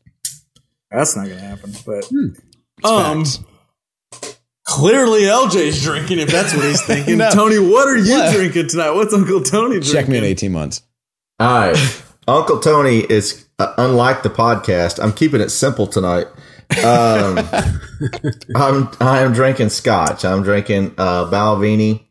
That's 0.91 1.17
not 1.17 1.29
gonna 1.29 1.41
happen. 1.41 1.75
But 1.85 2.05
Hmm. 2.05 2.29
um, 2.85 3.25
facts. 3.25 3.41
Clearly, 4.69 5.23
LJ's 5.23 5.83
drinking. 5.83 6.19
If 6.19 6.29
that's 6.31 6.55
what 6.55 6.65
he's 6.65 6.83
thinking, 6.87 7.17
No. 7.19 7.31
Tony, 7.31 7.59
what 7.59 7.89
are 7.89 7.97
you 7.97 8.13
What? 8.19 8.35
drinking 8.35 8.69
tonight? 8.69 8.91
What's 8.91 9.15
Uncle 9.15 9.41
Tony 9.43 9.77
drinking? 9.81 9.93
Check 9.93 10.09
me 10.09 10.19
in 10.19 10.25
18 10.25 10.53
months. 10.53 10.83
All 11.41 11.49
right. 11.73 12.03
Uncle 12.29 12.61
Tony 12.61 12.99
is 12.99 13.47
uh, 13.59 13.73
unlike 13.79 14.23
the 14.23 14.29
podcast. 14.29 15.03
I'm 15.03 15.13
keeping 15.13 15.41
it 15.41 15.49
simple 15.49 15.87
tonight. 15.87 16.27
Um, 16.85 17.39
I'm 18.55 18.91
I 19.01 19.21
am 19.23 19.33
drinking 19.33 19.71
scotch. 19.71 20.27
I'm 20.27 20.43
drinking 20.43 20.93
uh, 20.99 21.31
Balvenie, 21.31 22.05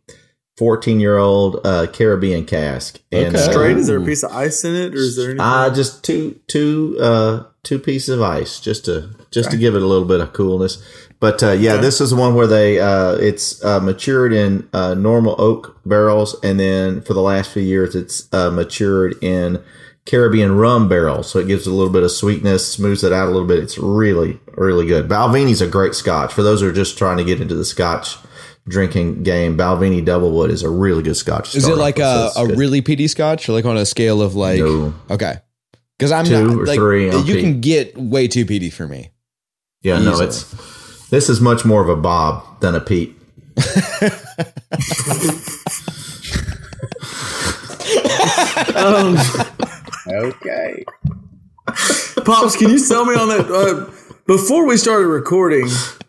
14 0.58 1.00
year 1.00 1.18
old 1.20 1.60
uh, 1.64 1.86
Caribbean 1.86 2.46
cask. 2.46 3.00
And 3.12 3.36
Okay. 3.36 3.38
uh, 3.46 3.52
Straight? 3.52 3.78
Is 3.78 3.86
there 3.86 4.02
a 4.02 4.04
piece 4.06 4.24
of 4.24 4.32
ice 4.32 4.66
in 4.66 4.74
it, 4.76 4.96
or 4.96 4.98
is 4.98 5.16
there 5.16 5.26
anything? 5.30 5.42
Uh, 5.42 5.72
just 5.76 6.04
two 6.04 6.40
two 6.48 6.98
uh 7.00 7.44
two 7.62 7.78
pieces 7.78 8.10
of 8.10 8.24
ice 8.24 8.60
just 8.60 8.86
to 8.86 9.12
just 9.30 9.52
to 9.52 9.58
give 9.58 9.76
it 9.76 9.84
a 9.84 9.86
little 9.86 10.08
bit 10.08 10.22
of 10.22 10.34
coolness. 10.34 10.82
But 11.20 11.42
uh, 11.42 11.52
yeah, 11.52 11.78
this 11.78 12.00
is 12.00 12.12
the 12.12 12.16
one 12.16 12.36
where 12.36 12.46
they 12.46 12.80
uh, 12.80 13.14
it's 13.14 13.64
uh, 13.64 13.80
matured 13.80 14.34
in 14.34 14.70
uh, 14.72 14.94
normal 14.94 15.36
oak 15.40 15.80
barrels, 15.86 16.36
and 16.44 16.60
then 16.60 17.02
for 17.02 17.14
the 17.14 17.22
last 17.22 17.52
few 17.52 17.64
years, 17.64 17.96
it's 17.96 18.32
uh, 18.32 18.52
matured 18.52 19.16
in 19.24 19.64
Caribbean 20.06 20.56
rum 20.56 20.88
barrels. 20.88 21.32
So 21.32 21.40
it 21.40 21.48
gives 21.48 21.66
it 21.66 21.72
a 21.72 21.74
little 21.74 21.92
bit 21.92 22.04
of 22.04 22.12
sweetness, 22.12 22.72
smooths 22.72 23.04
it 23.04 23.12
out 23.12 23.28
a 23.28 23.32
little 23.32 23.48
bit. 23.48 23.60
It's 23.60 23.80
really 23.80 24.40
really 24.56 24.86
good. 24.86 25.08
Balvenie's 25.08 25.62
a 25.62 25.68
great 25.68 25.96
Scotch 25.96 26.34
for 26.34 26.44
those 26.44 26.62
who 26.62 26.70
are 26.70 26.74
just 26.74 27.00
trying 27.00 27.18
to 27.18 27.24
get 27.24 27.42
into 27.42 27.56
the 27.56 27.66
Scotch 27.66 28.18
drinking 28.68 29.24
game. 29.24 29.58
Balvenie 29.58 30.06
Doublewood 30.06 30.50
is 30.50 30.62
a 30.62 30.70
really 30.70 31.02
good 31.02 31.18
Scotch. 31.18 31.56
Is 31.56 31.68
it 31.68 31.78
like 31.78 31.98
a, 31.98 32.30
a 32.38 32.46
good. 32.46 32.60
really 32.60 32.82
peaty 32.82 33.08
scotch 33.08 33.50
or 33.50 33.54
like 33.54 33.66
on 33.66 33.78
a 33.78 33.88
scale 33.88 34.22
of 34.22 34.36
like. 34.36 34.60
No. 34.60 34.94
Okay. 35.10 35.38
Because 35.98 36.12
I'm 36.12 36.26
Two 36.26 36.48
not. 36.48 36.58
or 36.58 36.66
like, 36.68 36.76
three 36.76 37.06
You 37.22 37.42
can 37.42 37.60
get 37.60 37.98
way 37.98 38.28
too 38.28 38.46
peaty 38.46 38.70
for 38.70 38.88
me. 38.88 39.10
Yeah, 39.82 40.00
no, 40.00 40.20
it's 40.20 40.44
this 41.10 41.30
is 41.30 41.40
much 41.42 41.66
more 41.66 41.82
of 41.82 41.90
a 41.90 41.96
Bob 41.96 42.62
than 42.62 42.76
a 42.76 42.82
Pete. 42.82 43.16
Okay. 50.08 50.86
Pops, 52.24 52.56
can 52.56 52.70
you 52.70 52.80
sell 52.80 53.06
me 53.06 53.16
on 53.16 53.30
that? 53.30 53.50
Uh, 53.52 53.86
before 54.26 54.66
we 54.66 54.78
started 54.78 55.08
recording, 55.08 55.68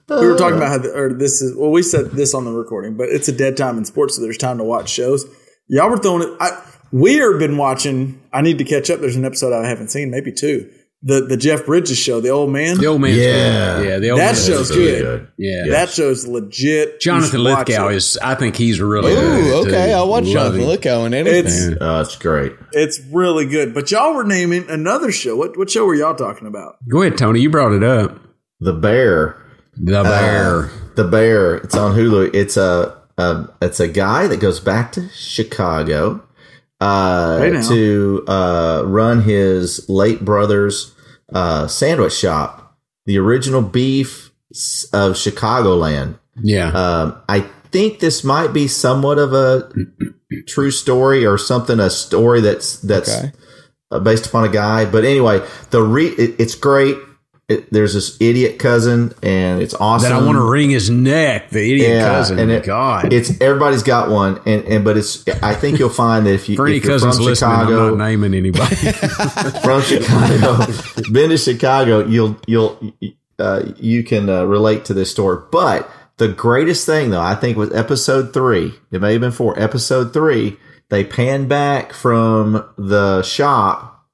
we 0.08 0.26
were 0.26 0.36
talking 0.36 0.56
about 0.56 0.68
how, 0.68 0.78
the, 0.78 0.92
or 0.92 1.12
this 1.12 1.40
is, 1.42 1.56
well, 1.56 1.70
we 1.70 1.82
said 1.82 2.12
this 2.12 2.34
on 2.34 2.44
the 2.44 2.52
recording, 2.52 2.96
but 2.96 3.08
it's 3.08 3.28
a 3.28 3.32
dead 3.32 3.56
time 3.56 3.78
in 3.78 3.84
sports, 3.84 4.16
so 4.16 4.22
there's 4.22 4.38
time 4.38 4.58
to 4.58 4.64
watch 4.64 4.88
shows. 4.88 5.24
Y'all 5.68 5.90
were 5.90 5.98
throwing 5.98 6.22
it. 6.22 6.36
I, 6.40 6.62
we 6.90 7.16
have 7.16 7.38
been 7.38 7.56
watching, 7.56 8.20
I 8.32 8.40
need 8.42 8.58
to 8.58 8.64
catch 8.64 8.90
up. 8.90 9.00
There's 9.00 9.16
an 9.16 9.24
episode 9.24 9.52
I 9.52 9.68
haven't 9.68 9.88
seen, 9.88 10.10
maybe 10.10 10.32
two. 10.32 10.70
The 11.00 11.20
the 11.26 11.36
Jeff 11.36 11.64
Bridges 11.64 11.96
show, 11.96 12.20
The 12.20 12.30
Old 12.30 12.50
Man. 12.50 12.76
The 12.78 12.86
old 12.86 13.00
man. 13.00 13.14
Yeah. 13.14 13.22
good. 13.78 13.88
Yeah, 13.88 13.98
the 14.00 14.10
old 14.10 14.20
That 14.20 14.24
man's 14.34 14.46
show's 14.46 14.68
good. 14.70 15.00
good. 15.02 15.28
Yeah. 15.38 15.64
That 15.70 15.90
show's 15.90 16.26
legit. 16.26 17.00
Jonathan 17.00 17.30
should 17.30 17.44
watch 17.48 17.68
Lithgow 17.68 17.88
it. 17.90 17.94
is, 17.96 18.18
I 18.20 18.34
think 18.34 18.56
he's 18.56 18.80
really 18.80 19.14
good. 19.14 19.44
Ooh, 19.46 19.54
okay. 19.60 19.70
too. 19.90 19.92
I'll 19.92 20.08
watch 20.08 20.24
Love 20.24 20.32
Jonathan 20.32 20.60
him. 20.62 20.66
Lithgow 20.66 21.04
and 21.04 21.14
anything. 21.14 21.44
It's 21.46 21.78
Oh, 21.80 22.00
it's 22.00 22.16
great. 22.16 22.52
it's 22.72 22.98
really 23.12 23.46
good. 23.46 23.74
But 23.74 23.92
y'all 23.92 24.12
were 24.14 24.24
naming 24.24 24.68
another 24.68 25.12
show. 25.12 25.36
What 25.36 25.56
what 25.56 25.70
show 25.70 25.84
were 25.86 25.94
y'all 25.94 26.16
talking 26.16 26.48
about? 26.48 26.76
Go 26.90 27.02
ahead, 27.02 27.16
Tony. 27.16 27.40
You 27.42 27.50
brought 27.50 27.72
it 27.72 27.84
up. 27.84 28.18
The 28.58 28.72
Bear. 28.72 29.36
The 29.76 30.02
Bear. 30.02 30.64
Uh, 30.64 30.68
the 30.96 31.04
Bear. 31.04 31.54
It's 31.58 31.76
on 31.76 31.94
Hulu. 31.96 32.34
It's 32.34 32.56
a, 32.56 33.00
a 33.18 33.48
it's 33.62 33.78
a 33.78 33.86
guy 33.86 34.26
that 34.26 34.40
goes 34.40 34.58
back 34.58 34.90
to 34.92 35.08
Chicago 35.10 36.24
uh, 36.80 37.38
Hey 37.38 37.62
to 37.68 38.24
uh, 38.28 38.82
run 38.86 39.22
his 39.22 39.88
late 39.88 40.24
brother's 40.24 40.94
uh, 41.32 41.66
sandwich 41.66 42.12
shop, 42.14 42.76
the 43.06 43.18
original 43.18 43.62
beef 43.62 44.32
of 44.92 45.12
Chicagoland. 45.14 46.18
yeah. 46.42 46.68
Um, 46.70 47.20
I 47.28 47.40
think 47.70 48.00
this 48.00 48.24
might 48.24 48.52
be 48.52 48.66
somewhat 48.68 49.18
of 49.18 49.32
a 49.34 49.70
true 50.46 50.70
story 50.70 51.26
or 51.26 51.36
something, 51.36 51.78
a 51.80 51.90
story 51.90 52.40
that's 52.40 52.78
that's 52.80 53.18
Okay. 53.18 53.32
uh, 53.90 53.98
based 54.00 54.26
upon 54.26 54.44
a 54.44 54.48
guy. 54.48 54.84
But 54.86 55.04
anyway, 55.04 55.46
the 55.70 55.82
re 55.82 56.06
it, 56.06 56.36
it's 56.38 56.54
great. 56.54 56.96
It, 57.48 57.72
there's 57.72 57.94
this 57.94 58.20
idiot 58.20 58.58
cousin, 58.58 59.14
and 59.22 59.62
it's 59.62 59.72
awesome. 59.72 60.10
that 60.10 60.20
I 60.20 60.22
want 60.22 60.36
to 60.36 60.44
wring 60.44 60.68
his 60.68 60.90
neck. 60.90 61.48
The 61.48 61.60
idiot 61.72 62.02
cousin. 62.04 62.38
and 62.38 62.50
it- 62.50 62.64
God. 62.64 63.10
it's 63.10 63.40
everybody's 63.40 63.82
got 63.82 64.10
one, 64.10 64.38
and 64.44 64.64
and 64.66 64.84
but 64.84 64.98
it's. 64.98 65.26
I 65.42 65.54
think 65.54 65.78
you'll 65.78 65.88
find 65.88 66.26
that 66.26 66.34
if 66.34 66.50
you 66.50 66.62
if 66.66 66.84
you're 66.84 66.98
from 66.98 67.08
listening, 67.08 67.50
I'm 67.50 67.66
Chicago, 67.66 67.94
not 67.94 68.04
naming 68.04 68.34
anybody. 68.34 68.76
from 69.62 69.80
Chicago, 69.80 70.66
been 71.10 71.30
to 71.30 71.38
Chicago, 71.38 72.04
you'll 72.06 72.36
you'll 72.46 72.92
uh, 73.38 73.62
you 73.78 74.04
can 74.04 74.28
uh, 74.28 74.44
relate 74.44 74.84
to 74.86 74.92
this 74.94 75.10
story. 75.10 75.42
But 75.50 75.90
the 76.18 76.28
greatest 76.28 76.84
thing, 76.84 77.08
though, 77.10 77.22
I 77.22 77.34
think 77.34 77.56
was 77.56 77.72
episode 77.72 78.34
three. 78.34 78.74
It 78.90 79.00
may 79.00 79.12
have 79.12 79.22
been 79.22 79.30
four. 79.30 79.58
Episode 79.58 80.12
three, 80.12 80.58
they 80.90 81.02
panned 81.02 81.48
back 81.48 81.94
from 81.94 82.68
the 82.76 83.22
shop 83.22 84.06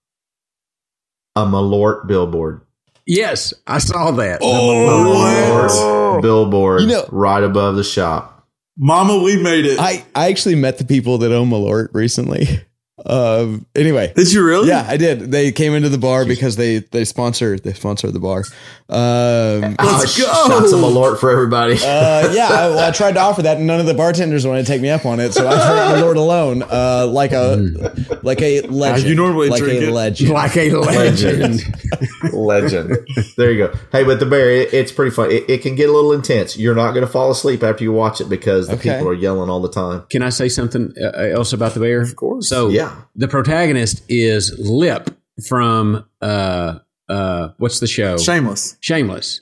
a 1.35 1.45
Malort 1.45 2.07
billboard. 2.07 2.61
Yes, 3.07 3.55
I 3.67 3.79
saw 3.79 4.11
that. 4.13 4.41
The 4.41 4.47
Malort 4.47 6.23
billboard 6.23 6.83
You 6.83 6.89
know- 6.89 7.09
right 7.11 7.43
above 7.43 7.77
the 7.77 7.85
shop. 7.85 8.31
Mama, 8.77 9.23
we 9.23 9.41
made 9.41 9.67
it. 9.67 9.79
I, 9.79 10.05
I 10.17 10.31
actually 10.31 10.57
met 10.57 10.79
the 10.79 10.85
people 10.85 11.19
that 11.19 11.31
own 11.33 11.49
Malort 11.51 11.89
recently. 11.93 12.47
Um, 13.07 13.67
anyway, 13.75 14.13
Did 14.17 14.33
you 14.33 14.45
really? 14.45 14.69
yeah, 14.69 14.87
I 14.89 14.97
did. 14.97 15.21
They 15.31 15.53
came 15.53 15.75
into 15.75 15.89
the 15.91 15.99
bar 15.99 16.25
because 16.25 16.57
they 16.57 16.79
they 16.79 17.05
sponsor 17.05 17.59
they 17.59 17.73
sponsor 17.75 18.11
the 18.11 18.19
bar. 18.21 18.45
Um, 18.89 19.77
Let's 19.79 20.19
Oh, 20.21 20.49
go. 20.49 20.61
Shots 20.61 20.73
of 20.73 20.81
Malort 20.81 21.19
for 21.19 21.31
everybody. 21.31 21.75
uh, 21.75 21.79
yeah, 22.33 22.49
I, 22.51 22.69
well, 22.69 22.89
I 22.89 22.91
tried 22.93 23.13
to 23.13 23.21
offer 23.21 23.43
that, 23.43 23.59
and 23.59 23.67
none 23.67 23.81
of 23.81 23.87
the 23.87 23.95
bartenders 23.95 24.47
wanted 24.47 24.63
to 24.67 24.73
take 24.73 24.81
me 24.83 24.91
up 24.91 25.05
on 25.07 25.21
it. 25.21 25.33
So 25.35 25.47
I 25.47 25.51
drank 25.55 25.99
Malort 26.05 26.17
alone, 26.17 26.63
uh, 26.63 27.07
like 27.07 27.33
a 27.33 27.57
like 28.23 28.41
a 28.43 28.63
legend. 28.63 29.09
you 29.09 29.15
normally 29.15 29.49
like 29.51 29.63
drink 29.63 29.83
a 29.83 29.89
it. 29.89 29.93
legend. 29.93 30.31
like 30.31 30.57
a 30.57 30.71
legend. 30.71 31.61
Legend. 32.33 32.97
There 33.37 33.53
you 33.53 33.67
go. 33.69 33.79
Hey, 33.93 34.03
but 34.05 34.19
the 34.19 34.27
bear, 34.27 34.51
it, 34.51 34.73
it's 34.73 34.93
pretty 34.93 35.11
fun. 35.11 35.31
It, 35.31 35.49
it 35.49 35.63
can 35.63 35.75
get 35.75 35.89
a 35.89 35.93
little 35.93 36.13
intense. 36.13 36.57
You're 36.57 36.75
not 36.75 36.93
going 36.93 37.05
to 37.07 37.11
fall 37.11 37.31
asleep 37.31 37.63
after 37.63 37.85
you 37.85 37.93
watch 37.93 38.21
it 38.21 38.29
because 38.29 38.67
the 38.69 38.75
Okay. 38.75 38.95
people 38.95 39.09
are 39.09 39.15
yelling 39.15 39.51
all 39.51 39.61
the 39.61 39.71
time. 39.71 40.05
Can 40.11 40.23
I 40.23 40.31
say 40.31 40.49
something 40.49 40.93
uh, 41.01 41.11
else 41.19 41.53
about 41.53 41.75
the 41.75 41.81
bear? 41.81 42.01
Of 42.01 42.17
course. 42.17 42.49
So 42.49 42.69
Yeah. 42.71 42.94
The 43.15 43.29
protagonist 43.29 44.03
is 44.09 44.55
Lip 44.59 45.11
from 45.49 46.05
uh 46.21 46.79
uh 47.09 47.49
what's 47.59 47.81
the 47.81 47.87
show? 47.87 48.17
Shameless. 48.17 48.77
Shameless. 48.81 49.41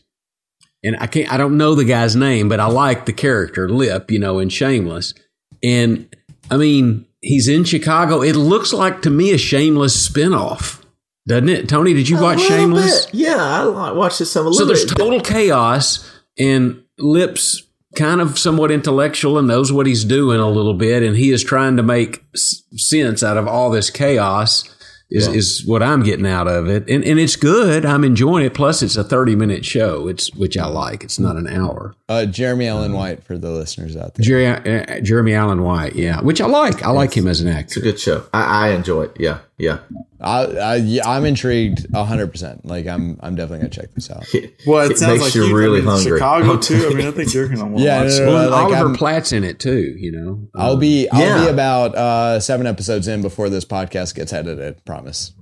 And 0.84 0.96
I 0.98 1.06
can't 1.06 1.32
I 1.32 1.36
don't 1.36 1.56
know 1.56 1.74
the 1.74 1.84
guy's 1.84 2.16
name, 2.16 2.48
but 2.48 2.60
I 2.60 2.66
like 2.66 3.06
the 3.06 3.12
character 3.12 3.68
Lip, 3.68 4.10
you 4.10 4.18
know, 4.18 4.38
in 4.38 4.48
Shameless. 4.48 5.14
And 5.62 6.08
I 6.50 6.56
mean, 6.56 7.06
he's 7.20 7.46
in 7.48 7.64
Chicago. 7.64 8.20
It 8.22 8.34
looks 8.34 8.72
like 8.72 9.02
to 9.02 9.10
me 9.10 9.32
a 9.32 9.38
Shameless 9.38 10.08
spinoff. 10.08 10.80
Doesn't 11.28 11.48
it? 11.50 11.68
Tony, 11.68 11.94
did 11.94 12.08
you 12.08 12.20
watch 12.20 12.40
Shameless? 12.40 13.06
bit. 13.06 13.14
Yeah, 13.14 13.36
I 13.36 13.92
watched 13.92 14.18
this 14.18 14.32
some 14.32 14.48
a 14.48 14.52
So 14.52 14.64
there's 14.64 14.84
bit. 14.84 14.98
total 14.98 15.20
chaos, 15.20 16.04
and 16.36 16.82
Lips 16.98 17.62
kind 17.96 18.20
of 18.20 18.38
somewhat 18.38 18.70
intellectual 18.70 19.38
and 19.38 19.48
knows 19.48 19.72
what 19.72 19.86
he's 19.86 20.04
doing 20.04 20.40
a 20.40 20.48
little 20.50 20.74
bit, 20.74 21.02
and 21.02 21.16
he 21.16 21.30
is 21.30 21.42
trying 21.44 21.76
to 21.76 21.82
make 21.82 22.24
s- 22.34 22.62
sense 22.76 23.22
out 23.22 23.36
of 23.36 23.46
all 23.46 23.70
this 23.70 23.90
chaos. 23.90 24.68
Is, 25.14 25.26
is 25.28 25.66
what 25.66 25.82
I'm 25.82 26.02
getting 26.02 26.26
out 26.26 26.48
of 26.48 26.68
it, 26.68 26.88
and 26.88 27.04
and 27.04 27.20
it's 27.20 27.36
good. 27.36 27.84
I'm 27.84 28.02
enjoying 28.02 28.46
it. 28.46 28.54
Plus, 28.54 28.80
it's 28.82 28.96
a 28.96 29.04
30 29.04 29.36
minute 29.36 29.62
show. 29.62 30.08
It's 30.08 30.34
which 30.34 30.56
I 30.56 30.64
like. 30.64 31.04
It's 31.04 31.18
not 31.18 31.36
an 31.36 31.46
hour. 31.46 31.94
Uh, 32.08 32.24
Jeremy 32.24 32.66
Allen 32.66 32.94
White 32.94 33.22
for 33.22 33.36
the 33.36 33.50
listeners 33.50 33.94
out 33.94 34.14
there. 34.14 34.24
Jerry, 34.24 34.46
uh, 34.46 35.00
Jeremy 35.02 35.34
Allen 35.34 35.64
White, 35.64 35.96
yeah, 35.96 36.22
which 36.22 36.40
I 36.40 36.46
like. 36.46 36.82
I 36.82 36.92
like 36.92 37.14
him 37.14 37.26
as 37.28 37.42
an 37.42 37.48
actor. 37.48 37.64
It's 37.66 37.76
a 37.76 37.80
good 37.80 38.00
show. 38.00 38.24
I, 38.32 38.68
I 38.68 38.70
enjoy 38.70 39.02
it. 39.02 39.16
Yeah, 39.20 39.40
yeah. 39.62 39.78
I, 40.20 40.44
I 40.44 40.74
yeah, 40.76 41.08
I'm 41.08 41.24
intrigued 41.24 41.86
hundred 41.94 42.28
percent. 42.30 42.64
Like 42.66 42.86
I'm 42.86 43.18
I'm 43.22 43.34
definitely 43.34 43.58
gonna 43.60 43.70
check 43.70 43.92
this 43.94 44.10
out. 44.10 44.24
Well, 44.66 44.84
it, 44.86 44.92
It 44.92 44.98
sounds 44.98 45.12
makes 45.12 45.22
like 45.24 45.34
you 45.34 45.44
you 45.46 45.56
really 45.56 45.78
I 45.78 45.82
mean, 45.82 45.90
hungry. 45.90 46.18
Chicago 46.18 46.56
too. 46.58 46.88
I 46.90 46.94
mean, 46.94 47.06
I 47.08 47.10
think 47.10 47.32
you're 47.34 47.48
gonna 47.48 47.64
want 47.64 47.78
to 47.78 47.82
Yeah, 47.82 48.02
watch. 48.04 48.10
no, 48.12 48.16
it. 48.16 48.26
no, 48.26 48.32
Well, 48.32 48.50
like, 48.50 48.64
Oliver 48.64 48.76
I'm- 48.86 48.94
Platt's 48.94 49.32
in 49.32 49.42
it 49.44 49.58
too. 49.58 49.94
You 49.98 50.12
know, 50.12 50.48
I'll 50.54 50.76
be 50.76 51.08
I'll 51.10 51.20
Yeah. 51.20 51.44
be 51.44 51.50
about 51.50 51.94
uh, 51.96 52.38
seven 52.40 52.66
episodes 52.66 53.08
in 53.08 53.22
before 53.22 53.48
this 53.48 53.64
podcast 53.64 54.14
gets 54.14 54.32
edited. 54.32 54.84
Promise. 54.84 55.32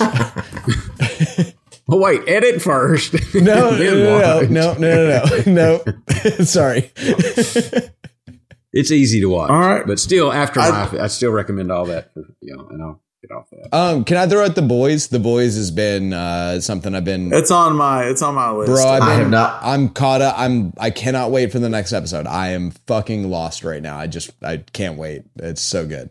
Oh 1.92 1.96
wait, 1.98 2.20
edit 2.28 2.62
first. 2.62 3.14
No, 3.34 3.70
no, 3.70 3.76
no, 3.76 4.40
no, 4.42 4.74
no, 4.74 4.74
no, 4.78 5.24
no, 5.46 5.82
no. 5.84 6.44
Sorry. 6.44 6.92
It's 8.72 8.92
easy 8.92 9.20
to 9.20 9.26
watch. 9.28 9.50
All 9.50 9.58
right. 9.58 9.84
But 9.84 9.98
still, 9.98 10.32
after 10.32 10.60
I- 10.60 10.88
I, 11.00 11.06
still 11.08 11.32
recommend 11.32 11.72
all 11.72 11.86
that. 11.86 12.14
For, 12.14 12.22
you 12.40 12.56
know, 12.56 12.68
and 12.70 12.80
I'll 12.80 13.00
get 13.20 13.30
off 13.32 13.48
that. 13.50 13.74
Um, 13.76 14.04
can 14.04 14.16
I 14.16 14.26
throw 14.26 14.44
out 14.44 14.54
the 14.54 14.62
boys? 14.62 15.08
The 15.08 15.18
boys 15.18 15.56
has 15.56 15.70
been 15.70 16.12
uh, 16.12 16.60
something 16.60 16.94
I've 16.94 17.04
been. 17.04 17.32
It's 17.32 17.50
on 17.50 17.76
my 17.76 18.04
it's 18.04 18.22
on 18.22 18.34
my 18.34 18.50
list. 18.50 18.70
Bro, 18.72 18.84
I've 18.86 19.02
I 19.02 19.08
been, 19.10 19.18
have 19.20 19.30
not- 19.30 19.60
I'm 19.62 19.88
caught 19.90 20.22
up. 20.22 20.34
I'm. 20.38 20.72
I 20.78 20.90
cannot 20.90 21.30
wait 21.30 21.52
for 21.52 21.58
the 21.58 21.68
next 21.68 21.92
episode. 21.92 22.26
I 22.26 22.48
am 22.50 22.70
fucking 22.86 23.28
lost 23.30 23.64
right 23.64 23.82
now. 23.82 23.98
I 23.98 24.06
just. 24.06 24.30
I 24.42 24.58
can't 24.72 24.96
wait. 24.98 25.22
It's 25.36 25.62
so 25.62 25.86
good. 25.86 26.10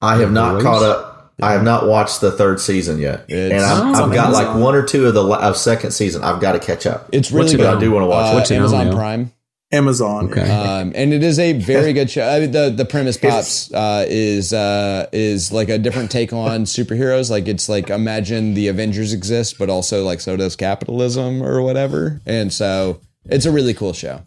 I 0.00 0.16
have 0.16 0.32
not 0.32 0.54
Boys? 0.54 0.62
caught 0.64 0.82
up. 0.82 1.08
I 1.40 1.52
have 1.52 1.64
not 1.64 1.86
watched 1.86 2.20
the 2.20 2.30
third 2.30 2.60
season 2.60 2.98
yet, 3.00 3.24
It's- 3.28 3.50
and 3.52 3.62
I've, 3.62 4.02
I've 4.04 4.12
got 4.14 4.28
amazing. 4.28 4.46
like 4.48 4.56
one 4.62 4.74
or 4.76 4.82
two 4.84 5.06
of 5.06 5.14
the 5.14 5.24
of 5.24 5.56
second 5.56 5.90
season. 5.92 6.22
I've 6.22 6.40
got 6.40 6.52
to 6.52 6.58
catch 6.60 6.86
up. 6.86 7.08
It's 7.10 7.32
really 7.32 7.44
What's 7.46 7.56
good. 7.56 7.66
on? 7.66 7.76
I 7.78 7.80
do 7.80 7.90
want 7.90 8.02
to 8.04 8.06
watch 8.06 8.26
Uh, 8.26 8.32
it. 8.32 8.34
What's 8.38 8.50
it 8.50 8.56
Amazon 8.56 8.90
now? 8.90 8.94
Prime. 8.96 9.32
Amazon. 9.72 10.26
Okay. 10.30 10.48
Um, 10.50 10.92
and 10.94 11.12
it 11.14 11.22
is 11.22 11.38
a 11.38 11.54
very 11.54 11.92
good 11.92 12.10
show. 12.10 12.28
I 12.28 12.40
mean, 12.40 12.50
the 12.50 12.70
the 12.70 12.84
premise 12.84 13.16
pops 13.16 13.72
uh, 13.72 14.04
is 14.08 14.52
uh, 14.52 15.08
is 15.12 15.50
like 15.52 15.68
a 15.70 15.78
different 15.78 16.10
take 16.10 16.32
on 16.32 16.64
superheroes. 16.64 17.30
Like 17.30 17.48
it's 17.48 17.68
like 17.68 17.88
imagine 17.90 18.54
the 18.54 18.68
Avengers 18.68 19.12
exist, 19.12 19.58
but 19.58 19.70
also 19.70 20.04
like 20.04 20.20
so 20.20 20.36
does 20.36 20.56
capitalism 20.56 21.42
or 21.42 21.62
whatever. 21.62 22.20
And 22.26 22.52
so 22.52 23.00
it's 23.24 23.46
a 23.46 23.50
really 23.52 23.72
cool 23.74 23.92
show. 23.94 24.22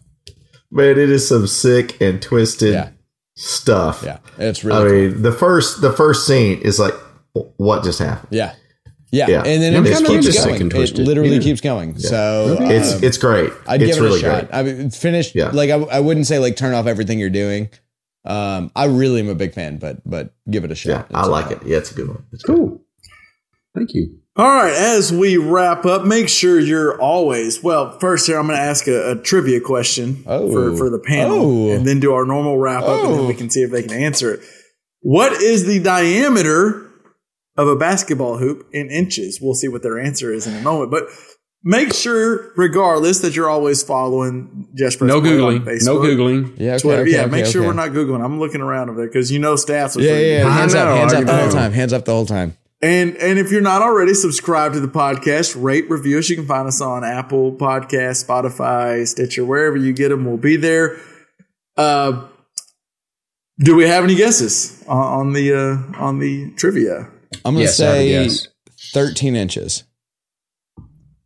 Man, 0.70 0.90
it 0.90 1.10
is 1.10 1.28
some 1.28 1.46
sick 1.46 2.00
and 2.00 2.20
twisted 2.20 2.72
Yeah. 2.74 2.88
stuff. 3.36 4.02
Yeah, 4.04 4.18
it's 4.38 4.64
I 4.64 4.68
really 4.68 4.88
cool. 5.08 5.10
mean, 5.14 5.22
the 5.22 5.32
first 5.32 5.80
the 5.80 5.92
first 5.92 6.26
scene 6.26 6.60
is 6.60 6.78
like, 6.80 6.94
what 7.56 7.84
just 7.84 8.00
happened? 8.00 8.28
yeah. 8.30 8.54
Yeah. 9.16 9.28
Yeah. 9.28 9.42
and 9.44 9.62
then 9.62 9.72
Yeah, 9.72 9.78
it 9.80 9.86
it's 9.86 9.90
just 9.90 10.04
kinda 10.06 10.08
keeps 10.22 10.26
interesting 10.26 10.68
going. 10.68 10.82
and 10.82 10.98
It 10.98 10.98
literally 10.98 11.36
Yeah. 11.36 11.40
keeps 11.42 11.60
going. 11.60 11.98
So 11.98 12.56
It's 12.60 12.94
um, 12.94 13.04
it's 13.04 13.18
great. 13.18 13.50
I'd 13.66 13.82
it's 13.82 13.94
give 13.96 14.02
it 14.04 14.06
really 14.06 14.18
a 14.20 14.22
shot. 14.22 14.50
great. 14.50 14.58
I 14.58 14.62
mean, 14.62 14.90
finish. 14.90 15.34
Yeah. 15.34 15.50
Like 15.52 15.70
I, 15.70 15.76
I 15.76 16.00
wouldn't 16.00 16.26
say 16.26 16.38
like 16.38 16.56
turn 16.56 16.74
off 16.74 16.86
everything 16.86 17.18
you're 17.18 17.30
doing. 17.30 17.68
Um, 18.24 18.70
I 18.74 18.86
really 18.86 19.20
am 19.20 19.28
a 19.28 19.34
big 19.36 19.54
fan, 19.54 19.78
but 19.78 19.98
but 20.04 20.34
give 20.50 20.64
it 20.64 20.70
a 20.72 20.74
shot. 20.74 21.06
Yeah, 21.10 21.18
I 21.18 21.26
like 21.26 21.50
it. 21.52 21.60
Yeah, 21.64 21.78
it's 21.78 21.92
a 21.92 21.94
good 21.94 22.08
one. 22.08 22.24
It's 22.32 22.42
good. 22.42 22.56
Cool. 22.56 22.82
Thank 23.74 23.94
you. 23.94 24.18
All 24.38 24.44
right, 24.46 24.72
as 24.74 25.12
we 25.12 25.36
wrap 25.38 25.86
up, 25.86 26.04
make 26.04 26.28
sure 26.28 26.58
you're 26.60 27.00
always 27.00 27.62
well. 27.62 27.98
First, 28.00 28.26
here 28.26 28.38
I'm 28.38 28.46
going 28.46 28.58
to 28.58 28.62
ask 28.62 28.86
a, 28.86 29.12
a 29.12 29.16
trivia 29.16 29.60
question 29.60 30.24
Oh. 30.26 30.50
for 30.52 30.76
for 30.76 30.90
the 30.90 30.98
panel, 30.98 31.68
Oh. 31.70 31.70
and 31.72 31.86
then 31.86 32.00
do 32.00 32.12
our 32.12 32.26
normal 32.26 32.58
wrap 32.58 32.82
up, 32.82 33.04
and 33.04 33.14
then 33.14 33.20
Oh. 33.20 33.26
we 33.28 33.34
can 33.34 33.48
see 33.48 33.62
if 33.62 33.70
they 33.70 33.82
can 33.82 33.92
answer 33.92 34.34
it. 34.34 34.40
What 35.00 35.40
is 35.40 35.64
the 35.66 35.78
diameter 35.78 36.85
of 37.56 37.68
a 37.68 37.76
basketball 37.76 38.38
hoop 38.38 38.66
in 38.72 38.90
inches? 38.90 39.38
We'll 39.40 39.54
see 39.54 39.68
what 39.68 39.82
their 39.82 39.98
answer 39.98 40.32
is 40.32 40.46
in 40.46 40.54
a 40.54 40.60
moment, 40.60 40.90
but. 40.90 41.04
Make 41.68 41.92
sure, 41.94 42.52
regardless, 42.56 43.20
that 43.20 43.34
you're 43.34 43.48
always 43.48 43.82
following 43.82 44.68
Just 44.76 44.98
Press 44.98 45.08
No 45.08 45.20
Play 45.20 45.32
on 45.32 45.36
googling. 45.38 45.64
Facebook, 45.64 45.84
No 45.84 45.96
googling. 45.96 46.54
Yeah, 46.58 46.74
okay, 46.74 46.78
Twitter. 46.82 47.02
okay, 47.02 47.10
yeah, 47.10 47.20
okay, 47.22 47.30
make 47.30 47.46
sure 47.46 47.62
we're 47.64 47.72
not 47.72 47.90
googling. 47.90 48.24
I'm 48.24 48.38
looking 48.38 48.60
around 48.60 48.88
over 48.88 49.00
there 49.00 49.08
because 49.08 49.32
you 49.32 49.40
know 49.40 49.54
stats. 49.54 49.96
Are 49.96 50.00
Yeah, 50.00 50.12
yeah, 50.12 50.38
yeah. 50.42 50.46
I 50.46 50.50
Hands 50.50 50.74
up, 50.76 50.96
hands 50.96 51.12
up 51.12 51.24
the 51.24 51.36
whole 51.36 51.50
time. 51.50 51.72
Hands 51.72 51.92
up 51.92 52.04
the 52.04 52.12
whole 52.12 52.26
time. 52.26 52.56
And 52.82 53.16
and 53.16 53.38
if 53.38 53.50
you're 53.50 53.62
not 53.62 53.82
already 53.82 54.14
subscribed 54.14 54.74
to 54.74 54.80
the 54.80 54.86
podcast, 54.86 55.60
rate, 55.60 55.90
review 55.90 56.18
us. 56.18 56.28
You 56.28 56.36
can 56.36 56.46
find 56.46 56.68
us 56.68 56.80
on 56.80 57.02
Apple 57.02 57.52
Podcast, 57.56 58.24
Spotify, 58.24 59.04
Stitcher, 59.08 59.44
wherever 59.44 59.76
you 59.76 59.92
get 59.92 60.10
them. 60.10 60.24
We'll 60.24 60.36
be 60.36 60.56
there. 60.56 61.00
Uh, 61.76 62.28
do 63.58 63.74
we 63.74 63.88
have 63.88 64.04
any 64.04 64.14
guesses 64.14 64.84
on, 64.86 64.98
on 64.98 65.32
the 65.32 65.52
uh, 65.52 66.00
on 66.00 66.20
the 66.20 66.52
trivia 66.52 67.10
I'm 67.44 67.54
gonna 67.54 67.60
Yes, 67.60 67.80
I 67.80 67.96
have 67.96 68.26
a 68.26 68.30
say 68.30 68.48
13 68.92 69.36
inches. 69.36 69.84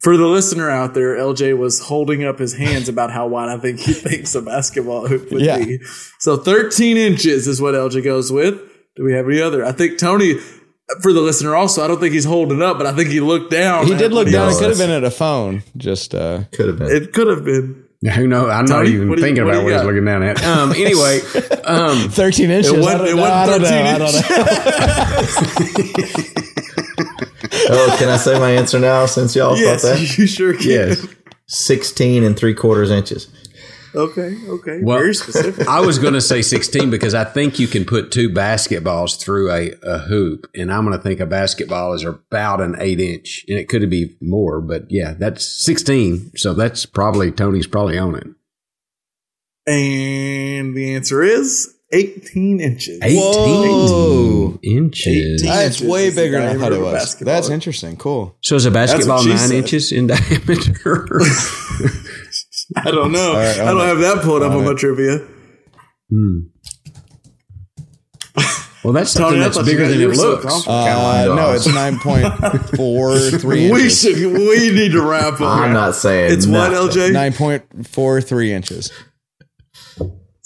for 0.00 0.16
the 0.16 0.26
listener 0.26 0.70
out 0.70 0.94
there? 0.94 1.16
LJ 1.16 1.56
was 1.58 1.78
holding 1.80 2.24
up 2.24 2.38
his 2.38 2.54
hands 2.54 2.88
about 2.88 3.10
how 3.10 3.26
wide 3.28 3.48
I 3.50 3.58
think 3.58 3.80
he 3.80 3.92
thinks 4.06 4.34
a 4.34 4.42
basketball 4.42 5.06
hoop 5.06 5.30
would 5.30 5.42
Yeah. 5.42 5.58
be. 5.58 5.78
So 6.18 6.36
13 6.36 6.96
inches 6.96 7.46
is 7.46 7.60
what 7.60 7.74
LJ 7.74 8.02
goes 8.02 8.32
with. 8.32 8.58
Do 8.96 9.04
we 9.04 9.12
have 9.12 9.26
any 9.28 9.40
other? 9.40 9.64
I 9.64 9.72
think 9.72 9.98
Tony. 9.98 10.34
For 11.02 11.12
the 11.12 11.20
listener, 11.20 11.54
also, 11.54 11.84
I 11.84 11.86
don't 11.86 12.00
think 12.00 12.12
he's 12.14 12.24
holding 12.24 12.60
up, 12.62 12.76
but 12.76 12.84
I 12.84 12.92
think 12.92 13.10
he 13.10 13.20
looked 13.20 13.52
down. 13.52 13.86
He 13.86 13.94
did 13.94 14.12
look 14.12 14.28
down. 14.28 14.50
It 14.50 14.58
could 14.58 14.70
have 14.70 14.78
been 14.78 14.90
at 14.90 15.04
a 15.04 15.10
phone. 15.12 15.62
Just 15.76 16.16
uh, 16.16 16.42
Could 16.50 16.66
have 16.66 16.78
been. 16.80 16.90
It 16.90 17.12
could 17.12 17.28
have 17.28 17.44
been. 17.44 17.84
Yeah, 18.02 18.12
Who 18.16 18.26
knows? 18.26 18.48
I'm 18.50 18.64
not 18.64 18.86
even 18.86 19.10
you- 19.10 19.16
thinking 19.18 19.44
what 19.44 19.54
about 19.54 19.64
what 19.64 19.72
he's 19.74 19.82
looking 19.82 20.04
down 20.04 20.22
at. 20.22 20.42
Um, 20.50 20.72
anyway, 20.72 21.20
um, 21.64 22.08
13 22.10 22.50
inches. 22.50 22.72
wasn't- 22.72 22.88
I 22.88 22.98
don't 22.98 23.08
it 23.08 23.16
know. 23.16 23.24
I 23.24 23.46
wasn't 23.46 23.62
don't 23.62 23.62
know. 23.62 23.68
13 23.68 23.86
I 23.86 23.98
don't 23.98 24.14
know. 24.14 24.20
oh, 27.70 27.96
can 27.98 28.08
I 28.08 28.16
say 28.16 28.38
my 28.38 28.50
answer 28.52 28.78
now 28.78 29.04
since 29.06 29.34
y'all 29.36 29.56
Yes, 29.56 29.82
thought 29.82 29.96
that? 29.98 30.18
you 30.18 30.26
sure 30.26 30.54
can. 30.54 30.68
yes. 30.68 31.06
16 31.46 32.24
and 32.24 32.36
three 32.36 32.54
quarters 32.54 32.90
inches. 32.90 33.28
Okay, 33.94 34.36
okay. 34.48 34.80
Well, 34.82 34.98
Very 34.98 35.14
specific. 35.14 35.66
I 35.66 35.80
was 35.80 35.98
going 35.98 36.14
to 36.14 36.20
say 36.20 36.42
16 36.42 36.90
because 36.90 37.14
I 37.14 37.24
think 37.24 37.58
you 37.58 37.66
can 37.66 37.84
put 37.84 38.12
two 38.12 38.28
basketballs 38.30 39.18
through 39.20 39.50
a, 39.50 39.72
a 39.82 39.98
hoop, 39.98 40.46
and 40.54 40.72
I'm 40.72 40.84
going 40.84 40.96
to 40.96 41.02
think 41.02 41.18
a 41.20 41.26
basketball 41.26 41.92
is 41.94 42.04
about 42.04 42.60
an 42.60 42.76
eight 42.78 43.00
inch, 43.00 43.44
and 43.48 43.58
it 43.58 43.68
could 43.68 43.88
be 43.90 44.16
more, 44.20 44.60
but 44.60 44.84
yeah, 44.90 45.14
that's 45.14 45.44
16. 45.64 46.32
So 46.36 46.54
that's 46.54 46.86
probably 46.86 47.32
Tony's 47.32 47.66
probably 47.66 47.98
on 47.98 48.14
it. 48.14 48.26
and 49.66 50.76
the 50.76 50.94
answer 50.94 51.22
is 51.22 51.74
18 51.92 52.60
inches. 52.60 52.98
18 53.02 53.18
Whoa. 53.18 54.58
inches. 54.62 55.42
18. 55.42 55.46
That's 55.52 55.80
way 55.80 56.10
bigger 56.14 56.40
than 56.40 56.56
I 56.56 56.60
thought 56.60 56.72
it 56.72 56.78
a 56.78 56.82
was. 56.84 56.92
basketball. 56.92 57.34
That's 57.34 57.48
interesting. 57.50 57.96
Cool. 57.96 58.36
So 58.40 58.54
is 58.54 58.66
a 58.66 58.70
basketball 58.70 59.24
nine 59.24 59.36
said. 59.38 59.50
inches 59.56 59.90
in 59.92 60.06
diameter? 60.08 61.08
I 62.76 62.90
don't 62.90 63.12
know. 63.12 63.34
right, 63.34 63.58
I 63.60 63.64
don't 63.72 63.80
have 63.80 63.98
that 63.98 64.22
pulled 64.22 64.42
up 64.42 64.52
on 64.52 64.58
on 64.58 64.64
my 64.64 64.70
it. 64.72 64.78
trivia. 64.78 65.18
well, 68.84 68.92
that's 68.94 69.12
Tony, 69.12 69.40
something 69.40 69.42
I 69.42 69.44
that's 69.44 69.62
bigger 69.62 69.86
than 69.88 70.00
it 70.00 70.06
were 70.06 70.14
so 70.14 70.30
looks. 70.30 70.66
Uh, 70.66 71.26
no, 71.34 71.52
it's 71.52 71.66
9.43 71.66 73.70
We 73.72 73.90
should. 73.90 74.16
We 74.16 74.70
need 74.72 74.92
to 74.92 75.02
wrap 75.02 75.34
up. 75.34 75.40
I'm 75.42 75.72
not 75.72 75.94
saying 75.94 76.32
It's 76.32 76.46
what 76.46 76.72
LJ 76.72 77.10
9.43 77.34 78.48
inches. 78.48 78.90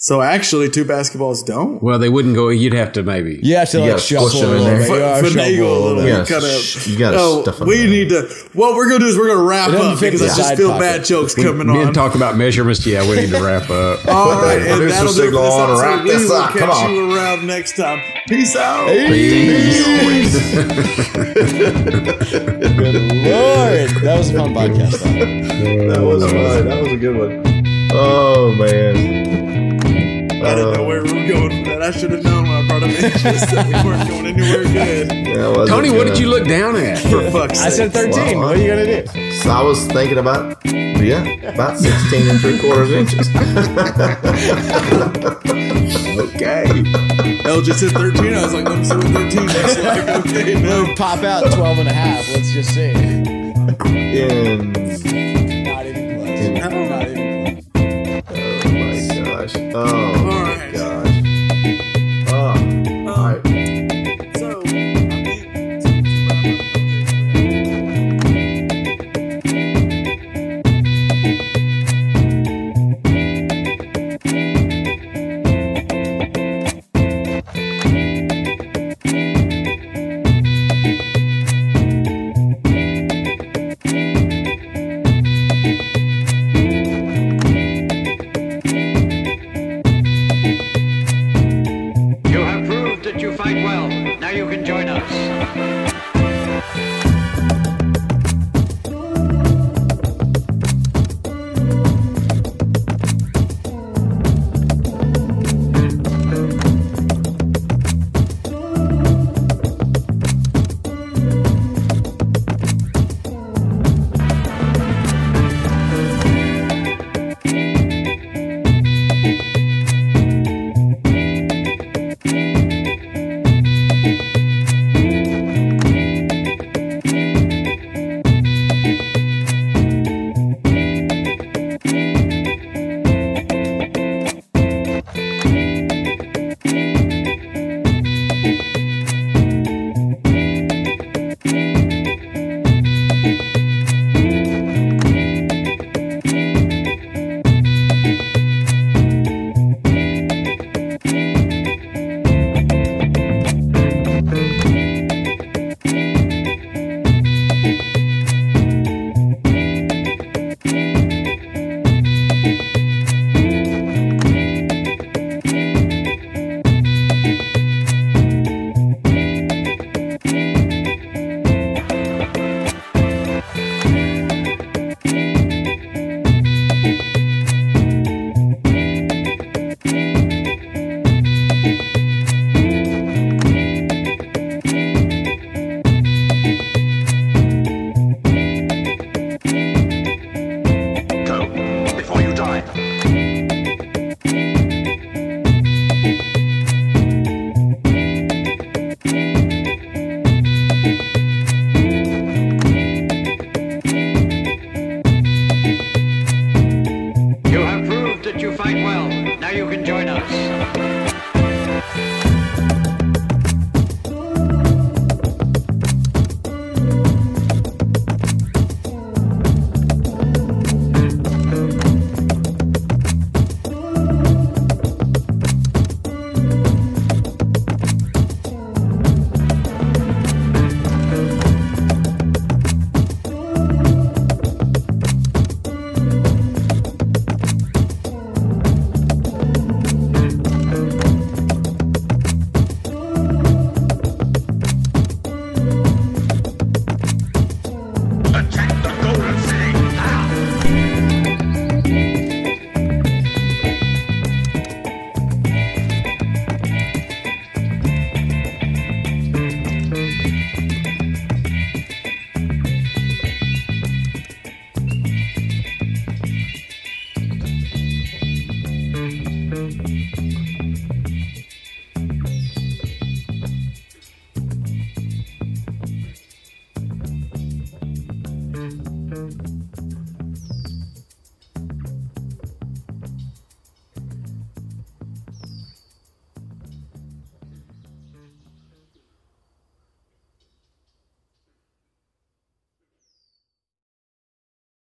So 0.05 0.21
actually, 0.21 0.69
two 0.69 0.85
basketballs 0.85 1.43
don't. 1.43 1.81
Well, 1.81 1.97
they 1.97 2.09
wouldn't 2.09 2.35
go. 2.35 2.49
You'd 2.49 2.73
have 2.73 2.91
to 2.93 3.01
maybe. 3.01 3.39
You 3.41 3.55
have 3.55 3.71
to 3.71 3.79
like 3.79 3.89
gotta 3.89 4.01
shuffle 4.03 4.39
them 4.41 4.57
in 4.57 4.63
there. 4.63 4.77
bit. 4.77 4.87
You 4.89 4.99
gotta 4.99 5.27
Finagle 5.27 5.57
a 5.57 5.79
little 5.83 5.95
bit. 5.95 6.03
bit. 6.03 6.09
Yeah, 6.09 6.25
Kind 6.25 6.43
of. 6.45 6.87
you 6.87 6.99
gotta 6.99 7.17
Oh, 7.19 7.41
stuff 7.41 7.61
'em 7.61 7.67
we 7.67 7.83
in 7.85 7.89
need 7.89 8.09
to. 8.09 8.29
What 8.53 8.75
we're 8.75 8.85
gonna 8.87 8.99
do 8.99 9.07
is 9.07 9.17
we're 9.17 9.29
gonna 9.29 9.41
wrap 9.41 9.69
up 9.71 9.99
because 9.99 10.19
the 10.19 10.27
I 10.27 10.35
just 10.37 10.57
feel 10.57 10.69
pocket. 10.69 10.79
bad 10.83 11.05
jokes 11.05 11.35
When 11.35 11.47
coming 11.47 11.65
men 11.73 11.87
on. 11.87 11.93
talk 11.95 12.13
about 12.13 12.37
measurements. 12.37 12.85
Yeah, 12.85 13.01
we 13.09 13.15
need 13.15 13.31
to 13.31 13.41
wrap 13.43 13.67
up. 13.71 14.07
All 14.07 14.39
right, 14.43 14.61
and 14.61 14.67
Producer 14.77 14.89
that'll 14.95 15.13
do 15.13 15.21
it 15.23 15.31
for 15.31 15.31
signal 15.31 15.41
this 15.41 15.53
on, 15.55 15.69
episode. 15.71 15.81
wrap 15.81 16.03
We 16.03 16.09
this 16.11 16.29
will 16.29 16.35
up. 16.35 16.49
Come 16.51 16.59
catch 16.69 16.77
on. 16.85 16.93
you 16.93 17.15
around 17.15 17.47
next 17.47 17.75
time. 17.75 17.99
Peace 18.27 18.55
out. 18.55 18.87
Peace. 18.87 19.83
Good 20.53 20.67
Lord, 23.25 23.89
that 24.03 24.15
was 24.19 24.29
a 24.29 24.33
fun 24.37 24.53
podcast. 24.53 25.01
Though. 25.01 25.89
That 25.89 26.01
was 26.03 26.23
fun. 26.23 26.67
That 26.67 26.83
was 26.83 26.91
a 26.91 26.97
good 26.97 27.17
one. 27.17 27.41
Oh, 27.91 28.53
man. 28.59 29.34
I 30.45 30.55
didn't 30.55 30.73
know 30.73 30.83
where 30.83 30.99
um, 31.01 31.05
we 31.05 31.13
were 31.21 31.27
going 31.27 31.49
with 31.57 31.65
that. 31.65 31.81
I 31.81 31.91
should 31.91 32.11
have 32.11 32.23
known 32.23 32.43
when 32.43 32.51
I 32.51 32.67
brought 32.67 32.83
up 32.83 32.89
inches 32.89 33.21
that 33.21 33.65
we 33.67 33.73
weren't 33.89 34.07
going 34.09 34.25
anywhere 34.27 34.63
good. 34.63 35.09
That 35.09 35.49
wasn't 35.49 35.69
Tony, 35.69 35.89
what 35.91 36.03
good. 36.05 36.13
did 36.13 36.19
you 36.19 36.27
look 36.27 36.47
down 36.47 36.75
at? 36.75 36.97
For 36.99 37.29
fuck's 37.31 37.59
sake. 37.59 37.67
I 37.67 37.69
said 37.69 37.93
13. 37.93 38.37
Well, 38.39 38.49
what 38.49 38.57
are 38.57 38.61
you 38.61 38.67
going 38.67 38.85
to 38.85 39.03
do? 39.05 39.31
So 39.33 39.49
I 39.49 39.61
was 39.63 39.85
thinking 39.87 40.17
about, 40.17 40.57
yeah, 40.65 41.23
about 41.53 41.77
16 41.77 42.29
and 42.29 42.39
three 42.39 42.59
quarters 42.59 42.91
inches. 42.91 43.29
Okay. 46.15 46.65
L 47.45 47.61
just 47.61 47.79
said 47.79 47.91
13. 47.91 48.33
I 48.33 48.41
was 48.43 48.53
like, 48.53 48.67
let 48.67 48.77
me 48.79 48.85
see 48.85 48.95
what 48.95 49.07
13 49.07 49.45
looks 49.45 49.77
like. 49.77 50.07
Okay, 50.25 50.53
no. 50.61 50.93
Pop 50.95 51.23
out 51.23 51.51
12 51.53 51.77
and 51.79 51.87
a 51.87 51.93
half. 51.93 52.27
Let's 52.29 52.51
just 52.51 52.73
see. 52.73 52.91
In 52.91 53.53
Not 55.63 55.85
even 55.85 56.19
close. 56.19 56.49
Not 56.49 56.73
even 57.07 57.63
close. 57.63 57.65
Oh 58.65 58.71
my 58.71 59.23
gosh. 59.23 59.55
Oh 59.75 60.34